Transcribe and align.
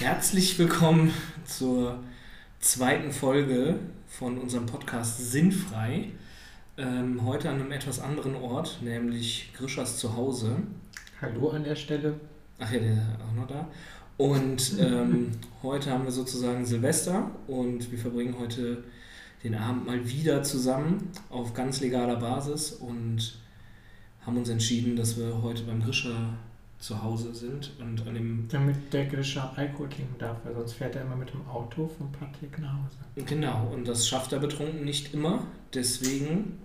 Herzlich 0.00 0.56
willkommen 0.60 1.12
zur 1.44 1.98
zweiten 2.60 3.10
Folge 3.10 3.80
von 4.06 4.38
unserem 4.38 4.64
Podcast 4.64 5.32
Sinnfrei. 5.32 6.12
Ähm, 6.76 7.26
heute 7.26 7.50
an 7.50 7.56
einem 7.56 7.72
etwas 7.72 7.98
anderen 7.98 8.36
Ort, 8.36 8.78
nämlich 8.80 9.52
Grischers 9.56 9.98
Zuhause. 9.98 10.58
Hallo 11.20 11.48
an 11.48 11.64
der 11.64 11.74
Stelle. 11.74 12.14
Ach 12.60 12.70
ja, 12.70 12.78
der 12.78 12.92
ist 12.92 13.00
auch 13.28 13.34
noch 13.34 13.48
da. 13.48 13.66
Und 14.16 14.78
ähm, 14.78 15.32
heute 15.64 15.90
haben 15.90 16.04
wir 16.04 16.12
sozusagen 16.12 16.64
Silvester 16.64 17.32
und 17.48 17.90
wir 17.90 17.98
verbringen 17.98 18.36
heute 18.38 18.84
den 19.42 19.56
Abend 19.56 19.84
mal 19.84 20.08
wieder 20.08 20.44
zusammen 20.44 21.10
auf 21.28 21.54
ganz 21.54 21.80
legaler 21.80 22.20
Basis 22.20 22.70
und 22.70 23.36
haben 24.24 24.36
uns 24.36 24.48
entschieden, 24.48 24.94
dass 24.94 25.18
wir 25.18 25.42
heute 25.42 25.64
beim 25.64 25.82
Grischer 25.82 26.34
zu 26.78 27.02
Hause 27.02 27.34
sind 27.34 27.72
und 27.80 28.06
an 28.06 28.14
dem. 28.14 28.48
Damit 28.50 28.92
der 28.92 29.06
Grischer 29.06 29.52
Alkohol 29.56 29.88
trinken 29.88 30.14
darf, 30.18 30.36
weil 30.44 30.54
sonst 30.54 30.74
fährt 30.74 30.94
er 30.94 31.02
immer 31.02 31.16
mit 31.16 31.32
dem 31.32 31.46
Auto 31.48 31.88
von 31.88 32.10
Patrick 32.12 32.58
nach 32.58 32.72
Hause. 32.72 33.26
Genau, 33.26 33.70
und 33.72 33.88
das 33.88 34.06
schafft 34.08 34.32
er 34.32 34.38
betrunken 34.38 34.84
nicht 34.84 35.12
immer. 35.12 35.46
Deswegen 35.74 36.58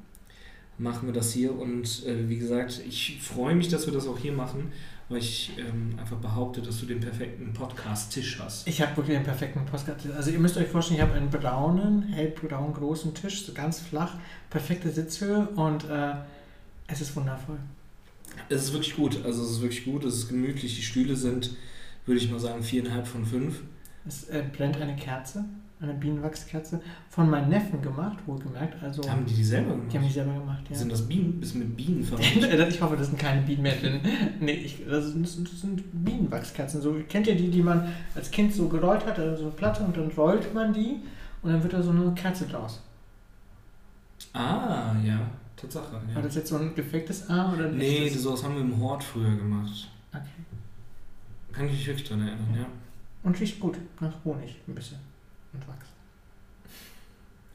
machen 0.77 1.07
wir 1.07 1.13
das 1.13 1.31
hier 1.31 1.57
und 1.57 2.05
äh, 2.05 2.29
wie 2.29 2.38
gesagt, 2.38 2.81
ich 2.88 3.19
freue 3.21 3.55
mich, 3.55 3.69
dass 3.69 3.85
wir 3.85 3.93
das 3.93 4.07
auch 4.07 4.17
hier 4.17 4.33
machen, 4.33 4.71
weil 5.09 5.19
ich 5.19 5.52
ähm, 5.57 5.97
einfach 5.99 6.17
behaupte, 6.17 6.61
dass 6.61 6.80
du 6.80 6.85
den 6.85 6.99
perfekten 6.99 7.53
Podcast-Tisch 7.53 8.39
hast. 8.39 8.67
Ich 8.67 8.81
habe 8.81 8.95
wirklich 8.97 9.16
einen 9.16 9.25
perfekten 9.25 9.66
Podcast. 9.66 10.07
Also 10.16 10.31
ihr 10.31 10.39
müsst 10.39 10.57
euch 10.57 10.67
vorstellen, 10.67 10.99
ich 10.99 11.03
habe 11.03 11.13
einen 11.13 11.30
braunen, 11.30 12.03
hellbraun 12.03 12.73
großen 12.73 13.13
Tisch, 13.13 13.45
so 13.45 13.53
ganz 13.53 13.80
flach, 13.80 14.16
perfekte 14.49 14.89
Sitzhöhe 14.89 15.47
und 15.55 15.89
äh, 15.89 16.13
es 16.88 17.02
ist 17.02 17.16
wundervoll. 17.16 17.59
Es 18.49 18.63
ist 18.65 18.73
wirklich 18.73 18.95
gut, 18.95 19.17
also 19.25 19.43
es 19.43 19.51
ist 19.51 19.61
wirklich 19.61 19.85
gut, 19.85 20.03
es 20.03 20.15
ist 20.15 20.29
gemütlich, 20.29 20.75
die 20.75 20.81
Stühle 20.81 21.15
sind, 21.15 21.51
würde 22.05 22.19
ich 22.19 22.29
mal 22.29 22.39
sagen, 22.39 22.61
viereinhalb 22.63 23.07
von 23.07 23.25
fünf. 23.25 23.61
Es 24.05 24.25
äh, 24.25 24.43
brennt 24.55 24.77
eine 24.81 24.95
Kerze, 24.95 25.45
eine 25.79 25.93
Bienenwachskerze, 25.93 26.81
von 27.09 27.30
meinen 27.30 27.49
Neffen 27.49 27.81
gemacht, 27.81 28.17
wohlgemerkt. 28.25 28.81
Also, 28.83 29.09
Haben 29.09 29.25
die 29.25 29.33
die 29.33 29.43
selber 29.43 29.71
gemacht? 29.71 29.91
die 29.93 29.97
haben 29.97 30.05
die 30.08 30.13
selber 30.13 30.33
gemacht, 30.33 30.63
ja. 30.69 30.75
Sind 30.75 30.91
das 30.91 31.08
Bienen? 31.08 31.39
Bist 31.39 31.55
du 31.55 31.59
mit 31.59 31.75
Bienen 31.77 32.03
verwandt? 32.03 32.69
ich 32.69 32.81
hoffe, 32.81 32.97
das 32.97 33.08
sind 33.08 33.17
keine 33.19 33.41
Bienen 33.41 33.61
mehr 33.63 33.75
drin. 33.75 33.99
Nee, 34.39 34.52
ich, 34.52 34.83
das, 34.89 35.08
sind, 35.08 35.23
das 35.25 35.61
sind 35.61 35.81
Bienenwachskerzen. 35.93 36.81
So, 36.81 36.95
kennt 37.08 37.27
ihr 37.27 37.36
die, 37.36 37.49
die 37.49 37.61
man 37.61 37.88
als 38.13 38.30
Kind 38.30 38.53
so 38.53 38.67
gerollt 38.67 39.05
hat, 39.05 39.17
also 39.19 39.36
so 39.38 39.43
eine 39.43 39.52
Platte 39.52 39.83
und 39.83 39.95
dann 39.95 40.11
rollt 40.11 40.53
man 40.53 40.73
die 40.73 40.97
und 41.41 41.52
dann 41.52 41.63
wird 41.63 41.73
da 41.73 41.81
so 41.81 41.91
eine 41.91 42.13
Kerze 42.13 42.45
draus. 42.45 42.81
ah, 44.33 44.95
ja, 45.05 45.19
Tatsache. 45.64 46.02
Ja. 46.09 46.16
War 46.16 46.22
das 46.22 46.36
jetzt 46.36 46.50
so 46.50 46.58
ein 46.58 46.75
gefaktes 46.75 47.30
A 47.30 47.53
oder 47.53 47.66
ein 47.66 47.78
Nee, 47.78 48.06
echtes? 48.06 48.23
sowas 48.23 48.44
haben 48.44 48.56
wir 48.56 48.61
im 48.61 48.80
Hort 48.80 49.03
früher 49.03 49.36
gemacht. 49.36 49.89
Okay. 50.11 50.23
Kann 51.52 51.66
ich 51.67 51.72
mich 51.73 51.88
wirklich 51.88 52.08
dran 52.08 52.22
erinnern, 52.22 52.47
ja. 52.55 52.66
Und 53.23 53.39
riecht 53.39 53.59
gut, 53.59 53.78
nach 54.00 54.14
Honig 54.25 54.55
ein 54.67 54.75
bisschen. 54.75 54.97
Und 55.53 55.67
Wachs. 55.67 55.88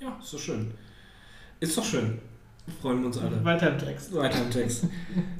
Ja, 0.00 0.16
ist 0.20 0.32
doch 0.32 0.38
schön. 0.38 0.70
Ist 1.60 1.76
doch 1.76 1.84
schön. 1.84 2.18
Freuen 2.80 3.00
wir 3.00 3.06
uns 3.06 3.18
alle. 3.18 3.42
Weiter 3.44 3.72
im 3.72 3.78
Text. 3.78 4.14
Weiter 4.14 4.42
im 4.42 4.50
Text. 4.50 4.84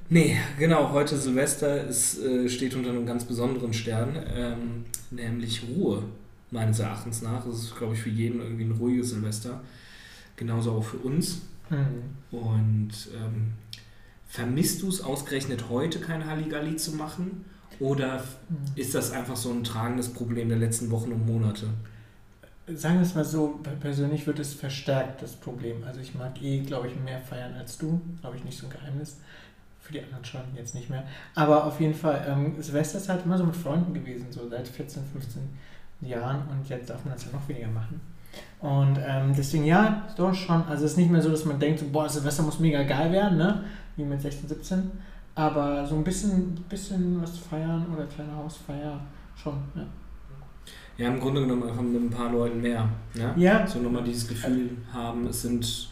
Nee, 0.09 0.37
genau, 0.59 0.91
heute 0.93 1.17
Silvester 1.17 1.85
ist, 1.87 2.19
äh, 2.23 2.49
steht 2.49 2.75
unter 2.75 2.89
einem 2.91 3.05
ganz 3.07 3.25
besonderen 3.25 3.73
Stern, 3.75 4.17
ähm, 4.35 4.85
nämlich 5.11 5.63
Ruhe, 5.69 6.03
meines 6.51 6.79
Erachtens 6.79 7.21
nach. 7.23 7.45
Es 7.47 7.65
ist, 7.65 7.77
glaube 7.77 7.95
ich, 7.95 8.01
für 8.01 8.09
jeden 8.09 8.41
irgendwie 8.41 8.65
ein 8.65 8.73
ruhiges 8.73 9.11
Silvester. 9.11 9.61
Genauso 10.37 10.73
auch 10.73 10.85
für 10.85 10.97
uns. 10.99 11.43
Hm. 11.69 12.17
Und 12.31 12.91
ähm, 13.15 13.53
vermisst 14.27 14.83
du 14.83 14.89
es 14.89 15.01
ausgerechnet 15.03 15.69
heute, 15.69 16.01
kein 16.01 16.27
Halligalli 16.27 16.77
zu 16.77 16.93
machen? 16.93 17.45
Oder 17.79 18.19
Hm. 18.49 18.57
ist 18.75 18.95
das 18.95 19.11
einfach 19.13 19.37
so 19.37 19.51
ein 19.53 19.65
tragendes 19.65 20.13
Problem 20.13 20.49
der 20.49 20.59
letzten 20.59 20.91
Wochen 20.91 21.13
und 21.13 21.27
Monate? 21.27 21.67
Sagen 22.67 22.97
wir 22.97 23.03
es 23.03 23.15
mal 23.15 23.25
so, 23.25 23.59
pe- 23.63 23.71
persönlich 23.81 24.27
wird 24.27 24.39
es 24.39 24.53
verstärkt, 24.53 25.23
das 25.23 25.37
Problem. 25.37 25.85
Also 25.85 26.01
ich 26.01 26.15
mag 26.15 26.41
eh, 26.43 26.61
glaube 26.61 26.89
ich, 26.89 26.97
mehr 27.01 27.21
feiern 27.21 27.55
als 27.55 27.79
du. 27.79 28.01
Glaube 28.21 28.37
ich, 28.37 28.45
nicht 28.45 28.59
so 28.59 28.67
ein 28.67 28.73
Geheimnis. 28.73 29.17
Für 29.81 29.93
die 29.95 30.03
anderen 30.03 30.25
schon, 30.25 30.43
jetzt 30.55 30.75
nicht 30.75 30.91
mehr. 30.91 31.05
Aber 31.35 31.65
auf 31.65 31.81
jeden 31.81 31.95
Fall, 31.95 32.27
ähm, 32.29 32.61
Silvester 32.63 32.99
ist 32.99 33.09
halt 33.09 33.25
immer 33.25 33.39
so 33.39 33.45
mit 33.45 33.57
Freunden 33.57 33.95
gewesen, 33.95 34.27
so 34.31 34.47
seit 34.51 34.69
14, 34.69 35.03
15 35.13 35.43
Jahren. 36.03 36.47
Und 36.49 36.69
jetzt 36.69 36.91
darf 36.91 37.03
man 37.07 37.15
das 37.15 37.25
ja 37.25 37.33
noch 37.33 37.49
weniger 37.49 37.69
machen. 37.69 38.01
Und 38.61 38.99
ähm, 39.07 39.33
deswegen, 39.37 39.65
ja, 39.65 40.09
doch 40.17 40.35
schon. 40.35 40.63
Also 40.65 40.85
es 40.85 40.93
ist 40.93 40.97
nicht 40.97 41.11
mehr 41.11 41.23
so, 41.23 41.31
dass 41.31 41.45
man 41.45 41.61
denkt, 41.61 41.81
so, 41.81 41.87
boah, 41.91 42.09
Silvester 42.09 42.43
muss 42.43 42.59
mega 42.59 42.83
geil 42.83 43.13
werden, 43.13 43.39
ne? 43.39 43.65
Wie 43.97 44.05
mit 44.05 44.21
16, 44.21 44.49
17. 44.49 44.91
Aber 45.35 45.87
so 45.87 45.95
ein 45.95 46.03
bisschen, 46.03 46.55
bisschen 46.69 47.23
was 47.23 47.39
feiern 47.39 47.87
oder 47.95 48.05
kleine 48.07 48.35
Hausfeier 48.35 49.01
schon, 49.41 49.55
ja. 49.77 49.87
Ja, 50.97 51.09
im 51.09 51.21
Grunde 51.21 51.43
genommen 51.43 51.63
einfach 51.63 51.81
mit 51.81 52.03
ein 52.03 52.11
paar 52.11 52.33
Leuten 52.33 52.61
mehr. 52.61 52.89
Ne? 53.15 53.33
Ja, 53.37 53.65
So 53.65 53.79
nochmal 53.79 54.03
dieses 54.03 54.27
Gefühl 54.27 54.71
haben, 54.93 55.29
es 55.29 55.43
sind, 55.43 55.91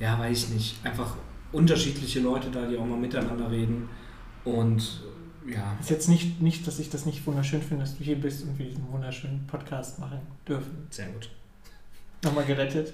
ja, 0.00 0.18
weiß 0.18 0.46
ich 0.46 0.50
nicht, 0.50 0.84
einfach 0.84 1.14
unterschiedliche 1.52 2.18
Leute 2.18 2.50
da, 2.50 2.66
die 2.66 2.76
auch 2.76 2.84
mal 2.84 2.98
miteinander 2.98 3.48
reden. 3.48 3.88
Und 4.44 5.02
ja, 5.46 5.76
Ist 5.80 5.90
jetzt 5.90 6.08
nicht, 6.08 6.42
nicht, 6.42 6.66
dass 6.66 6.80
ich 6.80 6.90
das 6.90 7.06
nicht 7.06 7.24
wunderschön 7.28 7.62
finde, 7.62 7.84
dass 7.84 7.96
du 7.96 8.02
hier 8.02 8.20
bist 8.20 8.42
und 8.42 8.58
wir 8.58 8.66
diesen 8.66 8.90
wunderschönen 8.90 9.46
Podcast 9.46 10.00
machen 10.00 10.18
dürfen. 10.48 10.88
sehr 10.90 11.06
gut. 11.06 11.30
Nochmal 12.24 12.44
gerettet. 12.44 12.92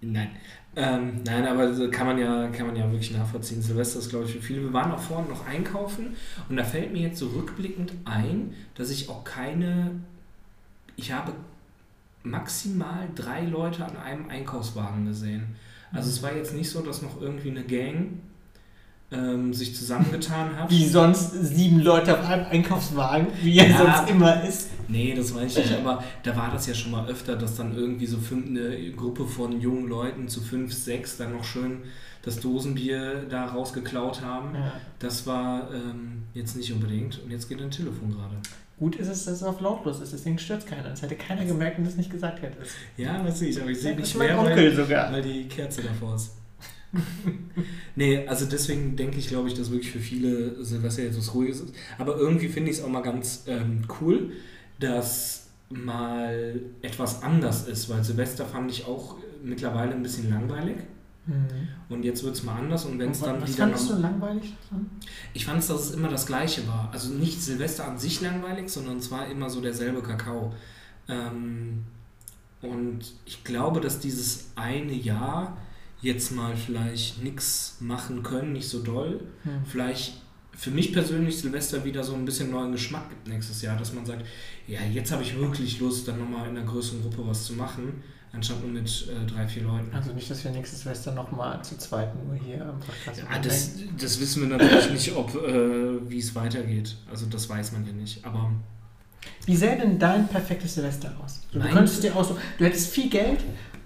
Nein. 0.00 0.30
Ähm, 0.76 1.22
nein, 1.24 1.46
aber 1.46 1.90
kann 1.90 2.06
man 2.06 2.18
ja, 2.18 2.48
kann 2.48 2.68
man 2.68 2.76
ja 2.76 2.90
wirklich 2.90 3.10
nachvollziehen. 3.10 3.60
Silvester 3.60 3.98
ist, 3.98 4.10
glaube 4.10 4.24
ich, 4.26 4.32
für 4.32 4.40
viele. 4.40 4.62
Wir 4.62 4.72
waren 4.72 4.92
auch 4.92 5.00
vorhin 5.00 5.28
noch 5.28 5.46
einkaufen 5.46 6.14
und 6.48 6.56
da 6.56 6.64
fällt 6.64 6.92
mir 6.92 7.02
jetzt 7.02 7.18
so 7.18 7.28
rückblickend 7.28 7.92
ein, 8.04 8.54
dass 8.76 8.90
ich 8.90 9.08
auch 9.08 9.24
keine. 9.24 9.90
Ich 10.96 11.12
habe 11.12 11.32
maximal 12.22 13.08
drei 13.14 13.44
Leute 13.44 13.84
an 13.84 13.96
einem 13.96 14.28
Einkaufswagen 14.28 15.06
gesehen. 15.06 15.56
Also 15.92 16.08
es 16.08 16.22
war 16.22 16.34
jetzt 16.34 16.54
nicht 16.54 16.70
so, 16.70 16.82
dass 16.82 17.02
noch 17.02 17.20
irgendwie 17.20 17.50
eine 17.50 17.64
Gang 17.64 18.20
ähm, 19.12 19.52
sich 19.52 19.74
zusammengetan 19.74 20.56
hat. 20.56 20.70
Wie 20.70 20.86
sonst 20.86 21.32
sieben 21.32 21.80
Leute 21.80 22.18
auf 22.18 22.24
einem 22.26 22.46
Einkaufswagen, 22.46 23.26
wie 23.42 23.58
er 23.58 23.68
Ja. 23.68 23.78
sonst 23.78 24.10
immer 24.10 24.44
ist. 24.44 24.68
Nee, 24.88 25.14
das 25.16 25.34
weiß 25.34 25.56
ich 25.56 25.70
nicht, 25.70 25.78
aber 25.78 26.02
da 26.22 26.36
war 26.36 26.50
das 26.52 26.66
ja 26.66 26.74
schon 26.74 26.92
mal 26.92 27.08
öfter, 27.08 27.36
dass 27.36 27.56
dann 27.56 27.76
irgendwie 27.76 28.06
so 28.06 28.18
fünf, 28.18 28.48
eine 28.48 28.90
Gruppe 28.92 29.26
von 29.26 29.60
jungen 29.60 29.88
Leuten 29.88 30.28
zu 30.28 30.40
fünf, 30.40 30.72
sechs 30.72 31.16
dann 31.16 31.32
noch 31.32 31.44
schön 31.44 31.78
das 32.22 32.38
Dosenbier 32.40 33.24
da 33.30 33.46
rausgeklaut 33.46 34.20
haben. 34.22 34.54
Ja. 34.54 34.72
Das 34.98 35.26
war 35.26 35.70
ähm, 35.72 36.22
jetzt 36.34 36.54
nicht 36.56 36.72
unbedingt. 36.72 37.20
Und 37.24 37.30
jetzt 37.30 37.48
geht 37.48 37.60
dein 37.60 37.70
Telefon 37.70 38.10
gerade. 38.10 38.34
Gut 38.78 38.96
ist 38.96 39.08
es, 39.08 39.24
dass 39.26 39.34
es 39.36 39.42
auf 39.42 39.60
lautlos 39.60 40.00
ist, 40.00 40.12
deswegen 40.12 40.38
stört 40.38 40.66
keiner. 40.66 40.88
Das 40.90 41.02
hätte 41.02 41.14
keiner 41.14 41.44
gemerkt, 41.44 41.76
wenn 41.78 41.84
du 41.84 41.90
es 41.90 41.96
nicht 41.96 42.10
gesagt 42.10 42.40
hättest. 42.42 42.72
Ja, 42.96 43.22
weiß 43.24 43.42
ich, 43.42 43.60
aber 43.60 43.70
ich 43.70 43.80
sehe 43.80 43.92
Das 43.92 44.00
nicht 44.00 44.18
mehr, 44.18 44.36
weil, 44.38 44.74
sogar. 44.74 45.12
weil 45.12 45.22
die 45.22 45.44
Kerze 45.48 45.82
davor 45.82 46.14
ist. 46.16 46.32
Nee, 47.96 48.26
also 48.26 48.46
deswegen 48.46 48.96
denke 48.96 49.18
ich, 49.18 49.28
glaube 49.28 49.48
ich, 49.48 49.54
dass 49.54 49.70
wirklich 49.70 49.90
für 49.90 50.00
viele 50.00 50.62
Silvester 50.64 51.02
jetzt 51.02 51.18
was 51.18 51.34
Ruhiges 51.34 51.60
ist. 51.60 51.74
Aber 51.98 52.16
irgendwie 52.16 52.48
finde 52.48 52.70
ich 52.70 52.78
es 52.78 52.84
auch 52.84 52.88
mal 52.88 53.02
ganz 53.02 53.44
ähm, 53.46 53.82
cool, 54.00 54.32
dass 54.78 55.46
mal 55.70 56.60
etwas 56.82 57.22
anders 57.22 57.68
ist, 57.68 57.88
weil 57.88 58.02
Silvester 58.02 58.44
fand 58.44 58.70
ich 58.70 58.86
auch 58.86 59.16
mittlerweile 59.44 59.92
ein 59.92 60.02
bisschen 60.02 60.30
langweilig. 60.30 60.76
Mhm. 61.26 61.68
Und 61.88 62.04
jetzt 62.04 62.24
wird 62.24 62.34
es 62.34 62.42
mal 62.42 62.58
anders 62.58 62.84
und 62.86 62.98
wenn 62.98 63.10
es 63.10 63.20
dann 63.20 63.40
Was 63.40 63.50
wieder. 63.50 63.64
fandest 63.64 63.90
noch- 63.90 63.96
du 63.96 64.02
langweilig 64.02 64.54
dran? 64.68 64.90
Ich 65.34 65.44
fand 65.44 65.60
es, 65.60 65.68
dass 65.68 65.86
es 65.86 65.90
immer 65.92 66.08
das 66.08 66.26
Gleiche 66.26 66.66
war. 66.66 66.88
Also 66.92 67.12
nicht 67.12 67.40
Silvester 67.40 67.86
an 67.86 67.98
sich 67.98 68.20
langweilig, 68.20 68.68
sondern 68.70 68.96
es 68.96 69.10
war 69.10 69.30
immer 69.30 69.48
so 69.50 69.60
derselbe 69.60 70.02
Kakao. 70.02 70.52
Ähm, 71.08 71.84
und 72.62 73.00
ich 73.26 73.44
glaube, 73.44 73.80
dass 73.80 74.00
dieses 74.00 74.50
eine 74.56 74.92
Jahr 74.92 75.56
jetzt 76.02 76.32
mal 76.32 76.56
vielleicht 76.56 77.22
nichts 77.22 77.76
machen 77.80 78.22
können, 78.22 78.52
nicht 78.52 78.68
so 78.68 78.82
doll. 78.82 79.20
Hm. 79.42 79.64
Vielleicht 79.64 80.14
für 80.56 80.70
mich 80.70 80.92
persönlich 80.92 81.38
Silvester 81.38 81.84
wieder 81.84 82.02
so 82.04 82.14
ein 82.14 82.24
bisschen 82.24 82.50
neuen 82.50 82.72
Geschmack 82.72 83.08
gibt 83.08 83.28
nächstes 83.28 83.62
Jahr, 83.62 83.76
dass 83.78 83.92
man 83.94 84.04
sagt, 84.04 84.24
ja, 84.66 84.80
jetzt 84.92 85.10
habe 85.12 85.22
ich 85.22 85.38
wirklich 85.38 85.80
Lust, 85.80 86.06
dann 86.08 86.18
nochmal 86.18 86.48
in 86.48 86.56
einer 86.56 86.66
größeren 86.66 87.02
Gruppe 87.02 87.26
was 87.26 87.44
zu 87.44 87.54
machen, 87.54 88.02
anstatt 88.32 88.60
nur 88.62 88.70
mit 88.70 89.08
äh, 89.08 89.26
drei, 89.26 89.46
vier 89.46 89.62
Leuten. 89.62 89.90
Also 89.94 90.12
nicht, 90.12 90.30
dass 90.30 90.44
wir 90.44 90.50
nächstes 90.50 90.80
Silvester 90.82 91.12
nochmal 91.12 91.62
zu 91.64 91.78
zweit 91.78 92.12
nur 92.26 92.34
hier 92.34 92.62
am 92.66 92.78
Podcast 92.78 93.20
Ja, 93.30 93.38
das, 93.38 93.70
das 93.98 94.20
wissen 94.20 94.42
wir 94.48 94.56
natürlich 94.58 94.90
nicht, 94.90 95.16
ob 95.16 95.34
äh, 95.34 96.10
wie 96.10 96.18
es 96.18 96.34
weitergeht. 96.34 96.96
Also 97.10 97.26
das 97.26 97.48
weiß 97.48 97.72
man 97.72 97.86
ja 97.86 97.92
nicht. 97.92 98.24
Aber 98.24 98.50
Wie 99.46 99.56
sähe 99.56 99.76
denn 99.78 99.98
dein 99.98 100.28
perfektes 100.28 100.74
Silvester 100.74 101.14
aus? 101.24 101.40
So, 101.52 101.58
du 101.58 101.64
Mein- 101.64 101.72
könntest 101.74 102.02
dir 102.02 102.14
aussuchen, 102.14 102.40
du 102.58 102.64
hättest 102.64 102.90
viel 102.90 103.08
Geld 103.08 103.40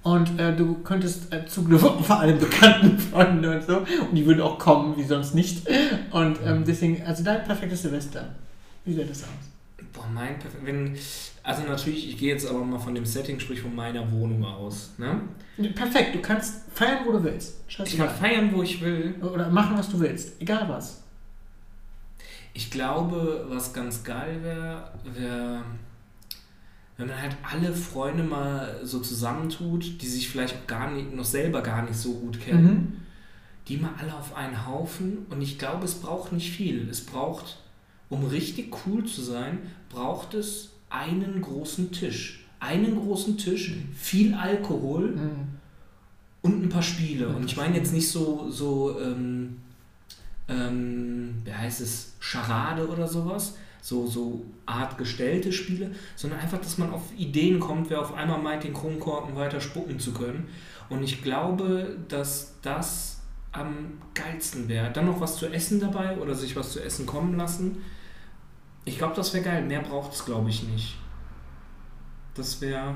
und 0.05 0.39
äh, 0.39 0.55
du 0.55 0.77
könntest 0.85 1.33
äh, 1.33 1.45
Zugriff 1.47 1.83
auf 1.83 2.09
alle 2.11 2.35
bekannten 2.35 2.99
Freunde 2.99 3.57
und 3.57 3.65
so 3.67 3.79
und 3.79 4.15
die 4.15 4.25
würden 4.25 4.41
auch 4.41 4.59
kommen, 4.59 4.97
wie 4.97 5.03
sonst 5.05 5.35
nicht. 5.35 5.67
Und 6.13 6.39
ähm, 6.45 6.65
deswegen, 6.65 7.03
also 7.05 7.25
dein 7.25 7.43
perfektes 7.45 7.83
Silvester, 7.83 8.29
wie 8.85 8.95
sähe 8.95 9.05
das 9.07 9.25
aus? 9.25 9.29
boah, 9.93 10.07
mein 10.13 10.35
Perf- 10.35 10.65
wenn 10.65 10.97
also 11.43 11.63
natürlich, 11.63 12.09
ich 12.09 12.19
gehe 12.19 12.33
jetzt 12.33 12.49
aber 12.49 12.65
mal 12.65 12.79
von 12.79 12.95
dem 12.95 13.05
Setting, 13.05 13.39
sprich 13.39 13.61
von 13.61 13.75
meiner 13.75 14.11
Wohnung 14.11 14.45
aus. 14.45 14.91
Ne? 14.99 15.21
Perfekt, 15.75 16.15
du 16.15 16.21
kannst 16.21 16.63
feiern, 16.73 17.01
wo 17.07 17.13
du 17.13 17.23
willst. 17.23 17.57
Ich 17.69 17.97
kann 17.97 18.09
feiern, 18.09 18.51
wo 18.53 18.63
ich 18.63 18.81
will. 18.81 19.15
Oder 19.23 19.51
machen, 19.51 19.77
was 19.77 19.89
du 19.91 20.01
willst. 20.01 20.41
Egal 20.41 20.69
was. 20.69 21.03
Ich 22.55 22.71
glaube, 22.71 23.45
was 23.49 23.73
ganz 23.73 24.03
geil 24.03 24.39
wäre, 24.43 24.91
wäre 25.05 25.63
wenn 26.97 27.09
man 27.09 27.21
halt 27.21 27.37
alle 27.43 27.73
Freunde 27.75 28.23
mal 28.23 28.81
so 28.85 29.01
zusammentut, 29.01 30.01
die 30.01 30.07
sich 30.07 30.29
vielleicht 30.29 30.55
auch 30.57 30.67
gar 30.67 30.91
nicht, 30.93 31.15
noch 31.15 31.25
selber 31.25 31.61
gar 31.63 31.83
nicht 31.83 31.97
so 31.97 32.13
gut 32.15 32.41
kennen, 32.41 32.65
Mhm. 32.67 32.93
die 33.69 33.79
mal 33.79 33.95
alle 33.99 34.15
auf 34.15 34.37
einen 34.37 34.67
Haufen 34.67 35.27
und 35.31 35.43
ich 35.43 35.59
glaube, 35.59 35.85
es 35.85 35.95
braucht 35.95 36.33
nicht 36.33 36.51
viel. 36.53 36.89
Es 36.89 37.01
braucht, 37.01 37.59
um 38.11 38.25
richtig 38.27 38.75
cool 38.87 39.05
zu 39.05 39.23
sein, 39.23 39.59
braucht 39.89 40.35
es 40.35 40.71
einen 40.91 41.41
großen 41.43 41.91
Tisch. 41.91 42.47
Einen 42.61 42.95
großen 42.97 43.37
Tisch, 43.39 43.75
viel 43.97 44.33
Alkohol 44.35 45.11
Mhm. 45.17 45.49
und 46.43 46.63
ein 46.63 46.69
paar 46.69 46.83
Spiele. 46.83 47.29
Und 47.29 47.37
Und 47.37 47.45
ich 47.47 47.57
meine 47.57 47.77
jetzt 47.77 47.93
nicht 47.93 48.09
so, 48.09 48.49
so 48.51 48.99
ähm, 49.01 49.57
ähm, 50.49 51.35
wie 51.45 51.53
heißt 51.53 51.81
es, 51.81 52.13
Charade 52.21 52.87
oder 52.89 53.09
sowas, 53.09 53.57
so, 53.85 54.07
so 54.07 54.47
Art 54.65 54.97
gestellte 54.97 55.53
Spiele, 55.53 55.91
sondern 56.17 56.41
einfach, 56.41 56.57
dass 56.57 56.79
man 56.79 56.91
auf 56.91 57.03
Ideen 57.19 57.61
kommt, 57.61 57.91
wer 57.91 58.01
auf 58.01 58.15
einmal 58.15 58.41
meint, 58.41 58.65
den 58.65 58.73
Kronkorken 58.73 59.37
weiter 59.37 59.61
spucken 59.61 60.01
zu 60.01 60.15
können. 60.15 60.49
Und 60.89 61.03
ich 61.03 61.23
glaube, 61.23 61.99
dass 62.09 62.55
das 62.63 63.21
am 63.53 64.01
geilsten 64.15 64.71
wäre. 64.71 64.91
Dann 64.91 65.05
noch 65.05 65.21
was 65.21 65.37
zu 65.37 65.49
essen 65.49 65.81
dabei 65.81 66.17
oder 66.17 66.35
sich 66.35 66.57
was 66.57 66.73
zu 66.73 66.83
essen 66.83 67.05
kommen 67.05 67.37
lassen. 67.37 67.85
Ich 68.87 68.97
glaube, 68.97 69.15
das 69.17 69.35
wäre 69.35 69.45
geil. 69.45 69.63
Mehr 69.63 69.83
braucht 69.83 70.15
es, 70.15 70.25
glaube 70.25 70.49
ich, 70.49 70.63
nicht. 70.63 70.97
Das 72.33 72.63
wäre. 72.63 72.95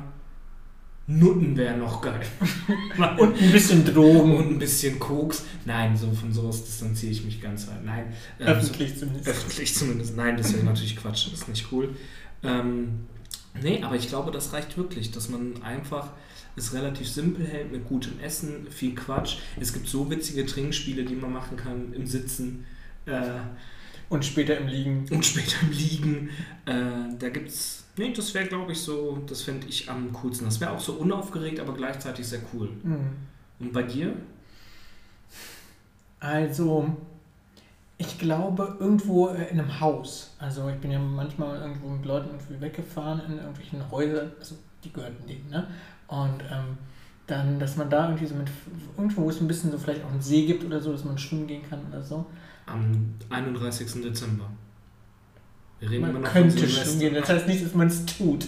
Nutten 1.11 1.57
wäre 1.57 1.77
noch 1.79 2.03
geil. 2.03 2.21
Und 3.19 3.41
ein 3.41 3.51
bisschen 3.51 3.83
Drogen. 3.85 4.37
Und 4.37 4.51
ein 4.51 4.59
bisschen 4.59 4.99
Koks. 4.99 5.45
Nein, 5.65 5.97
so 5.97 6.13
von 6.13 6.33
sowas 6.33 6.63
distanziere 6.65 7.13
ich 7.13 7.25
mich 7.25 7.41
ganz 7.41 7.67
weit. 7.67 7.83
Nein. 7.83 8.13
ähm, 8.39 8.47
Öffentlich 8.49 8.97
zumindest. 8.99 9.27
Öffentlich 9.29 9.75
zumindest. 9.75 10.17
Nein, 10.17 10.37
das 10.37 10.53
wäre 10.53 10.65
natürlich 10.65 10.97
Quatsch. 10.97 11.27
Das 11.33 11.41
ist 11.41 11.49
nicht 11.49 11.67
cool. 11.73 11.97
Ähm, 12.43 13.07
nee, 13.63 13.83
aber 13.83 13.97
ich 13.97 14.09
glaube, 14.09 14.31
das 14.31 14.53
reicht 14.53 14.77
wirklich, 14.77 15.11
dass 15.11 15.31
man 15.31 15.63
einfach 15.63 16.11
es 16.57 16.75
relativ 16.75 17.09
simpel 17.09 17.47
hält 17.47 17.73
mit 17.73 17.87
gutem 17.87 18.21
Essen, 18.21 18.67
viel 18.71 18.95
Quatsch. 18.95 19.39
Es 19.59 19.73
gibt 19.73 19.89
so 19.89 20.11
witzige 20.11 20.45
Trinkspiele, 20.45 21.05
die 21.05 21.15
man 21.15 21.33
machen 21.33 21.57
kann 21.57 21.93
im 21.95 22.07
Sitzen. 22.07 22.67
Äh, 23.07 23.23
Und 24.11 24.25
später 24.27 24.59
im 24.59 24.67
Liegen. 24.67 25.07
und 25.11 25.25
später 25.25 25.57
im 25.63 25.71
Liegen. 25.71 26.29
Äh, 26.67 27.17
da 27.19 27.29
gibt's. 27.31 27.78
Nee, 27.99 28.13
das 28.13 28.33
wäre, 28.33 28.47
glaube 28.47 28.73
ich, 28.73 28.81
so, 28.81 29.19
das 29.27 29.43
fände 29.43 29.67
ich 29.67 29.91
am 29.91 30.13
coolsten. 30.13 30.45
Das 30.45 30.61
wäre 30.61 30.71
auch 30.71 30.81
so 30.81 30.93
unaufgeregt, 30.95 31.59
aber 31.59 31.75
gleichzeitig 31.75 32.27
sehr 32.27 32.41
cool. 32.55 32.69
Mhm. 32.85 33.17
Und 33.59 33.73
bei 33.73 33.83
dir? 33.83 34.15
Also, 36.21 36.95
ich 37.97 38.19
glaube, 38.19 38.77
irgendwo 38.79 39.29
äh, 39.29 39.51
in 39.51 39.59
einem 39.59 39.81
Haus. 39.81 40.35
Also, 40.39 40.69
ich 40.69 40.77
bin 40.77 40.93
ja 40.93 41.01
manchmal 41.01 41.61
irgendwo 41.61 41.89
mit 41.89 42.07
Leuten 42.07 42.29
irgendwie 42.29 42.61
weggefahren 42.61 43.21
in 43.27 43.39
irgendwelchen 43.39 43.91
Häusern. 43.91 44.31
Also, 44.39 44.55
die 44.85 44.93
gehörten 44.93 45.27
denen, 45.27 45.51
ne? 45.51 45.67
Und 46.07 46.41
ähm, 46.51 46.79
dann, 47.27 47.59
dass 47.59 47.77
man 47.77 47.91
da 47.91 48.07
irgendwie 48.07 48.27
so 48.27 48.37
mit, 48.37 48.49
irgendwo, 48.97 49.23
wo 49.23 49.31
es 49.31 49.41
ein 49.41 49.49
bisschen 49.49 49.73
so 49.73 49.79
vielleicht 49.79 50.05
auch 50.05 50.11
einen 50.11 50.23
See 50.23 50.47
gibt 50.47 50.65
oder 50.65 50.81
so, 50.81 50.93
dass 50.93 51.05
man 51.05 51.19
schwimmen 51.19 51.49
gehen 51.49 51.69
kann 51.69 51.81
oder 51.89 52.03
so. 52.03 52.27
Am 52.67 53.15
31. 53.29 54.03
Dezember. 54.03 54.49
Wir 55.81 55.91
reden 55.91 56.05
immer 56.05 56.13
Man 56.13 56.23
noch 56.23 56.33
könnte 56.33 56.69
schwimmen 56.69 56.99
gehen, 56.99 57.15
das 57.15 57.29
heißt 57.29 57.47
nicht, 57.47 57.65
dass 57.65 57.75
man 57.75 57.87
es 57.87 58.05
tut. 58.05 58.47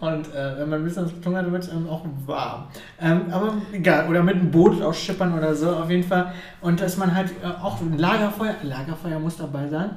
Und 0.00 0.34
äh, 0.34 0.58
wenn 0.58 0.68
man 0.68 0.80
ein 0.80 0.84
bisschen 0.84 1.04
was 1.04 1.14
getrunken 1.14 1.38
hat, 1.38 1.52
wird 1.52 1.62
es 1.64 1.70
auch 1.70 2.04
warm. 2.26 2.64
Ähm, 3.00 3.22
aber 3.30 3.54
egal, 3.72 4.08
oder 4.08 4.22
mit 4.22 4.36
einem 4.36 4.50
Boot 4.50 4.80
auch 4.82 4.94
schippern 4.94 5.36
oder 5.36 5.54
so, 5.54 5.70
auf 5.70 5.90
jeden 5.90 6.02
Fall. 6.04 6.32
Und 6.60 6.80
dass 6.80 6.96
man 6.96 7.14
halt 7.14 7.30
äh, 7.42 7.46
auch 7.46 7.80
ein 7.80 7.96
Lagerfeuer, 7.96 8.56
Lagerfeuer 8.62 9.18
muss 9.18 9.36
dabei 9.36 9.68
sein. 9.68 9.90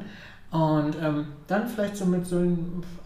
Und 0.52 0.98
ähm, 1.02 1.28
dann 1.48 1.68
vielleicht 1.68 1.96
so 1.96 2.06
mit 2.06 2.26
so 2.26 2.42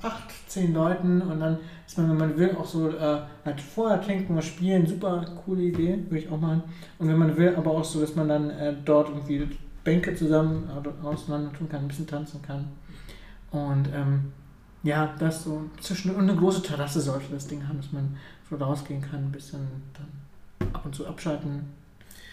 acht, 0.01 0.33
zehn 0.47 0.73
Leuten 0.73 1.21
und 1.21 1.39
dann 1.39 1.59
ist 1.85 1.95
man, 1.97 2.09
wenn 2.09 2.17
man 2.17 2.37
will, 2.37 2.55
auch 2.59 2.65
so 2.65 2.89
äh, 2.89 3.19
halt 3.45 3.61
vorher 3.61 4.01
trinken, 4.01 4.35
was 4.35 4.45
spielen, 4.45 4.87
super 4.87 5.23
coole 5.45 5.61
Idee, 5.61 5.99
würde 6.09 6.25
ich 6.25 6.31
auch 6.31 6.39
machen. 6.39 6.63
Und 6.97 7.07
wenn 7.07 7.17
man 7.17 7.37
will, 7.37 7.53
aber 7.55 7.71
auch 7.71 7.83
so, 7.83 8.01
dass 8.01 8.15
man 8.15 8.27
dann 8.27 8.49
äh, 8.49 8.73
dort 8.83 9.09
irgendwie 9.09 9.47
Bänke 9.83 10.15
zusammen 10.15 10.67
äh, 10.69 11.05
auseinander 11.05 11.53
tun 11.53 11.69
kann, 11.69 11.81
ein 11.81 11.87
bisschen 11.87 12.07
tanzen 12.07 12.41
kann. 12.41 12.65
Und 13.51 13.87
ähm, 13.93 14.31
ja, 14.83 15.15
das 15.19 15.43
so 15.43 15.69
zwischen 15.81 16.11
und 16.15 16.29
eine 16.29 16.35
große 16.37 16.61
Terrasse 16.61 17.01
sollte 17.01 17.31
das 17.31 17.47
Ding 17.47 17.67
haben, 17.67 17.77
dass 17.77 17.91
man 17.91 18.17
so 18.49 18.55
rausgehen 18.57 19.01
kann, 19.01 19.25
ein 19.25 19.31
bisschen 19.31 19.67
dann 19.93 20.67
ab 20.73 20.85
und 20.85 20.93
zu 20.95 21.07
abschalten. 21.07 21.61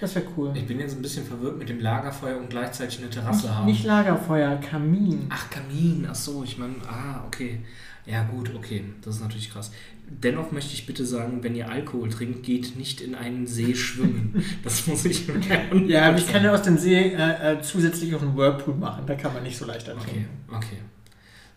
Das 0.01 0.15
wäre 0.17 0.27
cool. 0.37 0.51
Ich 0.55 0.67
bin 0.67 0.81
jetzt 0.81 0.97
ein 0.97 1.03
bisschen 1.03 1.25
verwirrt 1.25 1.59
mit 1.59 1.69
dem 1.69 1.79
Lagerfeuer 1.81 2.37
und 2.37 2.51
gleichzeitig 2.51 2.99
eine 2.99 3.09
Terrasse 3.09 3.47
Nicht, 3.47 3.55
haben. 3.57 3.67
nicht 3.67 3.85
Lagerfeuer, 3.85 4.57
Kamin. 4.57 5.27
Ach, 5.31 5.49
Kamin, 5.49 6.07
ach 6.11 6.15
so, 6.15 6.43
ich 6.43 6.59
meine, 6.59 6.75
ah, 6.89 7.23
okay. 7.27 7.61
Ja, 8.05 8.25
gut, 8.25 8.53
okay, 8.53 8.83
das 9.01 9.17
ist 9.17 9.21
natürlich 9.23 9.51
krass. 9.53 9.71
Dennoch 10.09 10.51
möchte 10.51 10.75
ich 10.75 10.87
bitte 10.87 11.07
sagen, 11.07 11.39
wenn 11.45 11.55
ihr 11.55 11.71
Alkohol 11.71 12.11
trinkt, 12.11 12.43
geht 12.43 12.77
nicht 12.77 13.01
in 13.01 13.15
einen 13.15 13.47
See 13.47 13.75
schwimmen. 13.77 14.45
Das 14.65 14.87
muss 14.89 15.05
ich 15.05 15.25
gerne. 15.27 15.87
Ja, 15.87 16.09
aber 16.09 16.19
ich 16.19 16.27
kann 16.27 16.43
ja 16.43 16.53
aus 16.53 16.63
dem 16.63 16.77
See 16.77 16.97
äh, 17.15 17.53
äh, 17.53 17.63
zusätzlich 17.63 18.13
auch 18.17 18.23
einen 18.23 18.37
Whirlpool 18.37 18.75
machen, 18.75 19.05
da 19.07 19.15
kann 19.15 19.33
man 19.33 19.45
nicht 19.45 19.57
so 19.57 19.65
leicht 19.67 19.89
Okay, 19.89 19.97
ertrinken. 19.99 20.27
okay. 20.53 20.79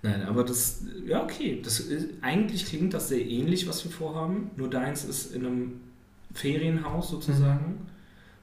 Nein, 0.03 0.21
aber 0.23 0.43
das, 0.43 0.83
ja, 1.05 1.23
okay. 1.23 1.61
Das 1.63 1.79
ist, 1.79 2.09
eigentlich 2.21 2.65
klingt 2.65 2.93
das 2.93 3.09
sehr 3.09 3.25
ähnlich, 3.25 3.67
was 3.67 3.83
wir 3.83 3.91
vorhaben. 3.91 4.51
Nur 4.55 4.69
deins 4.69 5.03
ist 5.03 5.33
in 5.33 5.45
einem 5.45 5.81
Ferienhaus 6.33 7.09
sozusagen. 7.09 7.87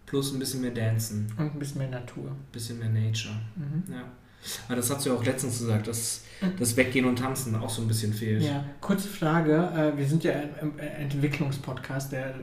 Plus 0.07 0.33
ein 0.33 0.39
bisschen 0.41 0.61
mehr 0.61 0.73
Dancen, 0.73 1.27
Und 1.39 1.55
ein 1.55 1.59
bisschen 1.59 1.79
mehr 1.79 1.89
Natur. 1.89 2.31
ein 2.31 2.37
bisschen 2.53 2.79
mehr 2.79 2.89
Nature. 2.89 3.35
Mhm. 3.57 3.85
Ja. 3.93 4.03
Aber 4.67 4.77
das 4.77 4.91
hast 4.91 5.07
du 5.07 5.11
ja 5.11 5.17
auch 5.17 5.25
letztens 5.25 5.61
gesagt, 5.61 5.87
dass 5.87 6.25
das 6.59 6.77
Weggehen 6.77 7.07
und 7.07 7.17
Tanzen 7.21 7.55
auch 7.55 7.71
so 7.71 7.81
ein 7.81 7.89
bisschen 7.89 8.13
fehlt. 8.13 8.43
Ja, 8.43 8.65
kurze 8.81 9.09
Frage. 9.09 9.55
Äh, 9.55 9.97
wir 9.97 10.07
sind 10.07 10.25
ja 10.25 10.33
ein 10.33 10.49
ein 10.61 10.79
Entwicklungspodcast, 10.79 12.13
der 12.13 12.35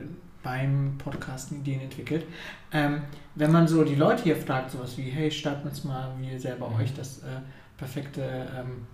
beim 0.42 0.96
Podcasten 0.96 1.58
Ideen 1.60 1.80
entwickelt. 1.82 2.24
Ähm, 2.72 3.02
wenn 3.34 3.52
man 3.52 3.68
so 3.68 3.84
die 3.84 3.94
Leute 3.94 4.22
hier 4.24 4.36
fragt, 4.36 4.70
sowas 4.70 4.96
wie, 4.96 5.02
hey, 5.02 5.30
startet 5.30 5.66
uns 5.66 5.84
mal, 5.84 6.14
wie 6.18 6.30
ihr 6.32 6.40
selber 6.40 6.70
Mhm. 6.70 6.76
euch 6.76 6.94
das 6.94 7.18
äh, 7.18 7.40
perfekte 7.76 8.22
ähm, 8.58 8.86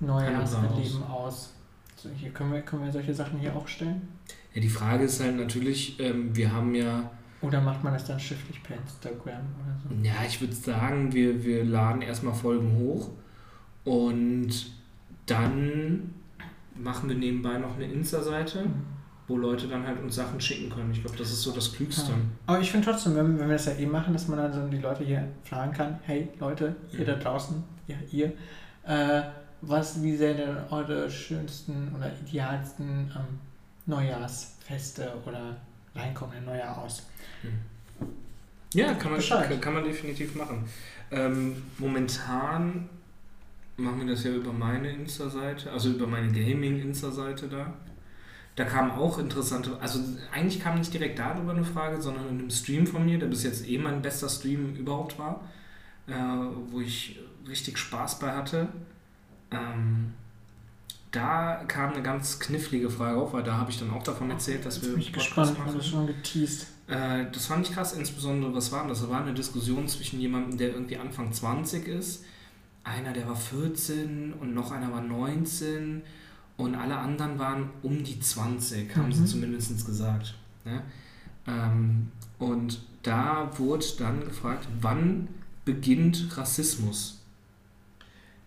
Einmal 0.00 0.22
Neujahrserleben 0.24 1.02
aus. 1.04 1.52
So, 1.96 2.08
hier 2.10 2.30
können 2.30 2.52
wir, 2.52 2.60
können 2.62 2.84
wir 2.84 2.92
solche 2.92 3.14
Sachen 3.14 3.38
hier 3.38 3.54
auch 3.56 3.66
stellen? 3.66 4.08
Ja, 4.54 4.60
die 4.60 4.68
Frage 4.68 5.04
ist 5.04 5.22
halt 5.22 5.36
natürlich, 5.36 5.98
ähm, 6.00 6.34
wir 6.36 6.52
haben 6.52 6.74
ja, 6.74 7.10
Oder 7.40 7.60
macht 7.60 7.82
man 7.84 7.92
das 7.94 8.04
dann 8.04 8.18
schriftlich 8.20 8.62
per 8.62 8.76
Instagram 8.76 9.40
oder 9.62 9.76
so? 9.82 9.88
ja, 10.06 10.14
ich 10.26 10.40
würde 10.40 10.54
sagen, 10.54 11.12
wir, 11.12 11.42
wir 11.44 11.64
laden 11.64 12.02
erstmal 12.02 12.34
Folgen 12.34 12.76
hoch 12.78 13.10
und 13.84 14.50
dann 15.26 16.14
machen 16.74 17.08
wir 17.08 17.16
nebenbei 17.16 17.58
noch 17.58 17.74
eine 17.76 17.84
Insta-Seite, 17.86 18.66
wo 19.28 19.36
Leute 19.38 19.66
dann 19.68 19.86
halt 19.86 20.00
uns 20.02 20.14
Sachen 20.16 20.40
schicken 20.40 20.70
können. 20.70 20.90
Ich 20.92 21.00
glaube, 21.02 21.16
das 21.16 21.30
ist 21.30 21.42
so 21.42 21.52
das 21.52 21.72
Klügste. 21.72 22.12
Ja. 22.12 22.18
Aber 22.46 22.60
ich 22.60 22.70
finde 22.70 22.86
trotzdem, 22.90 23.16
wenn, 23.16 23.38
wenn 23.38 23.48
wir 23.48 23.54
das 23.56 23.66
ja 23.66 23.72
eh 23.72 23.86
machen, 23.86 24.12
dass 24.12 24.28
man 24.28 24.38
dann 24.38 24.52
so 24.52 24.66
die 24.68 24.78
Leute 24.78 25.04
hier 25.04 25.26
fragen 25.44 25.72
kann, 25.72 25.98
hey 26.04 26.28
Leute, 26.38 26.76
ihr 26.92 27.00
Mhm. 27.00 27.04
da 27.06 27.14
draußen, 27.14 27.64
ja 27.88 27.96
ihr, 28.12 28.32
äh, 28.84 29.22
was, 29.60 30.02
wie 30.02 30.16
sehen 30.16 30.36
denn 30.36 30.56
eure 30.70 31.10
schönsten 31.10 31.92
oder 31.96 32.12
idealsten 32.22 33.10
ähm, 33.14 33.40
Neujahrsfeste 33.86 35.12
oder 35.24 35.56
reinkommende 35.94 36.44
Neujahr 36.44 36.78
aus? 36.78 37.06
Ja, 38.74 38.94
kann 38.94 39.12
man, 39.12 39.20
Bescheid. 39.20 39.48
kann, 39.48 39.60
kann 39.60 39.74
man 39.74 39.84
definitiv 39.84 40.34
machen. 40.34 40.64
Ähm, 41.10 41.62
momentan 41.78 42.88
machen 43.76 44.00
wir 44.00 44.14
das 44.14 44.24
ja 44.24 44.32
über 44.32 44.52
meine 44.52 44.90
Insta-Seite, 44.90 45.70
also 45.70 45.90
über 45.90 46.06
meine 46.06 46.32
Gaming-Insta-Seite 46.32 47.48
da. 47.48 47.72
Da 48.56 48.64
kam 48.64 48.90
auch 48.92 49.18
interessante, 49.18 49.78
also 49.80 50.00
eigentlich 50.32 50.60
kam 50.60 50.78
nicht 50.78 50.92
direkt 50.92 51.18
darüber 51.18 51.52
eine 51.52 51.64
Frage, 51.64 52.00
sondern 52.00 52.28
in 52.28 52.38
einem 52.38 52.50
Stream 52.50 52.86
von 52.86 53.04
mir, 53.04 53.18
der 53.18 53.26
bis 53.26 53.42
jetzt 53.42 53.68
eh 53.68 53.76
mein 53.76 54.00
bester 54.00 54.30
Stream 54.30 54.74
überhaupt 54.76 55.18
war, 55.18 55.42
äh, 56.06 56.12
wo 56.70 56.80
ich 56.80 57.20
richtig 57.46 57.76
Spaß 57.76 58.18
bei 58.18 58.32
hatte. 58.32 58.68
Ähm, 59.50 60.12
da 61.12 61.64
kam 61.68 61.92
eine 61.92 62.02
ganz 62.02 62.38
knifflige 62.38 62.90
Frage 62.90 63.18
auf, 63.18 63.32
weil 63.32 63.42
da 63.42 63.56
habe 63.56 63.70
ich 63.70 63.78
dann 63.78 63.90
auch 63.90 64.02
davon 64.02 64.30
erzählt, 64.30 64.64
dass 64.66 64.76
Jetzt 64.76 64.84
wir 64.86 64.92
bin 64.92 65.00
ich 65.00 65.12
Podcast 65.12 65.26
gespannt, 65.28 65.58
machen. 65.58 65.78
das 65.78 65.86
schon 65.86 66.06
geteased. 66.06 66.66
Äh, 66.88 67.26
das 67.32 67.46
fand 67.46 67.66
ich 67.68 67.74
krass, 67.74 67.94
insbesondere, 67.94 68.54
was 68.54 68.70
war 68.72 68.86
das? 68.86 69.00
Da 69.02 69.08
war 69.10 69.22
eine 69.22 69.34
Diskussion 69.34 69.88
zwischen 69.88 70.20
jemandem, 70.20 70.58
der 70.58 70.70
irgendwie 70.72 70.96
Anfang 70.98 71.32
20 71.32 71.86
ist, 71.88 72.24
einer, 72.84 73.12
der 73.12 73.26
war 73.26 73.36
14 73.36 74.34
und 74.34 74.54
noch 74.54 74.70
einer 74.72 74.92
war 74.92 75.00
19 75.00 76.02
und 76.56 76.74
alle 76.74 76.96
anderen 76.98 77.38
waren 77.38 77.70
um 77.82 78.04
die 78.04 78.20
20, 78.20 78.94
haben 78.96 79.12
sie 79.12 79.22
Mhm. 79.22 79.26
zumindest 79.26 79.86
gesagt. 79.86 80.34
Ne? 80.64 80.82
Ähm, 81.46 82.10
und 82.38 82.80
da 83.02 83.50
wurde 83.58 83.84
dann 83.98 84.20
gefragt, 84.24 84.68
wann 84.80 85.28
beginnt 85.64 86.36
Rassismus? 86.36 87.15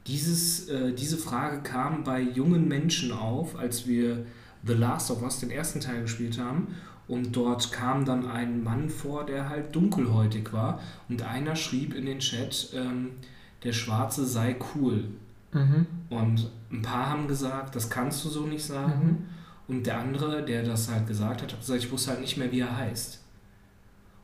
Dieses, 0.08 0.70
äh, 0.70 0.94
diese 0.94 1.18
Frage 1.18 1.62
kam 1.62 2.04
bei 2.04 2.22
jungen 2.22 2.68
Menschen 2.68 3.12
auf, 3.12 3.58
als 3.58 3.88
wir 3.88 4.26
The 4.66 4.74
Last 4.74 5.12
of 5.12 5.22
Us, 5.22 5.40
den 5.40 5.52
ersten 5.52 5.80
Teil, 5.80 6.02
gespielt 6.02 6.40
haben. 6.40 6.76
Und 7.08 7.36
dort 7.36 7.72
kam 7.72 8.06
dann 8.06 8.30
ein 8.30 8.64
Mann 8.64 8.90
vor, 8.90 9.26
der 9.26 9.50
halt 9.50 9.76
dunkelhäutig 9.76 10.54
war. 10.54 10.80
Und 11.10 11.24
einer 11.24 11.56
schrieb 11.56 11.96
in 11.96 12.06
den 12.06 12.20
Chat, 12.20 12.70
ähm, 12.74 13.12
der 13.64 13.74
Schwarze 13.74 14.26
sei 14.26 14.56
cool. 14.76 15.06
Mhm. 15.52 15.88
Und 16.10 16.52
ein 16.72 16.82
paar 16.82 17.10
haben 17.10 17.28
gesagt, 17.28 17.76
das 17.76 17.90
kannst 17.90 18.24
du 18.24 18.30
so 18.30 18.46
nicht 18.46 18.64
sagen. 18.64 19.06
Mhm. 19.68 19.76
Und 19.76 19.86
der 19.86 20.00
andere, 20.00 20.44
der 20.44 20.64
das 20.64 20.92
halt 20.92 21.08
gesagt 21.08 21.42
hat, 21.42 21.52
hat 21.52 21.60
gesagt, 21.60 21.84
ich 21.84 21.92
wusste 21.92 22.12
halt 22.12 22.22
nicht 22.22 22.38
mehr, 22.38 22.52
wie 22.52 22.62
er 22.62 22.76
heißt. 22.76 23.19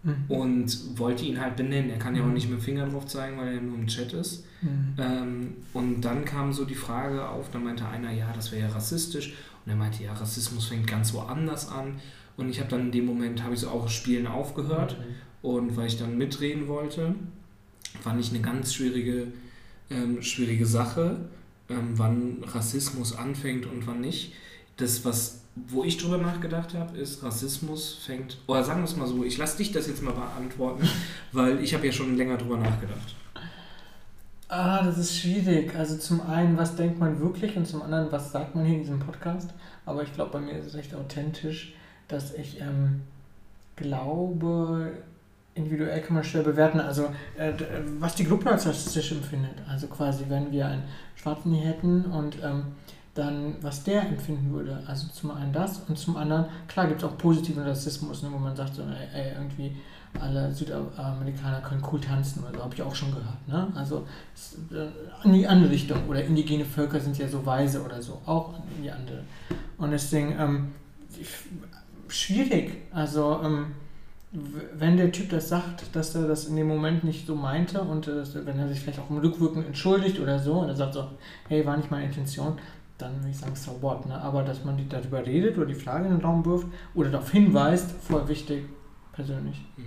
Mhm. 0.05 0.25
Und 0.27 1.00
wollte 1.00 1.25
ihn 1.25 1.41
halt 1.41 1.55
benennen. 1.55 1.89
Er 1.89 1.97
kann 1.97 2.15
ja 2.15 2.21
auch 2.21 2.27
mhm. 2.27 2.35
nicht 2.35 2.50
mit 2.50 2.59
dem 2.59 2.63
Finger 2.63 2.88
drauf 2.88 3.07
zeigen, 3.07 3.38
weil 3.38 3.55
er 3.55 3.62
nur 3.62 3.75
im 3.75 3.88
Chat 3.88 4.13
ist. 4.13 4.45
Mhm. 4.62 4.93
Ähm, 4.97 5.53
und 5.74 6.01
dann 6.01 6.24
kam 6.24 6.53
so 6.53 6.63
die 6.63 6.75
Frage 6.75 7.27
auf, 7.27 7.50
dann 7.50 7.63
meinte 7.63 7.88
einer, 7.88 8.12
ja, 8.12 8.31
das 8.33 8.51
wäre 8.51 8.67
ja 8.67 8.74
rassistisch. 8.74 9.33
Und 9.65 9.71
er 9.71 9.75
meinte, 9.75 10.03
ja, 10.03 10.13
Rassismus 10.13 10.67
fängt 10.67 10.85
ganz 10.85 11.13
woanders 11.13 11.69
an. 11.69 12.00
Und 12.38 12.50
ich 12.50 12.59
habe 12.59 12.69
dann 12.69 12.81
in 12.81 12.91
dem 12.91 13.05
Moment, 13.05 13.43
habe 13.43 13.55
ich 13.55 13.62
so 13.62 13.69
auch 13.69 13.89
Spielen 13.89 14.27
aufgehört. 14.27 14.97
Mhm. 15.00 15.50
Und 15.50 15.77
weil 15.77 15.88
ich 15.88 15.97
dann 15.97 16.17
mitreden 16.17 16.67
wollte, 16.67 17.15
fand 18.01 18.19
ich 18.19 18.29
eine 18.29 18.41
ganz 18.41 18.74
schwierige, 18.75 19.27
ähm, 19.89 20.21
schwierige 20.21 20.67
Sache, 20.67 21.17
ähm, 21.69 21.93
wann 21.93 22.43
Rassismus 22.43 23.15
anfängt 23.15 23.65
und 23.65 23.88
wann 23.88 24.01
nicht. 24.01 24.33
Das, 24.77 25.03
was, 25.03 25.45
wo 25.55 25.83
ich 25.83 25.97
drüber 25.97 26.17
nachgedacht 26.17 26.74
habe, 26.74 26.97
ist, 26.97 27.24
Rassismus 27.24 27.95
fängt, 28.05 28.38
oder 28.47 28.63
sagen 28.63 28.81
wir 28.81 28.85
es 28.85 28.95
mal 28.95 29.07
so, 29.07 29.24
ich 29.24 29.38
lasse 29.38 29.57
dich 29.57 29.71
das 29.71 29.88
jetzt 29.88 30.03
mal 30.03 30.13
beantworten, 30.13 30.88
weil 31.31 31.63
ich 31.63 31.74
habe 31.74 31.85
ja 31.85 31.91
schon 31.91 32.17
länger 32.17 32.38
drüber 32.38 32.57
nachgedacht. 32.57 33.15
Ah, 34.47 34.83
das 34.83 34.97
ist 34.97 35.17
schwierig. 35.17 35.75
Also 35.75 35.97
zum 35.97 36.21
einen, 36.21 36.57
was 36.57 36.75
denkt 36.75 37.00
man 37.00 37.19
wirklich 37.19 37.57
und 37.57 37.65
zum 37.65 37.81
anderen, 37.81 38.12
was 38.12 38.31
sagt 38.31 38.53
man 38.53 38.65
hier 38.65 38.75
in 38.75 38.81
diesem 38.81 39.00
Podcast? 39.00 39.50
Aber 39.85 40.03
ich 40.03 40.13
glaube, 40.13 40.31
bei 40.33 40.39
mir 40.39 40.53
ist 40.53 40.67
es 40.67 40.75
echt 40.75 40.93
authentisch, 40.93 41.74
dass 42.07 42.33
ich 42.33 42.62
ähm, 42.62 43.01
glaube, 43.75 44.91
individuell 45.55 46.01
kann 46.01 46.15
man 46.15 46.24
schwer 46.24 46.43
bewerten, 46.43 46.79
also 46.79 47.05
äh, 47.38 47.53
was 48.00 48.15
die 48.15 48.25
Gruppe 48.25 48.51
als 48.51 48.67
rassistisch 48.67 49.13
empfindet. 49.13 49.55
Also 49.67 49.88
quasi, 49.88 50.25
wenn 50.27 50.51
wir 50.51 50.67
einen 50.67 50.83
Schwarzen 51.15 51.53
hier 51.53 51.67
hätten 51.67 52.05
und 52.05 52.38
ähm, 52.43 52.65
dann, 53.15 53.55
was 53.62 53.84
der 53.84 54.03
empfinden 54.03 54.51
würde. 54.53 54.84
Also 54.86 55.07
zum 55.07 55.31
einen 55.31 55.51
das 55.51 55.79
und 55.88 55.98
zum 55.98 56.17
anderen, 56.17 56.45
klar 56.67 56.88
gibt 56.88 57.01
es 57.01 57.10
auch 57.10 57.17
positiven 57.17 57.63
Rassismus, 57.63 58.22
ne, 58.22 58.29
wo 58.31 58.38
man 58.38 58.55
sagt, 58.55 58.75
so, 58.75 58.84
ey, 58.84 59.07
ey, 59.22 59.31
irgendwie 59.36 59.75
alle 60.19 60.51
Südamerikaner 60.51 61.62
können 61.62 61.84
cool 61.91 62.00
tanzen 62.00 62.43
oder 62.43 62.57
so, 62.57 62.63
habe 62.63 62.75
ich 62.75 62.81
auch 62.81 62.95
schon 62.95 63.10
gehört. 63.10 63.48
Ne? 63.48 63.67
Also 63.75 64.05
äh, 64.72 65.25
in 65.25 65.34
die 65.34 65.48
andere 65.48 65.72
Richtung. 65.72 65.98
Oder 66.07 66.24
indigene 66.24 66.65
Völker 66.65 67.00
sind 67.00 67.17
ja 67.17 67.27
so 67.27 67.45
weise 67.45 67.84
oder 67.84 68.01
so, 68.01 68.22
auch 68.25 68.53
in 68.77 68.84
die 68.84 68.91
andere. 68.91 69.24
Und 69.77 69.91
deswegen, 69.91 70.36
ähm, 70.39 70.72
schwierig. 72.07 72.84
Also, 72.91 73.41
ähm, 73.43 73.67
wenn 74.74 74.98
der 74.98 75.12
Typ 75.12 75.29
das 75.29 75.50
sagt, 75.50 75.95
dass 75.95 76.13
er 76.15 76.27
das 76.27 76.45
in 76.45 76.55
dem 76.55 76.67
Moment 76.67 77.03
nicht 77.03 77.25
so 77.25 77.36
meinte 77.36 77.81
und 77.81 78.07
äh, 78.07 78.24
wenn 78.45 78.60
er 78.60 78.67
sich 78.67 78.81
vielleicht 78.81 79.00
auch 79.00 79.10
im 79.10 79.17
Rückwirken 79.17 79.65
entschuldigt 79.65 80.19
oder 80.19 80.39
so 80.39 80.60
und 80.60 80.67
er 80.67 80.75
sagt 80.75 80.93
so, 80.93 81.07
hey, 81.48 81.65
war 81.65 81.77
nicht 81.77 81.89
meine 81.89 82.05
Intention, 82.05 82.57
dann 82.98 83.18
würde 83.20 83.30
ich 83.30 83.38
sagen, 83.38 83.56
so 83.56 83.82
what. 83.82 84.06
Ne? 84.06 84.20
Aber 84.20 84.44
dass 84.44 84.64
man 84.64 84.78
darüber 84.90 85.25
redet 85.25 85.58
oder 85.58 85.66
die 85.66 85.75
Frage 85.75 86.06
in 86.06 86.18
den 86.18 86.22
Raum 86.22 86.46
wirft 86.46 86.68
oder 86.94 87.10
darauf 87.10 87.32
hinweist, 87.32 87.92
voll 87.92 88.28
wichtig, 88.28 88.66
persönlich. 89.12 89.58
Hm. 89.75 89.86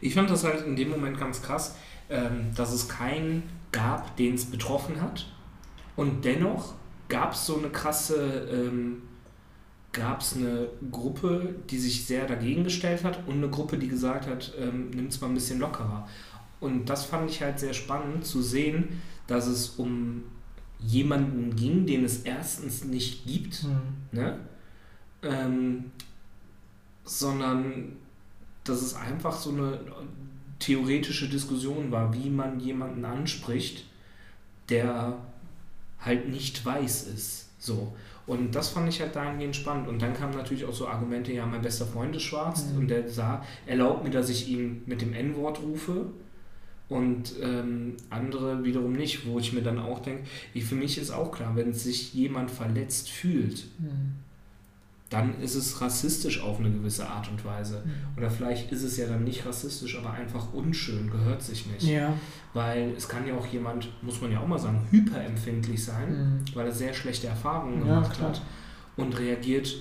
Ich 0.00 0.14
fand 0.14 0.30
das 0.30 0.44
halt 0.44 0.64
in 0.64 0.76
dem 0.76 0.90
Moment 0.90 1.18
ganz 1.18 1.42
krass, 1.42 1.76
ähm, 2.08 2.50
dass 2.54 2.72
es 2.72 2.88
keinen 2.88 3.42
gab, 3.72 4.16
den 4.16 4.34
es 4.34 4.46
betroffen 4.46 5.00
hat. 5.00 5.26
Und 5.96 6.24
dennoch 6.24 6.74
gab 7.08 7.32
es 7.32 7.46
so 7.46 7.58
eine 7.58 7.68
krasse 7.68 8.48
ähm, 8.50 9.02
gab 9.96 10.20
es 10.20 10.36
eine 10.36 10.68
Gruppe, 10.92 11.54
die 11.70 11.78
sich 11.78 12.06
sehr 12.06 12.26
dagegen 12.26 12.64
gestellt 12.64 13.02
hat 13.02 13.26
und 13.26 13.38
eine 13.38 13.48
Gruppe, 13.48 13.78
die 13.78 13.88
gesagt 13.88 14.26
hat, 14.26 14.52
ähm, 14.60 14.90
nimm 14.90 15.06
es 15.06 15.20
mal 15.20 15.28
ein 15.28 15.34
bisschen 15.34 15.58
lockerer. 15.58 16.06
Und 16.60 16.86
das 16.90 17.06
fand 17.06 17.30
ich 17.30 17.42
halt 17.42 17.58
sehr 17.58 17.72
spannend 17.72 18.24
zu 18.24 18.42
sehen, 18.42 19.00
dass 19.26 19.46
es 19.46 19.70
um 19.70 20.24
jemanden 20.78 21.56
ging, 21.56 21.86
den 21.86 22.04
es 22.04 22.20
erstens 22.20 22.84
nicht 22.84 23.26
gibt, 23.26 23.64
mhm. 23.64 24.18
ne? 24.18 24.38
Ähm, 25.22 25.90
sondern 27.04 27.96
dass 28.64 28.82
es 28.82 28.94
einfach 28.94 29.36
so 29.36 29.50
eine 29.50 29.80
theoretische 30.58 31.28
Diskussion 31.28 31.90
war, 31.90 32.12
wie 32.12 32.30
man 32.30 32.60
jemanden 32.60 33.04
anspricht, 33.04 33.86
der 34.68 35.18
halt 36.00 36.28
nicht 36.28 36.64
weiß 36.64 37.08
ist. 37.08 37.48
So. 37.58 37.94
Und 38.26 38.54
das 38.54 38.70
fand 38.70 38.88
ich 38.88 39.00
halt 39.00 39.14
dahingehend 39.14 39.54
spannend. 39.54 39.88
Und 39.88 40.02
dann 40.02 40.14
kamen 40.14 40.36
natürlich 40.36 40.64
auch 40.64 40.72
so 40.72 40.88
Argumente, 40.88 41.32
ja, 41.32 41.46
mein 41.46 41.62
bester 41.62 41.86
Freund 41.86 42.14
ist 42.16 42.22
schwarz 42.22 42.64
mhm. 42.64 42.78
und 42.78 42.88
der 42.88 43.08
sah, 43.08 43.44
erlaubt 43.66 44.04
mir, 44.04 44.10
dass 44.10 44.28
ich 44.28 44.48
ihn 44.48 44.82
mit 44.86 45.00
dem 45.00 45.12
N-Wort 45.12 45.60
rufe. 45.62 46.06
Und 46.88 47.34
ähm, 47.42 47.96
andere 48.10 48.62
wiederum 48.62 48.92
nicht, 48.92 49.26
wo 49.26 49.40
ich 49.40 49.52
mir 49.52 49.62
dann 49.62 49.78
auch 49.78 50.00
denke, 50.00 50.24
für 50.60 50.76
mich 50.76 50.98
ist 50.98 51.10
auch 51.10 51.32
klar, 51.32 51.56
wenn 51.56 51.72
sich 51.72 52.14
jemand 52.14 52.50
verletzt 52.50 53.10
fühlt, 53.10 53.66
mhm 53.78 54.26
dann 55.10 55.40
ist 55.40 55.54
es 55.54 55.80
rassistisch 55.80 56.42
auf 56.42 56.58
eine 56.58 56.70
gewisse 56.70 57.08
Art 57.08 57.30
und 57.30 57.44
Weise. 57.44 57.82
Mhm. 57.84 58.18
Oder 58.18 58.30
vielleicht 58.30 58.72
ist 58.72 58.82
es 58.82 58.96
ja 58.96 59.06
dann 59.06 59.22
nicht 59.22 59.46
rassistisch, 59.46 59.96
aber 59.96 60.10
einfach 60.10 60.52
unschön, 60.52 61.10
gehört 61.10 61.42
sich 61.42 61.66
nicht. 61.66 61.84
Ja. 61.84 62.12
Weil 62.54 62.92
es 62.96 63.08
kann 63.08 63.26
ja 63.26 63.34
auch 63.34 63.46
jemand, 63.46 63.88
muss 64.02 64.20
man 64.20 64.32
ja 64.32 64.40
auch 64.40 64.48
mal 64.48 64.58
sagen, 64.58 64.84
hyperempfindlich 64.90 65.84
sein, 65.84 66.08
mhm. 66.08 66.44
weil 66.54 66.66
er 66.66 66.72
sehr 66.72 66.92
schlechte 66.92 67.28
Erfahrungen 67.28 67.80
gemacht 67.80 68.18
ja, 68.18 68.28
hat 68.28 68.42
und 68.96 69.16
reagiert 69.18 69.76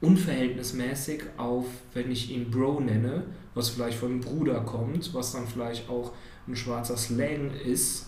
unverhältnismäßig 0.00 1.22
auf, 1.36 1.66
wenn 1.94 2.10
ich 2.10 2.30
ihn 2.32 2.50
Bro 2.50 2.80
nenne, 2.80 3.22
was 3.54 3.68
vielleicht 3.68 3.98
von 3.98 4.10
einem 4.10 4.20
Bruder 4.20 4.60
kommt, 4.60 5.14
was 5.14 5.32
dann 5.32 5.46
vielleicht 5.46 5.88
auch 5.88 6.12
ein 6.48 6.56
schwarzer 6.56 6.96
Slang 6.96 7.50
ist 7.52 8.06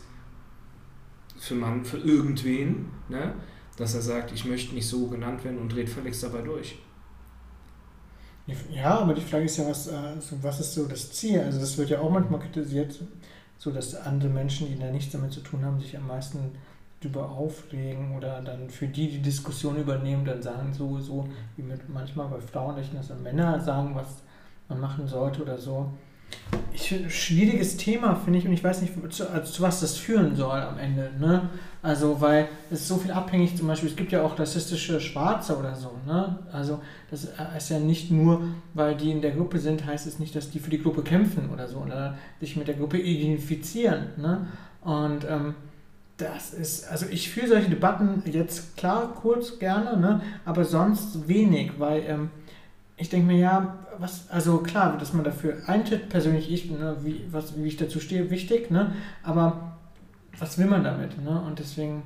für 1.39 1.55
man, 1.55 1.85
für 1.85 1.99
irgendwen, 1.99 2.91
ne? 3.09 3.35
dass 3.77 3.95
er 3.95 4.03
sagt, 4.03 4.33
ich 4.33 4.45
möchte 4.45 4.75
nicht 4.75 4.87
so 4.87 5.07
genannt 5.07 5.45
werden 5.45 5.59
und 5.59 5.73
dreht 5.73 5.89
völlig 5.89 6.19
dabei 6.21 6.43
durch. 6.43 6.79
Ja, 8.71 9.01
aber 9.01 9.15
die 9.15 9.21
Frage 9.21 9.45
ist 9.45 9.59
ja, 9.59 9.69
was, 9.69 9.89
also 9.89 10.37
was 10.43 10.61
ist 10.61 10.75
so 10.75 10.87
das 10.87 11.13
Ziel? 11.13 11.41
Also 11.41 11.61
das 11.61 11.77
wird 11.77 11.91
ja 11.91 12.01
auch 12.01 12.11
manchmal 12.11 12.41
kritisiert, 12.41 12.99
so 13.59 13.71
dass 13.71 13.95
andere 13.95 14.31
Menschen, 14.31 14.69
die 14.69 14.79
da 14.79 14.91
nichts 14.91 15.13
damit 15.13 15.33
zu 15.33 15.41
tun 15.41 15.65
haben, 15.65 15.79
sich 15.79 15.97
am 15.97 16.07
meisten 16.07 16.53
darüber 17.01 17.31
aufregen 17.31 18.17
oder 18.17 18.41
dann 18.41 18.71
für 18.71 18.89
die 18.89 19.11
die 19.11 19.23
Diskussion 19.23 19.77
übernehmen, 19.77 20.25
dann 20.25 20.43
sagen 20.43 20.73
so, 20.73 20.99
so 20.99 21.29
wie 21.57 21.63
mit 21.63 21.89
manchmal 21.89 22.29
bei 22.29 22.41
Frauen, 22.41 22.77
dass 22.77 23.11
Männer 23.21 23.61
sagen, 23.61 23.95
was 23.95 24.23
man 24.69 24.81
machen 24.81 25.07
sollte 25.07 25.43
oder 25.43 25.59
so. 25.59 25.93
Ich 26.73 26.95
schwieriges 27.09 27.77
Thema, 27.77 28.15
finde 28.15 28.39
ich, 28.39 28.47
und 28.47 28.53
ich 28.53 28.63
weiß 28.63 28.83
nicht, 28.83 28.95
zu, 29.11 29.29
also 29.29 29.53
zu, 29.53 29.63
was 29.63 29.81
das 29.81 29.97
führen 29.97 30.37
soll 30.37 30.61
am 30.61 30.79
Ende. 30.79 31.11
Ne? 31.19 31.51
Also, 31.83 32.21
weil 32.21 32.49
es 32.71 32.87
so 32.87 32.97
viel 32.97 33.11
abhängig, 33.11 33.57
zum 33.57 33.67
Beispiel, 33.67 33.89
es 33.91 33.97
gibt 33.97 34.13
ja 34.13 34.23
auch 34.23 34.39
rassistische 34.39 35.01
Schwarze 35.01 35.57
oder 35.57 35.75
so. 35.75 35.91
Ne? 36.07 36.39
Also, 36.53 36.81
das 37.11 37.29
ist 37.57 37.69
ja 37.71 37.79
nicht 37.79 38.11
nur, 38.11 38.43
weil 38.75 38.97
die 38.97 39.11
in 39.11 39.23
der 39.23 39.33
Gruppe 39.33 39.59
sind, 39.59 39.87
heißt 39.87 40.07
es 40.07 40.19
nicht, 40.19 40.35
dass 40.35 40.51
die 40.51 40.61
für 40.61 40.71
die 40.71 40.83
Gruppe 40.83 41.03
kämpfen 41.03 41.51
oder 41.51 41.69
so, 41.69 41.79
oder 41.79 42.17
sich 42.41 42.57
mit 42.57 42.69
der 42.69 42.77
Gruppe 42.77 42.99
identifizieren. 42.99 44.07
Ne? 44.17 44.47
Und 44.83 45.25
ähm, 45.29 45.55
das 46.19 46.53
ist, 46.53 46.91
also 46.91 47.07
ich 47.11 47.31
fühle 47.31 47.49
solche 47.49 47.71
Debatten 47.71 48.23
jetzt 48.27 48.77
klar, 48.77 49.13
kurz, 49.15 49.59
gerne, 49.59 49.97
ne? 49.97 50.21
aber 50.45 50.65
sonst 50.65 51.29
wenig, 51.29 51.73
weil 51.79 52.03
ähm, 52.07 52.31
ich 52.97 53.09
denke 53.09 53.29
mir, 53.29 53.39
ja, 53.39 53.79
was, 53.99 54.29
also 54.31 54.59
klar, 54.59 54.97
dass 54.99 55.13
man 55.13 55.25
dafür 55.25 55.57
eintritt, 55.67 56.09
persönlich 56.09 56.51
ich, 56.51 56.71
ne, 56.71 56.97
wie, 57.03 57.23
was, 57.31 57.57
wie 57.57 57.69
ich 57.69 57.77
dazu 57.77 58.01
stehe, 58.01 58.31
wichtig, 58.31 58.71
ne? 58.71 58.95
aber 59.23 59.77
was 60.39 60.59
will 60.59 60.67
man 60.67 60.85
damit? 60.85 61.23
Ne? 61.23 61.41
Und 61.47 61.59
deswegen. 61.59 62.03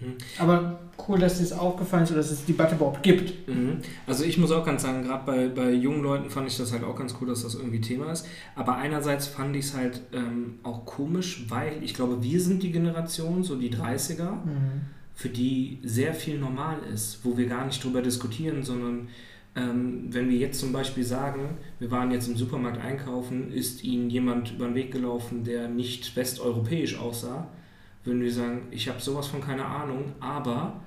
Mhm. 0.00 0.14
Aber 0.38 0.78
cool, 1.08 1.18
dass 1.18 1.40
es 1.40 1.52
aufgefallen 1.52 2.04
ist 2.04 2.10
oder 2.10 2.18
dass 2.18 2.30
es 2.30 2.44
Debatte 2.44 2.74
überhaupt 2.74 3.02
gibt. 3.02 3.48
Mhm. 3.48 3.78
Also 4.06 4.24
ich 4.24 4.38
muss 4.38 4.50
auch 4.50 4.64
ganz 4.64 4.82
sagen, 4.82 5.02
gerade 5.02 5.24
bei, 5.24 5.48
bei 5.48 5.72
jungen 5.72 6.02
Leuten 6.02 6.30
fand 6.30 6.46
ich 6.48 6.56
das 6.56 6.72
halt 6.72 6.84
auch 6.84 6.96
ganz 6.96 7.14
cool, 7.20 7.28
dass 7.28 7.42
das 7.42 7.54
irgendwie 7.54 7.80
Thema 7.80 8.12
ist. 8.12 8.26
Aber 8.54 8.76
einerseits 8.76 9.26
fand 9.26 9.56
ich 9.56 9.66
es 9.66 9.74
halt 9.74 10.02
ähm, 10.12 10.58
auch 10.62 10.84
komisch, 10.84 11.46
weil 11.48 11.82
ich 11.82 11.94
glaube, 11.94 12.22
wir 12.22 12.40
sind 12.40 12.62
die 12.62 12.72
Generation, 12.72 13.42
so 13.42 13.56
die 13.56 13.72
30er, 13.72 14.30
mhm. 14.30 14.82
für 15.14 15.28
die 15.28 15.78
sehr 15.82 16.14
viel 16.14 16.38
normal 16.38 16.78
ist, 16.92 17.24
wo 17.24 17.36
wir 17.36 17.46
gar 17.46 17.64
nicht 17.64 17.82
drüber 17.82 18.02
diskutieren, 18.02 18.62
sondern 18.62 19.08
ähm, 19.58 20.04
wenn 20.10 20.30
wir 20.30 20.36
jetzt 20.36 20.60
zum 20.60 20.72
Beispiel 20.72 21.04
sagen, 21.04 21.58
wir 21.80 21.90
waren 21.90 22.10
jetzt 22.12 22.28
im 22.28 22.36
Supermarkt 22.36 22.80
einkaufen, 22.80 23.52
ist 23.52 23.82
Ihnen 23.82 24.08
jemand 24.08 24.52
über 24.52 24.66
den 24.66 24.74
Weg 24.74 24.92
gelaufen, 24.92 25.42
der 25.42 25.68
nicht 25.68 26.14
westeuropäisch 26.14 26.96
aussah, 26.98 27.48
würden 28.04 28.22
wir 28.22 28.32
sagen, 28.32 28.62
ich 28.70 28.88
habe 28.88 29.00
sowas 29.00 29.26
von 29.26 29.40
keine 29.40 29.64
Ahnung, 29.64 30.12
aber 30.20 30.80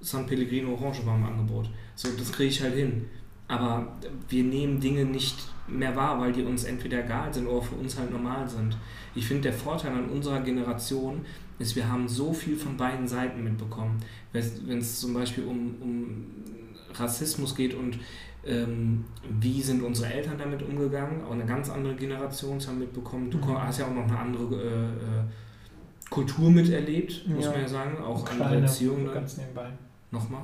San 0.00 0.26
Pellegrino 0.26 0.72
Orange 0.72 1.04
war 1.04 1.16
im 1.16 1.24
Angebot. 1.24 1.68
So, 1.94 2.08
das 2.16 2.32
kriege 2.32 2.48
ich 2.48 2.62
halt 2.62 2.74
hin. 2.74 3.04
Aber 3.48 3.96
wir 4.28 4.42
nehmen 4.42 4.80
Dinge 4.80 5.04
nicht 5.04 5.36
mehr 5.68 5.94
wahr, 5.94 6.18
weil 6.18 6.32
die 6.32 6.42
uns 6.42 6.64
entweder 6.64 7.04
egal 7.04 7.32
sind 7.32 7.46
oder 7.46 7.62
für 7.62 7.76
uns 7.76 7.98
halt 7.98 8.10
normal 8.10 8.48
sind. 8.48 8.76
Ich 9.14 9.26
finde, 9.26 9.44
der 9.44 9.52
Vorteil 9.52 9.92
an 9.92 10.08
unserer 10.08 10.40
Generation 10.40 11.20
ist, 11.58 11.76
wir 11.76 11.88
haben 11.88 12.08
so 12.08 12.32
viel 12.32 12.56
von 12.56 12.76
beiden 12.76 13.06
Seiten 13.06 13.44
mitbekommen. 13.44 13.98
Wenn 14.32 14.78
es 14.78 15.00
zum 15.00 15.14
Beispiel 15.14 15.44
um, 15.44 15.74
um 15.80 16.26
Rassismus 16.98 17.54
geht 17.54 17.74
und 17.74 17.98
ähm, 18.46 19.04
wie 19.40 19.60
sind 19.60 19.82
unsere 19.82 20.12
Eltern 20.12 20.38
damit 20.38 20.62
umgegangen, 20.62 21.24
auch 21.24 21.32
eine 21.32 21.44
ganz 21.46 21.68
andere 21.68 21.94
Generation 21.96 22.60
haben 22.60 22.78
mitbekommen. 22.78 23.30
Du 23.30 23.38
mhm. 23.38 23.60
hast 23.60 23.78
ja 23.78 23.86
auch 23.86 23.94
noch 23.94 24.04
eine 24.04 24.18
andere 24.18 24.54
äh, 24.54 24.84
äh, 24.84 25.24
Kultur 26.10 26.50
miterlebt, 26.50 27.26
muss 27.26 27.44
Ja. 27.44 27.50
man 27.50 27.60
ja 27.60 27.68
sagen, 27.68 27.98
auch 27.98 28.20
Ukraine, 28.20 28.62
Erziehung. 28.62 29.04
Ne? 29.04 29.12
ganz 29.12 29.36
nebenbei. 29.36 29.70
Nochmal. 30.12 30.42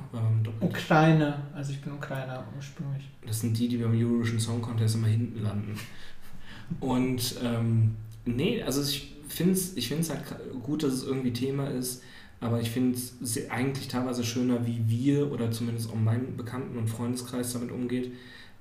Ukraine, 0.59 1.35
also 1.55 1.71
ich 1.71 1.81
bin 1.81 1.93
Ukrainer 1.93 2.43
ursprünglich. 2.55 3.09
Das 3.25 3.39
sind 3.39 3.57
die, 3.57 3.69
die 3.69 3.77
beim 3.77 3.93
Eurovision 3.93 4.39
Song 4.39 4.61
Contest 4.61 4.95
immer 4.95 5.07
hinten 5.07 5.41
landen. 5.41 5.79
Und 6.81 7.35
ähm, 7.41 7.95
nee, 8.25 8.61
also 8.61 8.81
ich 8.81 9.15
finde 9.27 9.53
es 9.53 9.75
ich 9.77 9.87
find's 9.87 10.09
halt 10.09 10.21
gut, 10.61 10.83
dass 10.83 10.93
es 10.93 11.03
irgendwie 11.03 11.31
Thema 11.31 11.67
ist, 11.69 12.03
aber 12.39 12.59
ich 12.61 12.71
finde 12.71 12.97
es 12.97 13.49
eigentlich 13.49 13.87
teilweise 13.87 14.23
schöner, 14.23 14.65
wie 14.67 14.81
wir 14.87 15.31
oder 15.31 15.51
zumindest 15.51 15.89
auch 15.89 15.95
mein 15.95 16.35
Bekannten- 16.35 16.77
und 16.77 16.89
Freundeskreis 16.89 17.53
damit 17.53 17.71
umgeht, 17.71 18.11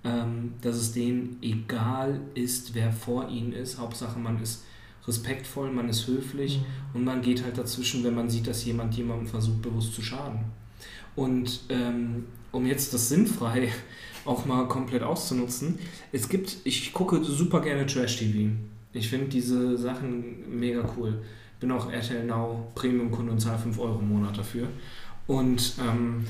ähm, 0.05 0.55
dass 0.63 0.77
es 0.77 0.93
denen 0.93 1.39
egal 1.43 2.21
ist, 2.35 2.75
wer 2.75 2.93
vor 2.93 3.29
ihnen 3.29 3.53
ist. 3.53 3.79
Hauptsache, 3.79 4.19
man 4.19 4.41
ist 4.43 4.65
respektvoll, 5.07 5.73
man 5.73 5.89
ist 5.89 6.07
höflich 6.07 6.59
Mhm. 6.59 6.65
und 6.95 7.05
man 7.05 7.23
geht 7.23 7.43
halt 7.45 7.59
dazwischen, 7.59 8.05
wenn 8.05 8.15
man 8.15 8.31
sieht, 8.31 8.47
dass 8.47 8.65
jemand 8.65 8.95
jemandem 8.95 9.27
versucht, 9.27 9.63
bewusst 9.63 9.95
zu 9.95 10.03
schaden. 10.03 10.41
Und 11.17 11.61
ähm, 11.69 12.27
um 12.53 12.67
jetzt 12.67 12.95
das 12.95 13.09
sinnfrei 13.09 13.69
auch 14.25 14.45
mal 14.47 14.69
komplett 14.69 15.03
auszunutzen, 15.03 15.79
es 16.13 16.29
gibt, 16.29 16.59
ich 16.65 16.93
gucke 16.93 17.23
super 17.25 17.61
gerne 17.61 17.87
Trash-TV. 17.87 18.53
Ich 18.93 19.09
finde 19.09 19.27
diese 19.29 19.77
Sachen 19.77 20.59
mega 20.59 20.89
cool. 20.97 21.23
Bin 21.63 21.71
auch 21.73 21.91
RTL 21.91 22.25
Now 22.27 22.67
Premium-Kunde 22.75 23.33
und 23.33 23.41
zahle 23.41 23.59
5 23.59 23.79
Euro 23.79 23.99
im 24.01 24.09
Monat 24.11 24.37
dafür. 24.37 24.69
Und 25.27 25.75
ähm, 25.81 26.27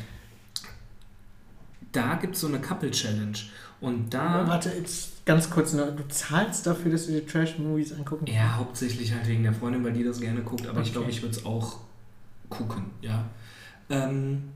da 1.91 2.15
gibt 2.15 2.35
es 2.35 2.41
so 2.43 2.47
eine 2.49 2.61
Couple-Challenge. 2.61 3.37
Und 3.81 4.13
da. 4.15 4.47
Warte, 4.47 4.71
jetzt 4.71 5.25
ganz 5.27 5.51
kurz 5.51 5.73
nur. 5.73 5.87
Du 5.87 6.07
zahlst 6.09 6.67
dafür, 6.67 6.93
dass 6.93 7.07
du 7.07 7.13
dir 7.13 7.27
Trash-Movies 7.27 7.93
angucken 7.95 8.27
Ja, 8.27 8.57
hauptsächlich 8.57 9.13
halt 9.13 9.27
wegen 9.27 9.43
der 9.43 9.53
Freundin, 9.53 9.83
weil 9.85 9.93
die 9.93 10.05
das 10.05 10.21
gerne 10.21 10.43
guckt, 10.43 10.67
aber 10.69 10.81
ich 10.81 10.89
Okay. 10.89 10.93
glaube, 10.99 11.11
ich 11.11 11.23
würde 11.23 11.35
es 11.35 11.45
auch 11.45 11.79
gucken, 12.49 12.85
ja. 13.01 13.25
Ähm, 13.91 14.51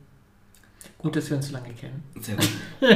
Gut, 0.98 1.16
dass 1.16 1.28
wir 1.30 1.36
uns 1.38 1.48
so 1.48 1.52
lange 1.54 1.72
kennen. 1.74 2.02
sehr 2.20 2.36
gut. 2.36 2.48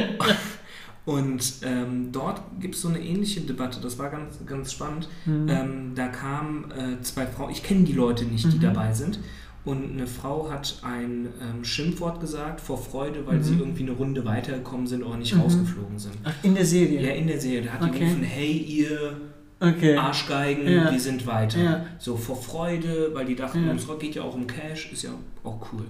Und 1.10 1.54
ähm, 1.64 2.12
dort 2.12 2.40
gibt 2.60 2.74
es 2.76 2.82
so 2.82 2.88
eine 2.88 3.00
ähnliche 3.00 3.40
Debatte, 3.40 3.80
das 3.80 3.98
war 3.98 4.10
ganz, 4.10 4.38
ganz 4.46 4.72
spannend. 4.72 5.08
Mhm. 5.26 5.48
Ähm, 5.48 5.92
da 5.96 6.06
kamen 6.08 6.70
äh, 6.70 7.02
zwei 7.02 7.26
Frauen, 7.26 7.50
ich 7.50 7.62
kenne 7.64 7.82
die 7.84 7.92
Leute 7.94 8.24
nicht, 8.24 8.44
die 8.52 8.58
Mhm. 8.58 8.62
dabei 8.62 8.92
sind. 8.92 9.18
Und 9.64 9.92
eine 9.92 10.06
Frau 10.06 10.50
hat 10.50 10.78
ein 10.82 11.28
ähm, 11.42 11.64
Schimpfwort 11.64 12.20
gesagt 12.20 12.60
vor 12.60 12.78
Freude, 12.78 13.26
weil 13.26 13.38
Mhm. 13.38 13.42
sie 13.42 13.54
irgendwie 13.58 13.82
eine 13.82 13.90
Runde 13.92 14.24
weitergekommen 14.24 14.86
sind 14.86 15.02
oder 15.02 15.16
nicht 15.16 15.34
Mhm. 15.34 15.40
rausgeflogen 15.42 15.98
sind. 15.98 16.14
Ach, 16.24 16.32
in 16.42 16.54
der 16.54 16.64
Serie? 16.64 17.00
Ja, 17.02 17.10
in 17.12 17.26
der 17.26 17.40
Serie. 17.40 17.62
Da 17.62 17.72
hat 17.72 17.82
die 17.84 17.88
Okay. 17.90 17.98
gerufen, 18.00 18.22
hey 18.22 18.52
ihr 18.52 19.16
Okay. 19.62 19.94
Arschgeigen, 19.96 20.66
Ja. 20.66 20.90
wir 20.90 20.98
sind 21.00 21.26
weiter. 21.26 21.60
Ja. 21.62 21.86
So 21.98 22.16
vor 22.16 22.36
Freude, 22.36 23.10
weil 23.14 23.26
die 23.26 23.34
dachten, 23.36 23.66
Ja. 23.66 23.74
es 23.74 23.86
geht 23.98 24.14
ja 24.14 24.22
auch 24.22 24.34
um 24.34 24.46
Cash, 24.46 24.90
ist 24.92 25.02
ja 25.02 25.10
auch 25.44 25.60
cool. 25.72 25.84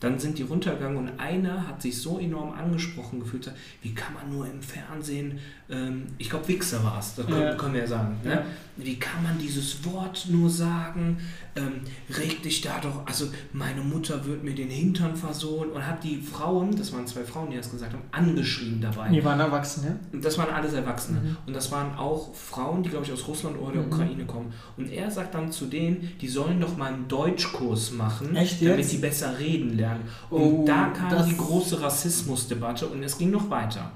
Dann 0.00 0.18
sind 0.18 0.38
die 0.38 0.42
runtergegangen 0.42 0.98
und 0.98 1.18
einer 1.18 1.66
hat 1.66 1.80
sich 1.80 2.00
so 2.00 2.18
enorm 2.18 2.52
angesprochen 2.52 3.20
gefühlt, 3.20 3.50
wie 3.82 3.94
kann 3.94 4.12
man 4.14 4.30
nur 4.30 4.46
im 4.46 4.62
Fernsehen, 4.62 5.38
ähm, 5.68 6.06
ich 6.18 6.30
glaube 6.30 6.46
Wichser 6.48 6.82
war 6.84 6.98
es, 6.98 7.14
das 7.16 7.26
können, 7.26 7.40
Ja. 7.42 7.54
können 7.56 7.74
wir 7.74 7.80
ja 7.82 7.86
sagen, 7.86 8.16
ne? 8.24 8.44
Wie 8.78 8.96
kann 8.98 9.22
man 9.22 9.38
dieses 9.38 9.82
Wort 9.86 10.26
nur 10.28 10.50
sagen, 10.50 11.16
ähm, 11.56 11.80
reg 12.18 12.42
dich 12.42 12.60
da 12.60 12.78
doch, 12.78 13.06
also 13.06 13.26
meine 13.54 13.80
Mutter 13.80 14.22
wird 14.26 14.44
mir 14.44 14.54
den 14.54 14.68
Hintern 14.68 15.16
versohlen 15.16 15.70
und 15.72 15.86
hat 15.86 16.04
die 16.04 16.18
Frauen, 16.20 16.76
das 16.76 16.92
waren 16.92 17.06
zwei 17.06 17.24
Frauen, 17.24 17.50
die 17.50 17.56
das 17.56 17.70
gesagt 17.70 17.94
haben, 17.94 18.02
angeschrien 18.12 18.78
dabei. 18.82 19.08
Die 19.08 19.24
waren 19.24 19.40
erwachsen, 19.40 19.84
ja? 19.86 19.96
Und 20.12 20.22
das 20.22 20.36
waren 20.36 20.50
alles 20.52 20.74
Erwachsene. 20.74 21.20
Mhm. 21.20 21.36
Und 21.46 21.56
das 21.56 21.72
waren 21.72 21.96
auch 21.96 22.34
Frauen, 22.34 22.82
die, 22.82 22.90
glaube 22.90 23.06
ich, 23.06 23.12
aus 23.12 23.26
Russland 23.26 23.58
oder 23.58 23.72
der 23.72 23.82
Mhm. 23.82 23.92
Ukraine 23.92 24.24
kommen. 24.26 24.52
Und 24.76 24.90
er 24.92 25.10
sagt 25.10 25.34
dann 25.34 25.50
zu 25.50 25.64
denen, 25.66 26.12
die 26.20 26.28
sollen 26.28 26.60
doch 26.60 26.76
mal 26.76 26.92
einen 26.92 27.08
Deutschkurs 27.08 27.92
machen, 27.92 28.36
Echt 28.36 28.60
damit 28.60 28.84
sie 28.84 28.98
besser 28.98 29.38
reden 29.38 29.74
lernen. 29.76 30.02
Und 30.28 30.42
Oh, 30.42 30.64
da 30.66 30.88
kam 30.88 31.26
die 31.26 31.36
große 31.36 31.80
Rassismusdebatte 31.80 32.86
und 32.88 33.02
es 33.02 33.16
ging 33.16 33.30
noch 33.30 33.48
weiter. 33.48 33.90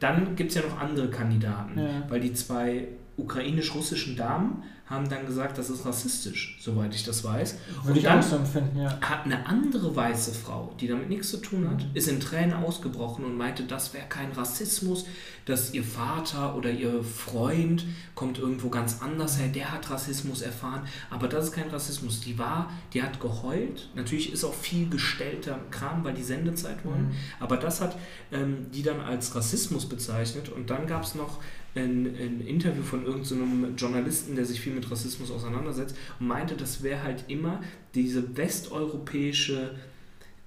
Dann 0.00 0.36
gibt 0.36 0.50
es 0.50 0.56
ja 0.56 0.62
noch 0.62 0.78
andere 0.80 1.08
Kandidaten, 1.08 1.78
Ja. 1.78 2.02
weil 2.08 2.20
die 2.20 2.32
zwei 2.32 2.88
ukrainisch-russischen 3.16 4.16
Damen 4.16 4.62
haben 4.90 5.08
dann 5.08 5.24
gesagt, 5.24 5.56
das 5.56 5.70
ist 5.70 5.86
rassistisch, 5.86 6.58
soweit 6.60 6.94
ich 6.94 7.04
das 7.04 7.22
weiß. 7.24 7.54
Würde 7.84 7.90
Und 7.90 7.96
ich 7.96 8.02
dann 8.02 8.22
so 8.22 8.36
empfinden, 8.36 8.76
ja. 8.80 9.00
hat 9.00 9.24
eine 9.24 9.46
andere 9.46 9.94
weiße 9.94 10.34
Frau, 10.34 10.74
die 10.80 10.88
damit 10.88 11.08
nichts 11.08 11.30
zu 11.30 11.36
tun 11.38 11.70
hat, 11.70 11.86
ist 11.94 12.08
in 12.08 12.18
Tränen 12.18 12.52
ausgebrochen 12.52 13.24
und 13.24 13.36
meinte, 13.36 13.62
das 13.62 13.94
wäre 13.94 14.06
kein 14.08 14.32
Rassismus, 14.32 15.06
dass 15.46 15.72
ihr 15.74 15.84
Vater 15.84 16.54
oder 16.56 16.70
ihr 16.70 17.02
Freund 17.04 17.86
kommt 18.14 18.38
irgendwo 18.38 18.68
ganz 18.68 19.00
anders 19.00 19.38
her, 19.38 19.48
der 19.48 19.72
hat 19.72 19.88
Rassismus 19.90 20.42
erfahren, 20.42 20.82
aber 21.08 21.28
das 21.28 21.46
ist 21.46 21.52
kein 21.52 21.70
Rassismus. 21.70 22.20
Die 22.20 22.38
war, 22.38 22.70
die 22.92 23.02
hat 23.02 23.20
geheult. 23.20 23.88
Natürlich 23.94 24.32
ist 24.32 24.44
auch 24.44 24.54
viel 24.54 24.88
gestellter 24.90 25.58
Kram, 25.70 26.02
weil 26.04 26.14
die 26.14 26.22
Sendezeit 26.22 26.84
wollen, 26.84 27.08
Mhm. 27.08 27.14
aber 27.38 27.56
das 27.56 27.80
hat 27.80 27.96
ähm, 28.32 28.66
die 28.74 28.82
dann 28.82 29.00
als 29.00 29.34
Rassismus 29.34 29.88
bezeichnet 29.88 30.48
und 30.48 30.68
dann 30.70 30.86
gab 30.86 31.04
es 31.04 31.14
noch 31.14 31.38
ein, 31.74 32.06
ein 32.06 32.46
Interview 32.46 32.82
von 32.82 33.04
irgendeinem 33.04 33.76
so 33.76 33.86
Journalisten, 33.86 34.34
der 34.34 34.44
sich 34.44 34.60
viel 34.60 34.74
mit 34.74 34.90
Rassismus 34.90 35.30
auseinandersetzt 35.30 35.96
und 36.18 36.26
meinte, 36.26 36.56
das 36.56 36.82
wäre 36.82 37.02
halt 37.02 37.24
immer 37.28 37.62
diese 37.94 38.36
westeuropäische 38.36 39.76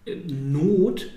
äh, 0.06 0.16
Not, 0.16 1.10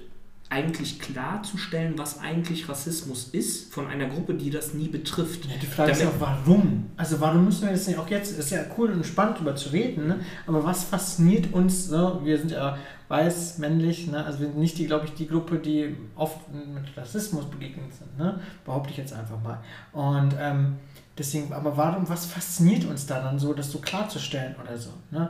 eigentlich 0.48 1.00
klarzustellen, 1.00 1.98
was 1.98 2.20
eigentlich 2.20 2.68
Rassismus 2.68 3.28
ist, 3.28 3.72
von 3.72 3.88
einer 3.88 4.06
Gruppe, 4.06 4.35
die 4.35 4.50
das 4.50 4.74
nie 4.74 4.87
betrifft. 4.87 5.44
Ja, 5.44 5.56
die 5.61 5.66
Frage 5.66 5.90
ist 5.90 6.06
auch, 6.06 6.20
warum? 6.20 6.90
Also 6.96 7.20
warum 7.20 7.46
müssen 7.46 7.62
wir 7.62 7.72
das 7.72 7.87
nicht 7.88 7.98
auch 7.98 8.09
jetzt, 8.09 8.38
ist 8.38 8.50
ja 8.50 8.61
cool 8.78 8.92
und 8.92 9.04
spannend 9.04 9.37
darüber 9.37 9.56
zu 9.56 9.70
reden, 9.70 10.06
ne? 10.06 10.20
aber 10.46 10.64
was 10.64 10.85
fasziniert 10.85 11.52
uns, 11.52 11.90
ne? 11.90 12.20
wir 12.22 12.38
sind 12.38 12.52
ja 12.52 12.78
weiß, 13.09 13.59
männlich, 13.59 14.06
ne? 14.06 14.24
also 14.24 14.38
wir 14.38 14.46
sind 14.46 14.59
nicht 14.59 14.78
die, 14.78 14.87
glaube 14.87 15.06
ich, 15.06 15.14
die 15.14 15.26
Gruppe, 15.26 15.59
die 15.59 15.96
oft 16.14 16.38
mit 16.52 16.96
Rassismus 16.96 17.46
begegnet 17.46 17.92
sind, 17.92 18.16
ne? 18.16 18.40
behaupte 18.64 18.90
ich 18.90 18.98
jetzt 18.98 19.12
einfach 19.12 19.42
mal. 19.42 19.59
Und 19.92 20.32
ähm, 20.38 20.76
deswegen, 21.18 21.52
aber 21.52 21.76
warum, 21.76 22.09
was 22.09 22.24
fasziniert 22.24 22.85
uns 22.85 23.04
da 23.06 23.20
dann 23.20 23.40
so, 23.40 23.52
das 23.52 23.72
so 23.72 23.78
klarzustellen 23.78 24.54
oder 24.62 24.78
so? 24.78 24.90
Ne? 25.11 25.26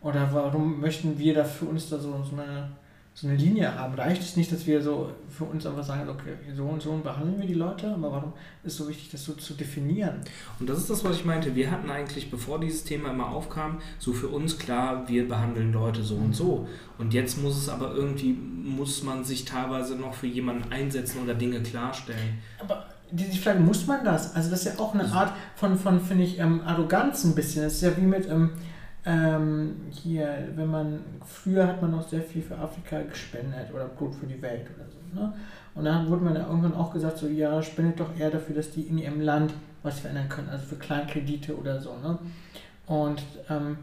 Oder 0.00 0.32
warum 0.32 0.80
möchten 0.80 1.18
wir 1.18 1.34
da 1.34 1.44
für 1.44 1.66
uns 1.66 1.90
da 1.90 1.98
so, 1.98 2.22
so 2.22 2.36
eine 2.36 2.70
so 3.14 3.26
eine 3.26 3.36
Linie 3.36 3.74
haben. 3.74 3.94
Reicht 3.94 4.22
es 4.22 4.36
nicht, 4.36 4.50
dass 4.52 4.66
wir 4.66 4.82
so 4.82 5.10
für 5.28 5.44
uns 5.44 5.66
einfach 5.66 5.84
sagen, 5.84 6.08
okay, 6.08 6.36
so 6.56 6.64
und 6.64 6.80
so 6.80 6.96
behandeln 6.98 7.40
wir 7.40 7.46
die 7.46 7.54
Leute, 7.54 7.92
aber 7.92 8.12
warum 8.12 8.32
ist 8.62 8.72
es 8.72 8.78
so 8.78 8.88
wichtig, 8.88 9.10
das 9.10 9.24
so 9.24 9.32
zu 9.34 9.54
definieren? 9.54 10.20
Und 10.58 10.68
das 10.70 10.78
ist 10.78 10.90
das, 10.90 11.04
was 11.04 11.16
ich 11.16 11.24
meinte. 11.24 11.54
Wir 11.54 11.70
hatten 11.70 11.90
eigentlich, 11.90 12.30
bevor 12.30 12.60
dieses 12.60 12.84
Thema 12.84 13.10
immer 13.10 13.28
aufkam, 13.28 13.78
so 13.98 14.12
für 14.12 14.28
uns 14.28 14.58
klar, 14.58 15.08
wir 15.08 15.28
behandeln 15.28 15.72
Leute 15.72 16.02
so 16.02 16.14
und 16.14 16.34
so. 16.34 16.66
Und 16.98 17.12
jetzt 17.12 17.42
muss 17.42 17.58
es 17.58 17.68
aber 17.68 17.94
irgendwie, 17.94 18.32
muss 18.32 19.02
man 19.02 19.24
sich 19.24 19.44
teilweise 19.44 19.96
noch 19.96 20.14
für 20.14 20.26
jemanden 20.26 20.72
einsetzen 20.72 21.22
oder 21.22 21.34
Dinge 21.34 21.60
klarstellen. 21.60 22.38
Aber 22.58 22.86
die 23.10 23.38
Frage, 23.38 23.60
muss 23.60 23.86
man 23.86 24.04
das? 24.04 24.34
Also 24.34 24.50
das 24.50 24.64
ist 24.64 24.76
ja 24.76 24.82
auch 24.82 24.94
eine 24.94 25.10
Art 25.12 25.32
von, 25.56 25.76
von 25.76 26.00
finde 26.00 26.24
ich, 26.24 26.38
ähm, 26.38 26.60
Arroganz 26.64 27.24
ein 27.24 27.34
bisschen. 27.34 27.62
Das 27.64 27.74
ist 27.74 27.82
ja 27.82 27.96
wie 27.96 28.02
mit, 28.02 28.28
ähm, 28.28 28.50
ähm, 29.06 29.76
hier, 29.90 30.48
wenn 30.54 30.70
man, 30.70 31.00
früher 31.24 31.66
hat 31.66 31.80
man 31.80 31.94
auch 31.94 32.06
sehr 32.06 32.22
viel 32.22 32.42
für 32.42 32.58
Afrika 32.58 33.00
gespendet 33.02 33.72
oder 33.72 33.86
gut 33.86 34.14
für 34.14 34.26
die 34.26 34.40
Welt 34.42 34.66
oder 34.76 34.86
so. 34.90 35.20
Ne? 35.20 35.32
Und 35.74 35.84
dann 35.84 36.08
wurde 36.08 36.24
man 36.24 36.34
ja 36.34 36.46
irgendwann 36.46 36.74
auch 36.74 36.92
gesagt, 36.92 37.18
so 37.18 37.26
ja, 37.26 37.62
spendet 37.62 38.00
doch 38.00 38.18
eher 38.18 38.30
dafür, 38.30 38.56
dass 38.56 38.70
die 38.70 38.82
in 38.82 38.98
ihrem 38.98 39.20
Land 39.20 39.54
was 39.82 40.00
verändern 40.00 40.28
können, 40.28 40.48
also 40.50 40.66
für 40.66 40.76
Kleinkredite 40.76 41.56
oder 41.56 41.80
so. 41.80 41.96
Ne? 41.96 42.18
Und 42.86 43.22
ähm, 43.48 43.78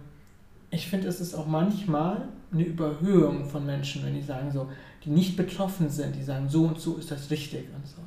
ich 0.69 0.88
finde, 0.88 1.08
es 1.08 1.19
ist 1.19 1.34
auch 1.34 1.47
manchmal 1.47 2.27
eine 2.51 2.63
Überhöhung 2.63 3.45
von 3.45 3.65
Menschen, 3.65 4.06
wenn 4.06 4.13
die 4.13 4.21
sagen 4.21 4.51
so, 4.51 4.69
die 5.03 5.10
nicht 5.10 5.36
betroffen 5.38 5.89
sind, 5.89 6.15
die 6.15 6.23
sagen, 6.23 6.49
so 6.49 6.65
und 6.65 6.80
so 6.80 6.97
ist 6.97 7.10
das 7.10 7.32
richtig 7.32 7.65
und 7.75 7.88
so. 7.88 8.01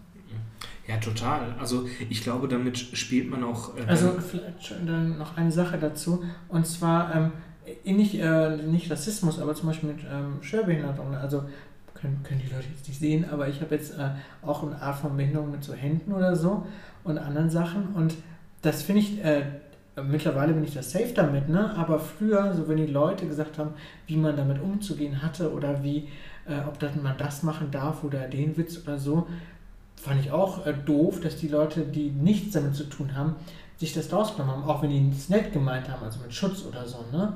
Ja, 0.90 0.96
total. 0.96 1.54
Also 1.60 1.86
ich 2.08 2.22
glaube, 2.24 2.48
damit 2.48 2.76
spielt 2.78 3.30
man 3.30 3.44
auch. 3.44 3.76
Äh, 3.76 3.82
Also 3.86 4.10
vielleicht 4.18 4.66
schon 4.66 4.86
dann 4.86 5.18
noch 5.18 5.36
eine 5.36 5.52
Sache 5.52 5.78
dazu, 5.78 6.24
und 6.48 6.66
zwar 6.66 7.14
ähm, 7.14 7.32
eh 7.84 7.92
nicht, 7.92 8.16
äh, 8.16 8.56
nicht 8.56 8.90
Rassismus, 8.90 9.38
aber 9.38 9.54
zum 9.54 9.68
Beispiel 9.68 9.90
mit 9.90 10.00
ähm, 10.10 10.42
Schwerbehinderung. 10.42 11.14
Also 11.14 11.44
können, 11.94 12.22
können 12.24 12.40
die 12.44 12.52
Leute 12.52 12.66
jetzt 12.74 12.88
nicht 12.88 12.98
sehen, 12.98 13.24
aber 13.30 13.46
ich 13.46 13.60
habe 13.60 13.74
jetzt 13.74 13.96
äh, 13.96 14.10
auch 14.42 14.64
eine 14.64 14.82
Art 14.82 14.98
von 14.98 15.16
Behinderung 15.16 15.52
mit 15.52 15.62
so 15.62 15.74
Händen 15.74 16.12
oder 16.12 16.34
so 16.34 16.66
und 17.04 17.18
anderen 17.18 17.50
Sachen. 17.50 17.94
Und 17.94 18.14
das 18.62 18.82
finde 18.82 19.02
ich, 19.02 19.24
äh, 19.24 19.42
mittlerweile 20.02 20.54
bin 20.54 20.64
ich 20.64 20.74
da 20.74 20.82
safe 20.82 21.12
damit, 21.14 21.48
ne? 21.48 21.74
aber 21.76 21.98
früher, 21.98 22.54
so 22.54 22.68
wenn 22.68 22.78
die 22.78 22.86
Leute 22.86 23.26
gesagt 23.26 23.58
haben, 23.58 23.70
wie 24.06 24.16
man 24.16 24.36
damit 24.36 24.60
umzugehen 24.60 25.22
hatte 25.22 25.52
oder 25.52 25.82
wie, 25.84 26.08
äh, 26.46 26.66
ob 26.66 26.78
das, 26.78 26.96
man 26.96 27.16
das 27.18 27.42
machen 27.42 27.70
darf 27.70 28.02
oder 28.02 28.28
den 28.28 28.56
Witz 28.56 28.80
oder 28.82 28.98
so, 28.98 29.26
fand 30.02 30.20
ich 30.24 30.30
auch 30.30 30.66
äh, 30.66 30.74
doof, 30.74 31.20
dass 31.20 31.36
die 31.36 31.48
Leute, 31.48 31.82
die 31.82 32.10
nichts 32.10 32.52
damit 32.52 32.74
zu 32.74 32.84
tun 32.84 33.14
haben, 33.14 33.36
sich 33.78 33.92
das 33.92 34.12
rausgenommen 34.12 34.56
haben, 34.56 34.64
auch 34.64 34.82
wenn 34.82 34.90
die 34.90 35.16
es 35.16 35.28
nett 35.28 35.52
gemeint 35.52 35.88
haben, 35.88 36.04
also 36.04 36.20
mit 36.20 36.32
Schutz 36.34 36.64
oder 36.64 36.86
so, 36.86 37.04
ne? 37.12 37.32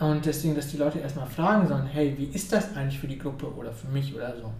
Und 0.00 0.24
deswegen, 0.24 0.54
dass 0.54 0.68
die 0.68 0.76
Leute 0.76 1.00
erstmal 1.00 1.26
fragen 1.26 1.66
sollen, 1.66 1.86
hey, 1.86 2.14
wie 2.16 2.26
ist 2.26 2.52
das 2.52 2.76
eigentlich 2.76 3.00
für 3.00 3.08
die 3.08 3.18
Gruppe 3.18 3.46
oder 3.52 3.72
für 3.72 3.88
mich 3.88 4.14
oder 4.14 4.36
so. 4.36 4.52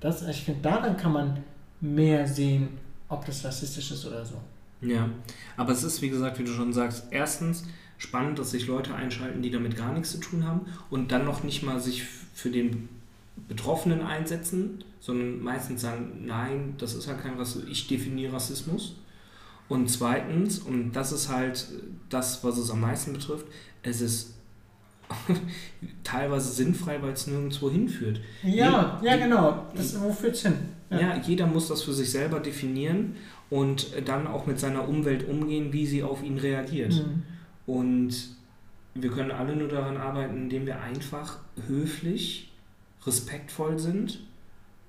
Das, 0.00 0.26
ich 0.26 0.42
finde, 0.42 0.62
daran 0.62 0.96
kann 0.96 1.12
man 1.12 1.44
mehr 1.82 2.26
sehen, 2.26 2.78
ob 3.08 3.26
das 3.26 3.44
rassistisch 3.44 3.90
ist 3.90 4.06
oder 4.06 4.24
so. 4.24 4.36
Ja, 4.80 5.08
aber 5.56 5.72
es 5.72 5.82
ist, 5.82 6.00
wie 6.00 6.08
gesagt, 6.08 6.38
wie 6.38 6.44
du 6.44 6.52
schon 6.52 6.72
sagst, 6.72 7.08
erstens, 7.10 7.64
spannend, 7.98 8.38
dass 8.38 8.50
sich 8.50 8.66
Leute 8.66 8.94
einschalten, 8.94 9.42
die 9.42 9.50
damit 9.50 9.76
gar 9.76 9.92
nichts 9.92 10.12
zu 10.12 10.18
tun 10.18 10.46
haben 10.46 10.62
und 10.90 11.12
dann 11.12 11.24
noch 11.24 11.42
nicht 11.42 11.62
mal 11.62 11.78
sich 11.78 12.04
für 12.04 12.50
den 12.50 12.88
Betroffenen 13.48 14.02
einsetzen, 14.02 14.82
sondern 15.06 15.40
meistens 15.40 15.82
sagen, 15.82 16.24
nein, 16.26 16.74
das 16.78 16.96
ist 16.96 17.06
ja 17.06 17.14
kein 17.14 17.34
Rassismus, 17.34 17.70
ich 17.70 17.86
definiere 17.86 18.32
Rassismus. 18.32 18.96
Und 19.68 19.88
zweitens, 19.88 20.58
und 20.58 20.94
das 20.94 21.12
ist 21.12 21.28
halt 21.28 21.64
das, 22.08 22.42
was 22.42 22.58
es 22.58 22.72
am 22.72 22.80
meisten 22.80 23.12
betrifft, 23.12 23.46
es 23.84 24.00
ist 24.00 24.34
teilweise 26.02 26.50
sinnfrei, 26.50 27.00
weil 27.02 27.12
es 27.12 27.28
nirgendwo 27.28 27.70
hinführt. 27.70 28.20
Ja, 28.42 29.00
ja, 29.00 29.16
genau. 29.16 29.66
Das, 29.76 30.00
wo 30.00 30.12
führt 30.12 30.34
es 30.34 30.42
hin? 30.42 30.54
Ja. 30.90 31.00
ja, 31.00 31.16
jeder 31.24 31.46
muss 31.46 31.68
das 31.68 31.82
für 31.82 31.92
sich 31.92 32.10
selber 32.10 32.40
definieren 32.40 33.14
und 33.48 33.86
dann 34.06 34.26
auch 34.26 34.46
mit 34.46 34.58
seiner 34.58 34.88
Umwelt 34.88 35.28
umgehen, 35.28 35.72
wie 35.72 35.86
sie 35.86 36.02
auf 36.02 36.24
ihn 36.24 36.38
reagiert. 36.38 36.94
Mhm. 36.94 37.22
Und 37.72 38.14
wir 38.94 39.10
können 39.10 39.30
alle 39.30 39.54
nur 39.54 39.68
daran 39.68 39.98
arbeiten, 39.98 40.36
indem 40.36 40.66
wir 40.66 40.80
einfach 40.80 41.38
höflich, 41.68 42.52
respektvoll 43.06 43.78
sind 43.78 44.25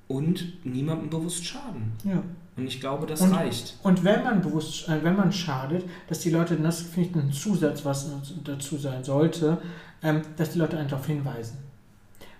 und 0.07 0.65
niemandem 0.65 1.09
bewusst 1.09 1.45
schaden. 1.45 1.93
Ja. 2.03 2.23
Und 2.55 2.67
ich 2.67 2.79
glaube, 2.79 3.05
das 3.05 3.21
und, 3.21 3.33
reicht. 3.33 3.77
Und 3.83 4.03
wenn 4.03 4.23
man 4.23 4.41
bewusst, 4.41 4.87
äh, 4.89 5.03
wenn 5.03 5.15
man 5.15 5.31
schadet, 5.31 5.85
dass 6.07 6.19
die 6.19 6.31
Leute, 6.31 6.55
das 6.55 6.81
finde 6.81 7.09
ich 7.09 7.15
ein 7.15 7.31
Zusatz, 7.31 7.85
was 7.85 8.09
dazu 8.43 8.77
sein 8.77 9.03
sollte, 9.03 9.59
ähm, 10.01 10.21
dass 10.37 10.51
die 10.51 10.59
Leute 10.59 10.77
einen 10.77 10.89
darauf 10.89 11.05
hinweisen. 11.05 11.57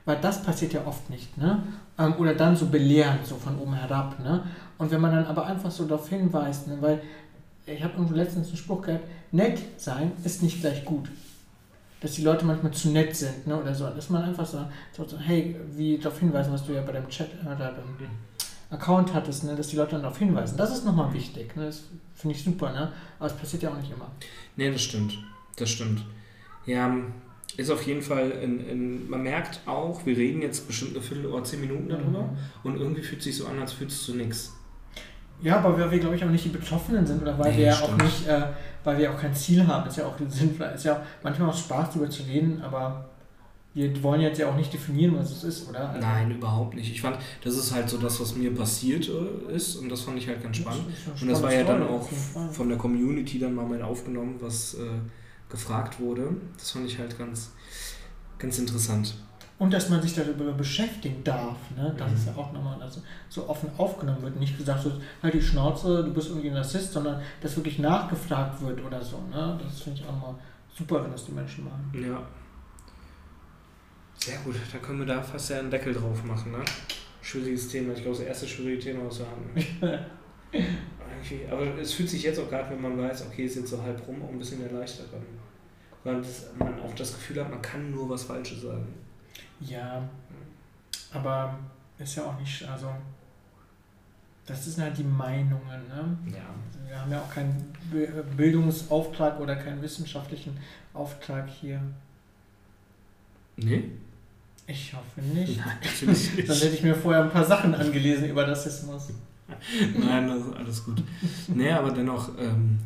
Weil 0.06 0.18
das 0.22 0.42
passiert 0.42 0.74
ja 0.74 0.86
oft 0.86 1.10
nicht, 1.10 1.38
ne? 1.38 1.62
Ähm, 2.00 2.16
oder 2.18 2.34
dann 2.34 2.56
so 2.56 2.68
belehrend, 2.68 3.26
so 3.26 3.36
von 3.36 3.60
oben 3.60 3.74
herab, 3.74 4.20
ne? 4.20 4.44
Und 4.78 4.90
wenn 4.92 5.02
man 5.02 5.12
dann 5.12 5.26
aber 5.26 5.46
einfach 5.46 5.70
so 5.70 5.86
darauf 5.86 6.08
hinweist, 6.10 6.68
ne? 6.68 6.78
weil 6.80 7.02
ich 7.66 7.84
habe 7.84 7.94
irgendwo 7.94 8.16
letztens 8.16 8.48
einen 8.48 8.58
Spruch 8.58 8.84
gehabt, 8.84 9.04
nett 9.32 9.60
sein 9.78 10.12
ist 10.24 10.44
nicht 10.44 10.62
gleich 10.62 10.86
gut. 10.86 11.10
Dass 12.00 12.14
die 12.14 12.22
Leute 12.22 12.46
manchmal 12.46 12.72
zu 12.74 12.90
nett 12.90 13.16
sind, 13.16 13.48
ne? 13.48 13.60
Oder 13.60 13.74
so. 13.74 13.86
Dass 13.86 14.10
man 14.10 14.24
einfach 14.24 14.46
so, 14.46 14.66
so 14.94 15.18
hey, 15.18 15.56
wie 15.76 15.98
darauf 15.98 16.20
hinweisen, 16.20 16.54
was 16.54 16.66
du 16.66 16.74
ja 16.74 16.82
bei 16.82 16.92
deinem 16.92 17.10
Chat 17.10 17.30
oder 17.44 17.56
deinem 17.56 17.98
Account 18.70 19.14
hattest, 19.14 19.46
ne? 19.46 19.56
dass 19.56 19.68
die 19.68 19.78
Leute 19.78 19.92
dann 19.92 20.02
darauf 20.02 20.18
hinweisen. 20.18 20.58
Das 20.58 20.72
ist 20.72 20.86
nochmal 20.86 21.14
wichtig. 21.14 21.56
Ne? 21.56 21.66
Das 21.66 21.84
finde 22.14 22.36
ich 22.36 22.44
super, 22.44 22.72
ne? 22.72 22.92
Aber 23.18 23.28
es 23.28 23.34
passiert 23.34 23.64
ja 23.64 23.72
auch 23.72 23.78
nicht 23.78 23.92
immer. 23.92 24.12
Nee, 24.56 24.72
das 24.72 24.82
stimmt. 24.82 25.18
Das 25.56 25.70
stimmt. 25.70 26.04
Ja, 26.66 26.96
ist 27.56 27.72
auf 27.72 27.84
jeden 27.88 28.02
Fall, 28.02 28.30
in, 28.32 28.60
in, 28.68 29.10
man 29.10 29.24
merkt 29.24 29.62
auch, 29.66 30.06
wir 30.06 30.18
reden 30.18 30.42
jetzt 30.42 30.68
bestimmt 30.68 30.92
eine 30.92 31.02
Viertel 31.02 31.28
oder 31.28 31.44
zehn 31.44 31.62
Minuten 31.62 31.90
darüber 31.90 32.24
mhm. 32.24 32.38
und 32.64 32.78
irgendwie 32.78 33.02
fühlt 33.02 33.20
es 33.20 33.26
sich 33.26 33.38
so 33.38 33.48
an, 33.48 33.60
als 33.60 33.74
fühlt 33.74 33.90
es 33.90 34.04
zu 34.04 34.14
nichts. 34.14 34.54
Ja, 35.42 35.58
aber 35.58 35.78
weil 35.78 35.92
wir, 35.92 36.00
glaube 36.00 36.16
ich, 36.16 36.24
auch 36.24 36.30
nicht 36.30 36.46
die 36.46 36.50
Betroffenen 36.50 37.06
sind 37.06 37.22
oder 37.22 37.38
weil 37.38 37.52
nee, 37.52 37.58
wir 37.58 37.66
ja 37.66 37.80
auch 37.80 37.96
nicht, 37.98 38.28
äh, 38.28 38.42
weil 38.84 38.98
wir 38.98 39.12
auch 39.12 39.20
kein 39.20 39.34
Ziel 39.34 39.66
haben. 39.66 39.88
Ist 39.88 39.98
ja 39.98 40.06
auch 40.06 40.16
sinnvoll, 40.28 40.68
ist 40.74 40.86
ja 40.86 41.02
manchmal 41.22 41.50
auch 41.50 41.58
Spaß 41.58 41.90
darüber 41.90 42.10
zu 42.10 42.24
reden, 42.24 42.62
aber 42.62 43.06
wir 43.78 44.02
wollen 44.02 44.22
jetzt 44.22 44.40
ja 44.40 44.50
auch 44.50 44.56
nicht 44.56 44.74
definieren, 44.74 45.16
was 45.16 45.32
es 45.32 45.44
ist, 45.44 45.70
oder? 45.70 45.90
Also 45.90 46.02
Nein, 46.02 46.32
überhaupt 46.32 46.74
nicht. 46.74 46.92
Ich 46.92 47.02
fand, 47.02 47.18
das 47.44 47.56
ist 47.56 47.72
halt 47.72 47.88
so 47.88 48.00
das, 48.00 48.20
was 48.20 48.36
mir 48.36 48.54
passiert 48.56 49.08
äh, 49.08 49.54
ist 49.54 49.76
und 49.76 49.90
das 49.90 50.02
fand 50.02 50.18
ich 50.18 50.28
halt 50.28 50.42
ganz 50.42 50.58
spannend. 50.58 50.86
Das 51.06 51.22
und 51.22 51.28
das 51.28 51.44
war 51.44 51.54
ja 51.54 51.64
dann 51.64 51.84
auch 51.84 52.10
von 52.52 52.70
der 52.70 52.78
Community 52.80 53.38
dann 53.38 53.54
mal 53.54 53.68
mit 53.68 53.84
aufgenommen, 53.84 54.38
was 54.40 54.74
äh, 54.74 55.00
gefragt 55.50 56.00
wurde. 56.00 56.36
Das 56.58 56.72
fand 56.72 56.88
ich 56.88 56.98
halt 56.98 57.16
ganz, 57.20 57.52
ganz 58.40 58.58
interessant. 58.58 59.14
Und 59.60 59.74
dass 59.74 59.90
man 59.90 60.02
sich 60.04 60.14
darüber 60.14 60.52
beschäftigen 60.52 61.24
darf, 61.24 61.58
ne? 61.76 61.94
das 61.98 62.12
mhm. 62.12 62.18
ist 62.18 62.28
ja 62.28 62.36
auch 62.36 62.54
nochmal 62.54 62.80
also 62.80 63.02
so 63.28 63.50
offen 63.50 63.70
aufgenommen 63.78 64.22
wird. 64.22 64.40
Nicht 64.40 64.56
gesagt 64.56 64.86
wird, 64.86 65.02
halt 65.24 65.34
die 65.34 65.42
Schnauze, 65.42 66.04
du 66.04 66.14
bist 66.14 66.30
irgendwie 66.30 66.52
ein 66.52 66.58
Rassist, 66.58 66.94
sondern 66.94 67.20
dass 67.42 67.56
wirklich 67.56 67.80
nachgefragt 67.80 68.62
wird 68.62 68.84
oder 68.86 69.04
so. 69.04 69.18
Ne? 69.32 69.60
Das 69.64 69.82
finde 69.82 70.02
ich 70.02 70.08
auch 70.08 70.16
mal 70.16 70.36
super, 70.78 71.04
wenn 71.04 71.12
das 71.12 71.26
die 71.26 71.32
Menschen 71.32 71.64
machen. 71.64 71.92
Ja. 71.94 72.22
Sehr 74.20 74.38
gut, 74.40 74.56
da 74.72 74.78
können 74.78 75.00
wir 75.00 75.08
da 75.08 75.22
fast 75.22 75.50
ja 75.50 75.60
einen 75.60 75.72
Deckel 75.72 75.94
drauf 75.94 76.24
machen. 76.24 76.52
Ne? 76.52 76.60
Schwieriges 77.22 77.68
Thema, 77.70 77.94
ich 77.94 78.02
glaube, 78.04 78.18
das 78.18 78.26
erste 78.26 78.48
schwierige 78.48 78.80
Thema, 78.80 79.06
was 79.08 79.20
wir 79.20 79.26
haben. 79.26 80.06
aber 81.52 81.80
es 81.80 81.94
fühlt 81.94 82.10
sich 82.10 82.22
jetzt 82.22 82.40
auch 82.40 82.50
gerade, 82.50 82.70
wenn 82.70 82.82
man 82.82 82.98
weiß, 82.98 83.26
okay, 83.26 83.46
es 83.46 83.54
ist 83.54 83.58
jetzt 83.62 83.70
so 83.72 83.82
halb 83.82 84.08
rum, 84.08 84.22
auch 84.22 84.30
ein 84.30 84.38
bisschen 84.38 84.62
erleichtert. 84.62 85.08
Weil 86.04 86.22
man 86.60 86.80
auch 86.80 86.94
das 86.94 87.14
Gefühl 87.14 87.44
hat, 87.44 87.50
man 87.50 87.62
kann 87.62 87.90
nur 87.90 88.08
was 88.10 88.24
Falsches 88.24 88.62
sagen. 88.62 88.88
Ja, 89.60 90.08
aber 91.14 91.58
ist 91.98 92.16
ja 92.16 92.26
auch 92.26 92.40
nicht, 92.40 92.64
also 92.68 92.90
das 94.46 94.66
sind 94.66 94.84
halt 94.84 94.98
die 94.98 95.04
Meinungen. 95.04 95.88
Ne? 95.88 96.18
Ja. 96.32 96.88
Wir 96.88 97.02
haben 97.02 97.12
ja 97.12 97.22
auch 97.22 97.34
keinen 97.34 97.74
Bildungsauftrag 98.38 99.40
oder 99.40 99.56
keinen 99.56 99.82
wissenschaftlichen 99.82 100.58
Auftrag 100.94 101.50
hier. 101.50 101.82
Nee? 103.58 103.92
Ich 104.68 104.94
hoffe 104.94 105.22
nicht. 105.22 105.58
Nein, 105.58 105.78
natürlich 105.84 106.36
nicht. 106.36 106.50
Dann 106.50 106.58
hätte 106.58 106.76
ich 106.76 106.84
mir 106.84 106.96
vorher 106.96 107.24
ein 107.24 107.32
paar 107.32 107.46
Sachen 107.46 107.76
angelesen 107.76 108.30
über 108.30 108.48
Rassismus. 108.48 109.10
Nein, 109.98 110.28
das 110.28 110.46
ist 110.46 110.56
alles 110.56 110.86
gut. 110.86 111.04
Nee, 111.48 111.72
aber 111.72 111.92
dennoch 111.92 112.32
ähm, 112.38 112.80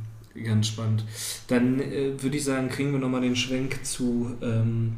ganz 0.43 0.67
spannend. 0.67 1.03
Dann 1.47 1.79
äh, 1.79 2.21
würde 2.21 2.37
ich 2.37 2.43
sagen, 2.43 2.69
kriegen 2.69 2.91
wir 2.91 2.99
nochmal 2.99 3.21
den 3.21 3.35
Schwenk 3.35 3.83
zu 3.83 4.35
ähm, 4.41 4.97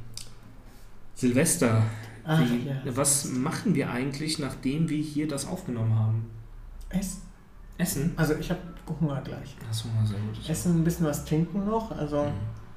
Silvester. 1.16 1.84
Ach, 2.26 2.40
Wie, 2.40 2.68
ja. 2.68 2.82
Was 2.86 3.26
machen 3.26 3.76
wir 3.76 3.90
eigentlich, 3.90 4.40
nachdem 4.40 4.90
wir 4.90 5.02
hier 5.02 5.28
das 5.28 5.46
aufgenommen 5.46 5.98
haben? 5.98 6.30
Essen. 6.90 7.22
Essen? 7.78 8.14
Also 8.16 8.36
ich 8.36 8.50
habe 8.50 8.62
Hunger 9.00 9.22
gleich. 9.22 9.56
Hast 9.68 9.86
Hunger, 9.86 10.06
sehr 10.06 10.20
gut. 10.20 10.50
Essen, 10.50 10.82
ein 10.82 10.84
bisschen 10.84 11.06
was 11.06 11.26
trinken 11.26 11.66
noch. 11.66 11.92
Also 11.92 12.24
mhm. 12.24 12.32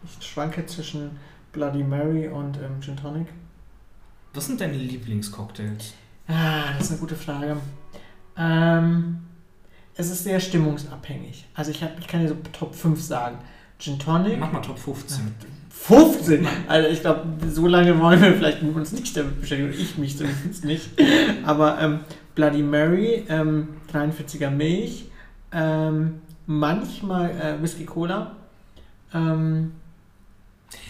ich 0.05 0.27
schwanke 0.27 0.67
zwischen 0.67 1.11
Bloody 1.53 1.85
Mary 1.85 2.29
und 2.29 2.57
ähm, 2.59 2.81
Gin 2.81 2.97
Tonic. 2.97 3.29
Was 4.35 4.47
sind 4.47 4.61
deine 4.61 4.77
Lieblingscocktails? 4.77 5.95
Ah, 6.29 6.73
das 6.77 6.87
ist 6.87 6.91
eine 6.93 7.01
gute 7.01 7.17
Frage. 7.17 7.57
Ähm, 8.37 9.19
es 9.95 10.11
ist 10.11 10.25
sehr 10.25 10.41
stimmungsabhängig. 10.41 11.47
Also 11.55 11.71
ich, 11.71 11.83
hab, 11.83 11.99
ich 11.99 12.07
kann 12.07 12.21
dir 12.21 12.29
so 12.29 12.37
Top 12.53 12.75
5 12.75 13.01
sagen. 13.01 13.39
Gin 13.79 13.99
Tonic. 13.99 14.39
Mach 14.39 14.53
mal 14.53 14.61
Top 14.61 14.79
15. 14.79 15.35
15? 15.71 16.47
Also 16.67 16.89
ich 16.89 17.01
glaube, 17.01 17.27
so 17.49 17.67
lange 17.67 17.99
wollen 18.01 18.21
wir 18.21 18.33
vielleicht 18.33 18.63
uns 18.63 18.93
nicht 18.93 19.17
damit 19.17 19.41
beschäftigen. 19.41 19.73
Ich 19.73 19.99
mich 19.99 20.17
zumindest 20.17 20.65
nicht. 20.65 20.91
Aber 21.45 21.79
ähm, 21.81 22.01
Bloody 22.35 22.63
Mary, 22.63 23.25
ähm, 23.29 23.69
43er 23.93 24.51
Milch, 24.51 25.07
ähm, 25.53 26.21
manchmal 26.47 27.31
äh, 27.31 27.63
Whisky 27.63 27.85
Cola. 27.85 28.37
Ähm, 29.15 29.73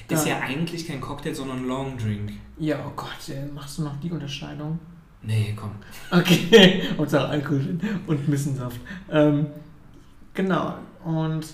ist 0.08 0.26
ja 0.26 0.40
eigentlich 0.40 0.86
kein 0.86 1.00
Cocktail, 1.00 1.34
sondern 1.34 1.58
ein 1.58 1.66
Long 1.66 1.98
Drink. 1.98 2.32
Ja, 2.58 2.78
oh 2.86 2.92
Gott, 2.96 3.28
äh, 3.28 3.44
machst 3.52 3.78
du 3.78 3.82
noch 3.82 3.98
die 4.00 4.10
Unterscheidung? 4.10 4.78
Nee, 5.22 5.54
komm. 5.58 5.72
Okay, 6.10 6.82
und 6.96 7.10
sag 7.10 7.28
Alkohol 7.28 7.78
und 8.06 8.28
Missensaft. 8.28 8.80
Ähm, 9.10 9.46
genau, 10.32 10.74
und 11.04 11.46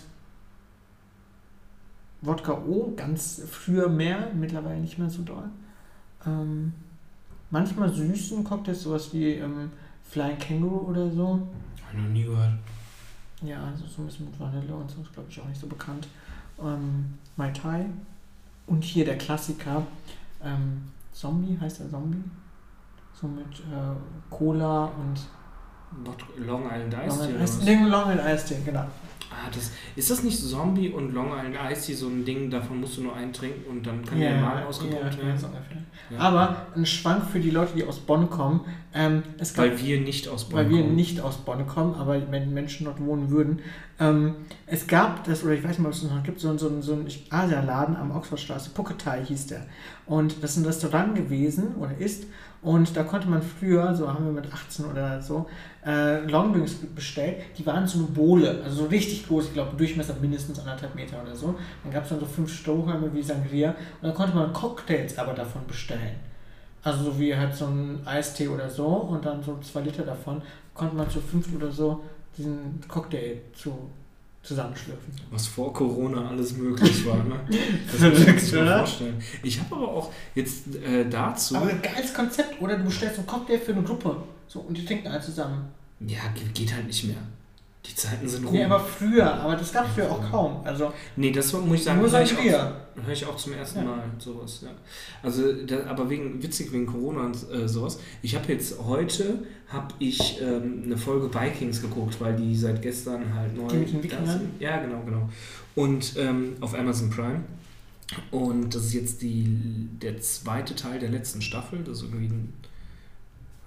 Wodka 2.23 2.53
O, 2.53 2.93
ganz 2.97 3.43
früher 3.51 3.89
mehr, 3.89 4.31
mittlerweile 4.33 4.81
nicht 4.81 4.99
mehr 4.99 5.11
so 5.11 5.23
doll. 5.23 5.49
Ähm, 6.25 6.73
manchmal 7.51 7.93
süßen 7.93 8.45
Cocktails, 8.45 8.83
sowas 8.83 9.13
wie 9.13 9.33
ähm, 9.33 9.71
Flying 10.09 10.39
Kangaroo 10.39 10.89
oder 10.89 11.11
so. 11.11 11.47
Hab 11.87 11.99
noch 11.99 12.09
nie 12.09 12.25
gehört. 12.25 12.53
Ja, 13.43 13.65
also 13.65 13.85
so 13.87 14.03
ein 14.03 14.07
bisschen 14.07 14.27
mit 14.27 14.39
Vanille 14.39 14.73
und 14.73 14.89
so, 14.89 15.01
ist 15.03 15.13
glaube 15.13 15.29
ich 15.29 15.41
auch 15.41 15.49
nicht 15.49 15.61
so 15.61 15.67
bekannt. 15.67 16.07
Ähm, 16.63 17.19
Mai 17.37 17.51
Tai. 17.51 17.87
Und 18.69 18.85
hier 18.85 19.05
der 19.05 19.19
Klassiker, 19.19 19.85
ähm, 20.45 20.91
Zombie, 21.13 21.59
heißt 21.61 21.81
der 21.81 21.91
Zombie? 21.91 22.23
So 23.21 23.27
mit 23.27 23.61
äh, 23.61 23.97
Cola 24.31 24.85
und. 24.85 25.21
Long 26.39 26.65
Island 26.65 26.95
Ice 26.95 27.29
Long 27.29 27.47
Tea. 27.65 27.85
Long 27.85 28.11
Island 28.11 28.29
Ice 28.35 28.47
Tea, 28.47 28.63
genau. 28.65 28.85
Ah, 29.33 29.49
das, 29.53 29.73
ist 29.97 30.11
das 30.11 30.23
nicht 30.23 30.39
Zombie 30.39 30.91
und 30.91 31.13
Long 31.13 31.33
Island 31.33 31.57
Tea 31.83 31.95
so 31.95 32.07
ein 32.07 32.25
Ding, 32.25 32.51
davon 32.51 32.81
musst 32.81 32.99
du 32.99 33.03
nur 33.03 33.17
einen 33.17 33.33
trinken 33.33 33.69
und 33.71 33.87
dann 33.87 34.05
kann 34.05 34.19
yeah, 34.19 34.33
der 34.33 34.41
Magen 34.41 34.67
ausgepumpt 34.67 35.15
yeah, 35.19 35.27
werden? 35.27 35.87
Ja. 36.11 36.19
Aber 36.19 36.67
ein 36.77 36.85
Schwank 36.85 37.25
für 37.31 37.41
die 37.41 37.51
Leute, 37.51 37.73
die 37.75 37.85
aus 37.85 38.01
Bonn 38.01 38.29
kommen. 38.29 38.61
Ähm, 38.95 39.23
es 39.39 39.55
gab, 39.55 39.65
weil 39.65 39.79
wir 39.81 40.01
nicht 40.01 40.29
aus 40.29 40.45
Bonn 40.45 40.59
weil 40.59 40.65
kommen. 40.65 40.79
Weil 40.79 40.87
wir 40.89 40.93
nicht 40.95 41.21
aus 41.21 41.39
Bonn 41.39 41.67
kommen, 41.67 41.95
aber 41.95 42.31
wenn 42.31 42.53
Menschen 42.53 42.85
dort 42.85 43.01
wohnen 43.01 43.31
würden. 43.31 43.61
Ähm, 43.99 44.35
es 44.67 44.87
gab 44.87 45.25
das, 45.25 45.45
oder 45.45 45.55
ich 45.55 45.65
weiß 45.65 45.79
nicht, 45.79 45.87
ob 45.87 45.93
es 45.93 46.03
noch 46.03 46.23
gibt, 46.23 46.41
so, 46.41 46.57
so, 46.59 46.81
so 46.81 46.93
einen 46.93 47.09
Asialaden 47.31 47.97
am 47.97 48.11
Oxfordstraße, 48.11 48.71
Puketai 48.71 49.25
hieß 49.25 49.47
der. 49.47 49.67
Und 50.07 50.43
das 50.43 50.53
ist 50.53 50.57
ein 50.59 50.67
Restaurant 50.67 51.15
gewesen, 51.15 51.77
oder 51.77 51.97
ist, 51.97 52.27
und 52.63 52.97
da 52.97 53.03
konnte 53.03 53.29
man 53.29 53.43
früher, 53.43 53.93
so 53.93 54.09
haben 54.09 54.25
wir 54.25 54.33
mit 54.33 54.53
18 54.53 54.85
oder 54.85 55.21
so, 55.21 55.47
äh, 55.85 56.21
Longdrinks 56.27 56.77
bestellt. 56.95 57.39
Die 57.59 57.67
waren 57.67 57.89
so 57.89 57.99
eine 57.99 58.07
Bohle, 58.07 58.63
also 58.63 58.85
so 58.85 58.85
richtig 58.85 59.27
groß, 59.27 59.47
ich 59.47 59.55
glaube 59.55 59.77
Durchmesser 59.77 60.15
mindestens 60.21 60.61
anderthalb 60.61 60.95
Meter 60.95 61.21
oder 61.21 61.35
so. 61.35 61.57
Dann 61.83 61.93
gab 61.93 62.05
es 62.05 62.11
dann 62.11 62.21
so 62.21 62.27
fünf 62.27 62.55
Strohhalme 62.55 63.13
wie 63.13 63.23
Sangria 63.23 63.71
und 63.71 64.09
dann 64.09 64.15
konnte 64.15 64.37
man 64.37 64.53
Cocktails 64.53 65.19
aber 65.19 65.35
davon 65.35 65.67
bestellen. 65.67 66.15
Also 66.85 67.05
so 67.05 67.19
wie 67.19 67.35
halt 67.37 67.55
so 67.55 67.67
ein 67.67 68.01
Eistee 68.05 68.47
oder 68.47 68.71
so 68.71 68.87
und 68.87 69.25
dann 69.25 69.43
so 69.43 69.59
zwei 69.59 69.81
Liter 69.81 70.05
davon 70.05 70.41
konnte 70.73 70.95
man 70.95 71.11
zu 71.11 71.21
fünf 71.21 71.53
oder 71.55 71.71
so 71.71 72.03
diesen 72.37 72.81
Cocktail 72.87 73.39
zu 73.53 73.91
zusammenschlürfen. 74.43 75.13
Was 75.31 75.47
vor 75.47 75.73
Corona 75.73 76.29
alles 76.29 76.57
möglich 76.57 77.07
war, 77.07 77.23
ne? 77.25 77.41
Das 77.91 78.01
muss 78.01 78.27
man 78.27 78.39
sich 78.39 78.53
mal 78.55 78.79
vorstellen. 78.79 79.23
Ich 79.43 79.61
habe 79.61 79.77
aber 79.77 79.89
auch 79.89 80.13
jetzt 80.35 80.75
äh, 80.77 81.09
dazu. 81.09 81.57
Aber 81.57 81.71
ein 81.71 81.81
geiles 81.81 82.13
Konzept, 82.13 82.61
oder? 82.61 82.77
Du 82.77 82.85
bestellst 82.85 83.19
einen 83.19 83.27
Cocktail 83.27 83.59
für 83.59 83.73
eine 83.73 83.83
Gruppe. 83.83 84.17
So, 84.49 84.61
und 84.61 84.77
die 84.77 84.85
trinken 84.85 85.09
alle 85.09 85.21
zusammen. 85.21 85.69
ja, 86.01 86.21
geht 86.55 86.75
halt 86.75 86.87
nicht 86.87 87.05
mehr. 87.05 87.17
Die 87.85 87.95
Zeiten 87.97 88.29
sind 88.29 88.45
rum. 88.45 88.53
Nee, 88.53 88.65
aber 88.65 88.79
früher, 88.79 89.35
aber 89.35 89.57
das 89.57 89.73
gab 89.73 89.87
es 89.87 89.95
früher 89.95 90.11
auch 90.11 90.31
kaum. 90.31 90.61
Also, 90.65 90.93
Nee, 91.17 91.33
das 91.33 91.53
muss 91.53 91.79
ich 91.79 91.85
sagen, 91.85 91.99
nur 91.99 92.09
höre 92.09 92.25
seit 92.25 92.31
ich, 92.31 92.39
auch, 92.39 93.05
höre 93.05 93.13
ich 93.13 93.27
auch 93.27 93.37
zum 93.37 93.55
ersten 93.55 93.81
Ja. 93.81 93.85
Mal 93.85 94.05
sowas. 94.19 94.61
Ja. 94.63 94.71
Also, 95.21 95.53
da, 95.65 95.87
aber 95.87 96.09
wegen, 96.09 96.41
witzig 96.41 96.73
wegen 96.73 96.87
Corona 96.87 97.27
und 97.27 97.37
äh, 97.53 97.69
sowas. 97.69 97.99
Ich 98.23 98.37
habe 98.37 98.53
jetzt 98.53 98.79
heute 98.79 99.41
habe 99.69 99.95
ich 99.99 100.41
ähm, 100.41 100.83
eine 100.85 100.97
Folge 100.97 101.33
Vikings 101.35 101.81
geguckt, 101.83 102.21
weil 102.21 102.37
die 102.37 102.55
seit 102.57 102.83
gestern 102.83 103.35
halt 103.35 103.57
neu 103.57 103.67
Die 103.69 103.77
mit 103.79 103.93
den 103.93 104.03
Wikingern? 104.03 104.51
Ja, 104.61 104.81
genau, 104.81 105.03
genau. 105.05 105.29
Und 105.75 106.17
ähm, 106.19 106.57
auf 106.61 106.79
Amazon 106.79 107.11
Prime. 107.11 107.43
Und 108.31 108.75
das 108.75 108.85
ist 108.85 108.93
jetzt 108.95 109.23
die, 109.23 109.89
der 110.03 110.21
zweite 110.21 110.77
Teil 110.77 110.99
der 111.01 111.09
letzten 111.09 111.41
Staffel. 111.41 111.81
Das 111.83 111.99
ist 111.99 112.05
irgendwie 112.05 112.27
ein, 112.27 112.53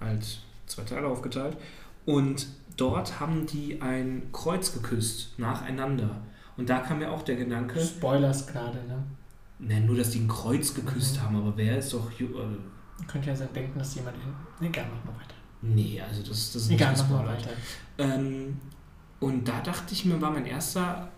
halt 0.00 0.38
zwei 0.66 0.84
Teile 0.84 1.08
aufgeteilt. 1.08 1.56
Und 2.04 2.46
dort 2.76 3.20
haben 3.20 3.46
die 3.46 3.80
ein 3.82 4.28
Kreuz 4.32 4.72
geküsst, 4.72 5.38
nacheinander. 5.38 6.22
Und 6.56 6.68
da 6.68 6.78
kam 6.80 6.98
mir 7.00 7.10
auch 7.10 7.22
der 7.22 7.36
Gedanke, 7.36 7.80
Spoilers 7.80 8.46
gerade, 8.46 8.78
ne? 8.86 9.02
na, 9.58 9.80
nur 9.80 9.96
dass 9.96 10.10
die 10.10 10.20
ein 10.20 10.28
Kreuz 10.28 10.74
geküsst 10.74 11.16
Mhm. 11.16 11.22
haben, 11.22 11.36
aber 11.36 11.56
wer 11.56 11.78
ist 11.78 11.92
doch. 11.92 12.10
Äh, 12.20 12.26
könnte 13.06 13.28
ja 13.28 13.36
so 13.36 13.44
denken, 13.46 13.78
dass 13.78 13.94
jemand 13.94 14.16
in. 14.60 14.66
Egal, 14.66 14.86
mach 14.94 15.12
mal 15.12 15.18
weiter. 15.20 15.34
nee, 15.62 16.00
also 16.00 16.20
das, 16.22 16.52
das 16.52 16.62
ist 16.62 16.70
Egal, 16.70 16.92
nicht 16.92 17.02
mach 17.10 17.22
mal 17.22 17.26
weiter. 17.28 17.50
Ähm, 17.98 18.58
und 19.20 19.46
da 19.48 19.60
dachte 19.60 19.92
ich 19.92 20.04
mir, 20.04 20.20
war 20.20 20.30
mein 20.30 20.46
erster 20.46 21.10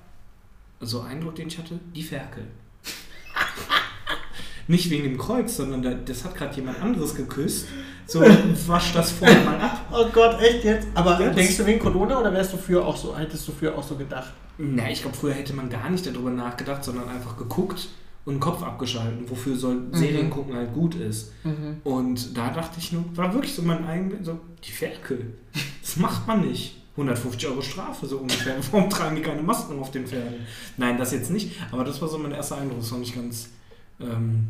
so 0.81 1.01
Eindruck, 1.03 1.35
den 1.37 1.49
ich 1.49 1.59
hatte, 1.59 1.79
die 1.95 2.03
Ferkel. 2.03 2.47
Nicht 4.69 4.91
wegen 4.91 5.05
dem 5.05 5.19
Kreuz, 5.19 5.57
sondern 5.57 5.83
da, 5.83 5.95
das 5.95 6.25
hat 6.25 6.35
gerade 6.35 6.55
jemand 6.57 6.81
anderes 6.81 7.15
geküsst. 7.15 7.69
So, 8.11 8.21
wasch 8.67 8.93
das 8.95 9.13
vorher 9.13 9.45
mal 9.45 9.61
ab. 9.61 9.85
Oh 9.93 10.07
Gott, 10.13 10.41
echt 10.41 10.65
jetzt? 10.65 10.89
Aber 10.95 11.17
das- 11.17 11.37
denkst 11.37 11.59
du 11.59 11.67
wegen 11.67 11.79
Corona 11.79 12.19
oder 12.19 12.33
wärst 12.33 12.55
du 12.55 12.57
früher 12.57 12.85
auch 12.85 12.97
so, 12.97 13.17
hättest 13.17 13.47
du 13.47 13.53
früher 13.53 13.77
auch 13.77 13.83
so 13.83 13.97
gedacht? 13.97 14.33
Na, 14.57 14.91
ich 14.91 15.03
glaube, 15.03 15.15
früher 15.17 15.35
hätte 15.35 15.53
man 15.53 15.69
gar 15.69 15.91
nicht 15.91 16.07
darüber 16.07 16.31
nachgedacht, 16.31 16.83
sondern 16.83 17.09
einfach 17.09 17.37
geguckt 17.37 17.89
und 18.25 18.35
den 18.37 18.41
Kopf 18.41 18.63
abgeschalten, 18.63 19.29
wofür 19.29 19.55
soll 19.57 19.83
Serien 19.93 20.31
gucken 20.31 20.55
halt 20.57 20.73
gut 20.73 20.95
ist. 20.95 21.33
Mhm. 21.45 21.83
Und 21.85 22.37
da 22.37 22.51
dachte 22.51 22.79
ich 22.79 22.93
nur, 22.93 23.05
war 23.15 23.33
wirklich 23.35 23.55
so 23.55 23.61
mein 23.63 23.87
eigenes, 23.87 24.25
so, 24.27 24.41
die 24.65 24.73
Ferkel. 24.73 25.35
Das 25.83 25.97
macht 25.97 26.27
man 26.27 26.41
nicht. 26.49 26.77
150 26.97 27.47
Euro 27.49 27.61
Strafe, 27.63 28.07
so 28.07 28.19
ungefähr. 28.19 28.57
Warum 28.73 28.91
tragen 28.91 29.17
die 29.17 29.23
keine 29.23 29.43
Masken 29.43 29.79
auf 29.79 29.91
den 29.93 30.07
Pferden? 30.07 30.47
Nein, 30.79 30.99
das 30.99 31.13
jetzt 31.13 31.31
nicht. 31.31 31.53
Aber 31.71 31.85
das 31.85 32.01
war 32.03 32.09
so 32.09 32.19
mein 32.19 32.33
erster 32.33 32.57
Eindruck. 32.59 32.81
Das 32.81 32.89
fand 32.89 33.03
ich 33.07 33.15
ganz. 33.15 33.51
Ähm, 34.01 34.49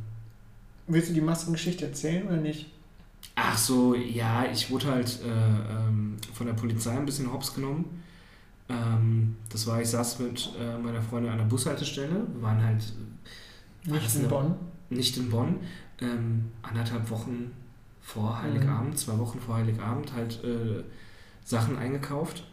Willst 0.87 1.11
du 1.11 1.13
die 1.15 1.21
Maskengeschichte 1.21 1.85
erzählen 1.85 2.27
oder 2.27 2.37
nicht? 2.39 2.67
Ach 3.35 3.57
so, 3.57 3.95
ja, 3.95 4.45
ich 4.53 4.71
wurde 4.71 4.87
halt 4.87 5.21
äh, 5.25 5.29
ähm, 5.29 6.17
von 6.35 6.47
der 6.47 6.55
Polizei 6.55 6.97
ein 6.97 7.07
bisschen 7.07 7.33
hops 7.33 7.55
genommen. 7.55 8.03
Ähm, 8.69 9.37
das 9.51 9.67
war, 9.67 9.81
ich 9.81 9.89
saß 9.89 10.19
mit 10.21 10.53
äh, 10.61 10.77
meiner 10.79 11.01
Freundin 11.03 11.33
an 11.33 11.39
der 11.39 11.45
Bushaltestelle. 11.47 12.27
Wir 12.35 12.43
waren 12.43 12.63
halt 12.63 12.93
Nicht 13.85 14.05
das 14.05 14.15
in 14.17 14.21
eine- 14.23 14.29
Bonn. 14.29 14.55
nicht 14.91 15.17
in 15.17 15.31
Bonn, 15.31 15.57
ähm, 16.01 16.51
anderthalb 16.63 17.09
Wochen 17.11 17.53
vor 18.01 18.41
Heiligabend, 18.43 18.99
zwei 18.99 19.19
Wochen 19.19 19.39
vor 19.41 19.57
Heiligabend 19.57 20.13
halt 20.13 20.43
äh, 20.45 20.83
Sachen 21.45 21.77
eingekauft. 21.79 22.45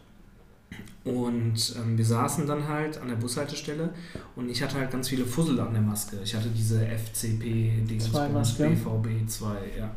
Und 1.04 1.76
ähm, 1.76 1.96
wir 1.96 2.04
saßen 2.04 2.48
dann 2.48 2.66
halt 2.66 2.98
an 2.98 3.06
der 3.08 3.14
Bushaltestelle 3.14 3.90
und 4.34 4.50
ich 4.50 4.60
hatte 4.60 4.76
halt 4.76 4.90
ganz 4.90 5.08
viele 5.08 5.24
Fussel 5.24 5.60
an 5.60 5.72
der 5.72 5.80
Maske. 5.82 6.16
Ich 6.24 6.34
hatte 6.34 6.48
diese 6.48 6.84
FCP, 6.84 8.00
Zwei 8.00 8.28
Maske. 8.30 8.68
BVB 8.68 9.28
2, 9.28 9.46
ja. 9.78 9.90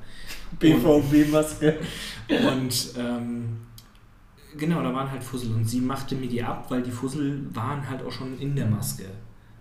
BVB-Maske. 0.60 1.78
Und 2.30 2.94
ähm, 2.98 3.58
genau, 4.56 4.84
da 4.84 4.94
waren 4.94 5.10
halt 5.10 5.24
Fussel 5.24 5.52
und 5.54 5.66
sie 5.66 5.82
machte 5.82 6.16
mir 6.16 6.28
die 6.28 6.44
ab, 6.44 6.70
weil 6.70 6.84
die 6.84 6.92
Fussel 6.92 7.44
waren 7.56 7.90
halt 7.90 8.04
auch 8.04 8.12
schon 8.12 8.38
in 8.38 8.56
der 8.56 8.68
Maske. 8.68 9.06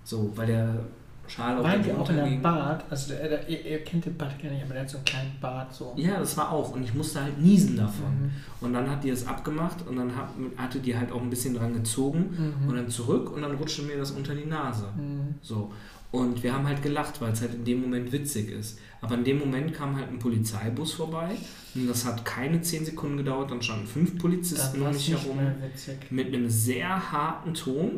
So, 0.04 0.30
weil 0.36 0.48
der 0.48 0.84
Schal 1.28 1.62
Waren 1.62 1.82
die 1.82 1.92
auch 1.92 2.08
in 2.10 2.18
einem. 2.18 2.42
Bart? 2.42 2.84
Also 2.90 3.12
der, 3.14 3.28
der, 3.28 3.48
ihr, 3.48 3.84
kennt 3.84 4.06
den 4.06 4.16
Bart 4.16 4.42
gar 4.42 4.50
nicht, 4.50 4.62
aber 4.64 4.72
der 4.74 4.82
hat 4.82 4.90
so 4.90 4.96
einen 4.98 5.04
kleinen 5.04 5.32
Bart 5.40 5.72
so. 5.74 5.92
Ja, 5.96 6.18
das 6.18 6.36
war 6.36 6.50
auch. 6.50 6.74
Und 6.74 6.82
ich 6.82 6.94
musste 6.94 7.22
halt 7.22 7.38
niesen 7.38 7.76
davon. 7.76 8.22
Mhm. 8.22 8.30
Und 8.60 8.72
dann 8.72 8.90
hat 8.90 9.04
die 9.04 9.10
das 9.10 9.26
abgemacht 9.26 9.86
und 9.86 9.96
dann 9.96 10.16
hat, 10.16 10.28
hatte 10.56 10.80
die 10.80 10.96
halt 10.96 11.12
auch 11.12 11.20
ein 11.22 11.30
bisschen 11.30 11.54
dran 11.54 11.72
gezogen 11.74 12.54
Mhm. 12.62 12.68
und 12.68 12.76
dann 12.76 12.88
zurück 12.88 13.30
und 13.34 13.42
dann 13.42 13.52
rutschte 13.56 13.82
mir 13.82 13.96
das 13.98 14.10
unter 14.10 14.34
die 14.34 14.46
Nase. 14.46 14.88
Mhm. 14.96 15.34
So. 15.42 15.72
Und 16.10 16.42
wir 16.42 16.54
haben 16.54 16.66
halt 16.66 16.82
gelacht, 16.82 17.20
weil 17.20 17.32
es 17.32 17.42
halt 17.42 17.52
in 17.54 17.64
dem 17.66 17.82
Moment 17.82 18.10
witzig 18.12 18.50
ist. 18.50 18.78
Aber 19.02 19.14
in 19.16 19.24
dem 19.24 19.38
Moment 19.38 19.74
kam 19.74 19.94
halt 19.94 20.08
ein 20.08 20.18
Polizeibus 20.18 20.94
vorbei 20.94 21.36
und 21.74 21.86
das 21.86 22.06
hat 22.06 22.24
keine 22.24 22.62
10 22.62 22.86
Sekunden 22.86 23.18
gedauert. 23.18 23.50
Dann 23.50 23.60
standen 23.60 23.86
fünf 23.86 24.16
Polizisten 24.18 24.80
um 24.80 24.88
mich 24.90 25.10
herum 25.10 25.38
mit 26.08 26.28
einem 26.28 26.48
sehr 26.48 27.12
harten 27.12 27.52
Ton 27.52 27.90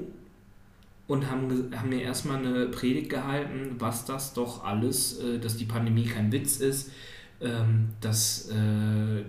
und 1.10 1.28
haben, 1.28 1.72
haben 1.74 1.88
mir 1.88 2.02
erstmal 2.02 2.38
eine 2.38 2.66
Predigt 2.66 3.10
gehalten, 3.10 3.74
was 3.80 4.04
das 4.04 4.32
doch 4.32 4.62
alles, 4.62 5.18
äh, 5.18 5.40
dass 5.40 5.56
die 5.56 5.64
Pandemie 5.64 6.04
kein 6.04 6.30
Witz 6.30 6.58
ist, 6.58 6.92
ähm, 7.40 7.88
dass 8.00 8.48
äh, 8.50 9.24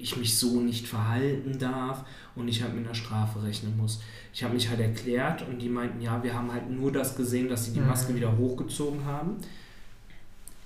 ich 0.00 0.16
mich 0.16 0.36
so 0.36 0.60
nicht 0.60 0.88
verhalten 0.88 1.60
darf 1.60 2.04
und 2.34 2.48
ich 2.48 2.60
halt 2.60 2.74
mit 2.74 2.84
einer 2.84 2.94
Strafe 2.96 3.40
rechnen 3.44 3.76
muss. 3.76 4.00
Ich 4.34 4.42
habe 4.42 4.54
mich 4.54 4.68
halt 4.68 4.80
erklärt 4.80 5.46
und 5.48 5.60
die 5.62 5.68
meinten, 5.68 6.00
ja, 6.00 6.20
wir 6.24 6.34
haben 6.34 6.50
halt 6.52 6.68
nur 6.68 6.90
das 6.90 7.14
gesehen, 7.16 7.48
dass 7.48 7.66
sie 7.66 7.72
die 7.72 7.80
Mhm. 7.80 7.86
Maske 7.86 8.12
wieder 8.12 8.36
hochgezogen 8.36 9.04
haben. 9.04 9.36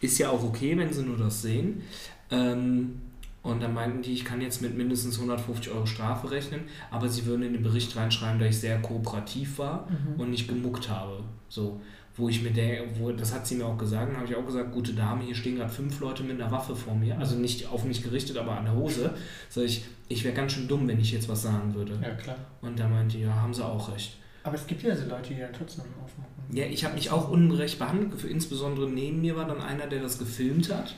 Ist 0.00 0.18
ja 0.18 0.30
auch 0.30 0.42
okay, 0.42 0.74
wenn 0.78 0.90
sie 0.90 1.02
nur 1.02 1.18
das 1.18 1.42
sehen. 1.42 1.82
Ähm, 2.30 3.02
und 3.42 3.62
dann 3.62 3.72
meinten 3.74 4.02
die, 4.02 4.12
ich 4.12 4.24
kann 4.24 4.40
jetzt 4.40 4.60
mit 4.62 4.76
mindestens 4.76 5.16
150 5.16 5.72
Euro 5.72 5.86
Strafe 5.86 6.30
rechnen, 6.30 6.62
aber 6.90 7.08
sie 7.08 7.24
würden 7.26 7.42
in 7.42 7.52
den 7.54 7.62
Bericht 7.62 7.96
reinschreiben, 7.96 8.38
dass 8.38 8.50
ich 8.50 8.58
sehr 8.60 8.80
kooperativ 8.82 9.58
war 9.58 9.88
Mhm. 9.88 10.20
und 10.20 10.30
nicht 10.30 10.48
gemuckt 10.48 10.88
habe. 10.90 11.22
So, 11.48 11.80
wo 12.16 12.28
ich 12.28 12.42
mir 12.42 12.50
der, 12.50 12.82
wo, 12.98 13.10
das 13.12 13.32
hat 13.32 13.46
sie 13.46 13.54
mir 13.54 13.64
auch 13.66 13.78
gesagt, 13.78 14.14
habe 14.14 14.26
ich 14.26 14.34
auch 14.36 14.44
gesagt, 14.44 14.72
gute 14.72 14.92
Dame, 14.92 15.22
hier 15.24 15.34
stehen 15.34 15.56
gerade 15.56 15.70
fünf 15.72 16.00
Leute 16.00 16.22
mit 16.22 16.40
einer 16.40 16.50
Waffe 16.50 16.76
vor 16.76 16.94
mir, 16.94 17.18
also 17.18 17.36
nicht 17.36 17.66
auf 17.68 17.84
mich 17.84 18.02
gerichtet, 18.02 18.36
aber 18.36 18.52
an 18.58 18.64
der 18.64 18.74
Hose. 18.74 19.14
Sag 19.48 19.64
ich, 19.64 19.84
ich 20.08 20.22
wäre 20.24 20.34
ganz 20.34 20.52
schön 20.52 20.68
dumm, 20.68 20.86
wenn 20.86 21.00
ich 21.00 21.12
jetzt 21.12 21.28
was 21.28 21.42
sagen 21.42 21.74
würde. 21.74 21.98
Ja, 22.02 22.10
klar. 22.14 22.36
Und 22.60 22.78
da 22.78 22.88
meinte 22.88 23.16
die, 23.16 23.22
ja, 23.22 23.34
haben 23.34 23.54
sie 23.54 23.64
auch 23.64 23.90
recht. 23.92 24.16
Aber 24.42 24.54
es 24.54 24.66
gibt 24.66 24.82
ja 24.82 24.94
so 24.96 25.06
Leute, 25.08 25.34
die 25.34 25.40
dann 25.40 25.52
trotzdem 25.52 25.84
aufmachen. 26.02 26.30
Ja, 26.52 26.64
ich 26.66 26.84
habe 26.84 26.94
mich 26.94 27.10
auch 27.10 27.30
unrecht 27.30 27.78
behandelt 27.78 28.12
insbesondere 28.24 28.88
neben 28.90 29.20
mir 29.20 29.36
war 29.36 29.44
dann 29.46 29.60
einer, 29.60 29.86
der 29.86 30.02
das 30.02 30.18
gefilmt 30.18 30.72
hat. 30.74 30.94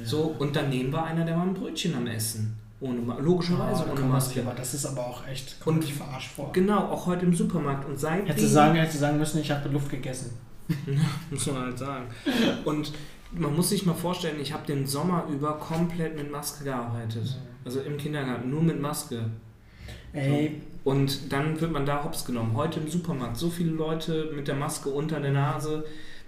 Ja. 0.00 0.04
So, 0.06 0.34
und 0.38 0.56
daneben 0.56 0.92
war 0.92 1.04
einer, 1.04 1.24
der 1.24 1.36
war 1.36 1.42
ein 1.42 1.54
Brötchen 1.54 1.94
am 1.94 2.06
Essen. 2.06 2.56
Ohne, 2.80 3.00
logischerweise 3.20 3.84
da 3.84 3.92
ohne 3.92 4.00
Maske. 4.02 4.40
aber 4.40 4.54
das 4.54 4.72
ist 4.72 4.86
aber 4.86 5.06
auch 5.06 5.26
echt, 5.28 5.56
Und- 5.66 5.82
sich 5.82 5.92
verarscht 5.92 6.30
vor. 6.30 6.50
Genau, 6.52 6.78
auch 6.86 7.06
heute 7.06 7.26
im 7.26 7.34
Supermarkt. 7.34 7.86
Und 7.86 8.00
seitdem... 8.00 8.26
Hätte 8.26 8.46
sagen, 8.48 8.74
hätte 8.76 8.96
sagen 8.96 9.18
müssen, 9.18 9.40
ich 9.40 9.50
habe 9.50 9.68
Luft 9.68 9.90
gegessen. 9.90 10.30
muss 11.30 11.46
man 11.46 11.62
halt 11.62 11.78
sagen. 11.78 12.04
Und 12.64 12.92
man 13.32 13.54
muss 13.54 13.68
sich 13.68 13.84
mal 13.84 13.94
vorstellen, 13.94 14.40
ich 14.40 14.52
habe 14.52 14.66
den 14.66 14.86
Sommer 14.86 15.26
über 15.30 15.58
komplett 15.58 16.16
mit 16.16 16.30
Maske 16.32 16.64
gearbeitet. 16.64 17.36
Also 17.64 17.80
im 17.80 17.98
Kindergarten, 17.98 18.48
nur 18.48 18.62
mit 18.62 18.80
Maske. 18.80 19.26
Ey, 20.12 20.60
Und 20.82 21.32
dann 21.32 21.60
wird 21.60 21.72
man 21.72 21.84
da 21.86 22.02
hops 22.02 22.24
genommen. 22.24 22.56
Heute 22.56 22.80
im 22.80 22.88
Supermarkt, 22.88 23.36
so 23.36 23.50
viele 23.50 23.70
Leute 23.72 24.30
mit 24.34 24.48
der 24.48 24.54
Maske 24.56 24.88
unter 24.88 25.20
der 25.20 25.32
Nase. 25.32 25.84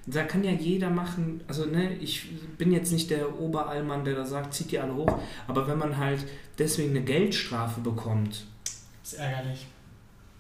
Da 0.07 0.25
kann 0.25 0.43
ja 0.43 0.51
jeder 0.51 0.91
machen, 0.91 1.43
also 1.47 1.65
ne, 1.65 1.95
ich 1.99 2.29
bin 2.59 2.73
jetzt 2.73 2.93
nicht 2.93 3.11
der 3.11 3.39
Oberallmann, 3.39 4.05
der 4.05 4.15
da 4.15 4.25
sagt, 4.25 4.53
zieht 4.53 4.73
die 4.73 4.79
alle 4.79 4.95
hoch, 4.95 5.19
aber 5.47 5.69
wenn 5.69 5.79
man 5.79 5.97
halt 5.97 6.25
deswegen 6.59 6.91
eine 6.91 7.03
Geldstrafe 7.03 7.81
bekommt 7.81 8.47
ist 9.05 9.15
ärgerlich. 9.15 9.67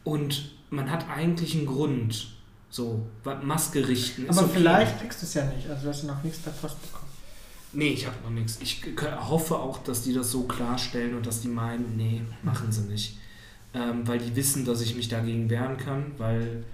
und 0.02 0.50
man 0.70 0.90
hat 0.90 1.08
eigentlich 1.08 1.54
einen 1.54 1.66
Grund, 1.66 2.32
so, 2.70 3.06
Maske 3.42 3.86
richten. 3.86 4.26
ist 4.26 4.36
Aber 4.36 4.48
okay. 4.48 4.58
vielleicht 4.58 5.00
kriegst 5.00 5.22
du 5.22 5.26
es 5.26 5.34
ja 5.34 5.44
nicht. 5.44 5.68
Also 5.68 5.82
du 5.82 5.88
hast 5.90 6.04
noch 6.04 6.22
nichts 6.24 6.38
per 6.38 6.52
Post 6.52 6.80
bekommen. 6.80 7.02
Nee, 7.74 7.90
ich 7.90 8.06
habe 8.06 8.16
noch 8.24 8.30
nichts. 8.30 8.58
Ich 8.60 8.82
hoffe 9.28 9.56
auch, 9.56 9.78
dass 9.82 10.02
die 10.02 10.14
das 10.14 10.30
so 10.30 10.44
klarstellen 10.44 11.14
und 11.14 11.26
dass 11.26 11.40
die 11.40 11.48
meinen, 11.48 11.96
nee, 11.96 12.22
machen 12.42 12.72
sie 12.72 12.82
nicht. 12.82 13.18
Ähm, 13.74 14.06
weil 14.08 14.18
die 14.18 14.34
wissen, 14.36 14.64
dass 14.64 14.80
ich 14.80 14.94
mich 14.96 15.08
dagegen 15.08 15.48
wehren 15.48 15.76
kann, 15.76 16.12
weil 16.18 16.64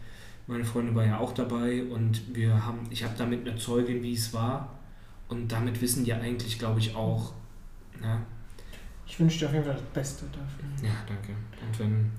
meine 0.48 0.64
Freundin 0.64 0.94
war 0.94 1.04
ja 1.04 1.18
auch 1.18 1.32
dabei 1.32 1.84
und 1.84 2.34
wir 2.34 2.64
haben, 2.64 2.80
ich 2.90 3.04
habe 3.04 3.14
damit 3.16 3.46
eine 3.46 3.56
Zeugin, 3.58 4.02
wie 4.02 4.14
es 4.14 4.32
war. 4.32 4.70
Und 5.28 5.52
damit 5.52 5.80
wissen 5.82 6.04
die 6.04 6.12
eigentlich, 6.14 6.58
glaube 6.58 6.80
ich, 6.80 6.96
auch. 6.96 7.34
Ne? 8.00 8.18
Ich 9.06 9.20
wünsche 9.20 9.40
dir 9.40 9.46
auf 9.46 9.52
jeden 9.52 9.64
Fall 9.64 9.74
das 9.74 9.82
Beste 9.92 10.24
dafür. 10.26 10.88
Ja, 10.88 10.94
danke. 11.06 11.32
Und 11.32 11.78
wenn. 11.78 12.10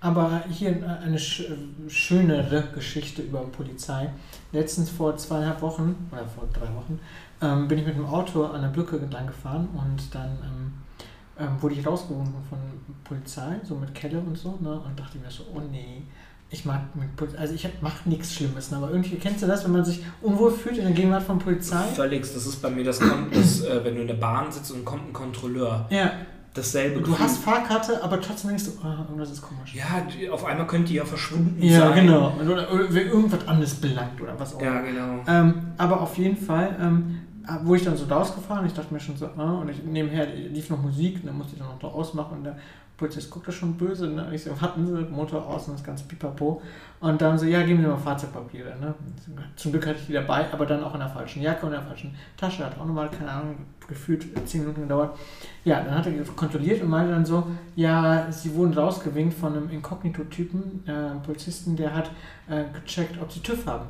Aber 0.00 0.44
hier 0.50 1.00
eine 1.02 1.18
sch 1.18 1.44
schönere 1.88 2.68
Geschichte 2.74 3.22
über 3.22 3.40
Polizei. 3.46 4.10
Letztens 4.52 4.90
vor 4.90 5.16
zweieinhalb 5.16 5.62
Wochen, 5.62 5.96
oder 6.12 6.26
vor 6.26 6.46
drei 6.52 6.72
Wochen, 6.74 7.00
ähm, 7.40 7.68
bin 7.68 7.78
ich 7.78 7.86
mit 7.86 7.96
dem 7.96 8.06
Auto 8.06 8.44
an 8.44 8.60
der 8.60 8.68
Brücke 8.68 8.98
entlang 8.98 9.26
gefahren 9.26 9.68
und 9.72 10.14
dann 10.14 10.38
ähm, 10.44 10.72
ähm, 11.38 11.62
wurde 11.62 11.74
ich 11.74 11.86
rausgerufen 11.86 12.34
von 12.48 12.58
Polizei, 13.02 13.58
so 13.62 13.76
mit 13.76 13.94
Kelle 13.94 14.20
und 14.20 14.36
so, 14.36 14.58
ne? 14.60 14.78
Und 14.78 14.98
dachte 14.98 15.18
mir 15.18 15.30
so, 15.30 15.44
oh 15.54 15.60
nee, 15.60 16.02
ich 16.50 16.64
mag 16.64 16.80
mit 16.94 17.14
Polizei, 17.16 17.38
also 17.38 17.54
ich 17.54 17.68
mache 17.82 18.08
nichts 18.08 18.34
Schlimmes, 18.34 18.70
ne, 18.70 18.78
aber 18.78 18.90
irgendwie 18.90 19.16
kennst 19.16 19.42
du 19.42 19.46
das, 19.46 19.64
wenn 19.64 19.72
man 19.72 19.84
sich 19.84 20.02
unwohl 20.22 20.50
fühlt 20.50 20.78
in 20.78 20.84
der 20.84 20.92
Gegenwart 20.92 21.22
von 21.22 21.38
Polizei? 21.38 21.82
Völlig, 21.94 22.22
das 22.22 22.46
ist 22.46 22.62
bei 22.62 22.70
mir 22.70 22.84
das, 22.84 23.00
Kon 23.00 23.26
das 23.32 23.62
äh, 23.64 23.84
wenn 23.84 23.96
du 23.96 24.00
in 24.02 24.06
der 24.06 24.14
Bahn 24.14 24.50
sitzt 24.50 24.70
und 24.72 24.84
kommt 24.84 25.08
ein 25.08 25.12
Kontrolleur. 25.12 25.86
Ja. 25.90 26.12
Dasselbe. 26.54 27.02
Du 27.02 27.16
hast 27.16 27.38
Fahrkarte, 27.38 28.02
aber 28.02 28.20
trotzdem 28.20 28.48
denkst 28.48 28.64
du, 28.64 28.70
oh, 28.82 28.86
irgendwas 28.88 29.30
ist 29.30 29.42
komisch. 29.42 29.74
Ja, 29.74 29.84
die, 30.00 30.28
auf 30.28 30.44
einmal 30.44 30.66
könnte 30.66 30.88
die 30.88 30.94
ja 30.94 31.04
verschwunden 31.04 31.62
Ja, 31.62 31.90
sein. 31.90 32.06
genau. 32.06 32.32
Oder, 32.40 32.72
oder 32.72 32.92
wenn 32.92 33.06
irgendwas 33.06 33.46
anderes 33.46 33.74
belangt 33.74 34.20
oder 34.20 34.34
was 34.40 34.54
auch 34.56 34.62
Ja, 34.62 34.80
genau. 34.80 35.22
Ähm, 35.28 35.54
aber 35.76 36.00
auf 36.00 36.16
jeden 36.16 36.36
Fall, 36.36 36.74
ähm, 36.80 37.20
wo 37.64 37.74
ich 37.74 37.84
dann 37.84 37.96
so 37.96 38.06
rausgefahren, 38.06 38.66
ich 38.66 38.74
dachte 38.74 38.92
mir 38.92 39.00
schon 39.00 39.16
so, 39.16 39.26
ah, 39.36 39.60
und 39.60 39.70
ich, 39.70 39.82
nebenher 39.82 40.26
lief 40.26 40.70
noch 40.70 40.80
Musik, 40.82 41.24
dann 41.24 41.36
musste 41.36 41.54
ich 41.54 41.58
dann 41.58 41.68
noch 41.68 41.78
da 41.78 41.88
ausmachen 41.88 42.38
und 42.38 42.44
der 42.44 42.56
Polizist 42.98 43.30
guckte 43.30 43.52
schon 43.52 43.74
böse, 43.74 44.08
ne? 44.08 44.26
Und 44.26 44.32
ich 44.34 44.42
so, 44.42 44.60
warten 44.60 44.84
Sie, 44.84 44.92
Motor 45.14 45.46
aus 45.46 45.68
und 45.68 45.74
das 45.74 45.84
ganze 45.84 46.04
Pipapo. 46.04 46.60
Und 46.98 47.22
dann 47.22 47.38
so, 47.38 47.46
ja, 47.46 47.62
geben 47.62 47.80
Sie 47.80 47.86
mal 47.86 47.96
Fahrzeugpapiere, 47.96 48.76
ne? 48.80 48.92
Zum 49.54 49.70
Glück 49.70 49.86
hatte 49.86 50.00
ich 50.00 50.06
die 50.08 50.14
dabei, 50.14 50.52
aber 50.52 50.66
dann 50.66 50.82
auch 50.82 50.92
in 50.94 51.00
der 51.00 51.08
falschen 51.08 51.40
Jacke 51.40 51.64
und 51.64 51.72
in 51.72 51.78
der 51.78 51.86
falschen 51.86 52.14
Tasche, 52.36 52.66
hat 52.66 52.76
auch 52.76 52.84
nochmal, 52.84 53.08
keine 53.08 53.30
Ahnung, 53.30 53.56
gefühlt 53.86 54.26
zehn 54.48 54.62
Minuten 54.62 54.82
gedauert. 54.82 55.16
Ja, 55.64 55.80
dann 55.80 55.94
hat 55.94 56.08
er 56.08 56.24
kontrolliert 56.34 56.82
und 56.82 56.90
meinte 56.90 57.12
dann 57.12 57.24
so, 57.24 57.46
ja, 57.76 58.30
Sie 58.32 58.52
wurden 58.56 58.74
rausgewinkt 58.74 59.34
von 59.34 59.56
einem 59.56 59.70
Inkognito-Typen, 59.70 60.82
äh, 60.88 61.24
Polizisten, 61.24 61.76
der 61.76 61.94
hat 61.94 62.10
äh, 62.48 62.64
gecheckt, 62.74 63.22
ob 63.22 63.30
Sie 63.30 63.40
TÜV 63.40 63.64
haben. 63.66 63.86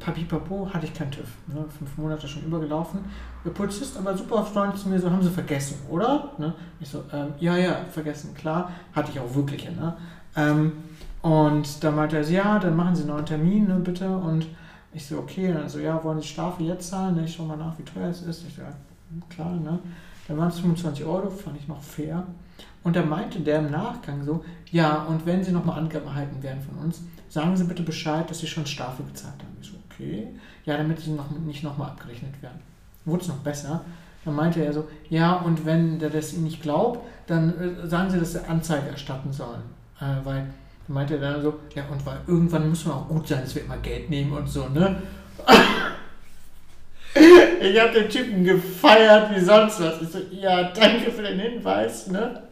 Papipapo 0.00 0.68
hatte 0.72 0.86
ich 0.86 0.94
keinen 0.94 1.12
TÜV. 1.12 1.28
Ne? 1.46 1.64
Fünf 1.78 1.96
Monate 1.98 2.26
schon 2.26 2.42
übergelaufen. 2.42 3.00
Der 3.44 3.50
Polizist 3.50 3.96
aber 3.96 4.16
super 4.16 4.44
freundlich 4.44 4.82
zu 4.82 4.88
mir, 4.88 4.98
so 4.98 5.10
haben 5.10 5.22
sie 5.22 5.30
vergessen, 5.30 5.78
oder? 5.88 6.32
Ne? 6.38 6.52
Ich 6.80 6.88
so, 6.88 7.04
ähm, 7.12 7.34
ja, 7.38 7.56
ja, 7.56 7.84
vergessen, 7.90 8.34
klar. 8.34 8.70
Hatte 8.94 9.12
ich 9.12 9.20
auch 9.20 9.34
wirklich. 9.34 9.64
Ne? 9.64 9.96
Ähm, 10.36 10.72
und 11.22 11.84
dann 11.84 11.94
meinte 11.94 12.16
er, 12.16 12.24
so, 12.24 12.32
ja, 12.32 12.58
dann 12.58 12.76
machen 12.76 12.96
Sie 12.96 13.10
einen 13.10 13.26
Termin, 13.26 13.68
ne, 13.68 13.74
bitte. 13.74 14.08
Und 14.08 14.46
ich 14.92 15.06
so, 15.06 15.18
okay. 15.18 15.52
Und 15.52 15.68
so, 15.68 15.78
ja, 15.78 16.02
wollen 16.02 16.20
Sie 16.20 16.26
Strafe 16.26 16.62
jetzt 16.62 16.88
zahlen? 16.88 17.16
Ne? 17.16 17.24
Ich 17.24 17.34
schau 17.34 17.44
mal 17.44 17.56
nach, 17.56 17.78
wie 17.78 17.82
teuer 17.82 18.08
es 18.08 18.22
ist. 18.22 18.46
Ich 18.46 18.54
so, 18.54 18.62
ja, 18.62 18.72
klar, 19.28 19.52
ne? 19.52 19.78
Dann 20.26 20.38
waren 20.38 20.48
es 20.48 20.60
25 20.60 21.04
Euro, 21.04 21.28
fand 21.28 21.56
ich 21.56 21.66
noch 21.66 21.82
fair. 21.82 22.24
Und 22.82 22.96
da 22.96 23.02
meinte 23.02 23.40
der 23.40 23.58
im 23.58 23.70
Nachgang 23.70 24.24
so, 24.24 24.44
ja, 24.70 25.02
und 25.02 25.26
wenn 25.26 25.44
Sie 25.44 25.52
nochmal 25.52 25.78
angehalten 25.78 26.42
werden 26.42 26.62
von 26.62 26.84
uns, 26.84 27.02
sagen 27.28 27.56
Sie 27.56 27.64
bitte 27.64 27.82
Bescheid, 27.82 28.30
dass 28.30 28.38
Sie 28.38 28.46
schon 28.46 28.64
Strafe 28.64 29.02
gezahlt 29.02 29.34
haben. 29.42 29.56
Ich 29.60 29.68
so, 29.68 29.74
okay. 30.00 30.28
Ja, 30.64 30.76
damit 30.76 31.00
Sie 31.00 31.10
noch, 31.10 31.30
nicht 31.30 31.62
nochmal 31.62 31.90
abgerechnet 31.90 32.40
werden. 32.42 32.60
Wurde 33.04 33.22
es 33.22 33.28
noch 33.28 33.38
besser. 33.38 33.84
Dann 34.24 34.34
meinte 34.34 34.62
er 34.62 34.72
so, 34.72 34.86
ja, 35.08 35.36
und 35.36 35.64
wenn 35.64 35.98
der 35.98 36.10
das 36.10 36.34
Ihnen 36.34 36.44
nicht 36.44 36.62
glaubt, 36.62 37.00
dann 37.26 37.54
äh, 37.58 37.86
sagen 37.86 38.10
Sie, 38.10 38.18
dass 38.18 38.32
Sie 38.32 38.44
Anzeige 38.46 38.88
erstatten 38.88 39.32
sollen. 39.32 39.62
Äh, 39.98 40.24
weil, 40.24 40.46
dann 40.86 40.94
meinte 40.94 41.14
er 41.14 41.32
dann 41.32 41.42
so, 41.42 41.60
ja, 41.74 41.84
und 41.90 42.04
weil 42.04 42.18
irgendwann 42.26 42.68
muss 42.68 42.84
man 42.84 42.96
auch 42.96 43.08
gut 43.08 43.28
sein, 43.28 43.40
dass 43.42 43.54
wir 43.54 43.64
immer 43.64 43.78
Geld 43.78 44.10
nehmen 44.10 44.32
und 44.32 44.48
so, 44.48 44.68
ne? 44.68 45.02
Ich 47.62 47.78
habe 47.78 47.92
den 47.92 48.08
Typen 48.08 48.44
gefeiert 48.44 49.34
wie 49.34 49.40
sonst 49.40 49.80
was. 49.80 50.00
Ich 50.00 50.08
so, 50.08 50.18
ja, 50.30 50.70
danke 50.70 51.10
für 51.10 51.22
den 51.22 51.38
Hinweis, 51.38 52.06
ne? 52.06 52.44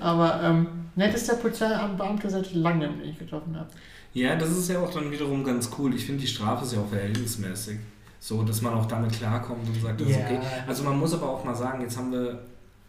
Aber 0.00 0.40
ähm, 0.44 0.66
nettester 0.94 1.36
Polizeibeamter, 1.36 2.28
seit 2.28 2.46
ich 2.46 2.54
lange 2.54 2.88
nicht 2.88 3.18
getroffen 3.18 3.56
habe. 3.56 3.68
Ja, 4.16 4.34
das 4.36 4.48
ist 4.50 4.70
ja 4.70 4.78
auch 4.80 4.90
dann 4.92 5.10
wiederum 5.10 5.44
ganz 5.44 5.68
cool. 5.78 5.94
Ich 5.94 6.06
finde, 6.06 6.22
die 6.22 6.26
Strafe 6.26 6.64
ist 6.64 6.72
ja 6.72 6.80
auch 6.80 6.88
verhältnismäßig. 6.88 7.76
So, 8.18 8.42
dass 8.42 8.62
man 8.62 8.72
auch 8.72 8.86
damit 8.86 9.12
klarkommt 9.12 9.68
und 9.68 9.80
sagt, 9.82 10.00
das 10.00 10.08
ist 10.08 10.16
Ja. 10.16 10.24
okay. 10.24 10.38
Also 10.66 10.84
man 10.84 10.98
muss 10.98 11.12
aber 11.12 11.28
auch 11.28 11.44
mal 11.44 11.54
sagen, 11.54 11.82
jetzt 11.82 11.98
haben 11.98 12.10
wir, 12.12 12.42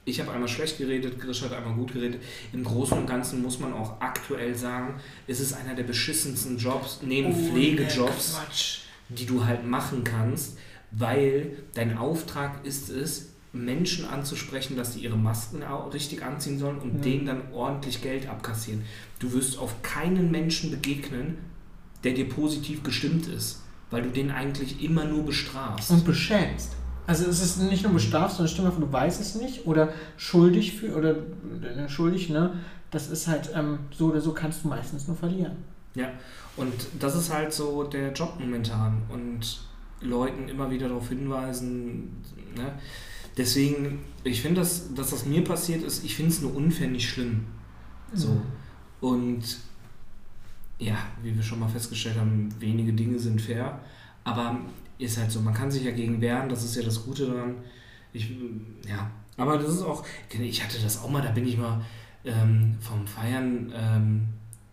ich 0.06 0.22
habe 0.22 0.32
einmal 0.32 0.48
schlecht 0.48 0.78
geredet, 0.78 1.20
Grisch 1.20 1.42
hat 1.42 1.52
einmal 1.52 1.74
gut 1.74 1.92
geredet. 1.94 2.22
Im 2.54 2.64
Großen 2.64 2.98
und 2.98 3.08
Ganzen 3.08 3.42
muss 3.42 3.60
man 3.60 3.74
auch 3.74 4.00
aktuell 4.00 4.56
sagen, 4.56 4.96
es 5.28 5.42
ist 5.42 5.52
einer 5.54 5.76
der 5.76 5.84
beschissensten 5.84 6.58
Jobs, 6.58 7.00
neben 7.04 7.34
Pflegejobs, 7.36 8.36
Oh, 8.38 8.46
Quatsch. 8.46 8.80
die 9.10 9.26
du 9.26 9.44
halt 9.46 9.66
machen 9.68 10.06
kannst, 10.06 10.58
weil 10.92 11.58
dein 11.74 11.98
Auftrag 11.98 12.66
ist 12.66 12.90
es, 12.90 13.34
Menschen 13.66 14.06
anzusprechen, 14.06 14.78
dass 14.78 14.94
sie 14.94 15.00
ihre 15.02 15.18
Masken 15.18 15.64
richtig 15.94 16.24
anziehen 16.24 16.60
sollen 16.60 16.80
und 16.80 16.96
Mhm. 16.96 17.02
denen 17.02 17.26
dann 17.26 17.42
ordentlich 17.54 18.02
Geld 18.02 18.30
abkassieren. 18.30 18.84
Du 19.20 19.32
wirst 19.34 19.58
auf 19.58 19.82
keinen 19.82 20.32
Menschen 20.32 20.72
begegnen, 20.72 21.38
der 22.04 22.14
dir 22.14 22.30
positiv 22.30 22.84
gestimmt 22.84 23.28
ist, 23.28 23.64
weil 23.92 24.04
du 24.04 24.10
den 24.10 24.32
eigentlich 24.32 24.84
immer 24.84 25.06
nur 25.06 25.24
bestrafst. 25.26 25.92
Und 25.92 26.06
beschämst. 26.06 26.74
Also 27.08 27.26
es 27.26 27.42
ist 27.42 27.58
nicht 27.62 27.84
nur 27.84 27.94
bestrafst, 27.94 28.38
sondern 28.38 28.52
stimmt 28.54 28.68
einfach, 28.68 28.82
du 28.82 28.92
weißt 28.92 29.22
es 29.22 29.36
nicht 29.36 29.66
oder 29.66 29.94
schuldig 30.18 30.74
für 30.74 30.96
oder 30.96 31.16
äh, 31.16 31.88
schuldig, 31.88 32.30
ne? 32.30 32.56
Das 32.92 33.10
ist 33.10 33.28
halt 33.28 33.50
ähm, 33.56 33.80
so 33.92 34.08
oder 34.08 34.22
so 34.22 34.34
kannst 34.34 34.64
du 34.64 34.68
meistens 34.70 35.08
nur 35.08 35.16
verlieren. 35.18 35.58
Ja, 35.96 36.10
und 36.58 36.74
das 37.00 37.16
ist 37.16 37.34
halt 37.34 37.54
so 37.54 37.84
der 37.84 38.12
Job 38.14 38.36
momentan 38.40 39.02
und 39.10 39.62
Leuten 40.02 40.48
immer 40.48 40.70
wieder 40.70 40.90
darauf 40.90 41.10
hinweisen. 41.10 42.24
Ne? 42.56 42.72
Deswegen, 43.38 44.00
ich 44.24 44.42
finde, 44.42 44.62
dass, 44.62 44.94
dass 44.96 45.12
das 45.12 45.26
mir 45.26 45.44
passiert 45.44 45.84
ist, 45.84 46.04
ich 46.04 46.16
finde 46.16 46.32
es 46.32 46.42
nur 46.42 46.56
unfair 46.56 46.88
nicht 46.88 47.08
schlimm. 47.08 47.46
So. 48.14 48.42
Und 49.00 49.44
ja, 50.80 50.98
wie 51.22 51.36
wir 51.36 51.44
schon 51.44 51.60
mal 51.60 51.70
festgestellt 51.70 52.18
haben, 52.18 52.50
wenige 52.60 52.94
Dinge 52.94 53.20
sind 53.20 53.42
fair. 53.42 53.80
Aber 54.24 54.60
ist 54.98 55.18
halt 55.18 55.32
so, 55.32 55.42
man 55.42 55.54
kann 55.54 55.72
sich 55.72 55.84
ja 55.84 55.92
gegen 55.92 56.20
wehren, 56.22 56.50
das 56.50 56.64
ist 56.64 56.76
ja 56.76 56.84
das 56.84 57.06
Gute 57.06 57.28
daran. 57.28 57.56
Ich, 58.14 58.32
ja, 58.88 59.10
aber 59.38 59.58
das 59.58 59.72
ist 59.72 59.82
auch, 59.84 60.04
ich 60.30 60.64
hatte 60.64 60.80
das 60.82 61.02
auch 61.02 61.10
mal, 61.10 61.22
da 61.22 61.32
bin 61.32 61.48
ich 61.48 61.58
mal 61.58 61.82
ähm, 62.26 62.76
vom 62.80 63.06
Feiern 63.06 63.72
ähm, 63.76 64.28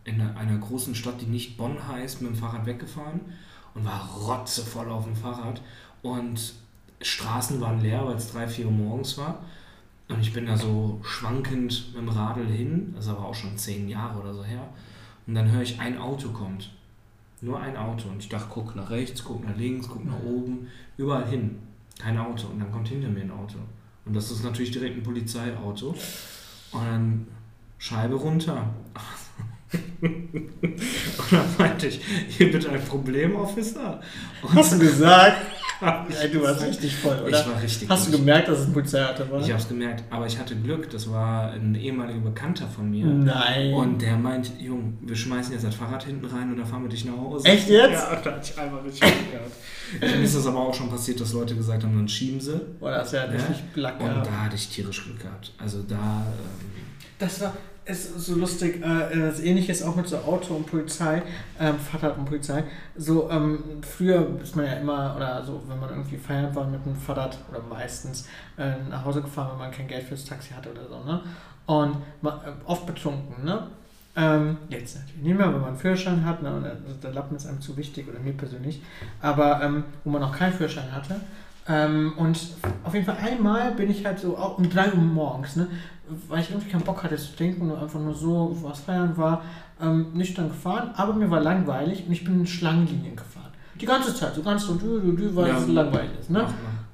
in 0.05 0.20
einer, 0.20 0.37
einer 0.37 0.59
großen 0.59 0.94
Stadt, 0.94 1.20
die 1.20 1.27
nicht 1.27 1.57
Bonn 1.57 1.87
heißt, 1.87 2.22
mit 2.22 2.31
dem 2.31 2.37
Fahrrad 2.37 2.66
weggefahren 2.66 3.20
und 3.74 3.85
war 3.85 4.09
rotzevoll 4.09 4.90
auf 4.90 5.05
dem 5.05 5.16
Fahrrad. 5.16 5.61
Und 6.03 6.55
Straßen 7.04 7.60
waren 7.60 7.80
leer, 7.80 8.04
weil 8.06 8.16
es 8.16 8.32
drei, 8.32 8.48
vier 8.48 8.66
Uhr 8.66 8.72
morgens 8.72 9.18
war. 9.18 9.44
Und 10.08 10.20
ich 10.20 10.32
bin 10.32 10.46
da 10.46 10.56
so 10.56 11.00
schwankend 11.02 11.94
mit 11.94 12.02
dem 12.02 12.08
Radl 12.08 12.46
hin, 12.46 12.92
das 12.94 13.06
ist 13.06 13.10
aber 13.10 13.26
auch 13.26 13.34
schon 13.34 13.56
zehn 13.56 13.88
Jahre 13.88 14.20
oder 14.20 14.34
so 14.34 14.44
her. 14.44 14.68
Und 15.26 15.34
dann 15.34 15.50
höre 15.50 15.62
ich, 15.62 15.80
ein 15.80 15.98
Auto 15.98 16.28
kommt. 16.28 16.70
Nur 17.40 17.60
ein 17.60 17.76
Auto. 17.76 18.08
Und 18.08 18.18
ich 18.18 18.28
dachte, 18.28 18.46
guck 18.50 18.74
nach 18.76 18.90
rechts, 18.90 19.24
guck 19.24 19.46
nach 19.46 19.56
links, 19.56 19.88
guck 19.88 20.04
nach 20.04 20.22
oben, 20.22 20.68
überall 20.96 21.26
hin. 21.26 21.58
Kein 21.98 22.18
Auto. 22.18 22.48
Und 22.48 22.60
dann 22.60 22.72
kommt 22.72 22.88
hinter 22.88 23.08
mir 23.08 23.22
ein 23.22 23.30
Auto. 23.30 23.58
Und 24.04 24.14
das 24.14 24.30
ist 24.30 24.44
natürlich 24.44 24.70
direkt 24.70 24.96
ein 24.96 25.02
Polizeiauto. 25.02 25.94
Und 26.72 26.84
dann 26.84 27.26
Scheibe 27.78 28.14
runter. 28.14 28.74
Und 30.00 31.32
dann 31.32 31.46
meinte 31.58 31.86
ich, 31.88 32.00
hier 32.28 32.50
bitte 32.50 32.70
ein 32.70 32.84
Problem, 32.84 33.36
Officer. 33.36 34.00
Und 34.42 34.54
Hast 34.54 34.74
du 34.74 34.78
gesagt? 34.78 35.38
ja, 35.82 36.28
du 36.32 36.42
warst 36.42 36.62
richtig 36.62 36.94
voll, 36.96 37.18
oder? 37.26 37.28
Ich 37.40 37.46
war 37.46 37.60
richtig 37.62 37.88
Hast 37.88 38.06
du 38.06 38.10
durch. 38.12 38.20
gemerkt, 38.22 38.48
dass 38.48 38.60
es 38.60 38.66
ein 38.66 38.72
Polizeiauto 38.72 39.30
war? 39.30 39.40
Ich 39.40 39.50
habe 39.50 39.60
es 39.60 39.68
gemerkt, 39.68 40.04
aber 40.10 40.26
ich 40.26 40.38
hatte 40.38 40.54
Glück. 40.56 40.90
Das 40.90 41.10
war 41.10 41.50
ein 41.52 41.74
ehemaliger 41.74 42.20
Bekannter 42.20 42.66
von 42.68 42.90
mir. 42.90 43.06
Nein. 43.06 43.72
Und 43.74 44.00
der 44.02 44.16
meint, 44.16 44.52
Jung, 44.60 44.98
wir 45.02 45.16
schmeißen 45.16 45.52
jetzt 45.52 45.64
das 45.64 45.74
Fahrrad 45.74 46.04
hinten 46.04 46.26
rein 46.26 46.50
und 46.50 46.56
dann 46.58 46.66
fahren 46.66 46.82
wir 46.82 46.90
dich 46.90 47.04
nach 47.04 47.16
Hause. 47.16 47.46
Echt 47.48 47.68
jetzt? 47.68 47.92
Ja, 47.92 48.16
da 48.22 48.32
hatte 48.32 48.52
ich 48.52 48.58
einmal 48.58 48.80
richtig 48.82 49.00
Glück 49.00 49.32
gehabt. 49.32 50.16
Mir 50.16 50.22
ist 50.24 50.37
das 50.37 50.46
aber 50.46 50.58
auch 50.60 50.74
schon 50.74 50.88
passiert, 50.88 51.20
dass 51.20 51.32
Leute 51.32 51.54
gesagt 51.54 51.82
haben, 51.84 51.94
dann 51.96 52.08
schieben 52.08 52.40
sie. 52.40 52.60
Boah, 52.80 52.90
das 52.92 53.08
ist 53.08 53.12
ja 53.14 53.24
Ja. 53.26 53.30
richtig 53.32 53.62
black. 53.72 54.00
Und 54.00 54.06
ja. 54.06 54.22
da 54.22 54.30
hatte 54.44 54.56
ich 54.56 54.68
tierisch 54.68 55.04
Glück 55.04 55.20
gehabt. 55.20 55.52
Also 55.58 55.82
da, 55.82 55.94
ähm, 55.96 56.84
Das 57.18 57.40
war 57.40 57.52
ist 57.86 58.18
so 58.18 58.36
lustig, 58.36 58.82
äh, 58.82 59.18
das 59.20 59.40
ähnliches 59.40 59.82
auch 59.82 59.94
mit 59.96 60.08
so 60.08 60.16
Auto 60.18 60.54
und 60.54 60.66
Polizei, 60.66 61.22
ähm, 61.60 61.78
Vater 61.78 62.16
und 62.16 62.24
Polizei. 62.24 62.64
So, 62.96 63.30
ähm, 63.30 63.58
früher 63.82 64.26
ist 64.42 64.56
man 64.56 64.64
ja 64.66 64.72
immer, 64.74 65.14
oder 65.16 65.42
so, 65.44 65.62
wenn 65.68 65.78
man 65.78 65.90
irgendwie 65.90 66.16
feiern 66.16 66.54
war 66.54 66.66
mit 66.66 66.84
dem 66.86 66.96
Vater 66.96 67.30
oder 67.50 67.60
meistens 67.68 68.26
äh, 68.56 68.72
nach 68.88 69.04
Hause 69.04 69.20
gefahren, 69.22 69.50
wenn 69.52 69.58
man 69.58 69.70
kein 69.70 69.86
Geld 69.88 70.04
fürs 70.04 70.24
Taxi 70.24 70.54
hatte 70.54 70.70
oder 70.70 70.88
so, 70.88 71.04
ne? 71.04 71.20
Und 71.66 71.96
ma- 72.22 72.42
äh, 72.46 72.52
oft 72.66 72.86
betrunken, 72.86 73.44
ne? 73.44 73.66
Ähm, 74.16 74.58
jetzt 74.68 74.96
natürlich 74.96 75.22
nicht 75.22 75.36
mehr, 75.36 75.46
wenn 75.48 75.60
man 75.60 75.70
einen 75.70 75.76
Führerschein 75.76 76.24
hat, 76.24 76.42
ne? 76.42 76.54
Und 76.54 76.62
der, 76.64 76.76
der 77.02 77.12
Lappen 77.12 77.37
ist 77.37 77.46
einem 77.46 77.60
zu 77.60 77.76
wichtig, 77.76 78.08
oder 78.08 78.18
mir 78.20 78.32
persönlich. 78.32 78.80
Aber 79.20 79.60
ähm, 79.62 79.85
wo 80.04 80.10
man 80.10 80.20
noch 80.22 80.37
keinen 80.37 80.52
Führerschein 80.52 80.90
hatte. 80.92 81.16
Ähm, 81.66 82.12
und 82.18 82.38
auf 82.85 82.92
jeden 82.92 83.06
Fall 83.06 83.16
einmal 83.22 83.72
bin 83.72 83.90
ich 83.90 84.04
halt 84.04 84.18
so 84.18 84.37
auch 84.37 84.58
um 84.58 84.68
3 84.68 84.88
Uhr 84.92 84.96
morgens, 85.00 85.56
ne? 85.56 85.66
Weil 86.29 86.40
ich 86.40 86.50
irgendwie 86.50 86.71
keinen 86.71 86.83
Bock 86.85 87.02
hatte 87.02 87.17
zu 87.17 87.35
trinken 87.37 87.71
und 87.71 87.79
einfach 87.79 88.00
nur 88.00 88.15
so 88.15 88.57
was 88.63 88.81
feiern 88.81 89.17
war, 89.17 89.42
ähm, 89.81 90.07
nüchtern 90.15 90.48
gefahren, 90.48 90.90
aber 90.96 91.15
mir 91.15 91.31
war 91.31 91.40
langweilig 91.40 92.05
und 92.07 92.13
ich 92.13 92.25
bin 92.25 92.40
in 92.40 92.46
Schlangenlinien 92.46 93.17
gefahren. 93.17 93.50
Die 93.81 93.87
ganze 93.87 94.15
Zeit, 94.15 94.35
so 94.35 94.42
ganz 94.42 94.65
so 94.67 94.75
dü, 94.75 95.00
dü, 95.00 95.17
dü, 95.17 95.31
weil 95.35 95.48
Ja. 95.48 95.59
es 95.59 95.67
so 95.67 95.73
langweilig 95.73 96.11
ist. 96.21 96.31
Ne? 96.31 96.46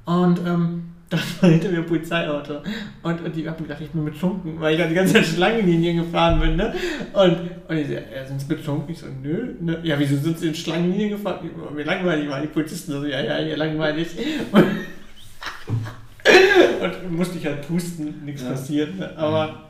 Und 0.06 0.38
ähm, 0.46 0.84
dann 1.10 1.20
war 1.40 1.50
hinter 1.50 1.70
mir 1.70 1.78
ein 1.78 1.86
Polizeiauto. 1.86 2.58
Und, 3.02 3.20
und 3.24 3.34
die 3.36 3.48
haben 3.48 3.62
gedacht, 3.62 3.80
ich 3.80 3.90
bin 3.90 4.04
betrunken, 4.04 4.60
weil 4.60 4.74
ich 4.74 4.80
da 4.80 4.86
die 4.86 4.94
ganze 4.94 5.14
Zeit 5.14 5.26
Schlangenlinien 5.26 5.96
gefahren 6.04 6.38
bin. 6.40 6.54
Ne? 6.56 6.72
Und, 7.12 7.36
und 7.68 7.76
ich 7.76 7.88
so, 7.88 7.94
ja, 7.94 8.24
sind 8.26 8.40
Sie 8.40 8.46
betrunken? 8.46 8.90
Ich 8.92 9.00
so, 9.00 9.06
nö. 9.22 9.54
Ne? 9.60 9.80
Ja, 9.82 9.98
wieso 9.98 10.16
sind 10.16 10.38
Sie 10.38 10.48
in 10.48 10.54
Schlangenlinien 10.54 11.10
gefahren? 11.10 11.50
Mir 11.74 11.84
langweilig 11.84 12.28
war. 12.30 12.40
Die 12.40 12.46
Polizisten 12.46 12.92
so, 12.92 13.04
ja, 13.04 13.20
ja, 13.20 13.36
hier 13.38 13.56
langweilig. 13.56 14.08
Und, 14.52 14.64
und 16.82 17.12
musste 17.16 17.38
ich 17.38 17.46
halt 17.46 17.66
pusten, 17.66 18.24
nichts 18.24 18.42
Ja. 18.42 18.50
passiert. 18.50 18.96
Ne? 18.98 19.16
Aber 19.16 19.66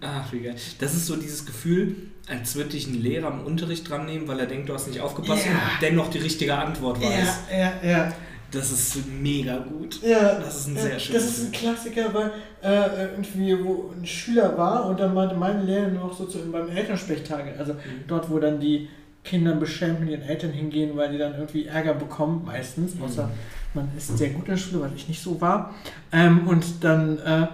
Ach, 0.00 0.32
wie 0.32 0.40
geil. 0.40 0.56
Das 0.80 0.94
ist 0.94 1.06
so 1.06 1.14
dieses 1.16 1.46
Gefühl, 1.46 1.94
als 2.28 2.56
würde 2.56 2.70
dich 2.70 2.88
ein 2.88 3.00
Lehrer 3.00 3.28
im 3.28 3.40
Unterricht 3.46 3.88
dran 3.88 4.04
nehmen, 4.04 4.26
weil 4.26 4.40
er 4.40 4.46
denkt, 4.46 4.68
du 4.68 4.74
hast 4.74 4.88
nicht 4.88 5.00
aufgepasst 5.00 5.46
Ja. 5.46 5.52
und 5.52 5.60
dennoch 5.80 6.10
die 6.10 6.18
richtige 6.18 6.56
Antwort 6.56 7.00
weiß. 7.00 7.38
Ja, 7.52 7.56
ja, 7.58 7.88
ja. 7.88 8.12
Das 8.50 8.70
ist 8.72 8.98
mega 9.20 9.58
gut. 9.58 10.00
Ja, 10.02 10.34
Das 10.40 10.56
ist 10.56 10.66
ein 10.68 10.76
sehr 10.76 10.98
schönes 10.98 11.22
Das 11.24 11.38
ist 11.38 11.44
ein 11.46 11.52
Klassiker, 11.52 12.12
weil 12.14 12.30
äh, 12.62 13.10
irgendwie, 13.12 13.56
wo 13.64 13.92
ein 13.96 14.06
Schüler 14.06 14.56
war 14.56 14.86
und 14.86 14.98
dann 15.00 15.12
meinte 15.14 15.34
meine 15.34 15.62
Lehrerin 15.62 15.98
auch 15.98 16.12
so 16.16 16.24
zu 16.26 16.38
beim 16.50 16.68
Elternsprechtage, 16.68 17.54
also 17.58 17.74
dort, 18.06 18.30
wo 18.30 18.38
dann 18.38 18.60
die 18.60 18.88
Kinder 19.24 19.54
beschämt 19.54 20.00
mit 20.00 20.10
ihren 20.10 20.22
Eltern 20.22 20.52
hingehen, 20.52 20.96
weil 20.96 21.10
die 21.12 21.18
dann 21.18 21.34
irgendwie 21.34 21.66
Ärger 21.66 21.94
bekommen, 21.94 22.42
meistens, 22.44 22.94
Mhm. 22.94 23.02
außer 23.02 23.30
man 23.72 23.88
ist 23.96 24.16
sehr 24.16 24.28
gut 24.30 24.44
in 24.44 24.52
der 24.52 24.56
Schule, 24.58 24.82
was 24.82 24.92
ich 24.94 25.08
nicht 25.08 25.20
so 25.22 25.40
war. 25.40 25.74
Ähm, 26.12 26.46
und 26.46 26.84
dann 26.84 27.18
äh, 27.18 27.46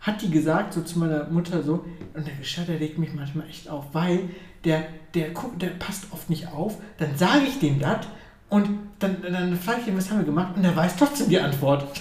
hat 0.00 0.22
die 0.22 0.30
gesagt, 0.30 0.72
so 0.72 0.82
zu 0.82 0.98
meiner 1.00 1.24
Mutter 1.24 1.62
so, 1.62 1.84
und 2.14 2.26
der 2.26 2.34
Gescheit, 2.36 2.68
der 2.68 2.78
regt 2.80 2.96
mich 2.98 3.12
manchmal 3.12 3.46
echt 3.48 3.68
auf, 3.68 3.86
weil 3.92 4.20
der, 4.64 4.84
der, 5.14 5.30
guckt, 5.30 5.60
der 5.60 5.68
passt 5.68 6.04
oft 6.12 6.30
nicht 6.30 6.48
auf, 6.48 6.76
dann 6.98 7.16
sage 7.16 7.42
ich 7.48 7.58
dem 7.58 7.78
das 7.80 8.06
und 8.48 8.68
dann, 9.00 9.16
dann 9.22 9.56
frage 9.58 9.80
ich 9.82 9.88
ihn, 9.88 9.96
was 9.98 10.10
haben 10.10 10.18
wir 10.18 10.24
gemacht? 10.24 10.56
Und 10.56 10.64
er 10.64 10.74
weiß 10.74 10.96
trotzdem 10.96 11.28
die 11.28 11.38
Antwort. 11.40 11.84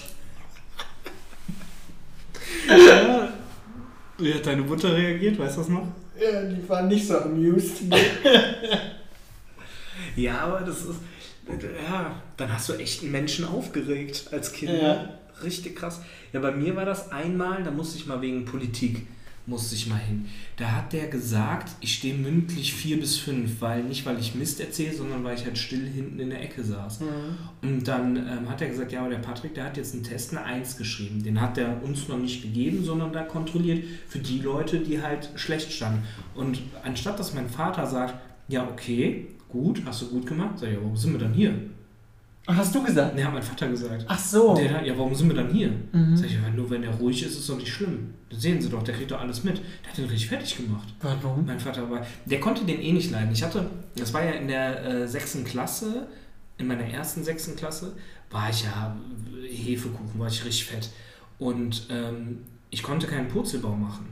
Ja. 2.68 3.30
Wie 4.18 4.34
hat 4.34 4.46
deine 4.46 4.62
Mutter 4.64 4.92
reagiert? 4.96 5.38
Weißt 5.38 5.56
du 5.58 5.62
das 5.62 5.70
noch? 5.70 5.88
Ja, 6.20 6.42
die 6.44 6.68
war 6.68 6.82
nicht 6.84 7.06
so 7.08 7.20
amused. 7.20 7.82
Ja, 10.16 10.40
aber 10.40 10.62
das 10.62 10.82
ist. 10.84 11.00
Ja, 11.88 12.22
dann 12.38 12.52
hast 12.52 12.70
du 12.70 12.74
echt 12.74 13.04
einen 13.04 13.12
Menschen 13.12 13.46
aufgeregt 13.46 14.30
als 14.32 14.52
Kind. 14.52 14.72
Ja. 14.72 14.82
ne? 14.82 15.20
Richtig 15.44 15.76
krass. 15.76 16.02
Ja, 16.34 16.40
bei 16.40 16.52
mir 16.52 16.76
war 16.76 16.86
das 16.86 17.12
einmal, 17.12 17.64
da 17.64 17.72
musste 17.72 17.98
ich 17.98 18.08
mal 18.08 18.22
wegen 18.22 18.46
Politik, 18.46 19.06
musste 19.46 19.76
ich 19.76 19.88
mal 19.88 20.00
hin. 20.00 20.26
Da 20.58 20.72
hat 20.72 20.94
der 20.94 21.08
gesagt, 21.08 21.76
ich 21.82 21.94
stehe 21.94 22.16
mündlich 22.16 22.74
vier 22.74 23.00
bis 23.00 23.18
fünf, 23.18 23.62
weil 23.62 23.84
nicht 23.84 24.06
weil 24.06 24.18
ich 24.20 24.34
Mist 24.34 24.60
erzähle, 24.60 24.96
sondern 24.96 25.24
weil 25.24 25.38
ich 25.38 25.46
halt 25.46 25.58
still 25.58 25.86
hinten 25.88 26.20
in 26.20 26.30
der 26.30 26.42
Ecke 26.42 26.64
saß. 26.64 27.02
Und 27.62 27.88
dann 27.88 28.16
ähm, 28.16 28.50
hat 28.50 28.62
er 28.62 28.70
gesagt, 28.70 28.92
ja, 28.92 29.02
aber 29.02 29.10
der 29.10 29.18
Patrick, 29.18 29.54
der 29.54 29.66
hat 29.66 29.78
jetzt 29.78 29.94
einen 29.94 30.04
Test 30.04 30.32
eine 30.32 30.44
1 30.44 30.78
geschrieben. 30.78 31.22
Den 31.22 31.40
hat 31.40 31.58
er 31.58 31.84
uns 31.84 32.08
noch 32.08 32.18
nicht 32.18 32.42
gegeben, 32.42 32.84
sondern 32.84 33.14
da 33.14 33.24
kontrolliert 33.24 33.84
für 34.08 34.20
die 34.20 34.40
Leute, 34.40 34.80
die 34.80 35.02
halt 35.02 35.30
schlecht 35.36 35.72
standen. 35.72 36.04
Und 36.34 36.60
anstatt 36.84 37.20
dass 37.20 37.34
mein 37.34 37.50
Vater 37.50 37.86
sagt, 37.86 38.16
ja, 38.48 38.68
okay, 38.68 39.28
gut, 39.50 39.82
hast 39.86 40.02
du 40.04 40.08
gut 40.08 40.26
gemacht, 40.26 40.60
sag 40.60 40.68
ich, 40.70 40.74
ja, 40.76 40.82
warum 40.82 40.96
sind 40.96 41.14
wir 41.14 41.20
dann 41.20 41.34
hier? 41.34 41.54
Ach, 42.48 42.56
Hast 42.58 42.76
du 42.76 42.84
gesagt? 42.84 43.16
Ne, 43.16 43.26
hat 43.26 43.34
mein 43.34 43.42
Vater 43.42 43.68
gesagt. 43.70 44.06
Ach 44.08 44.20
so. 44.20 44.54
Der, 44.56 44.72
dann, 44.72 44.86
ja, 44.86 44.96
warum 44.96 45.16
sind 45.16 45.30
wir 45.30 45.36
dann 45.36 45.50
hier? 45.50 45.72
Mhm. 45.92 46.16
Sag 46.16 46.28
ich, 46.28 46.34
ja, 46.34 46.48
nur 46.56 46.70
wenn 46.70 46.84
er 46.84 46.94
ruhig 46.94 47.24
ist, 47.24 47.32
ist 47.32 47.40
es 47.40 47.48
doch 47.48 47.58
nicht 47.58 47.74
schlimm. 47.74 48.14
Das 48.30 48.42
sehen 48.42 48.62
Sie 48.62 48.70
doch, 48.70 48.84
der 48.84 48.94
kriegt 48.94 49.10
doch 49.10 49.20
alles 49.20 49.44
mit. 49.44 49.58
Der 49.58 49.90
hat 49.90 49.98
den 49.98 50.06
richtig 50.06 50.30
fertig 50.30 50.56
gemacht. 50.58 50.88
Warum? 51.02 51.46
Mein 51.46 51.60
Vater 51.60 51.90
war, 51.90 52.06
der 52.26 52.40
konnte 52.40 52.64
den 52.64 52.80
eh 52.82 52.92
nicht 52.92 53.10
leiden. 53.10 53.32
Ich 53.32 53.42
hatte, 53.42 53.68
das 53.98 54.14
war 54.14 54.24
ja 54.24 54.32
in 54.32 54.48
der 54.48 54.86
äh, 54.86 55.08
sechsten 55.08 55.44
Klasse, 55.44 56.08
in 56.58 56.68
meiner 56.68 56.84
ersten 56.86 57.24
sechsten 57.24 57.56
Klasse, 57.56 57.94
war 58.30 58.50
ich 58.52 58.64
ja 58.64 58.96
äh, 59.44 59.48
Hefekuchen, 59.52 60.20
war 60.20 60.28
ich 60.28 60.46
richtig 60.46 60.66
fett. 60.66 60.90
Und 61.40 61.88
ähm, 61.90 62.40
ich 62.70 62.84
konnte 62.84 63.08
keinen 63.08 63.28
Purzelbaum 63.28 63.82
machen. 63.82 64.06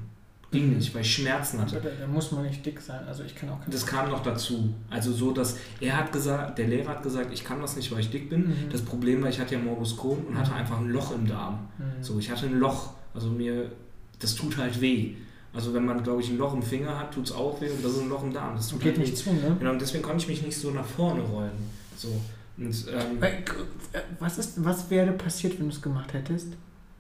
Ging 0.54 0.70
Mhm. 0.70 0.78
nicht, 0.78 0.94
weil 0.96 1.02
ich 1.02 1.14
Schmerzen 1.16 1.60
hatte. 1.60 1.82
Da, 1.82 2.08
muss 2.08 2.32
man 2.32 2.44
nicht 2.44 2.66
dick 2.66 2.80
sein. 2.80 3.06
Also 3.06 3.24
ich 3.24 3.36
kann 3.36 3.50
auch 3.50 3.60
Das 3.70 3.86
kam 3.86 4.10
noch 4.10 4.24
dazu. 4.24 4.74
Also 4.90 5.12
so, 5.12 5.32
dass 5.34 5.58
er 5.82 5.98
hat 5.98 6.14
gesagt, 6.14 6.58
der 6.58 6.68
Lehrer 6.68 6.90
hat 6.92 7.04
gesagt, 7.04 7.34
ich 7.34 7.44
kann 7.44 7.60
das 7.60 7.76
nicht, 7.76 7.92
weil 7.92 8.00
ich 8.00 8.10
dick 8.10 8.30
bin. 8.30 8.48
Mhm. 8.48 8.70
Das 8.72 8.82
Problem 8.82 9.22
war, 9.22 9.30
ich 9.30 9.40
hatte 9.40 9.56
ja 9.56 9.60
Morbus 9.62 9.98
Crohn 9.98 10.20
und 10.28 10.38
hatte 10.38 10.54
einfach 10.54 10.80
ein 10.80 10.90
Loch 10.90 11.14
im 11.14 11.28
Darm. 11.28 11.68
Mhm. 11.78 12.02
So, 12.04 12.18
ich 12.20 12.30
hatte 12.32 12.46
ein 12.46 12.60
Loch. 12.60 12.94
Also 13.14 13.28
mir, 13.30 13.72
das 14.20 14.36
tut 14.36 14.56
halt 14.58 14.80
weh. 14.80 15.16
Also 15.54 15.74
wenn 15.74 15.86
man, 15.86 16.02
glaube 16.02 16.22
ich, 16.22 16.30
ein 16.30 16.38
Loch 16.38 16.54
im 16.54 16.64
Finger 16.64 16.98
hat, 16.98 17.14
tut 17.14 17.26
es 17.26 17.32
auch 17.32 17.60
weh 17.62 17.70
und 17.70 17.84
das 17.86 17.92
ist 17.92 18.02
ein 18.02 18.10
Loch 18.10 18.24
im 18.24 18.34
Darm. 18.34 18.56
Das 18.56 18.70
tut 18.70 18.80
Geht 18.80 18.98
halt 18.98 19.08
nicht 19.08 19.18
zu, 19.18 19.32
ne? 19.34 19.56
Genau, 19.60 19.72
und 19.72 19.82
deswegen 19.82 20.04
konnte 20.04 20.24
ich 20.24 20.28
mich 20.28 20.42
nicht 20.42 20.58
so 20.58 20.72
nach 20.72 20.86
vorne 20.86 21.22
rollen. 21.22 21.52
So. 21.98 22.08
Und 22.58 22.66
ähm, 22.92 23.22
äh, 23.22 24.00
Was, 24.20 24.38
ist, 24.40 24.64
was 24.64 24.90
wäre 24.90 25.12
passiert, 25.12 25.60
wenn 25.60 25.68
du 25.70 25.76
es 25.76 25.82
gemacht 25.82 26.14
hättest? 26.14 26.48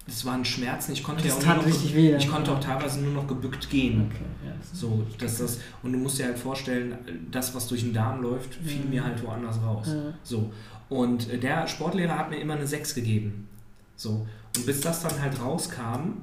Es 0.06 0.26
waren 0.26 0.43
Schmerzen. 0.43 0.91
Ich 0.93 1.04
konnte, 1.04 1.24
ja 1.24 1.30
Das 1.34 1.38
auch 1.38 1.43
tat 1.43 1.58
nur 1.66 1.74
noch, 1.74 1.93
weh. 1.95 2.12
dann. 2.12 2.20
ich 2.20 2.28
konnte 2.30 2.51
auch 2.51 2.60
teilweise 2.60 2.99
nur 3.01 3.14
noch 3.14 3.28
gebückt 3.28 3.70
gehen. 3.70 4.10
Okay, 4.12 4.24
ja. 4.45 4.51
das 4.60 4.80
So, 4.80 5.06
dass 5.18 5.38
das, 5.38 5.60
und 5.82 5.93
du 5.93 5.99
musst 5.99 6.20
dir 6.20 6.26
halt 6.26 6.38
vorstellen, 6.39 6.97
das, 7.32 7.56
was 7.56 7.68
durch 7.68 7.82
den 7.82 7.93
Darm 7.93 8.22
läuft, 8.22 8.56
fiel 8.56 8.84
Mhm. 8.84 8.89
mir 8.89 9.04
halt 9.04 9.24
woanders 9.26 9.62
raus. 9.62 9.88
Ja. 9.88 10.14
So. 10.24 10.51
Und 10.89 11.30
äh, 11.30 11.38
der 11.38 11.68
Sportlehrer 11.68 12.18
hat 12.18 12.30
mir 12.30 12.38
immer 12.39 12.56
eine 12.56 12.68
6 12.68 12.95
gegeben. 12.95 13.47
So. 13.95 14.28
Und 14.58 14.66
bis 14.66 14.82
das 14.82 15.01
dann 15.04 15.22
halt 15.22 15.39
rauskam, 15.41 16.22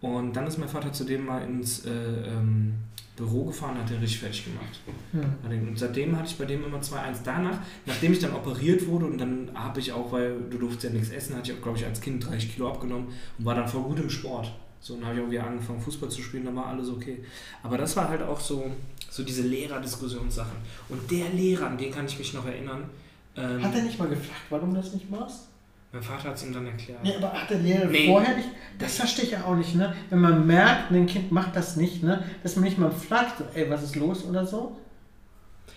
und 0.00 0.34
dann 0.34 0.46
ist 0.46 0.58
mein 0.58 0.68
Vater 0.68 0.92
zu 0.92 1.04
dem 1.04 1.24
mal 1.26 1.42
ins 1.44 1.86
äh, 1.86 1.90
ähm, 1.90 2.74
Büro 3.16 3.44
gefahren, 3.44 3.76
hat 3.76 3.90
den 3.90 3.98
richtig 3.98 4.20
fertig 4.20 4.44
gemacht. 4.44 4.80
Hm. 5.12 5.68
Und 5.68 5.78
seitdem 5.78 6.16
hatte 6.16 6.28
ich 6.28 6.38
bei 6.38 6.46
dem 6.46 6.64
immer 6.64 6.78
2-1. 6.78 7.18
Danach, 7.24 7.58
nachdem 7.84 8.12
ich 8.12 8.20
dann 8.20 8.32
operiert 8.32 8.86
wurde, 8.86 9.06
und 9.06 9.18
dann 9.18 9.50
habe 9.54 9.80
ich 9.80 9.92
auch, 9.92 10.10
weil 10.12 10.40
du 10.50 10.58
durftest 10.58 10.84
ja 10.84 10.90
nichts 10.90 11.10
essen, 11.10 11.36
hatte 11.36 11.52
ich 11.52 11.58
auch, 11.58 11.62
glaube 11.62 11.78
ich, 11.78 11.84
als 11.84 12.00
Kind 12.00 12.26
30 12.26 12.54
Kilo 12.54 12.68
abgenommen 12.68 13.08
und 13.38 13.44
war 13.44 13.54
dann 13.54 13.68
voll 13.68 13.82
gut 13.82 14.00
im 14.00 14.08
Sport. 14.08 14.50
So, 14.80 14.96
dann 14.96 15.06
habe 15.06 15.18
ich 15.18 15.24
auch 15.24 15.30
wieder 15.30 15.46
angefangen, 15.46 15.80
Fußball 15.80 16.08
zu 16.08 16.22
spielen, 16.22 16.44
dann 16.44 16.56
war 16.56 16.66
alles 16.66 16.88
okay. 16.88 17.22
Aber 17.62 17.78
das 17.78 17.94
war 17.96 18.08
halt 18.08 18.22
auch 18.22 18.40
so, 18.40 18.70
so 19.10 19.22
diese 19.22 19.42
Lehrerdiskussionssachen. 19.42 20.56
Und 20.88 21.08
der 21.10 21.28
Lehrer, 21.30 21.66
an 21.66 21.78
den 21.78 21.92
kann 21.92 22.06
ich 22.06 22.18
mich 22.18 22.34
noch 22.34 22.46
erinnern. 22.46 22.84
Ähm, 23.36 23.62
Hat 23.62 23.74
er 23.74 23.82
nicht 23.82 23.98
mal 23.98 24.08
gefragt, 24.08 24.40
warum 24.50 24.74
du 24.74 24.80
das 24.80 24.92
nicht 24.92 25.10
machst? 25.10 25.48
Mein 25.92 26.02
Vater 26.02 26.28
hat 26.30 26.36
es 26.36 26.44
ihm 26.44 26.52
dann 26.54 26.66
erklärt. 26.66 27.02
Nee, 27.02 27.14
aber 27.16 27.32
hat 27.32 27.50
der 27.50 27.58
Lehrer 27.58 27.84
Nee. 27.86 28.06
vorher 28.08 28.34
nicht? 28.36 28.48
Das 28.78 28.96
verstehe 28.96 29.26
ich 29.26 29.30
ja 29.32 29.44
auch 29.44 29.54
nicht, 29.56 29.74
ne? 29.74 29.94
Wenn 30.10 30.20
man 30.20 30.46
merkt, 30.46 30.90
ein 30.90 31.06
Kind 31.06 31.30
macht 31.30 31.54
das 31.54 31.76
nicht, 31.76 32.02
ne? 32.02 32.24
Dass 32.42 32.56
man 32.56 32.64
nicht 32.64 32.78
mal 32.78 32.90
fragt, 32.90 33.38
so, 33.38 33.44
ey, 33.54 33.68
was 33.70 33.82
ist 33.82 33.96
los 33.96 34.24
oder 34.24 34.44
so. 34.46 34.76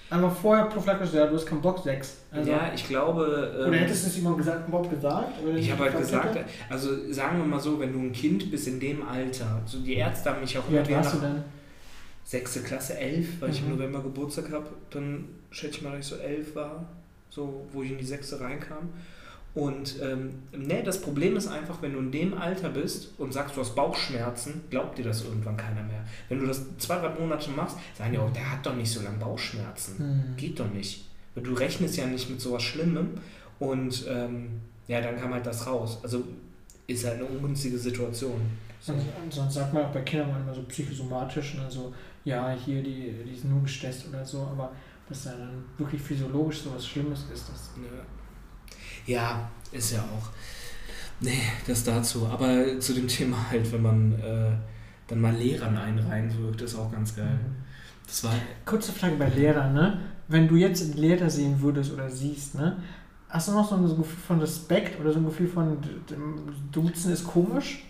Aber 0.10 0.30
vorher 0.30 0.66
prophylaktisch, 0.66 1.14
ja, 1.14 1.26
du 1.26 1.36
hast 1.36 1.46
keinen 1.48 1.62
Bock, 1.62 1.80
sechs. 1.84 2.18
Also, 2.32 2.50
ja, 2.52 2.72
ich 2.74 2.88
glaube. 2.88 3.54
ähm, 3.60 3.68
Oder 3.70 3.78
hättest 3.80 4.04
du 4.06 4.08
es 4.10 4.16
jemandem 4.18 4.38
gesagt, 4.40 4.68
überhaupt 4.68 4.90
gesagt? 4.92 5.30
Ich 5.56 5.72
habe 5.72 5.84
halt 5.84 5.98
gesagt, 5.98 6.36
hätte? 6.36 6.46
also 6.70 7.12
sagen 7.12 7.40
wir 7.40 7.46
mal 7.46 7.60
so, 7.60 7.80
wenn 7.80 7.92
du 7.92 8.00
ein 8.00 8.12
Kind 8.14 8.50
bist 8.52 8.68
in 8.68 8.80
dem 8.80 9.06
Alter, 9.08 9.62
so 9.66 9.80
die 9.80 9.96
Ärzte 9.96 10.30
haben 10.30 10.42
mich 10.42 10.58
auch 10.58 10.64
Wie 10.70 10.78
alt 10.78 10.90
warst 10.92 11.16
du 11.16 11.20
denn? 11.20 11.44
sechste 12.24 12.62
Klasse, 12.62 12.98
elf, 12.98 13.42
weil 13.42 13.50
ich 13.50 13.60
im 13.62 13.66
Mhm. 13.70 13.74
November 13.76 14.02
Geburtstag 14.02 14.52
habe, 14.52 14.68
dann 14.92 15.26
schätze 15.52 15.78
ich 15.78 15.82
mal, 15.84 15.92
dass 15.98 16.00
ich 16.02 16.06
so 16.06 16.16
elf 16.18 16.56
war, 16.56 16.86
so 17.30 17.66
wo 17.74 17.82
ich 17.84 17.92
in 17.92 17.98
die 17.98 18.06
sechste 18.06 18.40
reinkam. 18.40 18.90
Und 19.56 20.02
ähm, 20.02 20.34
ne, 20.52 20.84
das 20.84 21.00
Problem 21.00 21.38
ist 21.38 21.48
einfach, 21.48 21.82
wenn 21.82 21.94
du 21.94 22.00
in 22.00 22.12
dem 22.12 22.38
Alter 22.38 22.70
bist 22.70 23.14
und 23.18 23.34
sagst, 23.34 23.56
du 23.56 23.62
hast 23.62 23.74
Bauchschmerzen, 23.74 24.66
glaubt 24.70 24.98
dir 24.98 25.06
das 25.06 25.24
irgendwann 25.24 25.56
keiner 25.56 25.82
mehr. 25.82 26.04
Wenn 26.28 26.40
du 26.40 26.46
das 26.46 26.62
zwei, 26.78 27.00
drei 27.00 27.18
Monate 27.18 27.50
machst, 27.52 27.78
sagen 27.98 28.12
die 28.12 28.18
auch, 28.18 28.32
der 28.34 28.52
hat 28.52 28.66
doch 28.66 28.76
nicht 28.76 28.92
so 28.92 29.02
lange 29.02 29.18
Bauchschmerzen. 29.18 29.98
Hm. 29.98 30.36
Geht 30.36 30.60
doch 30.60 30.70
nicht. 30.70 31.06
Weil 31.34 31.44
Du 31.46 31.54
rechnest 31.54 31.96
ja 31.96 32.06
nicht 32.06 32.30
mit 32.30 32.42
sowas 32.42 32.64
Schlimmem 32.64 33.12
und 33.60 34.06
ähm, 34.10 34.60
ja, 34.90 35.00
dann 35.00 35.18
kam 35.18 35.34
halt 35.34 35.46
das 35.46 35.66
raus. 35.66 36.00
Also 36.04 36.26
ist 36.88 37.06
halt 37.06 37.16
eine 37.16 37.26
ungünstige 37.26 37.78
Situation. 37.78 38.42
So. 38.82 38.92
Und, 38.92 39.00
und 39.24 39.34
sonst 39.34 39.54
sagt 39.54 39.74
man 39.74 39.86
auch 39.86 39.92
bei 39.92 40.02
Kindern 40.02 40.32
manchmal 40.32 40.54
so 40.54 40.64
psychosomatisch, 40.64 41.56
ne? 41.56 41.66
so, 41.70 41.94
ja, 42.26 42.52
hier, 42.52 42.84
die, 42.84 43.14
die 43.24 43.48
nur 43.48 43.64
gestresst 43.64 44.10
oder 44.10 44.24
so, 44.26 44.42
aber 44.42 44.74
dass 45.08 45.24
da 45.24 45.32
dann 45.32 45.64
wirklich 45.78 46.02
physiologisch 46.02 46.62
so 46.62 46.74
was 46.76 46.86
Schlimmes 46.86 47.26
ist, 47.34 47.48
das 47.50 47.70
Ja. 47.78 48.04
Ja, 49.06 49.50
ist 49.72 49.94
ja 49.94 50.00
auch. 50.00 50.30
Nee, 51.20 51.42
das 51.68 51.84
dazu. 51.84 52.28
Aber 52.28 52.80
zu 52.80 52.94
dem 52.94 53.08
Thema 53.08 53.38
halt, 53.50 53.72
wenn 53.72 53.82
man 53.82 54.14
äh, 54.20 54.52
dann 55.08 55.22
mal 55.22 55.34
Lehrern 55.34 55.78
einen 55.78 56.00
reinwirkt, 56.00 56.62
ist 56.62 56.76
auch 56.76 56.92
ganz 56.92 57.16
geil. 57.16 57.40
Das 58.06 58.24
war. 58.24 58.34
Kurze 58.66 58.92
Frage 58.92 59.16
bei 59.16 59.30
Lehrern, 59.30 59.74
ne? 59.74 60.00
Wenn 60.28 60.48
du 60.48 60.56
jetzt 60.56 60.84
einen 60.84 60.98
Lehrer 60.98 61.30
sehen 61.30 61.62
würdest 61.62 61.94
oder 61.94 62.10
siehst, 62.10 62.56
ne? 62.56 62.78
Hast 63.30 63.48
du 63.48 63.54
noch 63.54 63.68
so 63.68 63.76
ein 63.76 63.84
Gefühl 63.84 64.06
von 64.06 64.40
Respekt 64.40 65.00
oder 65.00 65.12
so 65.12 65.20
ein 65.20 65.26
Gefühl 65.26 65.48
von 65.48 65.78
Duzen 66.72 67.12
ist 67.12 67.26
komisch? 67.26 67.84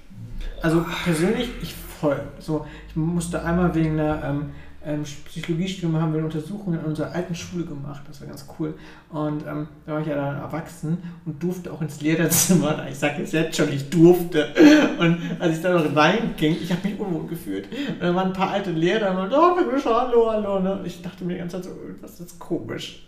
Also 0.61 0.83
persönlich, 1.03 1.49
ich 1.61 1.75
voll. 1.99 2.21
So, 2.39 2.65
ich 2.87 2.95
musste 2.95 3.43
einmal 3.43 3.73
wegen 3.75 3.99
einer 3.99 4.23
ähm, 4.23 4.49
ähm, 4.85 5.03
Psychologiestudium 5.03 5.99
haben 5.99 6.13
wir 6.13 6.19
eine 6.19 6.27
Untersuchung 6.27 6.73
in 6.73 6.79
unserer 6.79 7.11
alten 7.11 7.33
Schule 7.33 7.65
gemacht. 7.65 8.03
Das 8.07 8.21
war 8.21 8.27
ganz 8.27 8.45
cool. 8.59 8.75
Und 9.09 9.45
ähm, 9.47 9.67
da 9.85 9.93
war 9.93 10.01
ich 10.01 10.07
ja 10.07 10.15
dann 10.15 10.37
erwachsen 10.37 10.97
und 11.25 11.41
durfte 11.41 11.73
auch 11.73 11.81
ins 11.81 12.01
Lehrerzimmer. 12.01 12.85
Ich 12.89 12.99
sage 12.99 13.21
jetzt 13.21 13.33
jetzt 13.33 13.57
schon, 13.57 13.71
ich 13.71 13.89
durfte. 13.89 14.53
Und 14.99 15.19
als 15.39 15.57
ich 15.57 15.63
da 15.63 15.73
noch 15.73 15.95
reinging, 15.95 16.55
ich 16.61 16.71
habe 16.71 16.87
mich 16.87 16.99
unwohl 16.99 17.27
gefühlt. 17.27 17.67
Und 17.71 18.01
da 18.01 18.13
waren 18.13 18.27
ein 18.27 18.33
paar 18.33 18.51
alte 18.51 18.71
Lehrer 18.71 19.19
und 19.19 19.33
oh, 19.33 19.57
hallo, 19.85 20.31
hallo. 20.31 20.57
Und 20.57 20.85
ich 20.85 21.01
dachte 21.01 21.25
mir 21.25 21.33
die 21.33 21.39
ganze 21.39 21.57
Zeit 21.57 21.65
so, 21.65 21.71
was 22.01 22.19
ist 22.19 22.37
komisch. 22.39 23.07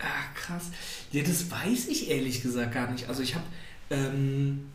Ah, 0.00 0.34
krass. 0.34 0.70
Ja, 1.12 1.22
das 1.22 1.50
weiß 1.50 1.88
ich 1.88 2.10
ehrlich 2.10 2.42
gesagt 2.42 2.72
gar 2.72 2.90
nicht. 2.90 3.08
Also 3.08 3.22
ich 3.22 3.34
habe. 3.34 3.44
Ähm, 3.90 4.66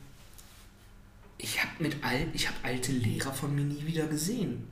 ich 1.38 1.62
habe 1.62 1.72
mit 1.80 2.04
al 2.04 2.28
ich 2.34 2.48
habe 2.48 2.58
alte 2.64 2.92
Lehrer 2.92 3.34
von 3.34 3.56
mir 3.56 3.64
nie 3.64 3.86
wieder 3.86 4.08
gesehen. 4.08 4.68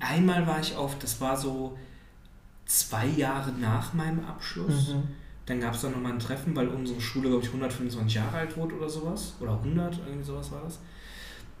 Einmal 0.00 0.46
war 0.46 0.60
ich 0.60 0.76
auf, 0.76 0.98
das 0.98 1.20
war 1.20 1.36
so 1.36 1.76
zwei 2.66 3.06
Jahre 3.06 3.52
nach 3.52 3.94
meinem 3.94 4.24
Abschluss. 4.24 4.88
Mhm. 4.88 5.04
Dann 5.46 5.60
gab 5.60 5.74
es 5.74 5.82
da 5.82 5.88
nochmal 5.88 6.12
ein 6.12 6.18
Treffen, 6.18 6.56
weil 6.56 6.68
unsere 6.68 7.00
Schule, 7.00 7.28
glaube 7.28 7.44
ich, 7.44 7.48
125 7.48 8.14
Jahre 8.14 8.36
alt 8.36 8.56
wurde 8.56 8.74
oder 8.74 8.88
sowas. 8.88 9.34
Oder 9.40 9.52
100, 9.52 9.98
irgendwie 10.06 10.24
sowas 10.24 10.50
war 10.50 10.62
das. 10.62 10.80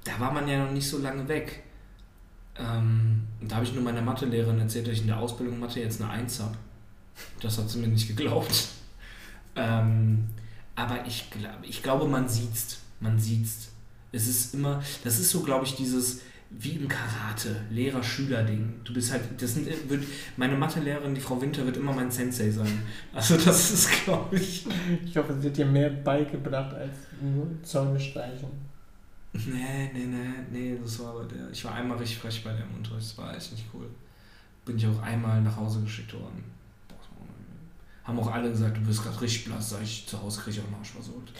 Da 0.02 0.18
war 0.18 0.32
man 0.32 0.48
ja 0.48 0.64
noch 0.64 0.72
nicht 0.72 0.88
so 0.88 0.98
lange 0.98 1.26
weg. 1.28 1.62
Ähm, 2.58 3.22
da 3.40 3.56
habe 3.56 3.64
ich 3.64 3.74
nur 3.74 3.84
meiner 3.84 4.02
Mathelehrerin 4.02 4.58
erzählt, 4.58 4.86
dass 4.86 4.94
ich 4.94 5.02
in 5.02 5.06
der 5.06 5.18
Ausbildung 5.18 5.60
Mathe 5.60 5.80
jetzt 5.80 6.00
eine 6.00 6.10
1 6.10 6.40
habe. 6.40 6.56
Das 7.40 7.58
hat 7.58 7.70
sie 7.70 7.78
mir 7.78 7.88
nicht 7.88 8.08
geglaubt. 8.08 8.68
Ähm, 9.58 10.26
aber 10.74 11.06
ich, 11.06 11.30
glaub, 11.30 11.62
ich 11.62 11.82
glaube, 11.82 12.06
man 12.06 12.28
sieht's. 12.28 12.80
Man 13.00 13.18
sieht's. 13.18 13.70
Es 14.12 14.28
ist 14.28 14.52
immer, 14.52 14.82
das 15.02 15.18
ist 15.18 15.30
so, 15.30 15.40
glaube 15.40 15.64
ich, 15.64 15.76
dieses, 15.76 16.20
wie 16.50 16.72
im 16.72 16.88
Karate, 16.88 17.56
Lehrer-Schüler-Ding. 17.70 18.80
Du 18.84 18.94
bist 18.94 19.12
halt, 19.12 19.22
das 19.38 19.54
sind, 19.54 19.66
wird, 19.88 20.04
meine 20.36 20.56
Mathelehrerin, 20.56 21.14
die 21.14 21.20
Frau 21.20 21.40
Winter, 21.40 21.64
wird 21.66 21.76
immer 21.76 21.92
mein 21.92 22.10
Sensei 22.10 22.50
sein. 22.50 22.82
Also 23.12 23.36
das 23.36 23.70
ist, 23.72 24.04
glaube 24.04 24.36
ich. 24.36 24.66
Ich 25.04 25.16
hoffe, 25.16 25.36
sie 25.40 25.48
hat 25.48 25.56
dir 25.56 25.66
mehr 25.66 25.90
beigebracht 25.90 26.74
als 26.74 26.96
nur 27.20 27.48
Zäune 27.62 27.98
streichen. 27.98 28.48
Nee, 29.32 29.90
nee, 29.92 30.06
nee, 30.06 30.28
nee, 30.50 30.78
das 30.82 30.98
war 31.00 31.10
aber 31.10 31.24
der. 31.24 31.50
Ich 31.50 31.64
war 31.64 31.74
einmal 31.74 31.98
richtig 31.98 32.18
frech 32.18 32.42
bei 32.42 32.52
dem 32.52 32.74
Unterricht, 32.74 33.10
das 33.10 33.18
war 33.18 33.36
echt 33.36 33.52
nicht 33.52 33.66
cool. 33.74 33.88
Bin 34.64 34.76
ich 34.76 34.86
auch 34.86 35.02
einmal 35.02 35.42
nach 35.42 35.56
Hause 35.56 35.80
geschickt 35.80 36.14
worden. 36.14 36.44
Haben 38.04 38.20
auch 38.20 38.32
alle 38.32 38.50
gesagt, 38.50 38.76
du 38.76 38.80
bist 38.82 39.02
gerade 39.02 39.20
richtig 39.20 39.46
blass, 39.46 39.70
sag 39.70 39.82
ich, 39.82 40.06
zu 40.06 40.22
Hause 40.22 40.40
kriege 40.40 40.56
ich 40.56 40.62
auch 40.62 40.66
einen 40.66 40.76
Arsch 40.76 40.90
versucht. 40.90 41.32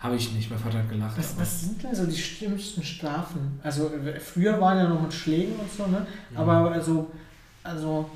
Habe 0.00 0.16
ich 0.16 0.32
nicht, 0.32 0.48
mein 0.50 0.58
Vater 0.58 0.78
hat 0.78 0.88
gelacht. 0.88 1.16
Was, 1.18 1.38
was 1.38 1.60
sind 1.60 1.82
denn 1.82 1.94
so 1.94 2.06
die 2.06 2.16
schlimmsten 2.16 2.82
Strafen? 2.82 3.60
Also 3.62 3.90
früher 4.18 4.58
waren 4.60 4.78
ja 4.78 4.88
noch 4.88 5.02
mit 5.02 5.12
Schlägen 5.12 5.54
und 5.56 5.70
so, 5.70 5.86
ne? 5.86 6.06
Aber 6.34 6.72
also, 6.72 7.10
also 7.62 8.08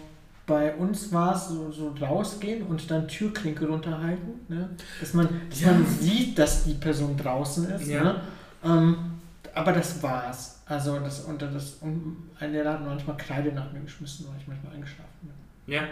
bei 0.47 0.74
uns 0.76 1.12
war 1.12 1.37
es 1.37 1.49
so, 1.49 1.70
so 1.70 1.95
rausgehen 2.01 2.62
und 2.66 2.91
dann 2.91 3.07
Türklinke 3.07 3.66
runterhalten, 3.68 4.32
ne? 4.49 4.70
Dass 4.99 5.12
man, 5.12 5.28
dass 5.51 5.61
Ja. 5.61 5.72
man 5.72 5.87
sieht, 5.87 6.39
dass 6.39 6.64
die 6.64 6.74
Person 6.74 7.16
draußen 7.18 7.68
ist, 7.70 7.87
Ja. 7.87 8.03
ne? 8.03 8.20
Ähm, 8.64 8.97
aber 9.55 9.72
das 9.72 10.03
war's. 10.03 10.62
Also 10.66 10.99
das 11.01 11.20
unter 11.20 11.49
das 11.49 11.74
um, 11.82 12.30
ein 12.41 12.53
Lehrer 12.53 12.72
hat 12.72 12.85
manchmal 12.87 13.18
Kreide 13.18 13.53
nach 13.53 13.70
mir 13.72 13.80
geschmissen, 13.80 14.26
weil 14.30 14.41
ich 14.41 14.49
manchmal 14.49 14.72
eingeschlafen 14.72 15.11
bin. 15.20 15.74
Ja, 15.74 15.82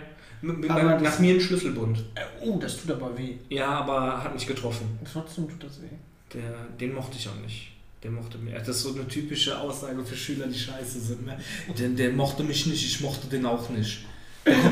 nach 0.43 1.19
mir 1.19 1.35
ein 1.35 1.41
Schlüsselbund. 1.41 1.99
Äh, 2.15 2.21
oh, 2.45 2.59
das 2.59 2.77
tut 2.81 2.91
aber 2.91 3.17
weh. 3.17 3.37
Ja, 3.49 3.69
aber 3.69 4.23
hat 4.23 4.35
mich 4.35 4.47
getroffen. 4.47 4.99
Trotzdem 5.11 5.49
tut 5.49 5.63
das 5.65 5.81
weh. 5.81 5.87
Der, 6.35 6.67
den 6.81 6.95
mochte 6.95 7.17
ich 7.19 7.29
auch 7.29 7.41
nicht. 7.43 7.73
Der 8.03 8.11
mochte 8.11 8.39
mich. 8.39 8.53
Das 8.55 8.69
ist 8.69 8.83
so 8.83 8.95
eine 8.95 9.07
typische 9.07 9.59
Aussage 9.61 10.05
für 10.05 10.17
Schüler, 10.17 10.47
die 10.49 10.59
scheiße 10.59 10.99
sind. 11.01 11.25
Ne? 11.25 11.39
Der, 11.79 11.89
der 11.91 12.13
mochte 12.13 12.43
mich 12.43 12.67
nicht, 12.67 12.85
ich 12.85 13.01
mochte 13.01 13.29
den 13.29 13.47
auch 13.47 13.69
nicht. 13.71 14.05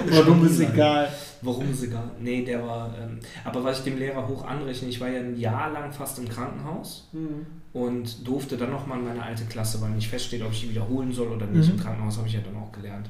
Warum 0.09 0.45
ist 0.45 0.59
egal? 0.59 1.09
Warum 1.43 1.71
ist 1.71 1.85
egal? 1.85 2.11
Nee, 2.21 2.45
der 2.45 2.67
war. 2.67 2.93
Ähm, 3.01 3.21
aber 3.45 3.63
was 3.63 3.79
ich 3.79 3.85
dem 3.85 3.99
Lehrer 3.99 4.27
hoch 4.27 4.45
anrechne, 4.45 4.89
ich 4.89 5.01
war 5.01 5.09
ja 5.09 5.21
ein 5.21 5.39
Jahr 5.39 5.71
lang 5.71 5.93
fast 5.93 6.19
im 6.19 6.29
Krankenhaus 6.29 7.09
Hm. 7.13 7.47
und 7.73 8.27
durfte 8.27 8.57
dann 8.57 8.73
nochmal 8.73 8.99
in 8.99 9.05
meine 9.05 9.23
alte 9.23 9.45
Klasse, 9.45 9.81
weil 9.81 9.91
nicht 9.91 10.09
feststeht, 10.09 10.43
ob 10.43 10.51
ich 10.51 10.63
die 10.63 10.71
wiederholen 10.71 11.13
soll 11.13 11.29
oder 11.29 11.47
nicht. 11.47 11.69
Mhm. 11.69 11.75
Im 11.79 11.81
Krankenhaus 11.85 12.19
habe 12.19 12.27
ich 12.27 12.35
ja 12.35 12.41
dann 12.41 12.57
auch 12.61 12.73
gelernt. 12.73 13.09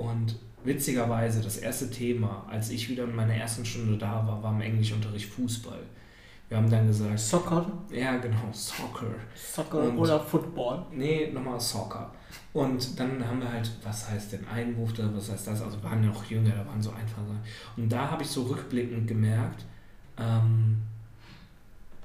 Und 0.00 0.36
witzigerweise, 0.64 1.40
das 1.42 1.58
erste 1.58 1.90
Thema, 1.90 2.46
als 2.50 2.70
ich 2.70 2.88
wieder 2.88 3.04
in 3.04 3.14
meiner 3.14 3.34
ersten 3.34 3.64
Stunde 3.64 3.96
da 3.98 4.26
war, 4.26 4.42
war 4.42 4.52
im 4.54 4.60
Englischunterricht 4.60 5.28
Fußball. 5.30 5.80
Wir 6.48 6.56
haben 6.56 6.68
dann 6.70 6.86
gesagt, 6.88 7.18
Soccer? 7.18 7.64
ja 7.92 8.16
genau, 8.16 8.48
Soccer. 8.52 9.06
Soccer 9.36 9.84
Und- 9.84 9.98
oder 9.98 10.18
Football? 10.18 10.84
Nee, 10.92 11.30
nochmal 11.32 11.60
Soccer. 11.60 12.10
Und 12.52 12.98
dann 12.98 13.24
haben 13.24 13.40
wir 13.40 13.52
halt, 13.52 13.70
was 13.84 14.10
heißt 14.10 14.32
denn 14.32 14.46
Einwurf, 14.48 14.92
da, 14.94 15.08
was 15.14 15.30
heißt 15.30 15.46
das? 15.46 15.62
Also 15.62 15.76
wir 15.80 15.84
waren 15.90 16.02
ja 16.02 16.10
noch 16.10 16.24
jünger, 16.24 16.50
da 16.50 16.66
waren 16.66 16.82
so 16.82 16.90
einfach. 16.90 17.22
Und 17.76 17.88
da 17.88 18.10
habe 18.10 18.22
ich 18.24 18.28
so 18.28 18.42
rückblickend 18.42 19.06
gemerkt, 19.06 19.64
ähm, 20.18 20.78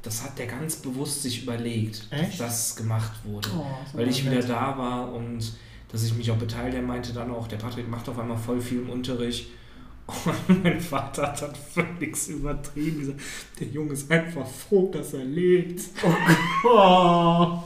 das 0.04 0.24
hat 0.24 0.38
der 0.38 0.46
ganz 0.46 0.76
bewusst 0.78 1.24
sich 1.24 1.42
überlegt, 1.44 2.08
Echt? 2.12 2.40
dass 2.40 2.68
das 2.70 2.76
gemacht 2.76 3.12
wurde. 3.24 3.50
Oh, 3.58 3.66
so 3.92 3.98
Weil 3.98 4.08
ich 4.08 4.24
wieder 4.24 4.42
da 4.42 4.78
war 4.78 5.12
und 5.12 5.54
dass 5.96 6.04
ich 6.04 6.14
mich 6.16 6.30
auch 6.30 6.36
beteiligt, 6.38 6.76
er 6.76 6.82
meinte 6.82 7.14
dann 7.14 7.32
auch, 7.32 7.48
der 7.48 7.58
Patrick 7.58 7.90
macht 7.90 8.08
auf 8.10 8.20
einmal 8.20 8.38
voll 8.38 8.60
viel 8.62 8.80
im 8.80 8.90
Unterricht. 8.90 9.48
Und 10.48 10.64
mein 10.64 10.80
Vater 10.80 11.24
hat 11.24 11.42
dann 11.42 11.56
völlig 11.56 12.28
übertrieben 12.28 13.00
gesagt, 13.00 13.20
der 13.60 13.68
Junge 13.68 13.94
ist 13.94 14.12
einfach 14.12 14.46
froh, 14.46 14.92
dass 14.94 15.14
er 15.14 15.24
lebt. 15.26 15.82
Oh. 16.64 17.60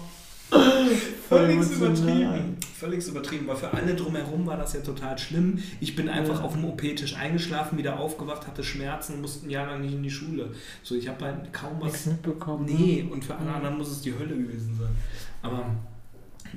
Völlig 1.28 1.60
übertrieben. 1.72 2.58
Völlig 2.74 3.08
übertrieben. 3.08 3.46
Weil 3.48 3.56
für 3.58 3.72
alle 3.74 3.94
drumherum 3.94 4.48
war 4.48 4.58
das 4.58 4.74
ja 4.74 4.80
total 4.80 5.18
schlimm. 5.18 5.62
Ich 5.80 5.96
bin 5.96 6.10
einfach 6.10 6.40
Ja. 6.40 6.46
auf 6.46 6.54
dem 6.54 6.66
OP-Tisch 6.66 7.16
eingeschlafen, 7.16 7.78
wieder 7.78 8.00
aufgewacht, 8.00 8.48
hatte 8.48 8.64
Schmerzen, 8.64 9.22
musste 9.22 9.46
ein 9.46 9.50
Jahr 9.52 9.68
lang 9.68 9.82
nicht 9.82 9.94
in 9.94 10.02
die 10.04 10.10
Schule. 10.10 10.52
So, 10.82 10.96
ich 10.96 11.08
habe 11.08 11.26
halt 11.26 11.54
kaum 11.54 11.74
was. 11.80 11.92
Nichts 11.92 12.06
mitbekommen. 12.08 12.66
ne? 12.66 12.72
Nee, 12.74 13.08
und 13.12 13.24
für 13.24 13.36
alle 13.36 13.52
anderen 13.54 13.78
muss 13.78 13.92
es 13.92 14.02
die 14.02 14.14
Hölle 14.18 14.36
gewesen 14.36 14.76
sein. 14.80 14.96
Aber, 15.44 15.66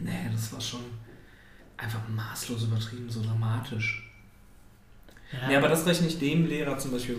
nee, 0.03 0.31
das 0.33 0.53
war 0.53 0.61
schon 0.61 0.81
einfach 1.83 2.01
maßlos 2.09 2.65
übertrieben, 2.65 3.11
so 3.11 3.23
dramatisch. 3.23 4.09
Ja, 5.33 5.49
Nee, 5.49 5.57
aber 5.57 5.69
das 5.69 5.87
rechne 5.87 6.09
ich 6.09 6.19
dem 6.19 6.45
Lehrer 6.47 6.77
zum 6.79 6.91
Beispiel 6.93 7.17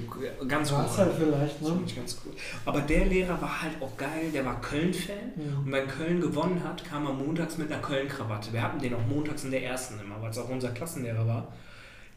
ganz 0.48 0.70
gut. 0.70 0.98
halt 0.98 1.14
vielleicht, 1.18 1.56
Das 1.60 1.68
ne? 1.68 1.76
fand 1.76 1.90
ich 1.90 1.96
ganz 1.96 2.18
cool. 2.24 2.32
Aber 2.64 2.82
der 2.82 3.06
Lehrer 3.06 3.42
war 3.42 3.64
halt 3.64 3.74
auch 3.82 3.98
geil, 3.98 4.30
der 4.32 4.46
war 4.46 4.62
Köln-Fan. 4.62 5.34
Und 5.36 5.66
Mhm. 5.66 5.72
wenn 5.72 5.88
Köln 5.88 6.22
gewonnen 6.22 6.62
hat, 6.64 6.86
kam 6.86 7.08
er 7.08 7.14
montags 7.14 7.58
mit 7.58 7.72
einer 7.72 7.82
Köln-Krawatte. 7.82 8.54
Wir 8.54 8.62
hatten 8.62 8.80
den 8.80 8.94
auch 8.94 9.06
montags 9.10 9.44
in 9.46 9.52
der 9.52 9.64
ersten 9.66 10.00
immer, 10.00 10.22
weil 10.22 10.30
es 10.30 10.38
auch 10.38 10.48
unser 10.50 10.70
Klassenlehrer 10.70 11.26
war. 11.28 11.48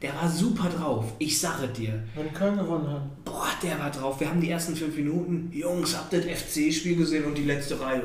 Der 0.02 0.14
war 0.14 0.28
super 0.28 0.68
drauf. 0.68 1.14
Ich 1.18 1.40
sage 1.40 1.68
dir. 1.68 2.04
Wenn 2.14 2.30
Köln 2.34 2.58
gewonnen 2.58 2.86
hat. 2.90 3.24
Boah, 3.24 3.48
der 3.62 3.78
war 3.78 3.90
drauf. 3.90 4.20
Wir 4.20 4.28
haben 4.28 4.42
die 4.42 4.50
ersten 4.50 4.76
fünf 4.76 4.94
Minuten. 4.94 5.50
Jungs, 5.50 5.96
habt 5.96 6.12
ihr 6.12 6.20
das 6.20 6.42
FC-Spiel 6.42 6.96
gesehen 6.96 7.24
und 7.24 7.38
die 7.38 7.44
letzte 7.44 7.80
Reihe? 7.80 8.02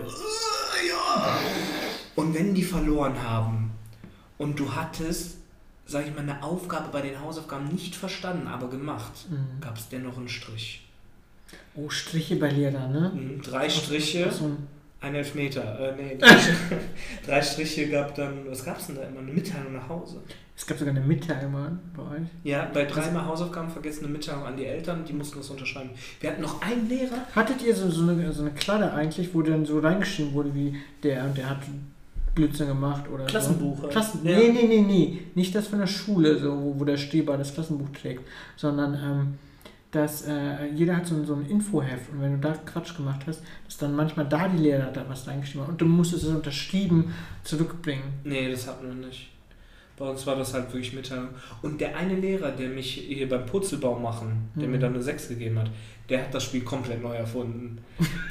Ja. 0.88 1.38
Und 2.16 2.34
wenn 2.34 2.54
die 2.54 2.64
verloren 2.64 3.22
haben 3.22 3.71
und 4.42 4.60
du 4.60 4.74
hattest, 4.76 5.38
sag 5.86 6.06
ich 6.08 6.14
mal, 6.16 6.22
eine 6.22 6.42
Aufgabe 6.44 6.90
bei 6.92 7.02
den 7.02 7.20
Hausaufgaben 7.20 7.68
nicht 7.68 7.96
verstanden, 7.96 8.48
aber 8.48 8.70
gemacht, 8.70 9.14
Mhm. 9.30 9.62
gab 9.62 9.78
es 9.78 9.88
dennoch 9.90 10.18
einen 10.18 10.30
Strich. 10.30 10.88
Oh, 11.76 11.90
Striche 11.90 12.36
bei 12.38 12.50
Lehrer, 12.50 12.88
ne? 12.88 13.12
Mhm, 13.14 13.42
Drei 13.42 13.70
Striche. 13.70 14.32
So, 14.32 14.56
Ein 15.04 15.16
Elfmeter. 15.16 15.80
Äh, 15.80 15.96
nee, 16.02 16.16
drei, 16.18 16.38
drei 17.26 17.42
Striche 17.42 17.90
gab 17.90 18.14
dann, 18.16 18.48
was 18.48 18.64
gab's 18.64 18.86
denn 18.88 18.96
da 18.98 19.02
immer? 19.04 19.20
Eine 19.20 19.32
Mitteilung 19.32 19.74
nach 19.74 19.90
Hause. 19.90 20.22
es 20.56 20.66
gab 20.68 20.78
sogar 20.78 20.94
eine 20.96 21.04
Mitteilung 21.04 21.80
bei 21.98 22.04
euch. 22.04 22.28
Ja, 22.44 22.70
bei 22.72 22.86
dreimal 22.86 23.26
Hausaufgaben 23.26 23.70
vergessen 23.72 24.04
eine 24.06 24.14
Mitteilung 24.14 24.46
an 24.46 24.56
die 24.58 24.66
Eltern, 24.66 25.04
die 25.04 25.14
mussten 25.14 25.40
das 25.40 25.50
unterschreiben. 25.50 25.90
Wir 26.20 26.30
hatten 26.32 26.42
noch 26.44 26.62
einen 26.62 26.88
Lehrer. 26.88 27.26
Hattet 27.36 27.64
ihr 27.64 27.76
so, 27.76 27.90
so, 27.90 28.04
eine, 28.04 28.32
so 28.32 28.42
eine 28.44 28.52
Kladde 28.52 28.94
eigentlich, 28.94 29.34
wo 29.34 29.42
dann 29.42 29.66
so 29.66 29.80
reingeschrieben 29.80 30.34
wurde, 30.34 30.54
wie 30.54 30.76
der 31.04 31.24
und 31.26 31.36
der 31.38 31.50
hat 31.50 31.62
Blödsinn 32.36 32.68
gemacht 32.68 33.04
oder 33.14 33.26
Klassenbuch, 33.26 33.76
so? 33.78 33.82
halt. 33.84 33.92
Klassen 33.92 34.22
Ja. 34.26 34.38
Nee, 34.38 34.52
nee, 34.52 34.68
nee, 34.68 34.82
nee. 34.82 35.20
Nicht 35.36 35.54
das 35.56 35.68
von 35.68 35.80
der 35.80 35.88
Schule, 35.88 36.38
so, 36.40 36.52
wo, 36.62 36.80
wo 36.80 36.86
der 36.86 36.98
Streber 36.98 37.38
das 37.38 37.54
Klassenbuch 37.54 37.90
trägt, 37.90 38.22
sondern 38.56 38.94
ähm, 38.94 39.34
dass 39.92 40.22
äh, 40.22 40.68
jeder 40.74 40.96
hat 40.96 41.06
so, 41.08 41.16
ein- 41.16 41.26
so 41.26 41.34
ein 41.36 41.46
Infoheft 41.48 42.10
und 42.14 42.22
wenn 42.22 42.40
du 42.40 42.48
da 42.48 42.54
Quatsch 42.54 42.96
gemacht 42.96 43.22
hast, 43.28 43.42
dass 43.66 43.78
dann 43.78 43.94
manchmal 43.94 44.26
da 44.30 44.48
die 44.48 44.60
Lehrer 44.64 44.90
da 44.92 45.04
was 45.10 45.28
reingeschrieben 45.28 45.64
haben 45.64 45.72
und 45.74 45.82
du 45.82 45.86
musstest 45.86 46.24
es 46.24 46.30
unterschrieben 46.30 47.14
zurückbringen. 47.44 48.04
Nee, 48.24 48.50
das 48.50 48.68
hatten 48.68 48.88
wir 48.88 49.08
nicht. 49.08 49.31
Bei 50.02 50.10
uns 50.10 50.26
war 50.26 50.36
das 50.36 50.54
halt 50.56 50.66
wirklich 50.74 50.94
Mitteilung. 50.94 51.30
Und 51.62 51.80
der 51.80 51.96
eine 51.96 52.16
Lehrer, 52.16 52.50
der 52.52 52.70
mich 52.70 52.92
hier 53.08 53.30
beim 53.30 53.46
Purzelbaum 53.46 54.02
machen, 54.02 54.50
der 54.56 54.66
Mhm. 54.66 54.72
mir 54.72 54.80
dann 54.80 54.94
eine 54.96 55.04
6 55.04 55.28
gegeben 55.28 55.60
hat, 55.60 55.70
der 56.10 56.24
hat 56.24 56.34
das 56.34 56.44
Spiel 56.46 56.62
komplett 56.64 57.04
neu 57.04 57.14
erfunden. 57.16 57.78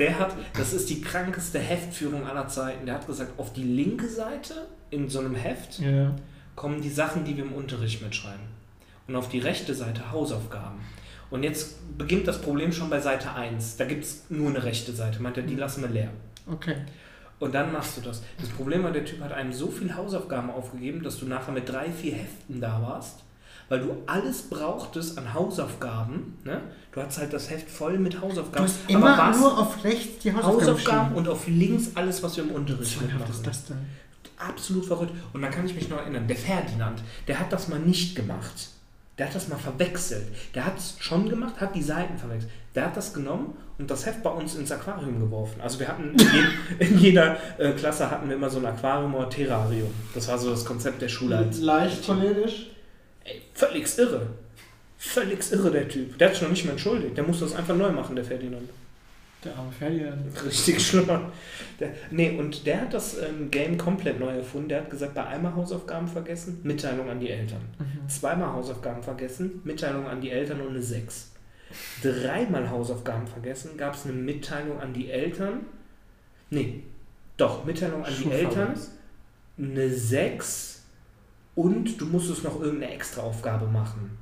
Der 0.00 0.18
hat, 0.18 0.34
das 0.58 0.72
ist 0.72 0.90
die 0.90 1.00
krankeste 1.00 1.60
Heftführung 1.60 2.26
aller 2.26 2.48
Zeiten, 2.48 2.86
der 2.86 2.96
hat 2.96 3.06
gesagt, 3.06 3.38
auf 3.38 3.52
die 3.52 3.62
linke 3.62 4.08
Seite 4.08 4.66
in 4.90 5.08
so 5.08 5.20
einem 5.20 5.36
Heft 5.36 5.78
Ja. 5.78 6.12
kommen 6.56 6.80
die 6.82 6.90
Sachen, 6.90 7.24
die 7.24 7.36
wir 7.36 7.44
im 7.44 7.52
Unterricht 7.52 8.02
mitschreiben. 8.02 8.46
Und 9.06 9.14
auf 9.14 9.28
die 9.28 9.38
rechte 9.38 9.72
Seite 9.72 10.10
Hausaufgaben. 10.10 10.80
Und 11.30 11.44
jetzt 11.44 11.76
beginnt 11.96 12.26
das 12.26 12.40
Problem 12.40 12.72
schon 12.72 12.90
bei 12.90 12.98
Seite 12.98 13.32
1. 13.32 13.76
Da 13.76 13.84
gibt 13.84 14.02
es 14.02 14.24
nur 14.28 14.48
eine 14.50 14.64
rechte 14.64 14.90
Seite. 14.90 15.22
Meint 15.22 15.36
er, 15.36 15.44
die 15.44 15.54
lassen 15.54 15.82
wir 15.82 15.88
leer. 15.90 16.10
Okay. 16.50 16.74
Und 17.40 17.54
dann 17.54 17.72
machst 17.72 17.96
du 17.96 18.02
das. 18.02 18.22
Das 18.38 18.48
Problem 18.50 18.84
war, 18.84 18.92
der 18.92 19.04
Typ 19.04 19.20
hat 19.22 19.32
einem 19.32 19.52
so 19.52 19.68
viel 19.68 19.96
Hausaufgaben 19.96 20.50
aufgegeben, 20.50 21.02
dass 21.02 21.18
du 21.18 21.26
nachher 21.26 21.52
mit 21.52 21.68
drei, 21.68 21.90
vier 21.90 22.14
Heften 22.14 22.60
da 22.60 22.80
warst, 22.82 23.24
weil 23.70 23.80
du 23.80 23.96
alles 24.06 24.42
brauchtest 24.42 25.16
an 25.18 25.32
Hausaufgaben. 25.32 26.36
Ne? 26.44 26.60
Du 26.92 27.00
hattest 27.00 27.18
halt 27.18 27.32
das 27.32 27.48
Heft 27.50 27.70
voll 27.70 27.98
mit 27.98 28.14
Du 28.14 28.20
Hausaufgaben. 28.20 28.64
hast 28.64 28.78
immer 28.88 29.16
warst 29.16 29.40
nur 29.40 29.58
auf 29.58 29.82
rechts 29.84 30.18
die 30.22 30.32
Hausaufgaben, 30.32 30.60
Hausaufgaben 30.60 31.14
und 31.14 31.28
auf 31.28 31.46
links 31.48 31.90
alles, 31.94 32.22
was 32.22 32.36
wir 32.36 32.44
im 32.44 32.50
Unterricht 32.50 32.96
Was 32.96 33.02
mitmachen. 33.02 33.30
ist 33.32 33.46
das 33.46 33.64
denn? 33.66 33.78
Absolut 34.36 34.84
verrückt. 34.84 35.12
Und 35.32 35.40
dann 35.42 35.50
kann 35.50 35.64
ich 35.66 35.74
mich 35.74 35.88
noch 35.88 35.98
erinnern, 35.98 36.26
der 36.28 36.36
Ferdinand, 36.36 37.02
der 37.26 37.38
hat 37.40 37.52
das 37.52 37.68
mal 37.68 37.78
nicht 37.78 38.14
gemacht. 38.16 38.68
Der 39.18 39.26
hat 39.26 39.34
das 39.34 39.48
mal 39.48 39.58
verwechselt. 39.58 40.26
Der 40.54 40.64
hat 40.64 40.78
es 40.78 40.96
schon 40.98 41.28
gemacht, 41.28 41.60
hat 41.60 41.74
die 41.74 41.82
Seiten 41.82 42.16
verwechselt. 42.16 42.50
Der 42.74 42.86
hat 42.86 42.96
das 42.96 43.12
genommen 43.12 43.54
und 43.78 43.90
das 43.90 44.06
Heft 44.06 44.22
bei 44.22 44.30
uns 44.30 44.54
ins 44.54 44.70
Aquarium 44.72 45.18
geworfen. 45.20 45.60
Also 45.60 45.78
wir 45.80 45.88
hatten 45.88 46.10
in, 46.10 46.18
je, 46.18 46.44
in 46.86 46.98
jeder 46.98 47.36
äh, 47.58 47.72
Klasse 47.72 48.10
hatten 48.10 48.28
wir 48.28 48.36
immer 48.36 48.48
so 48.48 48.58
ein 48.58 48.66
Aquarium 48.66 49.14
oder 49.14 49.28
Terrarium. 49.28 49.92
Das 50.14 50.28
war 50.28 50.38
so 50.38 50.50
das 50.50 50.64
Konzept 50.64 51.02
der 51.02 51.08
Schule. 51.08 51.50
Leicht 51.60 52.06
cholerisch. 52.06 52.70
ey, 53.24 53.42
völlig 53.54 53.98
irre. 53.98 54.28
Völlig 54.96 55.50
irre, 55.52 55.70
der 55.70 55.88
Typ. 55.88 56.18
Der 56.18 56.28
hat 56.28 56.34
sich 56.34 56.42
noch 56.42 56.50
nicht 56.50 56.64
mehr 56.64 56.72
entschuldigt. 56.72 57.16
Der 57.16 57.24
musste 57.24 57.44
das 57.44 57.54
einfach 57.54 57.74
neu 57.74 57.90
machen, 57.90 58.14
der 58.14 58.24
Ferdinand. 58.24 58.68
Der 59.44 59.56
arme 59.56 59.72
Ferdinand. 59.72 60.44
Richtig 60.44 60.86
schlimm. 60.86 61.08
Der, 61.78 61.94
nee, 62.10 62.38
und 62.38 62.66
der 62.66 62.82
hat 62.82 62.92
das 62.92 63.16
ähm, 63.18 63.50
Game 63.50 63.78
komplett 63.78 64.20
neu 64.20 64.36
erfunden. 64.36 64.68
Der 64.68 64.82
hat 64.82 64.90
gesagt, 64.90 65.14
bei 65.14 65.24
einmal 65.24 65.54
Hausaufgaben 65.54 66.08
vergessen, 66.08 66.60
Mitteilung 66.62 67.08
an 67.08 67.20
die 67.20 67.30
Eltern. 67.30 67.62
Mhm. 67.78 68.08
Zweimal 68.08 68.52
Hausaufgaben 68.52 69.02
vergessen, 69.02 69.62
Mitteilung 69.64 70.06
an 70.06 70.20
die 70.20 70.30
Eltern 70.30 70.60
und 70.60 70.70
eine 70.70 70.82
6. 70.82 71.32
Dreimal 72.02 72.68
Hausaufgaben 72.68 73.26
vergessen, 73.26 73.76
gab 73.76 73.94
es 73.94 74.04
eine 74.04 74.12
Mitteilung 74.12 74.78
an 74.80 74.92
die 74.92 75.10
Eltern. 75.10 75.60
Nee, 76.50 76.82
doch, 77.36 77.64
Mitteilung 77.64 78.04
an 78.04 78.12
die 78.22 78.30
Eltern, 78.30 78.74
eine 79.56 79.88
6 79.88 80.82
und 81.54 81.98
du 82.00 82.06
musstest 82.06 82.44
noch 82.44 82.60
irgendeine 82.60 82.92
Extraaufgabe 82.92 83.66
machen. 83.66 84.18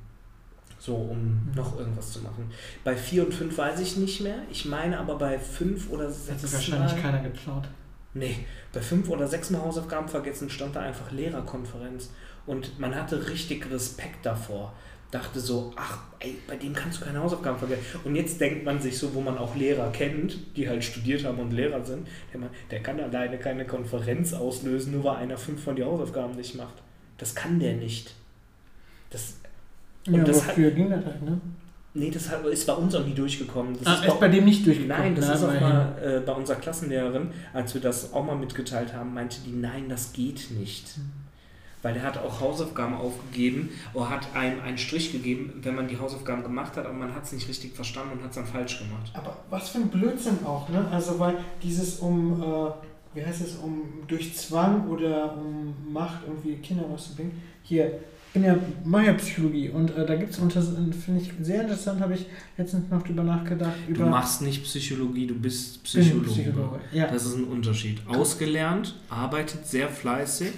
So, 0.79 0.95
um 0.95 1.17
Mhm. 1.19 1.51
noch 1.55 1.77
irgendwas 1.77 2.13
zu 2.13 2.21
machen. 2.21 2.49
Bei 2.83 2.95
4 2.95 3.25
und 3.25 3.33
5 3.33 3.57
weiß 3.57 3.79
ich 3.81 3.97
nicht 3.97 4.21
mehr. 4.21 4.37
Ich 4.49 4.65
meine 4.65 4.97
aber 4.97 5.17
bei 5.17 5.37
5 5.37 5.89
oder 5.91 6.05
Hat 6.07 6.13
6 6.13 6.41
sich 6.41 6.53
wahrscheinlich 6.53 7.01
keiner 7.01 7.21
getraut. 7.21 7.67
Nee, 8.15 8.37
bei 8.73 8.81
fünf 8.81 9.07
oder 9.09 9.27
sechs 9.27 9.51
Mal 9.51 9.61
Hausaufgaben 9.61 10.07
vergessen 10.07 10.49
stand 10.49 10.75
da 10.75 10.79
einfach 10.79 11.11
Lehrerkonferenz. 11.11 12.09
Und 12.47 12.79
man 12.79 12.95
hatte 12.95 13.29
richtig 13.29 13.69
Respekt 13.69 14.25
davor. 14.25 14.73
Dachte 15.11 15.39
so, 15.39 15.71
ach, 15.75 15.99
ey, 16.19 16.37
bei 16.47 16.55
dem 16.55 16.73
kannst 16.73 17.01
du 17.01 17.05
keine 17.05 17.19
Hausaufgaben 17.19 17.59
vergessen. 17.59 17.83
Und 18.03 18.15
jetzt 18.15 18.41
denkt 18.41 18.65
man 18.65 18.81
sich 18.81 18.97
so, 18.97 19.13
wo 19.13 19.21
man 19.21 19.37
auch 19.37 19.55
Lehrer 19.55 19.91
kennt, 19.91 20.57
die 20.57 20.67
halt 20.67 20.83
studiert 20.83 21.23
haben 21.23 21.37
und 21.37 21.51
Lehrer 21.51 21.83
sind, 21.85 22.07
der, 22.33 22.39
man, 22.39 22.49
der 22.71 22.81
kann 22.81 22.99
alleine 22.99 23.37
keine 23.37 23.65
Konferenz 23.65 24.33
auslösen, 24.33 24.93
nur 24.93 25.03
weil 25.03 25.17
einer 25.17 25.37
fünf 25.37 25.63
von 25.63 25.75
die 25.75 25.83
Hausaufgaben 25.83 26.35
nicht 26.35 26.55
macht. 26.55 26.75
Das 27.19 27.35
kann 27.35 27.59
der 27.59 27.75
nicht. 27.75 28.15
Das, 29.11 29.35
Und 30.09 30.15
Ja, 30.19 30.23
das 30.23 30.37
aber 30.39 30.47
hat- 30.47 30.55
früher 30.55 30.71
ging 30.71 30.89
das 30.89 31.05
halt, 31.05 31.21
ne? 31.21 31.39
nee, 31.93 32.09
das 32.11 32.29
hat, 32.29 32.45
ist 32.45 32.65
bei 32.67 32.73
uns 32.73 32.93
auch 32.95 33.05
nie 33.05 33.13
durchgekommen. 33.13 33.73
Das 33.77 33.87
Ah, 33.87 33.93
ist 33.95 34.05
ist 34.05 34.13
bei- 34.19 34.27
bei 34.27 34.27
dem 34.29 34.45
nicht 34.45 34.65
durchgekommen. 34.65 34.97
Nein, 35.03 35.15
das 35.15 35.27
ne? 35.27 35.33
ist 35.33 35.43
auch 35.43 35.61
mal 35.61 35.95
äh, 36.03 36.19
bei 36.25 36.31
unserer 36.33 36.57
Klassenlehrerin, 36.57 37.29
als 37.53 37.73
wir 37.73 37.81
das 37.81 38.13
auch 38.13 38.25
mal 38.25 38.35
mitgeteilt 38.35 38.93
haben, 38.93 39.13
meinte 39.13 39.37
die, 39.45 39.51
nein, 39.51 39.89
das 39.89 40.13
geht 40.13 40.51
nicht. 40.57 40.97
Mhm. 40.97 41.11
Weil 41.81 41.93
der 41.93 42.03
hat 42.03 42.17
auch 42.17 42.41
Hausaufgaben 42.41 42.93
aufgegeben 42.95 43.69
oder 43.93 44.09
hat 44.09 44.35
einem 44.35 44.59
einen 44.59 44.77
Strich 44.77 45.13
gegeben, 45.13 45.53
wenn 45.63 45.75
man 45.75 45.87
die 45.87 45.97
Hausaufgaben 45.97 46.43
gemacht 46.43 46.75
hat, 46.75 46.85
aber 46.85 46.93
man 46.93 47.15
hat 47.15 47.23
es 47.23 47.31
nicht 47.31 47.47
richtig 47.47 47.73
verstanden 47.73 48.13
und 48.17 48.21
hat 48.23 48.31
es 48.31 48.35
dann 48.35 48.45
falsch 48.45 48.79
gemacht. 48.79 49.09
Aber 49.13 49.37
was 49.49 49.69
für 49.69 49.77
ein 49.77 49.87
Blödsinn 49.87 50.39
auch, 50.45 50.67
ne? 50.67 50.85
Also 50.91 51.17
weil 51.19 51.35
dieses 51.63 51.99
um, 51.99 52.43
äh, 52.43 52.45
wie 53.13 53.25
heißt 53.25 53.41
es, 53.41 53.55
um 53.55 53.81
durch 54.07 54.35
Zwang 54.35 54.87
oder 54.87 55.37
um 55.37 55.73
Macht 55.91 56.21
irgendwie 56.27 56.55
Kinder 56.55 56.85
was 56.91 57.09
zu 57.09 57.15
bringen. 57.15 57.41
Hier, 57.63 57.99
ich 58.27 58.33
bin 58.33 58.43
ja, 58.43 58.55
mache 58.83 59.07
ja 59.07 59.13
Psychologie 59.13 59.69
und 59.69 59.95
äh, 59.97 60.05
da 60.05 60.15
gibt 60.15 60.31
es, 60.31 60.37
finde 60.37 61.21
ich 61.21 61.31
sehr 61.41 61.61
interessant, 61.61 61.99
habe 61.99 62.13
ich 62.13 62.27
letztens 62.57 62.89
noch 62.91 63.01
drüber 63.01 63.23
nachgedacht. 63.23 63.73
Du 63.87 63.93
Über 63.93 64.05
machst 64.05 64.43
nicht 64.43 64.63
Psychologie, 64.63 65.25
du 65.25 65.35
bist 65.35 65.83
Psychologe. 65.83 66.29
Psychologe. 66.29 66.79
Ja. 66.91 67.07
Das 67.07 67.25
ist 67.25 67.35
ein 67.35 67.45
Unterschied. 67.45 68.01
Ausgelernt, 68.07 68.95
arbeitet 69.09 69.65
sehr 69.65 69.89
fleißig, 69.89 70.53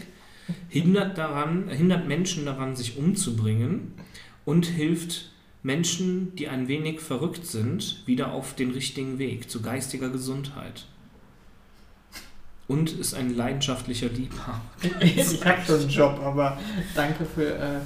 hindert, 0.67 1.17
daran, 1.17 1.69
hindert 1.69 2.07
Menschen 2.07 2.45
daran, 2.45 2.75
sich 2.75 2.97
umzubringen 2.97 3.93
und 4.43 4.65
hilft 4.65 5.31
Menschen, 5.63 6.35
die 6.35 6.49
ein 6.49 6.67
wenig 6.67 6.99
verrückt 6.99 7.45
sind, 7.45 8.03
wieder 8.05 8.33
auf 8.33 8.55
den 8.55 8.71
richtigen 8.71 9.19
Weg 9.19 9.49
zu 9.49 9.61
geistiger 9.61 10.09
Gesundheit. 10.09 10.87
Und 12.71 12.91
ist 12.99 13.13
ein 13.13 13.35
leidenschaftlicher 13.35 14.07
Liebhaber. 14.07 14.61
ich 15.01 15.43
habe 15.45 15.61
schon 15.65 15.79
einen 15.81 15.89
Job, 15.89 16.19
aber 16.23 16.57
danke 16.95 17.25
für 17.25 17.55
äh, 17.55 17.79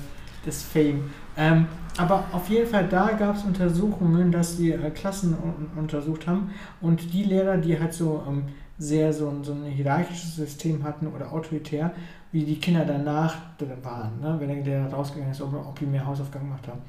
das 0.45 0.61
Fame. 0.63 1.09
Ähm, 1.37 1.65
aber 1.97 2.23
auf 2.31 2.49
jeden 2.49 2.69
Fall, 2.69 2.87
da 2.87 3.11
gab 3.13 3.35
es 3.37 3.43
Untersuchungen, 3.43 4.31
dass 4.31 4.57
die 4.57 4.71
äh, 4.71 4.89
Klassen 4.91 5.33
un 5.33 5.67
untersucht 5.75 6.27
haben 6.27 6.51
und 6.81 7.13
die 7.13 7.23
Lehrer, 7.23 7.57
die 7.57 7.79
halt 7.79 7.93
so 7.93 8.23
ähm, 8.27 8.43
sehr 8.77 9.11
so, 9.13 9.29
ein- 9.29 9.43
so 9.43 9.53
ein 9.53 9.63
hierarchisches 9.63 10.35
System 10.35 10.83
hatten 10.83 11.07
oder 11.07 11.31
autoritär, 11.31 11.91
wie 12.31 12.43
die 12.43 12.59
Kinder 12.59 12.83
danach 12.85 13.35
da 13.57 13.65
waren, 13.81 14.19
ne? 14.19 14.35
wenn 14.39 14.49
der 14.49 14.63
Lehrer 14.63 14.93
rausgegangen 14.93 15.31
ist, 15.31 15.41
ob, 15.41 15.53
ob 15.53 15.79
die 15.79 15.85
mehr 15.85 16.05
Hausaufgaben 16.05 16.47
gemacht 16.47 16.67
haben. 16.67 16.81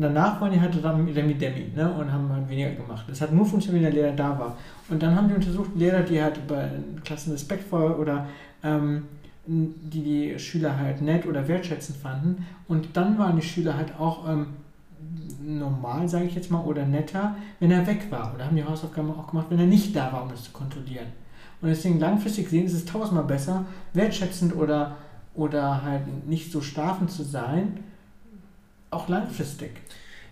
Und 0.00 0.04
danach 0.14 0.40
waren 0.40 0.50
die 0.50 0.58
halt 0.58 0.82
dann 0.82 1.06
Remi 1.08 1.34
Demi 1.34 1.72
ne? 1.76 1.92
und 1.92 2.10
haben 2.10 2.32
halt 2.32 2.48
weniger 2.48 2.70
gemacht. 2.70 3.04
Das 3.06 3.20
hat 3.20 3.34
nur 3.34 3.44
funktioniert, 3.44 3.84
wenn 3.84 3.92
der 3.92 4.02
Lehrer 4.02 4.16
da 4.16 4.38
war. 4.38 4.56
Und 4.88 5.02
dann 5.02 5.14
haben 5.14 5.28
die 5.28 5.34
untersucht, 5.34 5.72
Lehrer, 5.76 6.00
die 6.00 6.22
halt 6.22 6.46
bei 6.46 6.70
Klassen 7.04 7.32
respektvoll 7.32 7.92
oder 7.92 8.26
ähm, 8.64 9.02
die 9.44 10.02
die 10.02 10.38
Schüler 10.38 10.78
halt 10.78 11.02
nett 11.02 11.26
oder 11.26 11.46
wertschätzend 11.46 11.98
fanden. 11.98 12.46
Und 12.66 12.96
dann 12.96 13.18
waren 13.18 13.36
die 13.36 13.46
Schüler 13.46 13.76
halt 13.76 13.92
auch 14.00 14.26
ähm, 14.26 14.46
normal, 15.44 16.08
sage 16.08 16.24
ich 16.24 16.34
jetzt 16.34 16.50
mal, 16.50 16.64
oder 16.64 16.86
netter, 16.86 17.36
wenn 17.58 17.70
er 17.70 17.86
weg 17.86 18.06
war. 18.08 18.32
Oder 18.34 18.46
haben 18.46 18.56
die 18.56 18.64
Hausaufgaben 18.64 19.10
auch 19.10 19.28
gemacht, 19.28 19.48
wenn 19.50 19.58
er 19.58 19.66
nicht 19.66 19.94
da 19.94 20.10
war, 20.14 20.22
um 20.22 20.30
das 20.30 20.44
zu 20.44 20.52
kontrollieren. 20.52 21.08
Und 21.60 21.68
deswegen 21.68 22.00
langfristig 22.00 22.46
gesehen 22.46 22.64
ist 22.64 22.72
es 22.72 22.86
tausendmal 22.86 23.24
besser, 23.24 23.66
wertschätzend 23.92 24.56
oder, 24.56 24.96
oder 25.34 25.82
halt 25.84 26.26
nicht 26.26 26.50
so 26.50 26.62
strafend 26.62 27.10
zu 27.10 27.22
sein, 27.22 27.80
auch 28.90 29.08
langfristig. 29.08 29.72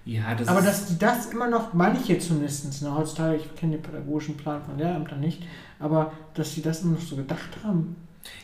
Ja, 0.05 0.35
das 0.35 0.49
Aber 0.49 0.63
dass 0.63 0.87
die 0.87 0.99
das 0.99 1.27
immer 1.27 1.49
noch, 1.49 1.75
manche 1.75 2.19
zumindest, 2.19 2.83
ne, 2.83 2.95
heutzutage, 2.95 3.37
ich 3.37 3.55
kenne 3.57 3.73
den 3.77 3.83
pädagogischen 3.83 4.37
Plan 4.37 4.63
von 4.63 4.79
Lehrämtern 4.79 5.21
nicht, 5.21 5.43
aber 5.79 6.13
dass 6.35 6.55
sie 6.55 6.63
das 6.63 6.83
immer 6.83 6.95
noch 6.95 7.01
so 7.03 7.17
gedacht 7.17 7.59
haben, 7.63 7.97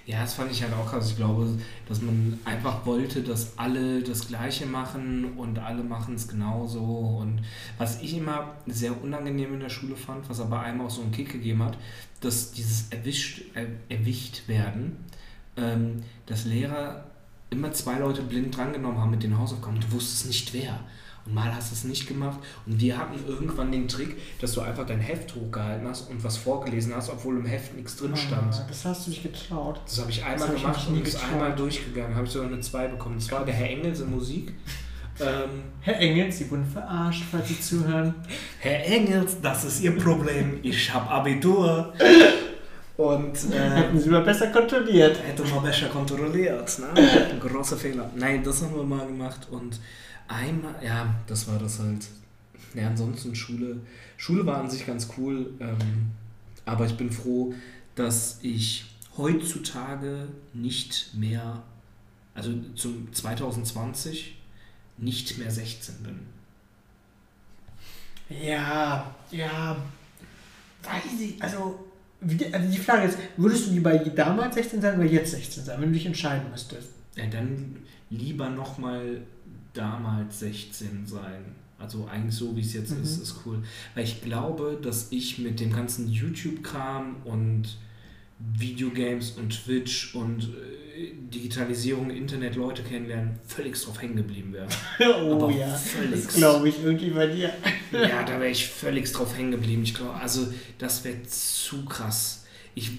Ja, 0.07 0.21
das 0.23 0.35
fand 0.35 0.51
ich 0.53 0.63
halt 0.63 0.73
auch 0.75 0.87
krass. 0.91 1.11
Ich 1.11 1.17
glaube, 1.17 1.59
dass 1.89 2.01
man 2.03 2.39
einfach 2.45 2.85
wollte, 2.87 3.23
dass 3.23 3.59
alle 3.59 4.03
das 4.03 4.29
Gleiche 4.29 4.67
machen 4.67 5.35
und 5.37 5.59
alle 5.59 5.83
machen 5.83 6.15
es 6.15 6.29
genauso. 6.29 6.81
Und 7.21 7.43
was 7.79 8.01
ich 8.03 8.17
immer 8.17 8.55
sehr 8.67 9.03
unangenehm 9.03 9.55
in 9.55 9.61
der 9.61 9.69
Schule 9.71 9.97
fand, 9.97 10.29
was 10.29 10.41
aber 10.41 10.61
einem 10.61 10.81
auch 10.83 10.91
so 10.91 11.03
einen 11.03 11.13
Kick 11.13 11.33
gegeben 11.33 11.63
hat, 11.63 11.79
dass 12.21 12.53
dieses 12.53 12.89
erwischt, 12.91 13.43
er, 13.55 13.67
erwischt 13.89 14.49
werden, 14.49 14.97
ähm, 15.57 16.03
dass 16.27 16.45
Lehrer 16.45 17.07
immer 17.51 17.73
zwei 17.73 17.99
Leute 17.99 18.23
blind 18.23 18.57
drangenommen 18.57 18.99
haben 18.99 19.11
mit 19.11 19.23
den 19.23 19.39
Hausaufgaben. 19.39 19.81
Du 19.81 19.93
wusstest 19.93 20.27
nicht 20.27 20.53
wer. 20.53 20.81
Und 21.27 21.35
mal 21.35 21.55
hast 21.55 21.71
du 21.71 21.75
es 21.75 21.85
nicht 21.85 22.07
gemacht. 22.07 22.39
Und 22.67 22.81
wir 22.81 22.99
hatten 22.99 23.19
irgendwann 23.27 23.73
den 23.73 23.89
Trick, 23.89 24.17
dass 24.41 24.53
du 24.53 24.61
einfach 24.61 24.85
dein 24.85 25.01
Heft 25.01 25.35
hochgehalten 25.35 25.89
hast 25.89 26.11
und 26.11 26.23
was 26.23 26.37
vorgelesen 26.37 26.95
hast, 26.95 27.09
obwohl 27.09 27.39
im 27.39 27.47
Heft 27.47 27.75
nichts 27.75 27.97
drin 27.97 28.15
stand. 28.15 28.55
Ah, 28.55 28.67
das 28.69 28.85
hast 28.85 29.07
du 29.07 29.11
dich 29.11 29.23
getraut. 29.23 29.81
Das 29.87 30.01
habe 30.01 30.11
ich 30.11 30.23
einmal 30.23 30.49
hab 30.49 30.55
ich 30.55 30.63
gemacht 30.63 30.91
mich 30.91 31.01
und 31.01 31.09
ist 31.09 31.25
einmal 31.25 31.55
durchgegangen. 31.55 32.15
Habe 32.15 32.27
ich 32.27 32.33
sogar 32.33 32.49
eine 32.49 32.61
2 32.61 32.89
bekommen. 32.89 33.17
Das 33.17 33.31
war 33.33 33.45
der 33.45 33.55
Herr 33.55 33.71
Engels 33.71 34.01
in 34.01 34.11
Musik. 34.11 34.53
Ähm, 35.21 35.63
Herr 35.81 35.99
Engels, 35.99 36.39
Sie 36.39 36.51
wurden 36.51 36.67
verarscht, 36.67 37.23
falls 37.31 37.49
Sie 37.49 37.61
zuhören. 37.61 38.15
Herr 38.59 38.85
Engels, 38.85 39.41
das 39.41 39.65
ist 39.65 39.81
Ihr 39.81 39.97
Problem. 39.97 40.59
Ich 40.63 40.93
habe 40.93 41.09
Abitur. 41.09 41.95
Und 42.97 43.35
Hätten 43.53 43.97
äh, 43.97 44.01
Sie 44.01 44.09
mal 44.09 44.23
besser 44.23 44.49
kontrolliert. 44.49 45.19
hätte 45.23 45.43
mal 45.45 45.61
besser 45.61 45.89
kontrolliert. 45.89 46.79
Ne? 46.79 47.39
Großer 47.41 47.77
Fehler. 47.77 48.11
Nein, 48.15 48.43
das 48.45 48.63
haben 48.63 48.75
wir 48.75 48.85
mal 48.85 49.07
gemacht. 49.07 49.49
Und 49.51 49.81
einmal, 50.29 50.75
ja, 50.83 51.15
das 51.27 51.49
war 51.49 51.59
das 51.59 51.79
halt. 51.81 52.07
Ja, 52.75 52.89
ansonsten 52.89 53.35
Schule. 53.35 53.79
Schule 54.17 54.47
war 54.47 54.59
an 54.59 54.71
sich 54.71 54.87
ganz 54.87 55.09
cool. 55.17 55.53
Ähm, 55.61 56.11
aber 56.65 56.87
ich 56.87 56.97
bin 56.97 57.11
froh, 57.11 57.55
dass 57.95 58.39
ich 58.43 58.87
heutzutage 59.17 60.29
nicht 60.53 61.15
mehr, 61.15 61.63
also 62.35 62.53
zum 62.75 63.13
2020 63.13 64.37
nicht 64.99 65.39
mehr 65.39 65.51
16 65.51 65.97
bin. 66.03 66.21
Ja, 68.29 69.15
ja. 69.31 69.77
Weiß 70.83 71.21
ich, 71.21 71.43
also, 71.43 71.85
wie, 72.25 72.53
also 72.53 72.71
die 72.71 72.79
Frage 72.79 73.09
ist, 73.09 73.19
würdest 73.37 73.67
du 73.69 73.73
lieber 73.73 73.95
damals 73.97 74.55
16 74.55 74.81
sein 74.81 74.99
oder 74.99 75.09
jetzt 75.09 75.33
16 75.33 75.65
sein, 75.65 75.81
wenn 75.81 75.89
du 75.89 75.95
dich 75.95 76.07
entscheiden 76.07 76.51
müsstest? 76.51 76.89
Ja, 77.17 77.27
dann 77.27 77.77
lieber 78.11 78.49
nochmal 78.51 79.21
damals 79.73 80.41
16 80.41 81.07
sein. 81.07 81.45
Also 81.79 82.07
eigentlich 82.07 82.35
so, 82.35 82.57
wie 82.57 82.61
es 82.61 82.73
jetzt 82.73 82.97
Mhm. 82.97 83.03
ist, 83.03 83.19
ist 83.23 83.37
cool. 83.45 83.63
Weil 83.95 84.05
ich 84.05 84.23
glaube, 84.23 84.79
dass 84.81 85.09
ich 85.11 85.39
mit 85.39 85.61
dem 85.61 85.73
ganzen 85.73 86.09
YouTube-Kram 86.09 87.17
und 87.25 87.77
Videogames 88.59 89.33
und 89.33 89.51
Twitch 89.65 90.15
und 90.15 90.45
äh, 90.45 91.13
Digitalisierung, 91.33 92.11
Internet, 92.11 92.55
Leute 92.57 92.83
kennenlernen, 92.83 93.39
völlig 93.47 93.81
drauf 93.83 94.01
hängen 94.01 94.17
geblieben 94.17 94.53
wäre. 94.53 94.69
Oh 95.01 95.35
Aber 95.35 95.51
ja, 95.51 95.69
völlig. 95.75 96.25
das 96.27 96.35
glaube 96.35 96.69
ich 96.69 96.83
irgendwie 96.83 97.11
bei 97.11 97.27
dir. 97.27 97.51
Ja, 97.93 98.25
da 98.25 98.41
wäre 98.41 98.51
ich 98.51 98.67
völlig 98.67 99.11
drauf 99.13 99.37
hängen 99.37 99.53
geblieben. 99.53 99.85
Ich 99.85 99.95
glaube, 99.95 100.15
also 100.15 100.53
das 100.79 101.05
wäre 101.05 101.23
zu 101.23 101.85
krass. 101.85 102.45
Ich, 102.75 102.91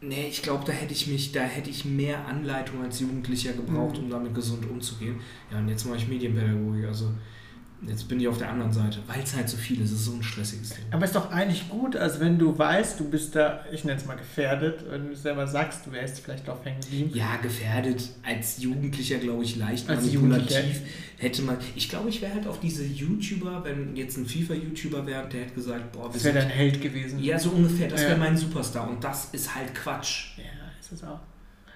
nee, 0.00 0.28
ich 0.28 0.40
glaube, 0.42 0.64
da 0.64 0.72
hätte 0.72 0.94
ich 0.94 1.06
mich, 1.08 1.30
da 1.32 1.42
hätte 1.42 1.68
ich 1.68 1.84
mehr 1.84 2.26
Anleitung 2.26 2.82
als 2.82 3.00
Jugendlicher 3.00 3.52
gebraucht, 3.52 3.98
Mhm. 3.98 4.04
um 4.04 4.10
damit 4.10 4.34
gesund 4.34 4.64
umzugehen. 4.68 5.20
Ja, 5.50 5.58
und 5.58 5.68
jetzt 5.68 5.84
mache 5.84 5.98
ich 5.98 6.08
Medienpädagogik. 6.08 6.86
Also 6.86 7.10
Jetzt 7.86 8.08
bin 8.08 8.20
ich 8.20 8.28
auf 8.28 8.38
der 8.38 8.48
anderen 8.48 8.72
Seite, 8.72 8.98
weil 9.08 9.22
es 9.22 9.34
halt 9.34 9.48
so 9.48 9.56
viel 9.56 9.80
ist. 9.80 9.90
Es 9.90 10.00
ist 10.00 10.04
so 10.04 10.12
ein 10.12 10.22
stressiges 10.22 10.70
Thema. 10.70 10.86
Aber 10.92 11.04
ist 11.04 11.16
doch 11.16 11.30
eigentlich 11.32 11.68
gut, 11.68 11.96
als 11.96 12.20
wenn 12.20 12.38
du 12.38 12.56
weißt, 12.56 13.00
du 13.00 13.10
bist 13.10 13.34
da, 13.34 13.64
ich 13.72 13.84
nenne 13.84 13.98
es 13.98 14.06
mal 14.06 14.16
gefährdet, 14.16 14.84
wenn 14.88 15.08
du 15.08 15.16
selber 15.16 15.48
sagst, 15.48 15.86
du 15.86 15.92
wärst 15.92 16.20
vielleicht 16.20 16.46
drauf 16.46 16.64
hängen 16.64 16.80
geblieben. 16.80 17.10
Ja, 17.12 17.36
gefährdet 17.42 18.08
als 18.22 18.62
Jugendlicher, 18.62 19.18
glaube 19.18 19.42
ich, 19.42 19.56
leicht 19.56 19.88
Als 19.90 20.04
manipulativ. 20.04 20.80
Hätte 21.18 21.42
man. 21.42 21.56
Ich 21.74 21.88
glaube, 21.88 22.08
ich 22.08 22.22
wäre 22.22 22.34
halt 22.34 22.46
auf 22.46 22.60
diese 22.60 22.84
YouTuber, 22.84 23.64
wenn 23.64 23.96
jetzt 23.96 24.16
ein 24.16 24.26
FIFA-YouTuber 24.26 25.06
wäre, 25.06 25.28
der 25.28 25.42
hätte 25.42 25.54
gesagt, 25.54 25.92
boah, 25.92 26.04
wir 26.04 26.12
Das 26.12 26.24
wäre 26.24 26.38
dein 26.38 26.48
Held 26.50 26.80
gewesen. 26.80 27.18
Ja, 27.22 27.38
so 27.38 27.50
ungefähr. 27.50 27.88
Das 27.88 28.02
Ja. 28.02 28.08
wäre 28.10 28.18
mein 28.18 28.36
Superstar. 28.36 28.88
Und 28.88 29.02
das 29.02 29.28
ist 29.32 29.54
halt 29.54 29.74
Quatsch. 29.74 30.36
Ja, 30.36 30.44
ist 30.80 30.92
es 30.92 31.02
auch. 31.04 31.20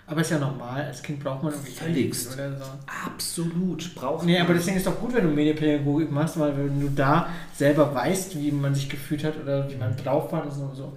Aber 0.09 0.21
ist 0.21 0.31
ja 0.31 0.39
normal, 0.39 0.85
als 0.85 1.03
Kind 1.03 1.23
braucht 1.23 1.43
man 1.43 1.53
irgendwie 1.53 1.73
Völligst. 1.73 2.33
oder 2.35 2.57
so. 2.57 2.65
Absolut. 3.05 3.95
Braucht 3.97 4.25
Nee, 4.25 4.35
man. 4.35 4.43
aber 4.43 4.55
deswegen 4.55 4.77
ist 4.77 4.87
doch 4.87 5.01
gut, 5.01 5.13
wenn 5.15 5.25
du 5.25 5.31
Medienpädagogik 5.31 6.11
machst, 6.13 6.39
weil 6.39 6.57
wenn 6.57 6.81
du 6.81 6.89
da 6.91 7.29
selber 7.55 7.93
weißt, 7.95 8.39
wie 8.41 8.53
man 8.53 8.75
sich 8.75 8.89
gefühlt 8.89 9.25
hat 9.25 9.35
oder 9.43 9.69
wie 9.69 9.75
man 9.75 9.97
drauf 9.97 10.31
war, 10.31 10.43
du 10.45 10.51
so, 10.51 10.73
so 10.75 10.93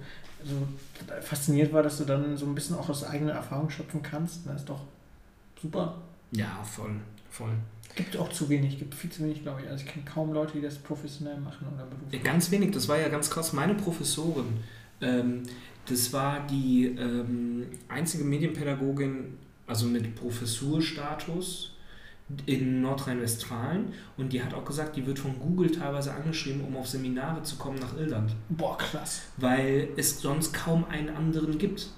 fasziniert 1.22 1.72
war, 1.72 1.82
dass 1.82 1.98
du 1.98 2.04
dann 2.04 2.36
so 2.36 2.46
ein 2.46 2.54
bisschen 2.54 2.76
auch 2.76 2.88
aus 2.88 3.04
eigener 3.04 3.32
Erfahrung 3.32 3.68
schöpfen 3.70 4.02
kannst, 4.02 4.46
das 4.46 4.56
ist 4.60 4.68
doch 4.68 4.80
super. 5.60 5.96
Ja, 6.30 6.60
voll. 6.62 6.92
Voll. 7.30 7.50
Gibt 7.96 8.16
auch 8.16 8.28
zu 8.30 8.48
wenig, 8.48 8.78
gibt 8.78 8.94
viel 8.94 9.10
zu 9.10 9.24
wenig, 9.24 9.42
glaube 9.42 9.62
ich. 9.62 9.68
Also 9.68 9.84
ich 9.84 9.90
kenne 9.90 10.04
kaum 10.04 10.32
Leute, 10.32 10.52
die 10.52 10.60
das 10.60 10.78
professionell 10.78 11.38
machen 11.38 11.66
oder 11.74 11.84
beruflich. 11.86 12.22
Ganz 12.22 12.50
wenig, 12.52 12.70
das 12.70 12.86
war 12.88 12.98
ja 12.98 13.08
ganz 13.08 13.28
krass. 13.28 13.52
Meine 13.52 13.74
Professorin, 13.74 14.46
ähm, 15.00 15.42
das 15.86 16.12
war 16.12 16.46
die 16.46 16.96
ähm, 16.98 17.66
einzige 17.88 18.24
Medienpädagogin, 18.24 19.38
also 19.66 19.86
mit 19.86 20.14
Professurstatus 20.14 21.76
in 22.46 22.80
Nordrhein-Westfalen 22.82 23.92
und 24.16 24.32
die 24.32 24.42
hat 24.42 24.54
auch 24.54 24.64
gesagt, 24.64 24.96
die 24.96 25.04
wird 25.06 25.18
von 25.18 25.38
Google 25.38 25.70
teilweise 25.70 26.12
angeschrieben, 26.12 26.62
um 26.62 26.76
auf 26.76 26.86
Seminare 26.86 27.42
zu 27.42 27.56
kommen 27.56 27.78
nach 27.78 27.96
Irland, 27.96 28.34
Boah, 28.48 28.78
krass. 28.78 29.22
weil 29.36 29.88
es 29.96 30.20
sonst 30.20 30.52
kaum 30.52 30.84
einen 30.84 31.08
anderen 31.10 31.58
gibt. 31.58 31.88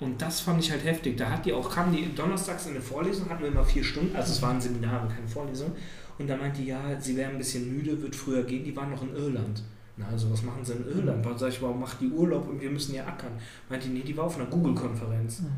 Und 0.00 0.22
das 0.22 0.40
fand 0.40 0.62
ich 0.62 0.70
halt 0.70 0.84
heftig. 0.84 1.16
Da 1.16 1.28
hat 1.28 1.44
die 1.44 1.52
auch, 1.52 1.68
kam 1.68 1.92
die 1.92 2.14
donnerstags 2.14 2.66
in 2.66 2.72
eine 2.72 2.80
Vorlesung, 2.80 3.28
hatten 3.28 3.42
wir 3.42 3.48
immer 3.48 3.64
vier 3.64 3.82
Stunden, 3.82 4.14
also 4.14 4.32
es 4.32 4.40
waren 4.42 4.60
Seminare, 4.60 5.08
keine 5.08 5.26
Vorlesung. 5.26 5.72
Und 6.18 6.28
da 6.28 6.36
meinte 6.36 6.60
die, 6.60 6.68
ja, 6.68 7.00
sie 7.00 7.16
wäre 7.16 7.30
ein 7.30 7.38
bisschen 7.38 7.76
müde, 7.76 8.00
wird 8.00 8.14
früher 8.14 8.44
gehen, 8.44 8.64
die 8.64 8.74
waren 8.76 8.90
noch 8.90 9.02
in 9.02 9.14
Irland. 9.14 9.62
Na, 9.98 10.06
also 10.06 10.30
was 10.30 10.42
machen 10.42 10.64
sie 10.64 10.74
in 10.74 10.86
Irland? 10.86 11.26
Dann 11.26 11.36
sag 11.36 11.48
ich, 11.48 11.60
warum 11.60 11.80
macht 11.80 12.00
die 12.00 12.08
Urlaub 12.08 12.48
und 12.48 12.60
wir 12.60 12.70
müssen 12.70 12.94
ja 12.94 13.04
ackern? 13.04 13.32
Meinte 13.68 13.88
die, 13.88 13.94
nee, 13.94 14.02
die 14.02 14.16
war 14.16 14.24
auf 14.24 14.36
einer 14.36 14.46
Google-Konferenz. 14.46 15.40
Mhm. 15.40 15.48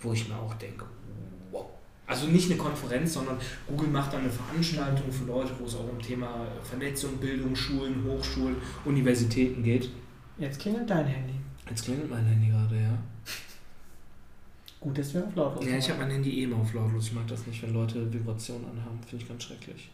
Wo 0.00 0.12
ich 0.12 0.28
mir 0.28 0.36
auch 0.36 0.54
denke, 0.54 0.84
wow. 1.50 1.66
Also 2.06 2.28
nicht 2.28 2.48
eine 2.48 2.58
Konferenz, 2.58 3.14
sondern 3.14 3.36
Google 3.66 3.88
macht 3.88 4.12
dann 4.12 4.20
eine 4.20 4.30
Veranstaltung 4.30 5.10
für 5.10 5.24
Leute, 5.24 5.50
wo 5.58 5.64
es 5.64 5.74
auch 5.74 5.90
um 5.90 6.00
Thema 6.00 6.46
Vernetzung, 6.62 7.16
Bildung, 7.16 7.54
Schulen, 7.56 8.04
Hochschulen, 8.04 8.56
Universitäten 8.84 9.62
geht. 9.64 9.90
Jetzt 10.38 10.60
klingelt 10.60 10.88
dein 10.88 11.06
Handy. 11.06 11.34
Jetzt 11.68 11.84
klingelt 11.84 12.08
mein 12.08 12.24
Handy 12.24 12.48
gerade, 12.48 12.76
ja. 12.76 12.98
Gut, 14.80 14.96
dass 14.96 15.12
wir 15.12 15.26
auf 15.26 15.34
lautlos 15.34 15.66
Ja, 15.66 15.76
ich 15.76 15.90
habe 15.90 16.00
mein 16.00 16.10
Handy 16.12 16.40
eh 16.40 16.44
immer 16.44 16.58
auf 16.58 16.72
lautlos. 16.72 17.08
Ich 17.08 17.12
mag 17.12 17.26
das 17.26 17.44
nicht, 17.44 17.60
wenn 17.62 17.74
Leute 17.74 18.12
Vibrationen 18.12 18.64
anhaben. 18.66 19.00
Finde 19.04 19.24
ich 19.24 19.28
ganz 19.28 19.42
schrecklich. 19.42 19.90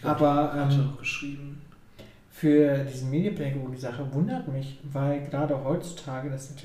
Glaub, 0.00 0.20
Aber, 0.20 0.52
hat 0.52 0.72
ähm, 0.72 0.90
auch 0.92 0.98
geschrieben. 0.98 1.62
Für 2.30 2.84
diese 2.84 3.06
Medienpädagogik-Sache 3.06 4.12
wundert 4.12 4.48
mich, 4.48 4.80
weil 4.84 5.24
gerade 5.26 5.62
heutzutage, 5.64 6.30
das 6.30 6.50
ist 6.50 6.64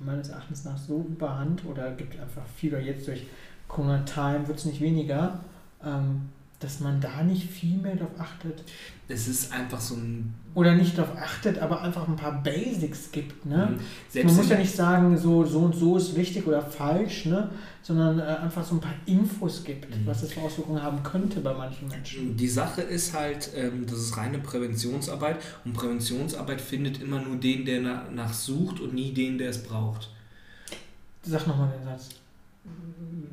meines 0.00 0.28
Erachtens 0.28 0.64
nach 0.64 0.76
so 0.76 1.04
überhand 1.08 1.64
oder 1.64 1.92
gibt 1.92 2.18
einfach 2.20 2.44
viel, 2.56 2.72
jetzt 2.78 3.08
durch 3.08 3.26
Corona-Time 3.68 4.46
wird 4.46 4.58
es 4.58 4.64
nicht 4.64 4.80
weniger, 4.80 5.40
ähm, 5.84 6.28
dass 6.58 6.80
man 6.80 7.00
da 7.02 7.22
nicht 7.22 7.50
viel 7.50 7.76
mehr 7.76 7.96
darauf 7.96 8.18
achtet. 8.18 8.62
Es 9.08 9.28
ist 9.28 9.52
einfach 9.52 9.78
so 9.80 9.94
ein. 9.94 10.32
Oder 10.54 10.74
nicht 10.74 10.96
darauf 10.96 11.14
achtet, 11.18 11.58
aber 11.58 11.82
einfach 11.82 12.08
ein 12.08 12.16
paar 12.16 12.42
Basics 12.42 13.12
gibt. 13.12 13.44
Ne? 13.44 13.78
Selbst 14.08 14.26
man 14.28 14.36
muss 14.36 14.48
ja 14.48 14.56
nicht 14.56 14.74
sagen, 14.74 15.16
so, 15.18 15.44
so 15.44 15.60
und 15.60 15.74
so 15.74 15.98
ist 15.98 16.16
richtig 16.16 16.46
oder 16.46 16.62
falsch, 16.62 17.26
ne? 17.26 17.50
sondern 17.82 18.18
äh, 18.18 18.22
einfach 18.22 18.64
so 18.64 18.76
ein 18.76 18.80
paar 18.80 18.94
Infos 19.04 19.62
gibt, 19.64 19.90
Mhm. 19.90 20.06
was 20.06 20.22
das 20.22 20.32
für 20.32 20.40
Auswirkungen 20.40 20.82
haben 20.82 21.02
könnte 21.02 21.40
bei 21.40 21.52
manchen 21.52 21.88
Menschen. 21.88 22.36
Die 22.38 22.48
Sache 22.48 22.80
ist 22.80 23.12
halt, 23.12 23.50
ähm, 23.54 23.84
das 23.86 23.98
ist 23.98 24.16
reine 24.16 24.38
Präventionsarbeit 24.38 25.36
und 25.66 25.74
Präventionsarbeit 25.74 26.60
findet 26.62 27.02
immer 27.02 27.20
nur 27.20 27.36
den, 27.36 27.66
der 27.66 27.82
na- 27.82 28.06
nach 28.14 28.32
sucht 28.32 28.80
und 28.80 28.94
nie 28.94 29.12
den, 29.12 29.36
der 29.36 29.50
es 29.50 29.62
braucht. 29.62 30.10
Sag 31.22 31.46
nochmal 31.46 31.70
den 31.76 31.84
Satz. 31.84 32.08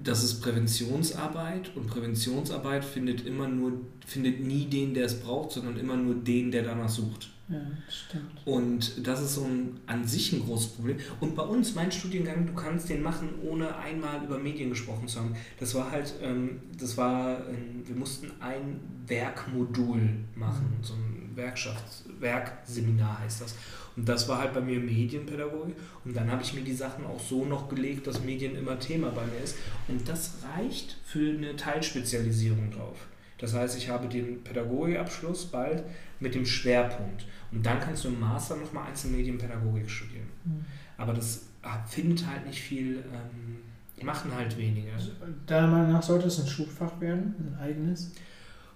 Das 0.04 0.24
ist 0.24 0.42
Präventionsarbeit 0.42 1.72
und 1.76 1.88
Präventionsarbeit 1.88 2.84
findet 2.84 3.26
immer 3.26 3.48
nur, 3.48 3.74
findet 4.06 4.42
nie 4.42 4.66
den, 4.66 4.94
der 4.94 5.06
es 5.06 5.20
braucht, 5.20 5.52
sondern 5.52 5.78
immer 5.78 5.96
nur 5.96 6.16
den, 6.16 6.52
der 6.52 6.64
danach 6.64 6.90
sucht. 6.90 7.30
Ja, 7.50 7.60
stimmt. 7.90 8.32
Und 8.46 9.06
das 9.08 9.22
ist 9.22 9.36
so 9.36 9.44
ein 9.44 9.80
an 9.86 10.08
sich 10.08 10.34
ein 10.34 10.42
großes 10.42 10.74
Problem. 10.74 10.98
Und 11.20 11.36
bei 11.36 11.44
uns, 11.44 11.76
mein 11.76 11.92
Studiengang, 11.92 12.46
du 12.46 12.54
kannst 12.54 12.90
den 12.90 13.02
machen, 13.02 13.30
ohne 13.42 13.76
einmal 13.78 14.24
über 14.24 14.38
Medien 14.38 14.70
gesprochen 14.70 15.08
zu 15.08 15.20
haben. 15.20 15.36
Das 15.60 15.76
war 15.76 15.92
halt, 15.92 16.14
ähm, 16.22 16.62
das 16.78 16.98
war, 16.98 17.48
ähm, 17.50 17.84
wir 17.86 17.96
mussten 17.96 18.32
ein 18.40 18.80
Werkmodul 19.08 20.00
machen, 20.36 20.78
so 20.82 20.94
ein 20.94 21.32
Werkschafts 21.36 22.06
Werkseminar 22.20 23.20
heißt 23.20 23.42
das. 23.42 23.56
Und 23.96 24.10
das 24.10 24.28
war 24.28 24.40
halt 24.40 24.54
bei 24.54 24.62
mir 24.62 24.80
Medienpädagogik. 24.80 25.76
Und 26.04 26.16
dann 26.16 26.32
habe 26.32 26.42
ich 26.42 26.54
mir 26.54 26.62
die 26.62 26.74
Sachen 26.74 27.06
auch 27.06 27.20
so 27.20 27.46
noch 27.46 27.70
gelegt, 27.70 28.08
dass 28.08 28.24
Medien 28.24 28.56
immer 28.56 28.80
Thema 28.80 29.10
bei 29.10 29.26
mir 29.26 29.44
ist. 29.44 29.56
Und 29.88 30.08
das 30.08 30.40
reicht 30.56 30.98
für 31.06 31.38
eine 31.38 31.56
Teilspezialisierung 31.56 32.72
drauf. 32.72 33.08
Das 33.38 33.54
heißt, 33.54 33.78
ich 33.78 33.90
habe 33.90 34.08
den 34.08 34.44
Pädagogikabschluss 34.44 35.48
bald 35.48 35.84
mit 36.20 36.34
dem 36.34 36.46
Schwerpunkt. 36.46 37.26
Und 37.52 37.66
dann 37.66 37.80
kannst 37.80 38.06
du 38.06 38.08
im 38.08 38.20
Master 38.20 38.56
nochmal 38.56 38.88
Einzelmedienpädagogik 38.88 39.90
studieren. 39.90 40.28
Mhm. 40.46 40.66
Aber 40.98 41.14
das 41.14 41.48
findet 41.88 42.26
halt 42.28 42.46
nicht 42.46 42.62
viel, 42.62 43.04
ähm, 43.14 44.06
machen 44.06 44.32
halt 44.36 44.58
wenige. 44.58 44.90
Deiner 45.46 45.68
Meinung 45.68 45.92
nach 45.94 46.04
sollte 46.04 46.28
es 46.28 46.40
ein 46.40 46.48
Schulfach 46.48 47.00
werden, 47.00 47.36
ein 47.40 47.58
eigenes? 47.60 48.12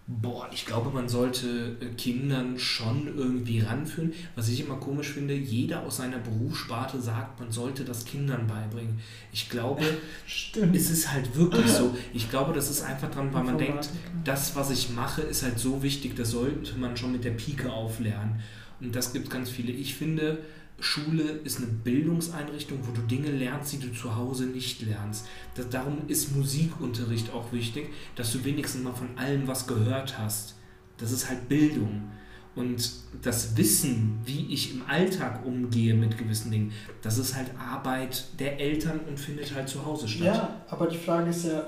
Boah, 0.10 0.48
ich 0.54 0.66
glaube, 0.66 0.90
man 0.90 1.10
sollte 1.10 1.76
äh, 1.82 1.86
Kindern 1.98 2.58
schon 2.58 3.08
irgendwie 3.18 3.60
ranführen. 3.60 4.14
Was 4.38 4.48
ich 4.48 4.62
immer 4.62 4.78
komisch 4.78 5.10
finde, 5.10 5.34
jeder 5.34 5.84
aus 5.84 5.98
seiner 5.98 6.18
Berufssparte 6.18 7.02
sagt, 7.02 7.42
man 7.42 7.52
sollte 7.52 7.84
das 7.84 8.06
Kindern 8.06 8.48
beibringen. 8.48 9.02
Ich 9.34 9.50
glaube, 9.50 9.84
Stimmt. 10.26 10.74
es 10.78 10.90
ist 10.90 11.12
halt 11.12 11.36
wirklich 11.36 11.68
so. 11.68 11.94
Ich 12.14 12.30
glaube, 12.30 12.54
das 12.54 12.70
ist 12.70 12.84
einfach 12.84 13.12
dran, 13.12 13.34
weil 13.34 13.44
man 13.44 13.58
denkt, 13.58 13.90
das, 14.24 14.56
was 14.56 14.72
ich 14.72 14.92
mache, 14.92 15.24
ist 15.24 15.44
halt 15.44 15.60
so 15.60 15.84
wichtig, 15.84 16.16
das 16.16 16.32
sollte 16.32 16.78
man 16.78 16.96
schon 16.96 17.12
mit 17.12 17.26
der 17.26 17.32
Pike 17.32 17.70
auflernen. 17.70 18.40
Und 18.80 18.96
das 18.96 19.12
gibt 19.12 19.30
ganz 19.30 19.50
viele. 19.50 19.74
Ich 19.74 19.96
finde, 19.96 20.40
Schule 20.80 21.24
ist 21.24 21.58
eine 21.58 21.68
Bildungseinrichtung, 21.68 22.80
wo 22.84 22.92
du 22.92 23.02
Dinge 23.02 23.32
lernst, 23.32 23.74
die 23.74 23.80
du 23.80 23.92
zu 23.94 24.16
Hause 24.16 24.46
nicht 24.46 24.82
lernst. 24.84 25.26
Das, 25.56 25.70
darum 25.70 26.08
ist 26.08 26.36
Musikunterricht 26.36 27.34
auch 27.34 27.52
wichtig, 27.52 27.90
dass 28.16 28.32
du 28.32 28.44
wenigstens 28.44 28.84
mal 28.84 28.94
von 28.94 29.18
allem 29.18 29.48
was 29.48 29.66
gehört 29.66 30.18
hast. 30.20 30.56
Das 30.98 31.12
ist 31.12 31.30
halt 31.30 31.50
Bildung. 31.50 32.12
Und 32.56 32.92
das 33.22 33.56
Wissen, 33.56 34.20
wie 34.26 34.52
ich 34.52 34.74
im 34.74 34.82
Alltag 34.88 35.46
umgehe 35.46 35.94
mit 35.94 36.18
gewissen 36.18 36.50
Dingen, 36.50 36.72
das 37.04 37.20
ist 37.20 37.36
halt 37.36 37.52
Arbeit 37.60 38.26
der 38.40 38.60
Eltern 38.60 39.00
und 39.08 39.20
findet 39.20 39.54
halt 39.54 39.70
zu 39.70 39.86
Hause 39.86 40.08
statt. 40.08 40.26
Ja, 40.26 40.66
aber 40.68 40.88
die 40.88 40.98
Frage 40.98 41.30
ist 41.30 41.46
ja, 41.46 41.68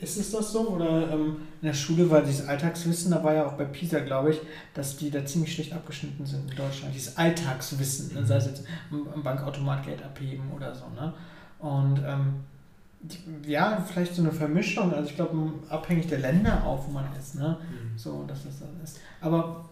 ist 0.00 0.16
es 0.16 0.30
das 0.30 0.52
so? 0.52 0.68
Oder 0.68 1.10
ähm, 1.12 1.36
in 1.60 1.66
der 1.66 1.74
Schule 1.74 2.08
war 2.10 2.22
dieses 2.22 2.46
Alltagswissen, 2.46 3.10
da 3.10 3.22
war 3.22 3.34
ja 3.34 3.46
auch 3.46 3.54
bei 3.54 3.64
PISA, 3.64 4.00
glaube 4.00 4.30
ich, 4.30 4.40
dass 4.74 4.96
die 4.96 5.10
da 5.10 5.24
ziemlich 5.24 5.52
schlecht 5.52 5.72
abgeschnitten 5.72 6.24
sind 6.24 6.50
in 6.50 6.56
Deutschland. 6.56 6.94
Dieses 6.94 7.16
Alltagswissen, 7.16 8.14
ne? 8.14 8.24
sei 8.24 8.36
es 8.36 8.46
jetzt 8.46 8.64
am 8.90 9.22
Bankautomat 9.22 9.84
Geld 9.84 10.02
abheben 10.02 10.50
oder 10.54 10.74
so. 10.74 10.84
Ne? 10.94 11.12
Und 11.58 12.00
ähm, 12.06 12.34
die, 13.00 13.50
ja, 13.50 13.84
vielleicht 13.86 14.14
so 14.14 14.22
eine 14.22 14.32
Vermischung, 14.32 14.92
also 14.92 15.08
ich 15.08 15.16
glaube, 15.16 15.52
abhängig 15.68 16.06
der 16.08 16.18
Länder 16.18 16.64
auch, 16.64 16.86
wo 16.86 16.92
man 16.92 17.04
ist. 17.18 17.34
Ne? 17.34 17.56
Mhm. 17.60 17.98
So, 17.98 18.24
dass 18.26 18.44
das 18.44 18.60
dann 18.60 18.80
ist. 18.82 19.00
Aber 19.20 19.64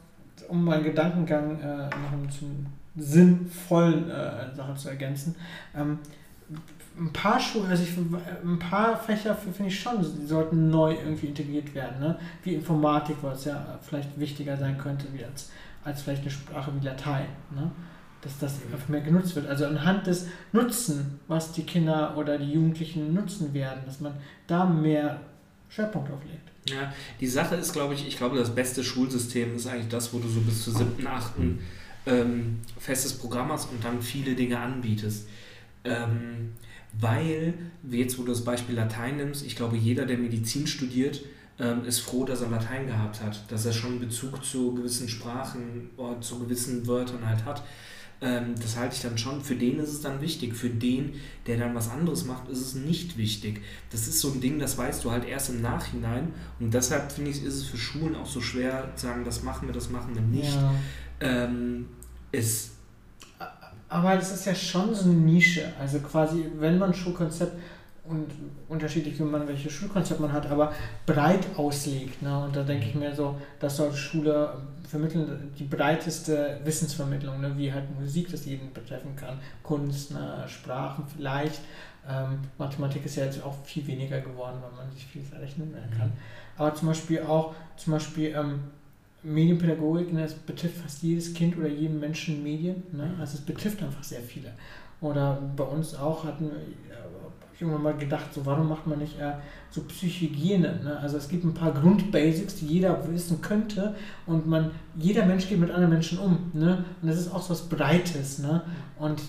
um 0.49 0.65
meinen 0.65 0.85
Gedankengang 0.85 1.61
äh, 1.61 1.87
noch 1.87 2.27
bisschen 2.27 2.67
sinnvollen 2.97 4.11
äh, 4.11 4.55
Sache 4.55 4.75
zu 4.75 4.89
ergänzen, 4.89 5.35
ähm, 5.75 5.99
ein 6.99 7.13
paar 7.13 7.39
Schulen, 7.39 7.71
also 7.71 7.83
ich, 7.83 7.97
ein 7.97 8.59
paar 8.59 8.99
Fächer 8.99 9.35
finde 9.35 9.69
ich 9.69 9.81
schon, 9.81 10.01
die 10.01 10.27
sollten 10.27 10.71
neu 10.71 10.95
irgendwie 10.95 11.27
integriert 11.27 11.75
werden, 11.75 12.01
ne? 12.01 12.19
Wie 12.43 12.55
Informatik, 12.55 13.17
was 13.23 13.45
ja 13.45 13.79
vielleicht 13.83 14.19
wichtiger 14.19 14.57
sein 14.57 14.79
könnte, 14.79 15.07
wie 15.13 15.25
als, 15.25 15.51
als 15.85 16.03
vielleicht 16.03 16.23
eine 16.23 16.31
Sprache 16.31 16.73
wie 16.79 16.85
Latein, 16.85 17.27
ne? 17.55 17.71
Dass 18.23 18.39
das 18.39 18.55
einfach 18.63 18.89
mehr 18.89 19.03
genutzt 19.03 19.37
wird. 19.37 19.47
Also 19.47 19.67
anhand 19.67 20.07
des 20.07 20.27
Nutzen, 20.53 21.21
was 21.29 21.53
die 21.53 21.65
Kinder 21.65 22.17
oder 22.17 22.39
die 22.39 22.51
Jugendlichen 22.51 23.13
nutzen 23.13 23.53
werden, 23.53 23.83
dass 23.85 24.01
man 24.01 24.15
da 24.47 24.65
mehr 24.65 25.21
Schwerpunkt 25.69 26.11
auflegt. 26.11 26.51
Ja, 26.69 26.93
die 27.21 27.29
Sache 27.29 27.55
ist, 27.57 27.73
glaube 27.73 27.95
ich, 27.95 28.09
ich 28.09 28.17
glaube, 28.17 28.37
das 28.37 28.55
beste 28.55 28.83
Schulsystem 28.83 29.55
ist 29.55 29.67
eigentlich 29.67 29.89
das, 29.89 30.13
wo 30.13 30.19
du 30.19 30.29
so 30.29 30.41
bis 30.41 30.65
zur 30.65 30.75
siebten, 30.75 31.07
achten 31.07 31.61
ähm, 32.07 32.61
festes 32.79 33.13
Programm 33.13 33.53
hast 33.53 33.71
und 33.71 33.85
dann 33.85 34.01
viele 34.01 34.35
Dinge 34.35 34.59
anbietest. 34.59 35.29
Ähm, 35.85 36.55
weil, 36.99 37.55
jetzt 37.91 38.19
wo 38.19 38.23
du 38.23 38.33
das 38.33 38.45
Beispiel 38.45 38.75
Latein 38.75 39.17
nimmst, 39.17 39.45
ich 39.45 39.57
glaube, 39.57 39.77
jeder, 39.77 40.07
der 40.07 40.19
Medizin 40.19 40.67
studiert, 40.67 41.23
ähm, 41.59 41.85
ist 41.85 42.01
froh, 42.01 42.25
dass 42.25 42.43
er 42.43 42.51
Latein 42.51 42.87
gehabt 42.87 43.23
hat, 43.23 43.51
dass 43.51 43.65
er 43.67 43.73
schon 43.73 43.99
Bezug 43.99 44.45
zu 44.45 44.75
gewissen 44.75 45.09
Sprachen 45.09 45.91
oder 45.97 46.21
zu 46.21 46.39
gewissen 46.39 46.87
Wörtern 46.87 47.27
halt 47.27 47.45
hat. 47.45 47.63
Ähm, 48.21 48.55
das 48.61 48.77
halte 48.77 48.95
ich 48.95 49.03
dann 49.03 49.19
schon, 49.19 49.43
für 49.43 49.57
den 49.57 49.79
ist 49.79 49.91
es 49.91 50.01
dann 50.01 50.21
wichtig. 50.21 50.55
Für 50.55 50.71
den, 50.71 51.15
der 51.47 51.59
dann 51.59 51.75
was 51.75 51.91
anderes 51.91 52.25
macht, 52.25 52.49
ist 52.49 52.61
es 52.61 52.75
nicht 52.75 53.19
wichtig. 53.19 53.61
Das 53.91 54.09
ist 54.09 54.21
so 54.21 54.33
ein 54.33 54.41
Ding, 54.41 54.59
das 54.59 54.79
weißt 54.79 55.05
du 55.05 55.11
halt 55.11 55.27
erst 55.27 55.51
im 55.51 55.61
Nachhinein. 55.61 56.33
Und 56.59 56.73
deshalb 56.73 57.13
finde 57.13 57.31
ich, 57.31 57.43
ist 57.43 57.55
es 57.55 57.65
für 57.65 57.77
Schulen 57.77 58.15
auch 58.15 58.27
so 58.27 58.41
schwer 58.41 58.93
zu 58.97 59.07
sagen, 59.07 59.25
das 59.25 59.43
machen 59.43 59.69
wir, 59.69 59.75
das 59.75 59.91
machen 59.91 60.15
wir 60.15 60.23
nicht. 60.23 60.55
Ja. 60.55 60.75
Ähm, 61.21 61.87
ist 62.33 62.76
aber 63.89 64.17
das 64.17 64.33
ist 64.33 64.47
ja 64.47 64.55
schon 64.55 64.95
so 64.95 65.05
eine 65.05 65.15
Nische. 65.15 65.73
Also 65.81 66.01
quasi, 66.01 66.47
wenn 66.59 66.79
man 66.79 66.93
Schulkonzept 66.93 67.53
und 68.05 68.31
unterschiedlich, 68.69 69.19
wie 69.19 69.25
man 69.25 69.47
welches 69.49 69.73
Schulkonzept 69.73 70.21
man 70.21 70.33
hat, 70.33 70.51
aber 70.51 70.73
breit 71.07 71.47
auslegt. 71.57 72.23
Ne? 72.23 72.45
Und 72.45 72.55
da 72.55 72.63
denke 72.63 72.87
ich 72.87 72.95
mir 72.95 73.15
so, 73.15 73.37
das 73.59 73.77
soll 73.77 73.93
Schule 73.95 74.57
vermitteln, 74.89 75.53
die 75.59 75.65
breiteste 75.65 76.61
Wissensvermittlung, 76.65 77.41
ne? 77.41 77.57
wie 77.57 77.73
halt 77.73 77.85
Musik 77.99 78.31
das 78.31 78.45
jeden 78.47 78.73
betreffen 78.73 79.17
kann, 79.17 79.39
Kunst, 79.63 80.13
ne? 80.13 80.45
Sprachen 80.47 81.05
vielleicht. 81.17 81.61
Ähm, 82.09 82.39
Mathematik 82.59 83.05
ist 83.05 83.17
ja 83.17 83.25
jetzt 83.25 83.43
auch 83.43 83.55
viel 83.65 83.85
weniger 83.87 84.21
geworden, 84.21 84.59
weil 84.63 84.85
man 84.85 84.91
sich 84.93 85.05
vieles 85.07 85.33
rechnen 85.33 85.75
kann. 85.99 86.09
Mhm. 86.09 86.13
Aber 86.57 86.75
zum 86.75 86.89
Beispiel 86.89 87.23
auch, 87.23 87.55
zum 87.77 87.95
Beispiel 87.95 88.33
ähm, 88.37 88.61
Medienpädagogik, 89.27 90.13
ne, 90.13 90.25
es 90.25 90.35
betrifft 90.35 90.77
fast 90.79 91.03
jedes 91.03 91.35
Kind 91.35 91.59
oder 91.59 91.69
jeden 91.69 91.99
Menschen 91.99 92.43
Medien. 92.43 92.83
Ne? 92.93 93.15
Also 93.19 93.39
es 93.39 93.41
betrifft 93.41 93.83
einfach 93.83 94.05
sehr 94.05 94.21
viele. 94.21 94.53
Oder 95.01 95.43
bei 95.57 95.65
uns 95.65 95.95
auch 95.95 96.25
hatten 96.25 96.45
wir, 96.47 96.61
ich 97.57 97.63
irgendwann 97.63 97.83
mal 97.83 97.97
gedacht, 97.97 98.33
so 98.33 98.45
warum 98.45 98.69
macht 98.69 98.87
man 98.87 98.99
nicht 98.99 99.19
äh, 99.19 99.33
so 99.71 99.83
Psychohygiene? 99.83 100.81
Ne? 100.85 100.99
Also 101.01 101.17
es 101.17 101.29
gibt 101.29 101.45
ein 101.45 101.55
paar 101.55 101.73
Grundbasics, 101.73 102.57
die 102.57 102.67
jeder 102.67 103.03
wissen 103.11 103.41
könnte 103.41 103.95
und 104.27 104.47
man, 104.47 104.71
jeder 104.95 105.25
Mensch 105.27 105.49
geht 105.49 105.59
mit 105.59 105.71
anderen 105.71 105.91
Menschen 105.91 106.19
um. 106.19 106.51
Ne? 106.53 106.85
Und 107.03 107.09
das 107.09 107.19
ist 107.19 107.33
auch 107.35 107.43
so 107.43 107.51
was 107.51 107.63
Breites. 107.63 108.39
Ne? 108.39 108.63
Und 108.99 109.23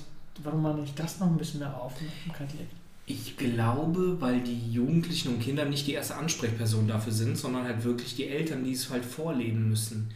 warum 0.44 0.62
man 0.62 0.82
nicht 0.82 1.00
das 1.00 1.20
noch 1.20 1.28
ein 1.28 1.38
bisschen 1.38 1.62
mehr 1.62 1.76
Aufmerksamkeit 1.76 2.54
legt? 2.54 2.77
Ich 3.10 3.38
glaube, 3.38 4.20
weil 4.20 4.42
die 4.42 4.70
Jugendlichen 4.70 5.30
und 5.30 5.40
Kinder 5.40 5.64
nicht 5.64 5.88
die 5.88 5.94
erste 5.94 6.18
Ansprechperson 6.18 6.90
dafür 6.90 7.14
sind, 7.14 7.38
sondern 7.38 7.64
halt 7.64 7.86
wirklich 7.86 8.16
die 8.16 8.28
Eltern, 8.28 8.66
die 8.66 8.74
es 8.74 8.90
halt 8.90 9.06
vorleben 9.06 9.70
müssen. 9.70 10.10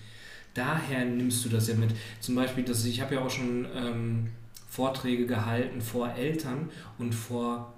Daher 0.54 1.06
nimmst 1.06 1.46
du 1.46 1.50
das 1.50 1.70
ja 1.70 1.76
mit. 1.76 1.92
Zum 2.20 2.36
Beispiel, 2.36 2.66
dass 2.66 2.84
ich 2.84 3.00
habe 3.00 3.16
ja 3.16 3.22
auch 3.22 3.30
schon 3.30 3.66
ähm, 3.74 4.28
Vorträge 4.70 5.26
gehalten 5.26 5.80
vor 5.80 6.14
Eltern 6.16 6.70
und 6.98 7.16
vor 7.16 7.74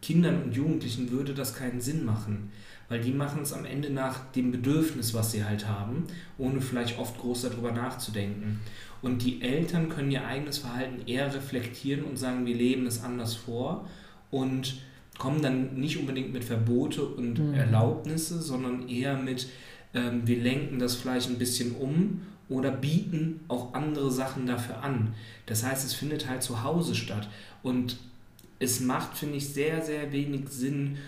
Kindern 0.00 0.44
und 0.44 0.54
Jugendlichen 0.54 1.10
würde 1.10 1.34
das 1.34 1.56
keinen 1.56 1.80
Sinn 1.80 2.04
machen, 2.04 2.52
weil 2.88 3.00
die 3.00 3.10
machen 3.10 3.42
es 3.42 3.52
am 3.52 3.64
Ende 3.64 3.90
nach 3.90 4.30
dem 4.32 4.52
Bedürfnis, 4.52 5.14
was 5.14 5.32
sie 5.32 5.44
halt 5.44 5.66
haben, 5.66 6.04
ohne 6.38 6.60
vielleicht 6.60 7.00
oft 7.00 7.18
groß 7.18 7.42
darüber 7.42 7.72
nachzudenken. 7.72 8.60
Und 9.02 9.24
die 9.24 9.42
Eltern 9.42 9.88
können 9.88 10.12
ihr 10.12 10.24
eigenes 10.24 10.58
Verhalten 10.58 11.08
eher 11.08 11.34
reflektieren 11.34 12.04
und 12.04 12.16
sagen, 12.16 12.46
wir 12.46 12.54
leben 12.54 12.86
es 12.86 13.02
anders 13.02 13.34
vor 13.34 13.88
und 14.34 14.80
kommen 15.16 15.42
dann 15.42 15.74
nicht 15.76 15.96
unbedingt 15.96 16.32
mit 16.32 16.42
Verbote 16.42 17.04
und 17.04 17.38
mhm. 17.38 17.54
Erlaubnisse, 17.54 18.42
sondern 18.42 18.88
eher 18.88 19.16
mit, 19.16 19.48
ähm, 19.94 20.26
wir 20.26 20.42
lenken 20.42 20.80
das 20.80 20.96
vielleicht 20.96 21.30
ein 21.30 21.38
bisschen 21.38 21.76
um 21.76 22.22
oder 22.48 22.72
bieten 22.72 23.40
auch 23.46 23.74
andere 23.74 24.10
Sachen 24.10 24.46
dafür 24.46 24.82
an. 24.82 25.14
Das 25.46 25.64
heißt, 25.64 25.86
es 25.86 25.94
findet 25.94 26.28
halt 26.28 26.42
zu 26.42 26.64
Hause 26.64 26.96
statt. 26.96 27.28
Und 27.62 27.96
es 28.58 28.80
macht, 28.80 29.16
finde 29.16 29.36
ich, 29.36 29.48
sehr, 29.48 29.82
sehr 29.82 30.10
wenig 30.12 30.48
Sinn, 30.48 30.98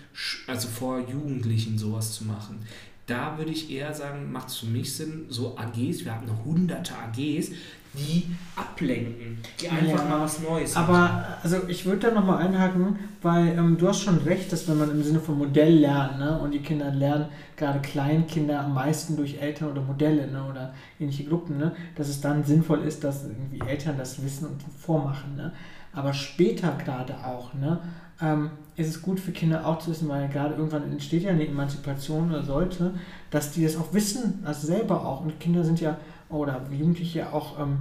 also 0.47 0.69
vor 0.69 0.99
Jugendlichen 0.99 1.77
sowas 1.77 2.13
zu 2.13 2.23
machen. 2.23 2.59
Da 3.07 3.37
würde 3.37 3.51
ich 3.51 3.69
eher 3.69 3.93
sagen, 3.93 4.31
macht 4.31 4.49
es 4.49 4.57
für 4.57 4.65
mich 4.65 4.93
Sinn, 4.93 5.25
so 5.29 5.57
AGs, 5.57 6.05
wir 6.05 6.15
haben 6.15 6.27
hunderte 6.45 6.93
AGs, 6.95 7.51
die 7.97 8.35
ablenken, 8.55 9.39
die 9.59 9.69
einfach 9.69 10.03
ja, 10.03 10.09
mal 10.09 10.21
was 10.21 10.41
Neues 10.41 10.75
Aber 10.75 10.93
machen. 10.93 11.23
also 11.43 11.57
ich 11.67 11.85
würde 11.85 12.07
da 12.07 12.11
nochmal 12.11 12.45
einhaken, 12.45 12.97
weil 13.21 13.57
ähm, 13.57 13.77
du 13.77 13.87
hast 13.87 14.01
schon 14.01 14.17
recht, 14.19 14.51
dass 14.51 14.67
wenn 14.67 14.77
man 14.77 14.91
im 14.91 15.03
Sinne 15.03 15.19
von 15.19 15.37
Modell 15.37 15.79
lernt 15.79 16.19
ne, 16.19 16.39
und 16.39 16.51
die 16.51 16.59
Kinder 16.59 16.91
lernen, 16.91 17.25
gerade 17.55 17.79
Kleinkinder 17.79 18.61
am 18.61 18.73
meisten 18.73 19.17
durch 19.17 19.41
Eltern 19.41 19.71
oder 19.71 19.81
Modelle 19.81 20.27
ne, 20.27 20.43
oder 20.49 20.73
ähnliche 20.99 21.25
Gruppen, 21.25 21.57
ne, 21.57 21.73
dass 21.95 22.07
es 22.07 22.21
dann 22.21 22.43
sinnvoll 22.43 22.83
ist, 22.83 23.03
dass 23.03 23.23
irgendwie 23.23 23.61
Eltern 23.67 23.97
das 23.97 24.23
wissen 24.23 24.47
und 24.47 24.61
vormachen. 24.79 25.35
Ne 25.35 25.51
aber 25.97 26.13
später 26.13 26.77
gerade 26.77 27.15
auch, 27.25 27.55
ne, 27.55 27.79
ähm, 28.21 28.51
ist 28.75 28.87
es 28.87 29.01
gut 29.01 29.19
für 29.19 29.31
Kinder 29.31 29.65
auch 29.65 29.79
zu 29.79 29.89
wissen, 29.89 30.07
weil 30.07 30.29
gerade 30.29 30.53
irgendwann 30.53 30.91
entsteht 30.91 31.23
ja 31.23 31.31
eine 31.31 31.47
Emanzipation 31.47 32.29
oder 32.29 32.43
sollte, 32.43 32.93
dass 33.31 33.51
die 33.51 33.63
das 33.63 33.75
auch 33.77 33.93
wissen, 33.93 34.39
also 34.45 34.67
selber 34.67 35.03
auch. 35.03 35.21
Und 35.21 35.39
Kinder 35.39 35.63
sind 35.63 35.81
ja, 35.81 35.97
oder 36.29 36.61
Jugendliche 36.71 37.33
auch 37.33 37.59
ähm, 37.59 37.77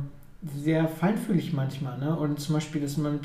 sehr 0.63 0.89
feinfühlig 0.89 1.53
manchmal, 1.53 1.99
ne? 1.99 2.17
Und 2.17 2.41
zum 2.41 2.55
Beispiel, 2.55 2.81
dass 2.81 2.97
man, 2.97 3.21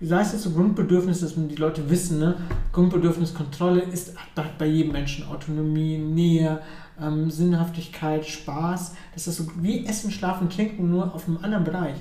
sei 0.00 0.20
es 0.20 0.32
jetzt 0.32 0.42
so 0.42 0.50
Grundbedürfnis, 0.50 1.20
dass 1.20 1.36
man 1.36 1.48
die 1.48 1.56
Leute 1.56 1.88
wissen, 1.90 2.18
ne? 2.18 2.36
Grundbedürfniskontrolle 2.72 3.82
ist 3.82 4.14
bei 4.58 4.66
jedem 4.66 4.92
Menschen 4.92 5.26
Autonomie, 5.26 5.98
Nähe, 5.98 6.60
ähm, 7.00 7.30
Sinnhaftigkeit, 7.30 8.26
Spaß. 8.26 8.94
Das 9.14 9.26
ist 9.26 9.36
so 9.36 9.46
wie 9.56 9.86
Essen, 9.86 10.10
Schlafen, 10.10 10.50
Trinken, 10.50 10.90
nur 10.90 11.14
auf 11.14 11.26
einem 11.26 11.38
anderen 11.42 11.64
Bereich. 11.64 11.96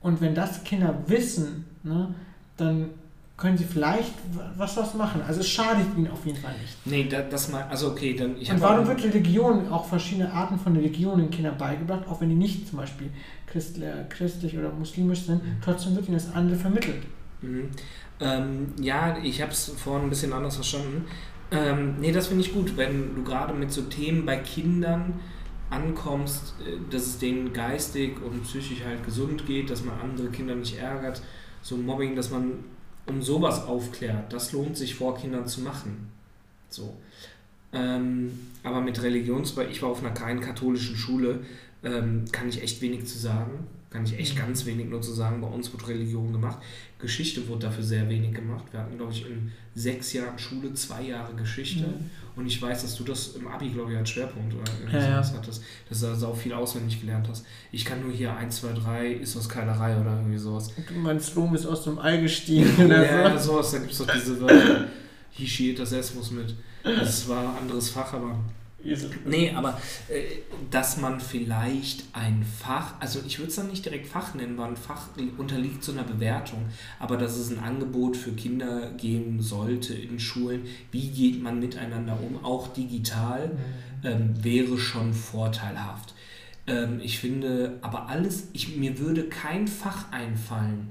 Und 0.00 0.20
wenn 0.20 0.34
das 0.34 0.64
Kinder 0.64 0.94
wissen, 1.06 1.64
ne, 1.82 2.14
dann 2.56 2.90
können 3.36 3.58
sie 3.58 3.64
vielleicht 3.64 4.12
was 4.56 4.76
was 4.76 4.94
machen. 4.94 5.20
Also 5.26 5.40
es 5.40 5.48
schadet 5.48 5.86
ihnen 5.96 6.08
auf 6.08 6.24
jeden 6.24 6.38
Fall 6.38 6.54
nicht. 6.60 6.76
Nee, 6.84 7.08
das, 7.08 7.24
das 7.30 7.50
mal, 7.50 7.64
also 7.64 7.88
okay, 7.88 8.14
dann 8.14 8.36
ich 8.40 8.50
Und 8.50 8.60
warum 8.60 8.86
wird 8.86 9.02
Religion, 9.02 9.68
auch 9.72 9.86
verschiedene 9.86 10.32
Arten 10.32 10.58
von 10.58 10.76
Religionen 10.76 11.30
Kindern 11.30 11.58
beigebracht, 11.58 12.06
auch 12.08 12.20
wenn 12.20 12.28
die 12.28 12.36
nicht 12.36 12.68
zum 12.68 12.78
Beispiel 12.78 13.10
christlich, 13.46 13.88
christlich 14.08 14.56
oder 14.56 14.70
muslimisch 14.70 15.22
sind, 15.22 15.42
mhm. 15.42 15.56
trotzdem 15.62 15.96
wird 15.96 16.06
ihnen 16.06 16.16
das 16.16 16.32
andere 16.32 16.56
vermittelt. 16.56 17.02
Mhm. 17.42 17.70
Ähm, 18.20 18.66
ja, 18.80 19.18
ich 19.18 19.42
habe 19.42 19.50
es 19.50 19.72
vorhin 19.76 20.04
ein 20.04 20.10
bisschen 20.10 20.32
anders 20.32 20.54
verstanden. 20.54 21.06
Ähm, 21.50 21.96
nee, 22.00 22.12
das 22.12 22.28
finde 22.28 22.44
ich 22.44 22.52
gut, 22.52 22.76
wenn 22.76 23.16
du 23.16 23.24
gerade 23.24 23.52
mit 23.52 23.72
so 23.72 23.82
Themen 23.82 24.24
bei 24.24 24.36
Kindern 24.36 25.14
ankommst, 25.70 26.54
äh, 26.60 26.78
dass 26.90 27.02
es 27.02 27.18
denen 27.18 27.52
geistig 27.52 28.22
und 28.22 28.44
psychisch 28.44 28.84
halt 28.84 29.04
gesund 29.04 29.44
geht, 29.46 29.70
dass 29.70 29.84
man 29.84 29.98
andere 30.00 30.28
Kinder 30.28 30.54
nicht 30.54 30.78
ärgert, 30.78 31.20
so 31.62 31.76
Mobbing, 31.76 32.14
dass 32.14 32.30
man 32.30 32.64
um 33.06 33.22
sowas 33.22 33.66
aufklärt, 33.66 34.32
das 34.32 34.52
lohnt 34.52 34.76
sich 34.76 34.94
vor 34.94 35.16
Kindern 35.16 35.46
zu 35.46 35.60
machen. 35.60 36.08
So. 36.68 36.96
Ähm, 37.72 38.38
aber 38.62 38.80
mit 38.80 39.02
Religions, 39.02 39.56
ich 39.70 39.82
war 39.82 39.90
auf 39.90 40.00
einer 40.00 40.14
keinen 40.14 40.40
katholischen 40.40 40.96
Schule, 40.96 41.40
ähm, 41.82 42.24
kann 42.32 42.48
ich 42.48 42.62
echt 42.62 42.80
wenig 42.80 43.06
zu 43.06 43.18
sagen 43.18 43.66
kann 43.94 44.04
ich 44.04 44.18
echt 44.18 44.36
ganz 44.36 44.66
wenig 44.66 44.88
nur 44.88 45.00
zu 45.00 45.12
sagen. 45.12 45.40
Bei 45.40 45.46
uns 45.46 45.72
wird 45.72 45.86
Religion 45.86 46.32
gemacht. 46.32 46.58
Geschichte 46.98 47.46
wurde 47.46 47.66
dafür 47.66 47.84
sehr 47.84 48.08
wenig 48.08 48.34
gemacht. 48.34 48.64
Wir 48.72 48.80
hatten, 48.80 48.96
glaube 48.96 49.12
ich, 49.12 49.24
in 49.24 49.52
sechs 49.76 50.12
Jahren 50.12 50.36
Schule 50.36 50.74
zwei 50.74 51.02
Jahre 51.02 51.32
Geschichte. 51.34 51.86
Mhm. 51.86 52.10
Und 52.34 52.46
ich 52.48 52.60
weiß, 52.60 52.82
dass 52.82 52.96
du 52.96 53.04
das 53.04 53.36
im 53.36 53.46
Abi, 53.46 53.68
glaube 53.68 53.92
ich, 53.92 53.98
als 53.98 54.10
Schwerpunkt 54.10 54.52
oder 54.52 54.64
ja, 54.92 55.00
sowas 55.00 55.30
ja. 55.30 55.38
hattest, 55.38 55.62
dass 55.88 56.00
du 56.00 56.08
also 56.08 56.26
auch 56.26 56.36
viel 56.36 56.52
auswendig 56.52 57.00
gelernt 57.00 57.28
hast. 57.28 57.46
Ich 57.70 57.84
kann 57.84 58.02
nur 58.02 58.10
hier 58.10 58.34
1, 58.36 58.56
2, 58.62 58.72
3, 58.72 59.12
ist 59.12 59.36
was 59.36 59.48
Keilerei 59.48 59.96
oder 59.96 60.16
irgendwie 60.16 60.38
sowas. 60.38 60.72
Du 60.88 60.94
meinst, 60.94 61.36
Rom 61.36 61.54
ist 61.54 61.64
aus 61.64 61.84
dem 61.84 62.00
Ei 62.00 62.16
gestiegen. 62.16 62.90
ja, 62.90 63.38
sowas, 63.38 63.70
da 63.70 63.78
gibt 63.78 63.92
es 63.92 63.98
doch 63.98 64.12
diese 64.12 64.40
Wörter. 64.40 64.88
Hischietassismus 65.30 66.32
mit. 66.32 66.56
Das 66.82 67.28
war 67.28 67.48
ein 67.48 67.58
anderes 67.58 67.90
Fach, 67.90 68.12
aber 68.12 68.40
Nee, 69.24 69.52
aber 69.54 69.80
äh, 70.08 70.22
dass 70.70 70.98
man 70.98 71.20
vielleicht 71.20 72.04
ein 72.12 72.44
Fach, 72.44 72.94
also 73.00 73.20
ich 73.26 73.38
würde 73.38 73.48
es 73.48 73.56
dann 73.56 73.68
nicht 73.68 73.84
direkt 73.84 74.06
Fach 74.06 74.34
nennen, 74.34 74.56
weil 74.58 74.70
ein 74.70 74.76
Fach 74.76 75.08
unterliegt 75.38 75.82
so 75.82 75.92
einer 75.92 76.04
Bewertung, 76.04 76.66
aber 76.98 77.16
dass 77.16 77.36
es 77.36 77.50
ein 77.50 77.58
Angebot 77.58 78.16
für 78.16 78.32
Kinder 78.32 78.90
geben 78.92 79.40
sollte 79.40 79.94
in 79.94 80.20
Schulen, 80.20 80.64
wie 80.92 81.08
geht 81.08 81.42
man 81.42 81.60
miteinander 81.60 82.18
um, 82.20 82.44
auch 82.44 82.68
digital, 82.68 83.48
mhm. 83.48 84.06
ähm, 84.06 84.44
wäre 84.44 84.78
schon 84.78 85.14
vorteilhaft. 85.14 86.14
Ähm, 86.66 87.00
ich 87.02 87.18
finde, 87.18 87.78
aber 87.80 88.08
alles, 88.08 88.48
ich, 88.52 88.76
mir 88.76 88.98
würde 88.98 89.24
kein 89.24 89.68
Fach 89.68 90.10
einfallen, 90.12 90.88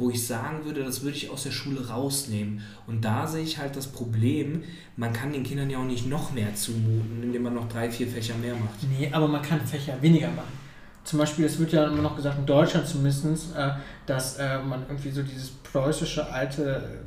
wo 0.00 0.10
ich 0.10 0.26
sagen 0.26 0.64
würde, 0.64 0.82
das 0.82 1.02
würde 1.02 1.16
ich 1.16 1.30
aus 1.30 1.44
der 1.44 1.50
Schule 1.50 1.88
rausnehmen. 1.88 2.62
Und 2.86 3.04
da 3.04 3.26
sehe 3.26 3.42
ich 3.42 3.58
halt 3.58 3.76
das 3.76 3.86
Problem, 3.86 4.62
man 4.96 5.12
kann 5.12 5.32
den 5.32 5.44
Kindern 5.44 5.70
ja 5.70 5.78
auch 5.78 5.84
nicht 5.84 6.08
noch 6.08 6.32
mehr 6.32 6.54
zumuten, 6.54 7.22
indem 7.22 7.42
man 7.42 7.54
noch 7.54 7.68
drei, 7.68 7.90
vier 7.90 8.08
Fächer 8.08 8.34
mehr 8.36 8.54
macht. 8.54 8.82
Nee, 8.98 9.10
aber 9.12 9.28
man 9.28 9.42
kann 9.42 9.60
Fächer 9.60 10.00
weniger 10.00 10.28
machen. 10.28 10.58
Zum 11.04 11.18
Beispiel, 11.18 11.44
es 11.44 11.58
wird 11.58 11.72
ja 11.72 11.86
immer 11.86 12.02
noch 12.02 12.16
gesagt, 12.16 12.38
in 12.38 12.46
Deutschland 12.46 12.86
zumindest, 12.86 13.54
äh, 13.56 13.70
dass 14.06 14.36
äh, 14.36 14.58
man 14.62 14.82
irgendwie 14.88 15.10
so 15.10 15.22
dieses 15.22 15.50
preußische 15.50 16.30
alte 16.30 17.00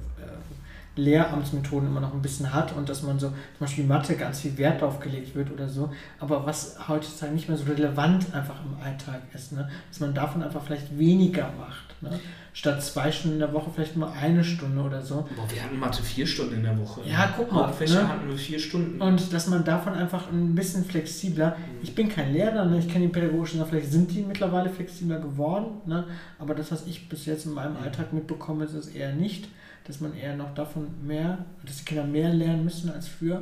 Lehramtsmethoden 0.95 1.89
immer 1.89 2.01
noch 2.01 2.13
ein 2.13 2.21
bisschen 2.21 2.53
hat 2.53 2.75
und 2.75 2.87
dass 2.87 3.01
man 3.01 3.19
so, 3.19 3.29
zum 3.29 3.37
Beispiel 3.59 3.85
Mathe 3.85 4.15
ganz 4.15 4.41
viel 4.41 4.57
Wert 4.57 4.81
drauf 4.81 4.99
gelegt 4.99 5.33
wird 5.33 5.51
oder 5.51 5.67
so, 5.67 5.91
aber 6.19 6.45
was 6.45 6.77
heutzutage 6.87 7.33
nicht 7.33 7.49
mehr 7.49 7.57
so 7.57 7.65
relevant 7.65 8.33
einfach 8.33 8.55
im 8.63 8.83
Alltag 8.83 9.21
ist, 9.33 9.53
ne? 9.53 9.69
dass 9.89 9.99
man 9.99 10.13
davon 10.13 10.43
einfach 10.43 10.61
vielleicht 10.63 10.97
weniger 10.97 11.51
macht. 11.57 12.01
Ne? 12.01 12.19
Statt 12.53 12.83
zwei 12.83 13.11
Stunden 13.11 13.37
in 13.37 13.39
der 13.39 13.53
Woche 13.53 13.71
vielleicht 13.73 13.97
nur 13.97 14.11
eine 14.11 14.43
Stunde 14.43 14.83
oder 14.83 15.01
so. 15.01 15.27
Boah, 15.35 15.49
wir 15.49 15.63
hatten 15.63 15.79
Mathe 15.79 16.03
vier 16.03 16.27
Stunden 16.27 16.55
in 16.55 16.63
der 16.63 16.77
Woche. 16.77 17.01
Ja, 17.05 17.33
guck 17.35 17.51
mal. 17.51 17.67
Hauptfächer 17.67 18.03
ne? 18.03 18.09
hatten 18.09 18.29
wir 18.29 18.37
vier 18.37 18.59
Stunden. 18.59 19.01
Und 19.01 19.33
dass 19.33 19.47
man 19.47 19.63
davon 19.63 19.93
einfach 19.93 20.31
ein 20.31 20.53
bisschen 20.53 20.85
flexibler, 20.85 21.55
ich 21.81 21.95
bin 21.95 22.09
kein 22.09 22.33
Lehrer, 22.33 22.65
ne? 22.65 22.77
ich 22.77 22.87
kenne 22.87 23.07
die 23.07 23.11
pädagogischen, 23.11 23.57
Sachen, 23.57 23.71
vielleicht 23.71 23.91
sind 23.91 24.11
die 24.11 24.21
mittlerweile 24.21 24.69
flexibler 24.69 25.19
geworden, 25.19 25.81
ne? 25.87 26.05
aber 26.37 26.53
das, 26.53 26.71
was 26.71 26.85
ich 26.85 27.09
bis 27.09 27.25
jetzt 27.25 27.47
in 27.47 27.53
meinem 27.53 27.77
Alltag 27.77 28.13
mitbekomme, 28.13 28.65
ist 28.65 28.73
es 28.73 28.87
eher 28.89 29.13
nicht, 29.13 29.47
dass 29.85 29.99
man 29.99 30.15
eher 30.15 30.35
noch 30.35 30.53
davon 30.53 30.87
mehr, 31.05 31.45
dass 31.65 31.77
die 31.79 31.85
Kinder 31.85 32.03
mehr 32.05 32.29
lernen 32.33 32.63
müssen 32.63 32.89
als 32.91 33.07
früher 33.07 33.41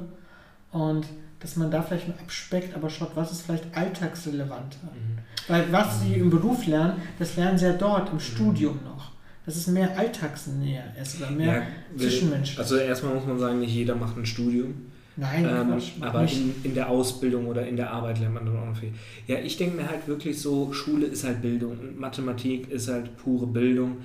und 0.72 1.06
dass 1.39 1.56
man 1.56 1.72
da 1.72 1.82
vielleicht 1.82 2.08
abspeckt, 2.10 2.76
aber 2.76 2.89
schaut, 2.89 3.12
was 3.16 3.32
ist 3.32 3.42
vielleicht 3.44 3.66
alltagsrelevanter. 3.76 4.78
Mhm. 4.94 5.18
Weil 5.48 5.72
was 5.72 6.02
sie 6.02 6.14
im 6.16 6.30
Beruf 6.30 6.66
lernen, 6.68 7.02
das 7.20 7.36
lernen 7.36 7.58
sie 7.58 7.66
ja 7.66 7.74
dort 7.74 8.08
Mhm. 8.10 8.14
im 8.14 8.20
Studium 8.20 8.80
noch. 8.84 9.12
Dass 9.46 9.56
es 9.56 9.66
mehr 9.68 9.98
alltagsnäher 9.98 10.84
ist 11.02 11.20
oder 11.20 11.32
mehr 11.32 11.54
Ja, 11.56 11.64
zwischenmenschlich. 11.98 12.60
Also 12.60 12.76
erstmal 12.78 13.16
muss 13.16 13.26
man 13.26 13.39
sagen, 13.39 13.60
nicht 13.60 13.74
jeder 13.74 13.96
macht 13.96 14.16
ein 14.18 14.26
Studium. 14.26 14.76
Nein, 15.18 15.46
Ähm, 15.46 15.68
Quatsch, 15.68 15.92
aber 16.00 16.24
in, 16.24 16.54
in 16.64 16.74
der 16.76 16.89
Ausbildung 16.89 17.48
oder 17.48 17.68
in 17.68 17.76
der 17.76 17.92
Arbeit 17.92 18.20
lernt 18.20 18.36
man 18.36 18.46
dann 18.46 18.58
auch 18.58 18.66
noch 18.68 18.78
viel. 18.78 18.94
Ja, 19.28 19.39
ich 19.39 19.58
denke 19.58 19.78
mir 19.78 19.89
halt 19.89 20.08
wirklich 20.08 20.39
so, 20.39 20.72
Schule 20.74 21.08
ist 21.08 21.24
halt 21.24 21.42
Bildung 21.42 21.72
und 21.80 22.00
Mathematik 22.00 22.70
ist 22.72 22.88
halt 22.88 23.18
pure 23.18 23.48
Bildung, 23.48 23.98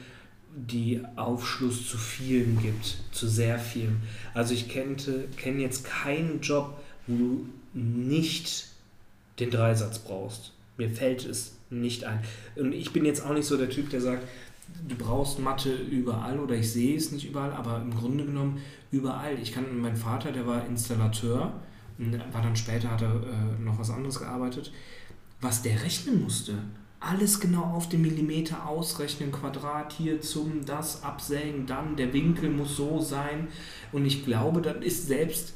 die 0.57 1.03
Aufschluss 1.17 1.87
zu 1.87 1.99
vielen 1.99 2.59
gibt, 2.61 2.97
zu 3.13 3.29
sehr 3.29 3.59
vielen. 3.59 4.01
Also 4.33 4.55
ich 4.55 4.69
kenne 4.69 4.97
kenn 5.37 5.61
jetzt 5.61 5.85
keinen 5.85 6.41
Job, 6.41 6.83
wo 7.07 7.17
du 7.17 7.49
nicht 7.75 8.69
den 9.39 9.51
Dreisatz 9.51 9.99
brauchst. 9.99 10.53
Mir 10.79 10.91
fällt 10.91 11.27
es 11.27 11.57
nicht 11.69 12.05
ein. 12.05 12.21
Und 12.57 12.73
ich 12.73 12.93
bin 12.93 13.05
jetzt 13.05 13.25
auch 13.25 13.35
nicht 13.35 13.47
so 13.47 13.59
der 13.59 13.69
Typ, 13.69 13.91
der 13.91 14.01
sagt, 14.01 14.27
du 14.89 14.95
brauchst 14.97 15.39
Mathe 15.39 15.75
überall 15.75 16.39
oder 16.39 16.55
ich 16.55 16.73
sehe 16.73 16.97
es 16.97 17.13
nicht 17.13 17.29
überall, 17.29 17.53
aber 17.53 17.83
im 17.83 17.95
Grunde 17.95 18.25
genommen 18.25 18.61
überall. 18.91 19.39
Ich 19.41 19.53
kann, 19.53 19.79
mein 19.79 19.97
Vater, 19.97 20.33
der 20.33 20.47
war 20.47 20.67
Installateur, 20.67 21.53
war 21.99 22.43
dann 22.43 22.57
später, 22.57 22.91
hat 22.91 23.03
er 23.03 23.15
äh, 23.15 23.63
noch 23.63 23.79
was 23.79 23.91
anderes 23.91 24.19
gearbeitet, 24.19 24.73
was 25.41 25.63
der 25.63 25.83
rechnen 25.83 26.23
musste. 26.23 26.55
Alles 27.09 27.39
genau 27.39 27.63
auf 27.63 27.89
den 27.89 28.03
Millimeter 28.03 28.67
ausrechnen, 28.67 29.31
Quadrat 29.31 29.93
hier 29.93 30.21
zum, 30.21 30.65
das 30.65 31.05
absägen, 31.05 31.67
dann 31.67 31.97
der 31.97 32.13
Winkel 32.13 32.51
muss 32.51 32.77
so 32.77 33.01
sein. 33.01 33.49
Und 33.93 34.07
ich 34.07 34.25
glaube, 34.25 34.61
das 34.61 34.85
ist 34.85 35.07
selbst 35.07 35.55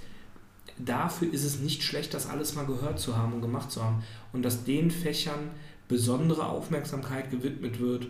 dafür 0.84 1.32
ist 1.32 1.44
es 1.44 1.60
nicht 1.60 1.82
schlecht, 1.82 2.14
das 2.14 2.28
alles 2.28 2.54
mal 2.54 2.66
gehört 2.66 2.98
zu 2.98 3.16
haben 3.16 3.34
und 3.34 3.42
gemacht 3.42 3.70
zu 3.70 3.82
haben. 3.82 4.02
Und 4.32 4.42
dass 4.42 4.64
den 4.64 4.90
Fächern 4.90 5.50
besondere 5.88 6.46
Aufmerksamkeit 6.46 7.30
gewidmet 7.30 7.80
wird, 7.80 8.06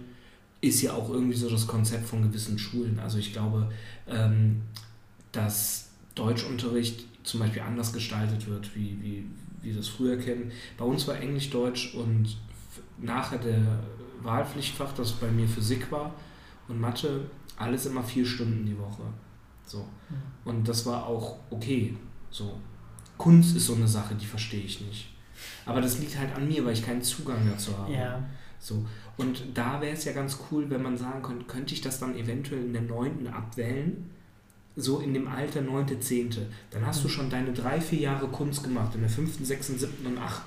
ist 0.61 0.83
ja 0.83 0.93
auch 0.93 1.11
irgendwie 1.11 1.37
so 1.37 1.49
das 1.49 1.67
Konzept 1.67 2.07
von 2.07 2.23
gewissen 2.23 2.59
Schulen. 2.59 2.99
Also 2.99 3.19
ich 3.19 3.33
glaube, 3.33 3.71
ähm, 4.07 4.63
dass 5.33 5.89
Deutschunterricht 6.15 7.07
zum 7.23 7.41
Beispiel 7.41 7.63
anders 7.63 7.93
gestaltet 7.93 8.47
wird, 8.47 8.75
wie, 8.75 8.99
wie 9.01 9.25
wir 9.63 9.75
das 9.75 9.89
früher 9.89 10.19
kennen. 10.19 10.53
Bei 10.77 10.85
uns 10.85 11.07
war 11.07 11.19
Englisch, 11.19 11.51
Deutsch 11.51 11.95
und 11.95 12.37
nachher 13.03 13.39
der 13.39 13.61
Wahlpflichtfach, 14.23 14.93
das 14.93 15.13
bei 15.13 15.31
mir 15.31 15.49
Physik 15.49 15.91
war 15.91 16.15
und 16.69 16.81
Mathe, 16.81 17.31
alles 17.57 17.87
immer 17.87 18.03
vier 18.03 18.25
Stunden 18.27 18.65
die 18.67 18.79
Woche. 18.79 19.03
So. 19.67 19.87
Und 20.45 20.67
das 20.69 20.87
war 20.87 21.07
auch 21.07 21.39
okay. 21.51 21.97
So. 22.31 22.59
Kunst 23.19 23.57
ist 23.57 23.67
so 23.67 23.75
eine 23.75 23.89
Sache, 23.89 24.15
die 24.15 24.27
verstehe 24.27 24.63
ich 24.63 24.81
nicht. 24.81 25.13
Aber 25.67 25.81
das 25.81 25.99
liegt 25.99 26.19
halt 26.19 26.35
an 26.35 26.49
mir, 26.49 26.65
weil 26.65 26.73
ich 26.73 26.85
keinen 26.85 27.03
Zugang 27.03 27.39
dazu 27.51 27.77
habe. 27.77 27.93
Ja. 27.93 28.23
So. 28.59 28.85
Und 29.17 29.43
da 29.55 29.81
wäre 29.81 29.93
es 29.95 30.05
ja 30.05 30.13
ganz 30.13 30.39
cool, 30.51 30.69
wenn 30.71 30.83
man 30.83 30.97
sagen 30.97 31.23
könnte, 31.23 31.45
könnte 31.47 31.75
ich 31.75 31.81
das 31.81 31.99
dann 31.99 32.17
eventuell 32.17 32.65
in 32.65 32.73
der 32.73 32.83
9. 32.83 33.27
abwählen? 33.29 34.11
So 34.77 35.01
in 35.01 35.15
dem 35.15 35.29
Alter 35.29 35.61
9., 35.63 36.01
10. 36.01 36.31
Dann 36.71 36.87
hast 36.87 37.03
du 37.05 37.09
Mhm. 37.09 37.13
schon 37.13 37.31
deine 37.31 37.53
drei, 37.53 37.81
vier 37.81 38.01
Jahre 38.01 38.29
Kunst 38.29 38.63
gemacht, 38.63 38.95
in 38.95 39.01
der 39.01 39.11
5., 39.11 39.45
6., 39.45 39.79
7. 39.79 40.07
und 40.07 40.19
8. 40.19 40.43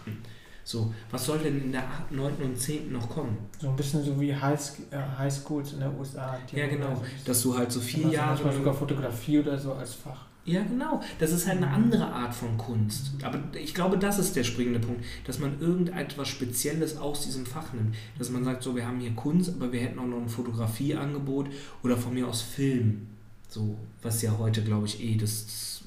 So, 0.66 0.94
was 1.12 1.26
soll 1.26 1.40
denn 1.40 1.62
in 1.62 1.72
der 1.74 1.84
8., 1.84 2.12
9. 2.12 2.34
und 2.42 2.58
10. 2.58 2.92
noch 2.92 3.10
kommen? 3.10 3.38
So 3.60 3.70
ein 3.70 3.76
bisschen 3.76 4.04
so 4.04 4.20
wie 4.20 4.34
High, 4.34 4.60
äh, 4.92 4.98
Highschools 5.18 5.74
in 5.74 5.80
der 5.80 5.94
USA. 5.98 6.38
Ja, 6.54 6.68
genau. 6.68 6.90
also- 6.90 7.04
Dass 7.26 7.42
du 7.42 7.58
halt 7.58 7.72
so 7.72 7.82
vier 7.82 8.08
Jahre. 8.08 8.30
manchmal 8.30 8.54
sogar 8.54 8.74
Fotografie 8.74 9.40
oder 9.40 9.58
so 9.58 9.74
als 9.74 9.94
Fach. 9.94 10.26
Ja, 10.46 10.62
genau. 10.64 11.02
Das 11.20 11.32
ist 11.32 11.48
halt 11.48 11.58
eine 11.58 11.70
andere 11.70 12.06
Art 12.06 12.36
von 12.36 12.58
Kunst. 12.58 13.12
Aber 13.24 13.40
ich 13.58 13.74
glaube, 13.74 13.98
das 13.98 14.20
ist 14.20 14.36
der 14.36 14.44
springende 14.44 14.80
Punkt, 14.80 15.04
dass 15.26 15.40
man 15.40 15.60
irgendetwas 15.62 16.28
Spezielles 16.28 16.98
aus 16.98 17.24
diesem 17.24 17.46
Fach 17.46 17.72
nimmt. 17.72 17.96
Dass 18.18 18.30
man 18.30 18.44
sagt, 18.44 18.62
so, 18.62 18.76
wir 18.76 18.86
haben 18.86 19.00
hier 19.00 19.14
Kunst, 19.14 19.54
aber 19.56 19.72
wir 19.72 19.80
hätten 19.80 20.00
auch 20.00 20.06
noch 20.06 20.18
ein 20.22 20.28
Fotografieangebot 20.28 21.48
oder 21.82 21.96
von 21.96 22.14
mir 22.14 22.28
aus 22.28 22.42
Film. 22.42 23.08
So, 23.48 23.78
was 24.02 24.22
ja 24.22 24.38
heute, 24.38 24.64
glaube 24.64 24.86
ich, 24.86 25.02
eh 25.02 25.16
das 25.16 25.82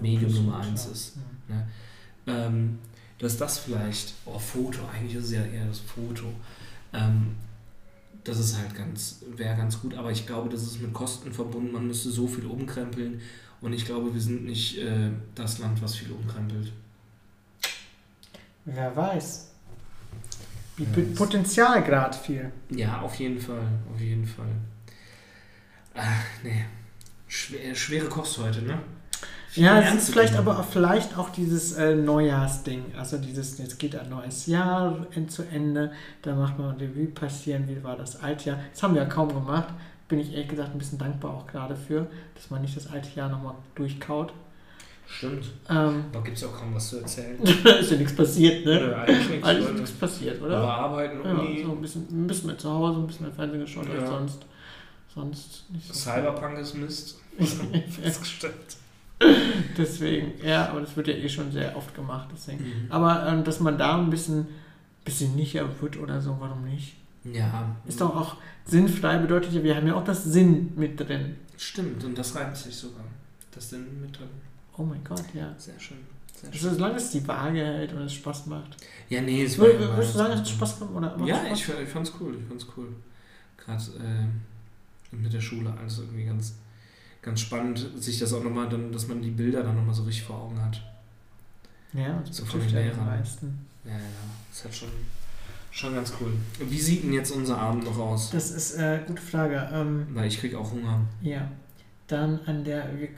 Medium 0.00 0.32
Nummer 0.32 0.60
ist 0.60 0.66
eins 0.66 0.84
ja. 0.86 0.92
ist. 0.92 1.16
Mhm. 1.16 1.62
Ähm, 2.26 2.78
dass 3.18 3.36
das 3.36 3.58
vielleicht, 3.58 4.14
oh, 4.24 4.38
Foto, 4.38 4.80
eigentlich 4.94 5.16
ist 5.16 5.26
es 5.26 5.32
ja 5.32 5.44
eher 5.44 5.66
das 5.66 5.80
Foto. 5.80 6.26
Ähm, 6.92 7.36
das 8.24 8.38
ist 8.38 8.58
halt 8.58 8.74
ganz, 8.74 9.22
wäre 9.36 9.56
ganz 9.56 9.80
gut, 9.80 9.94
aber 9.94 10.10
ich 10.10 10.26
glaube, 10.26 10.48
das 10.48 10.62
ist 10.62 10.80
mit 10.80 10.92
Kosten 10.92 11.32
verbunden. 11.32 11.72
Man 11.72 11.86
müsste 11.86 12.10
so 12.10 12.26
viel 12.26 12.46
umkrempeln 12.46 13.20
und 13.60 13.72
ich 13.72 13.84
glaube, 13.84 14.12
wir 14.12 14.20
sind 14.20 14.44
nicht 14.44 14.78
äh, 14.78 15.10
das 15.34 15.58
Land, 15.58 15.82
was 15.82 15.96
viel 15.96 16.12
umkrempelt. 16.12 16.72
Wer 18.64 18.94
weiß. 18.94 19.50
Wie 20.76 20.84
Ja, 20.84 21.16
Potenzial 21.16 21.82
gerade 21.82 22.16
viel. 22.16 22.52
Ja, 22.70 23.00
auf 23.00 23.14
jeden 23.16 23.40
Fall, 23.40 23.66
auf 23.92 24.00
jeden 24.00 24.26
Fall. 24.26 24.52
Ach, 25.94 26.24
nee. 26.44 26.64
Schwer, 27.26 27.74
schwere 27.74 28.08
Kost 28.08 28.38
heute, 28.38 28.62
ne? 28.62 28.78
Viel 29.50 29.64
Ja, 29.64 29.80
es 29.80 29.94
ist 29.94 30.10
vielleicht 30.10 30.36
aber 30.36 30.58
auch 30.58 30.64
vielleicht 30.64 31.16
auch 31.16 31.30
dieses 31.30 31.72
äh, 31.72 31.94
Neujahrsding. 31.94 32.84
Also 32.98 33.16
dieses, 33.18 33.56
jetzt 33.58 33.78
geht 33.78 33.96
ein 33.96 34.08
neues 34.10 34.46
Jahr 34.46 35.06
end 35.14 35.30
zu 35.32 35.42
Ende, 35.42 35.90
da 36.22 36.34
macht 36.34 36.58
man 36.58 36.76
Revue 36.76 37.06
passieren, 37.06 37.66
wie 37.68 37.82
war 37.82 37.96
das 37.96 38.22
Altjahr. 38.22 38.58
Das 38.72 38.82
haben 38.82 38.94
wir 38.94 39.02
ja 39.02 39.08
kaum 39.08 39.28
gemacht. 39.28 39.68
Bin 40.08 40.18
ich 40.20 40.32
ehrlich 40.32 40.48
gesagt 40.48 40.74
ein 40.74 40.78
bisschen 40.78 40.98
dankbar 40.98 41.34
auch 41.34 41.46
gerade 41.46 41.76
für, 41.76 42.06
dass 42.34 42.50
man 42.50 42.62
nicht 42.62 42.76
das 42.76 42.90
alte 42.90 43.08
Jahr 43.14 43.28
nochmal 43.28 43.54
durchkaut. 43.74 44.32
Stimmt. 45.06 45.46
Ähm, 45.70 46.04
Da 46.12 46.20
gibt 46.20 46.36
es 46.36 46.42
ja 46.42 46.48
auch 46.48 46.58
kaum 46.58 46.74
was 46.74 46.88
zu 46.90 46.98
erzählen. 46.98 47.38
ist 47.42 47.90
ja 47.90 47.96
nichts 47.96 48.14
passiert, 48.14 48.66
ne? 48.66 48.74
Nö, 48.78 48.94
eigentlich 48.94 49.28
nichts. 49.30 49.46
Eigentlich 49.46 49.72
nichts 49.72 49.90
passiert, 49.92 50.36
Aber 50.38 50.46
oder? 50.48 50.58
arbeiten, 50.58 51.18
Ja, 51.24 51.64
so 51.64 51.72
ein 51.72 51.80
bisschen, 51.80 52.06
ein 52.10 52.26
bisschen 52.26 52.46
mehr 52.48 52.58
zu 52.58 52.70
Hause, 52.70 53.00
ein 53.00 53.06
bisschen 53.06 53.26
mehr 53.26 53.34
Fernsehen 53.34 53.60
geschaut 53.60 53.88
als 53.90 54.02
Ja. 54.02 54.06
sonst. 54.06 54.46
Sonst 55.14 55.64
nicht 55.72 55.86
so. 55.88 55.94
Cyberpunk 55.94 56.58
ist 56.58 56.74
Mist. 56.74 57.18
Festgestellt. 57.38 58.54
Deswegen, 59.76 60.32
ja, 60.44 60.68
aber 60.70 60.80
das 60.80 60.96
wird 60.96 61.08
ja 61.08 61.14
eh 61.14 61.28
schon 61.28 61.50
sehr 61.52 61.76
oft 61.76 61.94
gemacht, 61.94 62.28
deswegen. 62.32 62.64
Mhm. 62.64 62.86
Aber 62.90 63.26
ähm, 63.26 63.44
dass 63.44 63.60
man 63.60 63.76
da 63.78 63.96
ein 63.98 64.10
bisschen, 64.10 64.46
bisschen 65.04 65.34
nicher 65.36 65.68
wird 65.80 65.96
oder 65.98 66.20
so, 66.20 66.36
warum 66.40 66.64
nicht? 66.64 66.96
Ja. 67.24 67.76
Ist 67.86 68.00
doch 68.00 68.14
auch 68.14 68.36
sinnfrei, 68.64 69.18
bedeutet 69.18 69.52
ja, 69.52 69.62
wir 69.62 69.76
haben 69.76 69.86
ja 69.86 69.94
auch 69.94 70.04
das 70.04 70.24
Sinn 70.24 70.72
mit 70.76 70.98
drin. 70.98 71.36
Stimmt, 71.56 72.02
und 72.04 72.16
das 72.16 72.34
reimt 72.34 72.56
sich 72.56 72.74
sogar. 72.76 73.04
Das 73.52 73.70
sind 73.70 74.00
mit 74.00 74.18
drin. 74.18 74.28
Oh 74.76 74.82
mein 74.84 75.02
Gott, 75.04 75.24
ja. 75.34 75.52
Sehr 75.58 75.78
schön. 75.80 75.98
Sehr 76.40 76.50
Also, 76.52 76.70
solange 76.70 76.96
es 76.96 77.10
die 77.10 77.26
Waage 77.26 77.58
hält 77.64 77.92
und 77.92 78.02
es 78.02 78.12
Spaß 78.14 78.46
macht. 78.46 78.76
Ja, 79.08 79.20
nee, 79.20 79.42
es 79.42 79.58
war 79.58 79.66
Würdest 79.66 79.80
ja 79.82 79.96
du 79.96 80.02
sagen, 80.02 80.06
es 80.06 80.18
hat 80.18 80.28
Weihnachten. 80.30 80.46
Spaß 80.46 80.78
gemacht? 80.78 80.94
Oder 80.94 81.16
macht 81.16 81.28
Ja, 81.28 81.36
Spaß? 81.46 81.58
ich, 81.58 81.68
ich 81.82 81.88
fand's 81.88 82.12
cool, 82.20 82.36
ich 82.40 82.46
fand's 82.46 82.66
cool. 82.76 82.88
Gerade 83.56 83.82
äh, 85.12 85.16
mit 85.16 85.32
der 85.32 85.40
Schule 85.40 85.72
alles 85.78 85.98
irgendwie 85.98 86.24
ganz, 86.24 86.54
ganz 87.22 87.40
spannend, 87.40 87.86
sich 87.96 88.18
das 88.18 88.32
auch 88.32 88.42
nochmal 88.44 88.68
dann, 88.68 88.92
dass 88.92 89.08
man 89.08 89.20
die 89.22 89.30
Bilder 89.30 89.62
dann 89.62 89.76
nochmal 89.76 89.94
so 89.94 90.04
richtig 90.04 90.24
vor 90.24 90.36
Augen 90.42 90.60
hat. 90.62 90.82
Ja, 91.92 92.22
das 92.26 92.36
So 92.36 92.44
von 92.44 92.60
den 92.60 92.70
Lehrern. 92.70 93.06
meisten. 93.06 93.66
Ja, 93.84 93.92
ja, 93.92 93.98
das 94.50 94.64
hat 94.64 94.74
schon, 94.74 94.88
schon 95.70 95.94
ganz 95.94 96.12
cool. 96.20 96.32
Wie 96.60 96.78
sieht 96.78 97.02
denn 97.04 97.12
jetzt 97.14 97.30
unser 97.30 97.58
Abend 97.58 97.84
noch 97.84 97.98
aus? 97.98 98.30
Das 98.30 98.50
ist 98.50 98.74
äh, 98.76 99.00
gute 99.06 99.22
Frage. 99.22 99.68
Ähm, 99.72 100.06
Weil 100.12 100.28
ich 100.28 100.38
krieg 100.38 100.54
auch 100.54 100.70
Hunger. 100.70 101.00
ja, 101.22 101.48
dann 102.06 102.40
an 102.46 102.64
der, 102.64 102.88
wir, 102.98 103.08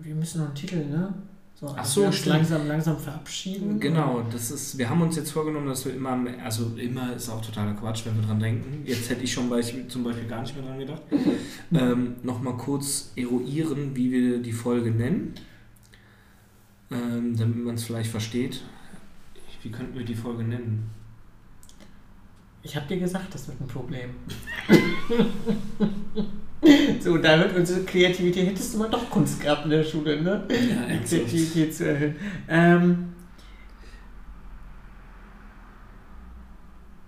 wir 0.00 0.14
müssen 0.14 0.38
noch 0.40 0.46
einen 0.46 0.54
Titel, 0.56 0.84
ne? 0.86 1.12
So, 1.58 1.66
Ach 1.66 1.78
also 1.78 2.02
so, 2.02 2.06
wir 2.06 2.12
stimmt. 2.12 2.36
langsam, 2.36 2.68
langsam 2.68 2.96
verabschieden. 2.96 3.80
Genau, 3.80 4.22
das 4.30 4.52
ist, 4.52 4.78
wir 4.78 4.88
haben 4.88 5.02
uns 5.02 5.16
jetzt 5.16 5.32
vorgenommen, 5.32 5.66
dass 5.66 5.84
wir 5.84 5.92
immer, 5.92 6.16
also 6.44 6.76
immer 6.76 7.12
ist 7.16 7.28
auch 7.28 7.44
totaler 7.44 7.74
Quatsch, 7.74 8.06
wenn 8.06 8.14
wir 8.14 8.22
dran 8.24 8.38
denken. 8.38 8.84
Jetzt 8.86 9.10
hätte 9.10 9.24
ich 9.24 9.32
schon 9.32 9.50
bei, 9.50 9.60
zum 9.60 10.04
Beispiel 10.04 10.28
gar 10.28 10.42
nicht 10.42 10.54
mehr 10.54 10.64
dran 10.64 10.78
gedacht. 10.78 11.02
ähm, 11.72 12.14
Nochmal 12.22 12.56
kurz 12.56 13.10
eruieren, 13.16 13.96
wie 13.96 14.12
wir 14.12 14.38
die 14.38 14.52
Folge 14.52 14.92
nennen, 14.92 15.34
ähm, 16.92 17.36
damit 17.36 17.56
man 17.56 17.74
es 17.74 17.82
vielleicht 17.82 18.10
versteht. 18.10 18.62
Wie 19.64 19.72
könnten 19.72 19.98
wir 19.98 20.04
die 20.04 20.14
Folge 20.14 20.44
nennen? 20.44 20.88
Ich 22.62 22.76
habe 22.76 22.86
dir 22.86 23.00
gesagt, 23.00 23.34
das 23.34 23.48
wird 23.48 23.60
ein 23.60 23.66
Problem. 23.66 24.10
so, 27.00 27.18
da 27.18 27.38
wird 27.38 27.56
unsere 27.56 27.84
Kreativität, 27.84 28.48
hättest 28.48 28.74
du 28.74 28.78
mal 28.78 28.88
doch 28.90 29.08
Kunst 29.10 29.40
gehabt 29.40 29.64
in 29.64 29.70
der 29.70 29.84
Schule, 29.84 30.20
ne? 30.20 30.44
Ja, 30.48 30.96
Die. 30.96 31.04
Kreativität 31.04 31.74
zu 31.74 31.86
erhöhen. 31.88 32.16
Ähm, 32.48 33.08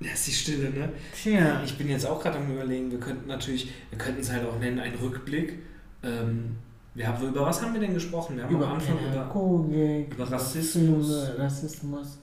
Ja, 0.01 0.13
ist 0.13 0.27
die 0.29 0.33
Stille, 0.33 0.71
ne? 0.71 0.89
tja, 1.15 1.61
Ich 1.63 1.77
bin 1.77 1.91
jetzt 1.91 2.07
auch 2.07 2.23
gerade 2.23 2.39
am 2.39 2.51
überlegen, 2.51 2.91
wir 2.91 2.99
könnten 2.99 3.29
natürlich, 3.29 3.71
wir 3.91 3.99
könnten 3.99 4.23
es 4.23 4.33
halt 4.33 4.47
auch 4.47 4.59
nennen, 4.59 4.79
ein 4.79 4.95
Rückblick. 4.95 5.59
Ähm, 6.03 6.57
wir 6.95 7.07
haben, 7.07 7.29
über 7.29 7.43
was 7.43 7.61
haben 7.63 7.75
wir 7.75 7.81
denn 7.81 7.93
gesprochen? 7.93 8.37
Wir 8.37 8.45
haben 8.45 8.55
über 8.55 8.67
am 8.67 8.75
Anfang 8.75 8.97
über, 8.99 9.27
über 10.11 10.31
Rassismus. 10.31 11.33
Rassismus. 11.37 12.19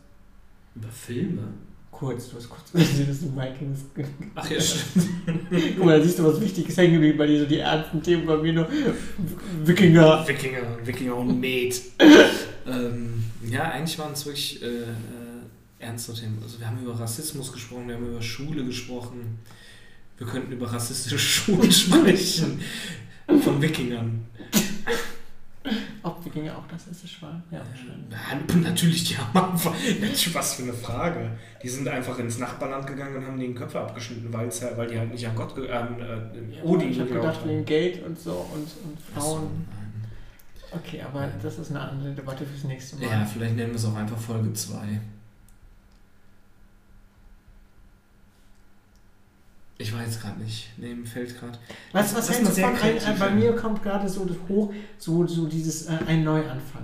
über 0.76 0.90
Filme. 0.90 1.44
Kurz, 1.98 2.30
du 2.30 2.38
hast 2.38 2.48
kurz 2.48 2.72
gesehen, 2.72 3.08
dass 3.10 3.22
du 3.22 3.36
Vikings. 3.36 3.86
Ach 4.36 4.48
ja, 4.52 4.62
stimmt. 4.62 5.08
Guck 5.78 5.84
mal, 5.84 5.98
da 5.98 6.06
siehst 6.06 6.20
du 6.20 6.26
was 6.26 6.40
Wichtiges 6.40 6.78
hängen 6.78 6.94
geblieben 6.94 7.18
bei 7.18 7.26
dir, 7.26 7.40
so 7.40 7.46
die 7.48 7.58
ernsten 7.58 8.04
Themen 8.04 8.28
bei 8.28 8.38
mir 8.38 8.54
nur 8.54 8.68
Wikinger. 9.64 10.28
Wikinger, 10.28 10.78
Wikinger 10.86 11.16
und 11.16 11.40
Met. 11.40 11.82
ähm, 12.68 13.24
ja, 13.50 13.72
eigentlich 13.72 13.98
waren 13.98 14.14
es 14.14 14.28
wirklich 14.28 14.62
äh, 14.62 14.66
äh, 14.68 14.86
ernste 15.80 16.14
Themen. 16.14 16.38
Also 16.44 16.60
wir 16.60 16.68
haben 16.68 16.80
über 16.84 17.00
Rassismus 17.00 17.52
gesprochen, 17.52 17.88
wir 17.88 17.96
haben 17.96 18.08
über 18.08 18.22
Schule 18.22 18.64
gesprochen. 18.64 19.40
Wir 20.20 20.28
könnten 20.28 20.52
über 20.52 20.72
rassistische 20.72 21.18
Schulen 21.18 21.72
sprechen. 21.72 22.62
Von 23.44 23.60
Wikingern. 23.60 24.24
Ob 26.08 26.24
Wikinger 26.24 26.58
auch 26.58 26.72
rassistisch 26.72 27.22
waren? 27.22 27.44
Ja. 27.52 27.60
Ja, 27.60 28.58
natürlich, 28.62 29.04
die 29.04 29.18
haben 29.34 29.60
was 30.34 30.54
für 30.56 30.64
eine 30.64 30.74
Frage. 30.74 31.32
Die 31.62 31.70
sind 31.70 31.88
einfach 31.88 32.18
ins 32.20 32.40
Nachbarland 32.40 32.88
gegangen 32.88 33.18
und 33.18 33.26
haben 33.26 33.40
den 33.40 33.54
Köpfe 33.54 33.80
abgeschnitten, 33.80 34.32
weil's 34.32 34.62
ja, 34.62 34.70
weil 34.78 34.88
die 34.88 34.98
halt 34.98 35.12
nicht 35.12 35.28
an 35.28 35.36
Gott, 35.36 35.58
an 35.70 36.00
äh, 36.00 36.62
Odin 36.64 36.92
ich 36.92 37.00
habe 37.00 37.10
geglaubt 37.10 37.28
gedacht, 37.28 37.48
wegen 37.48 37.66
Geld 37.66 38.06
und 38.06 38.20
so 38.20 38.32
und, 38.54 38.62
und 38.62 38.98
so, 39.16 39.22
Frauen. 39.22 39.68
Okay, 40.72 41.02
aber 41.02 41.30
das 41.42 41.60
ist 41.60 41.72
eine 41.72 41.82
andere 41.82 42.14
Debatte 42.14 42.46
fürs 42.46 42.64
nächste 42.64 42.98
Mal. 42.98 43.10
Ja, 43.10 43.26
vielleicht 43.26 43.56
nennen 43.56 43.72
wir 43.72 43.78
es 43.78 43.86
auch 43.86 43.96
einfach 43.96 44.18
Folge 44.18 44.52
2. 44.54 44.78
Ich 49.80 49.96
weiß 49.96 50.20
gerade 50.22 50.40
nicht. 50.42 50.70
Nee, 50.78 50.96
mir 50.96 51.06
fällt 51.06 51.40
gerade. 51.40 51.58
Weißt 51.92 52.12
du, 52.14 52.18
was 52.18 52.28
Das 52.28 52.40
mal 52.42 52.46
von 52.46 52.54
sehr 52.54 52.68
ein, 53.08 53.20
Bei 53.20 53.30
mir 53.30 53.56
kommt 53.56 53.84
gerade 53.84 54.10
so 54.10 54.26
das 54.26 54.38
hoch, 54.50 54.74
so, 54.98 55.26
so 55.28 55.46
dieses 55.48 55.86
äh, 55.86 55.98
ein 56.08 56.24
Neuanfang. 56.24 56.84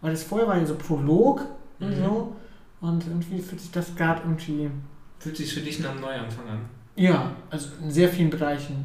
Weil 0.00 0.12
das 0.12 0.22
vorher 0.22 0.48
war 0.48 0.56
ja 0.58 0.64
so 0.66 0.76
Prolog 0.76 1.42
und 1.80 1.90
Mhm. 1.90 2.04
so. 2.04 2.36
Und 2.80 3.06
irgendwie 3.06 3.40
fühlt 3.40 3.60
sich 3.60 3.70
das 3.70 3.94
gerade 3.96 4.22
irgendwie. 4.22 4.70
Fühlt 5.18 5.36
sich 5.36 5.52
für 5.52 5.60
dich 5.60 5.80
nach 5.80 5.90
einem 5.90 6.00
Neuanfang 6.02 6.48
an? 6.48 6.60
Ja, 6.94 7.32
also 7.50 7.68
in 7.82 7.90
sehr 7.90 8.08
vielen 8.08 8.30
Bereichen. 8.30 8.84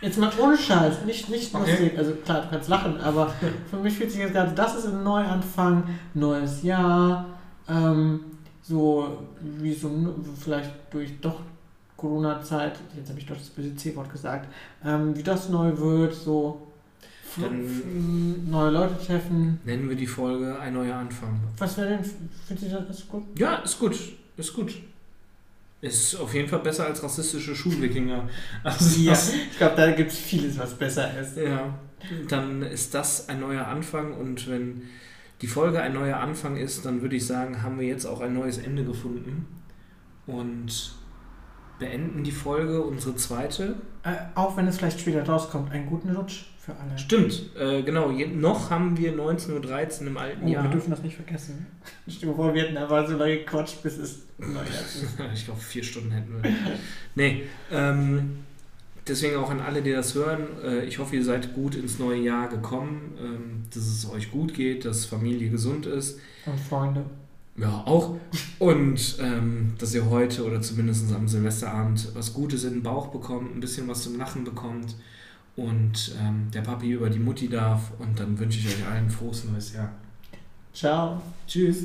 Jetzt 0.00 0.18
mal 0.18 0.30
ohne 0.38 0.56
Scheiß, 0.56 1.04
nicht, 1.04 1.28
nicht 1.30 1.52
Okay. 1.54 1.70
lustig, 1.70 1.98
also 1.98 2.12
klar, 2.16 2.42
du 2.42 2.48
kannst 2.50 2.68
lachen, 2.68 3.00
aber 3.00 3.32
für 3.70 3.78
mich 3.78 3.94
fühlt 3.96 4.10
sich 4.12 4.20
jetzt 4.20 4.32
gerade, 4.34 4.52
das 4.54 4.76
ist 4.76 4.86
ein 4.86 5.02
Neuanfang, 5.02 5.84
neues 6.14 6.62
Jahr, 6.62 7.26
ähm, 7.68 8.20
so 8.68 9.22
wie 9.40 9.72
so 9.72 9.90
vielleicht 10.42 10.70
durch 10.90 11.10
doch 11.20 11.40
Corona-Zeit, 11.96 12.78
jetzt 12.96 13.08
habe 13.08 13.18
ich 13.18 13.26
doch 13.26 13.36
das 13.36 13.48
böse 13.48 13.74
C-Wort 13.74 14.10
gesagt, 14.12 14.48
ähm, 14.84 15.16
wie 15.16 15.22
das 15.22 15.48
neu 15.48 15.76
wird, 15.76 16.14
so 16.14 16.66
Dann- 17.40 18.50
neue 18.50 18.70
Leute 18.70 18.98
treffen. 19.06 19.60
Nennen 19.64 19.88
wir 19.88 19.96
die 19.96 20.06
Folge 20.06 20.58
ein 20.58 20.74
neuer 20.74 20.96
Anfang. 20.96 21.40
Was 21.58 21.76
wäre 21.78 21.88
denn, 21.90 22.04
findet 22.46 22.70
ihr 22.70 22.80
das 22.80 23.08
gut? 23.08 23.22
Ja, 23.38 23.56
ist 23.56 23.78
gut. 23.78 23.96
Ist 24.36 24.52
gut. 24.52 24.74
Ist 25.80 26.16
auf 26.16 26.34
jeden 26.34 26.48
Fall 26.48 26.60
besser 26.60 26.86
als 26.86 27.02
rassistische 27.02 27.54
Schulwikinger. 27.54 28.28
Also 28.64 29.00
Ja, 29.00 29.12
ich 29.12 29.56
glaube, 29.58 29.76
da 29.76 29.90
gibt 29.92 30.10
es 30.10 30.18
vieles, 30.18 30.58
was 30.58 30.74
besser 30.74 31.18
ist. 31.18 31.36
Ja, 31.36 31.74
dann 32.28 32.62
ist 32.62 32.94
das 32.94 33.28
ein 33.28 33.40
neuer 33.40 33.66
Anfang 33.66 34.14
und 34.14 34.48
wenn 34.50 34.82
die 35.42 35.46
Folge 35.46 35.80
ein 35.80 35.92
neuer 35.94 36.16
Anfang 36.18 36.56
ist, 36.56 36.84
dann 36.86 37.02
würde 37.02 37.16
ich 37.16 37.26
sagen, 37.26 37.62
haben 37.62 37.78
wir 37.78 37.86
jetzt 37.86 38.06
auch 38.06 38.20
ein 38.20 38.32
neues 38.34 38.58
Ende 38.58 38.84
gefunden 38.84 39.46
und 40.26 40.94
beenden 41.78 42.24
die 42.24 42.32
Folge, 42.32 42.80
unsere 42.82 43.16
zweite. 43.16 43.76
Äh, 44.02 44.14
auch 44.34 44.56
wenn 44.56 44.66
es 44.66 44.78
vielleicht 44.78 45.00
später 45.00 45.22
rauskommt, 45.28 45.70
einen 45.72 45.86
guten 45.86 46.14
Rutsch 46.16 46.44
für 46.58 46.72
alle. 46.74 46.98
Stimmt, 46.98 47.50
äh, 47.58 47.82
genau, 47.82 48.10
je, 48.10 48.26
noch 48.28 48.70
haben 48.70 48.96
wir 48.96 49.12
19.13 49.14 50.00
Uhr 50.02 50.06
im 50.08 50.16
alten 50.16 50.46
Oh, 50.46 50.48
Jahr. 50.48 50.64
wir 50.64 50.70
dürfen 50.70 50.90
das 50.90 51.02
nicht 51.02 51.16
vergessen. 51.16 51.66
Dir 52.06 52.34
vor, 52.34 52.54
wir 52.54 52.62
hätten 52.62 52.78
aber 52.78 53.06
so 53.06 53.16
lange 53.16 53.36
gequatscht, 53.38 53.82
bis 53.82 53.98
es 53.98 54.22
neu 54.38 54.60
ist. 54.62 55.06
ich 55.34 55.44
glaube, 55.44 55.60
vier 55.60 55.84
Stunden 55.84 56.12
hätten 56.12 56.42
wir. 56.42 56.50
nee, 57.14 57.42
ähm, 57.70 58.45
deswegen 59.08 59.36
auch 59.36 59.50
an 59.50 59.60
alle, 59.60 59.82
die 59.82 59.92
das 59.92 60.14
hören. 60.14 60.46
Äh, 60.64 60.84
ich 60.84 60.98
hoffe, 60.98 61.16
ihr 61.16 61.24
seid 61.24 61.54
gut 61.54 61.74
ins 61.74 61.98
neue 61.98 62.20
Jahr 62.20 62.48
gekommen, 62.48 63.14
ähm, 63.20 63.62
dass 63.72 63.86
es 63.86 64.08
euch 64.10 64.30
gut 64.30 64.54
geht, 64.54 64.84
dass 64.84 65.04
Familie 65.04 65.50
gesund 65.50 65.86
ist. 65.86 66.18
Und 66.44 66.58
Freunde. 66.58 67.04
Ja, 67.56 67.82
auch. 67.86 68.16
Und 68.58 69.16
ähm, 69.20 69.74
dass 69.78 69.94
ihr 69.94 70.10
heute 70.10 70.44
oder 70.44 70.60
zumindest 70.60 71.12
am 71.12 71.26
Silvesterabend 71.26 72.08
was 72.14 72.34
Gutes 72.34 72.64
in 72.64 72.74
den 72.74 72.82
Bauch 72.82 73.08
bekommt, 73.08 73.54
ein 73.54 73.60
bisschen 73.60 73.88
was 73.88 74.02
zum 74.02 74.18
Lachen 74.18 74.44
bekommt 74.44 74.94
und 75.56 76.14
ähm, 76.20 76.50
der 76.52 76.60
Papi 76.60 76.90
über 76.90 77.08
die 77.08 77.18
Mutti 77.18 77.48
darf. 77.48 77.92
Und 77.98 78.20
dann 78.20 78.38
wünsche 78.38 78.58
ich 78.58 78.66
euch 78.66 78.86
allen 78.86 79.06
ein 79.06 79.10
frohes 79.10 79.44
neues 79.44 79.72
Jahr. 79.72 79.90
Ciao. 80.74 81.22
Tschüss. 81.46 81.84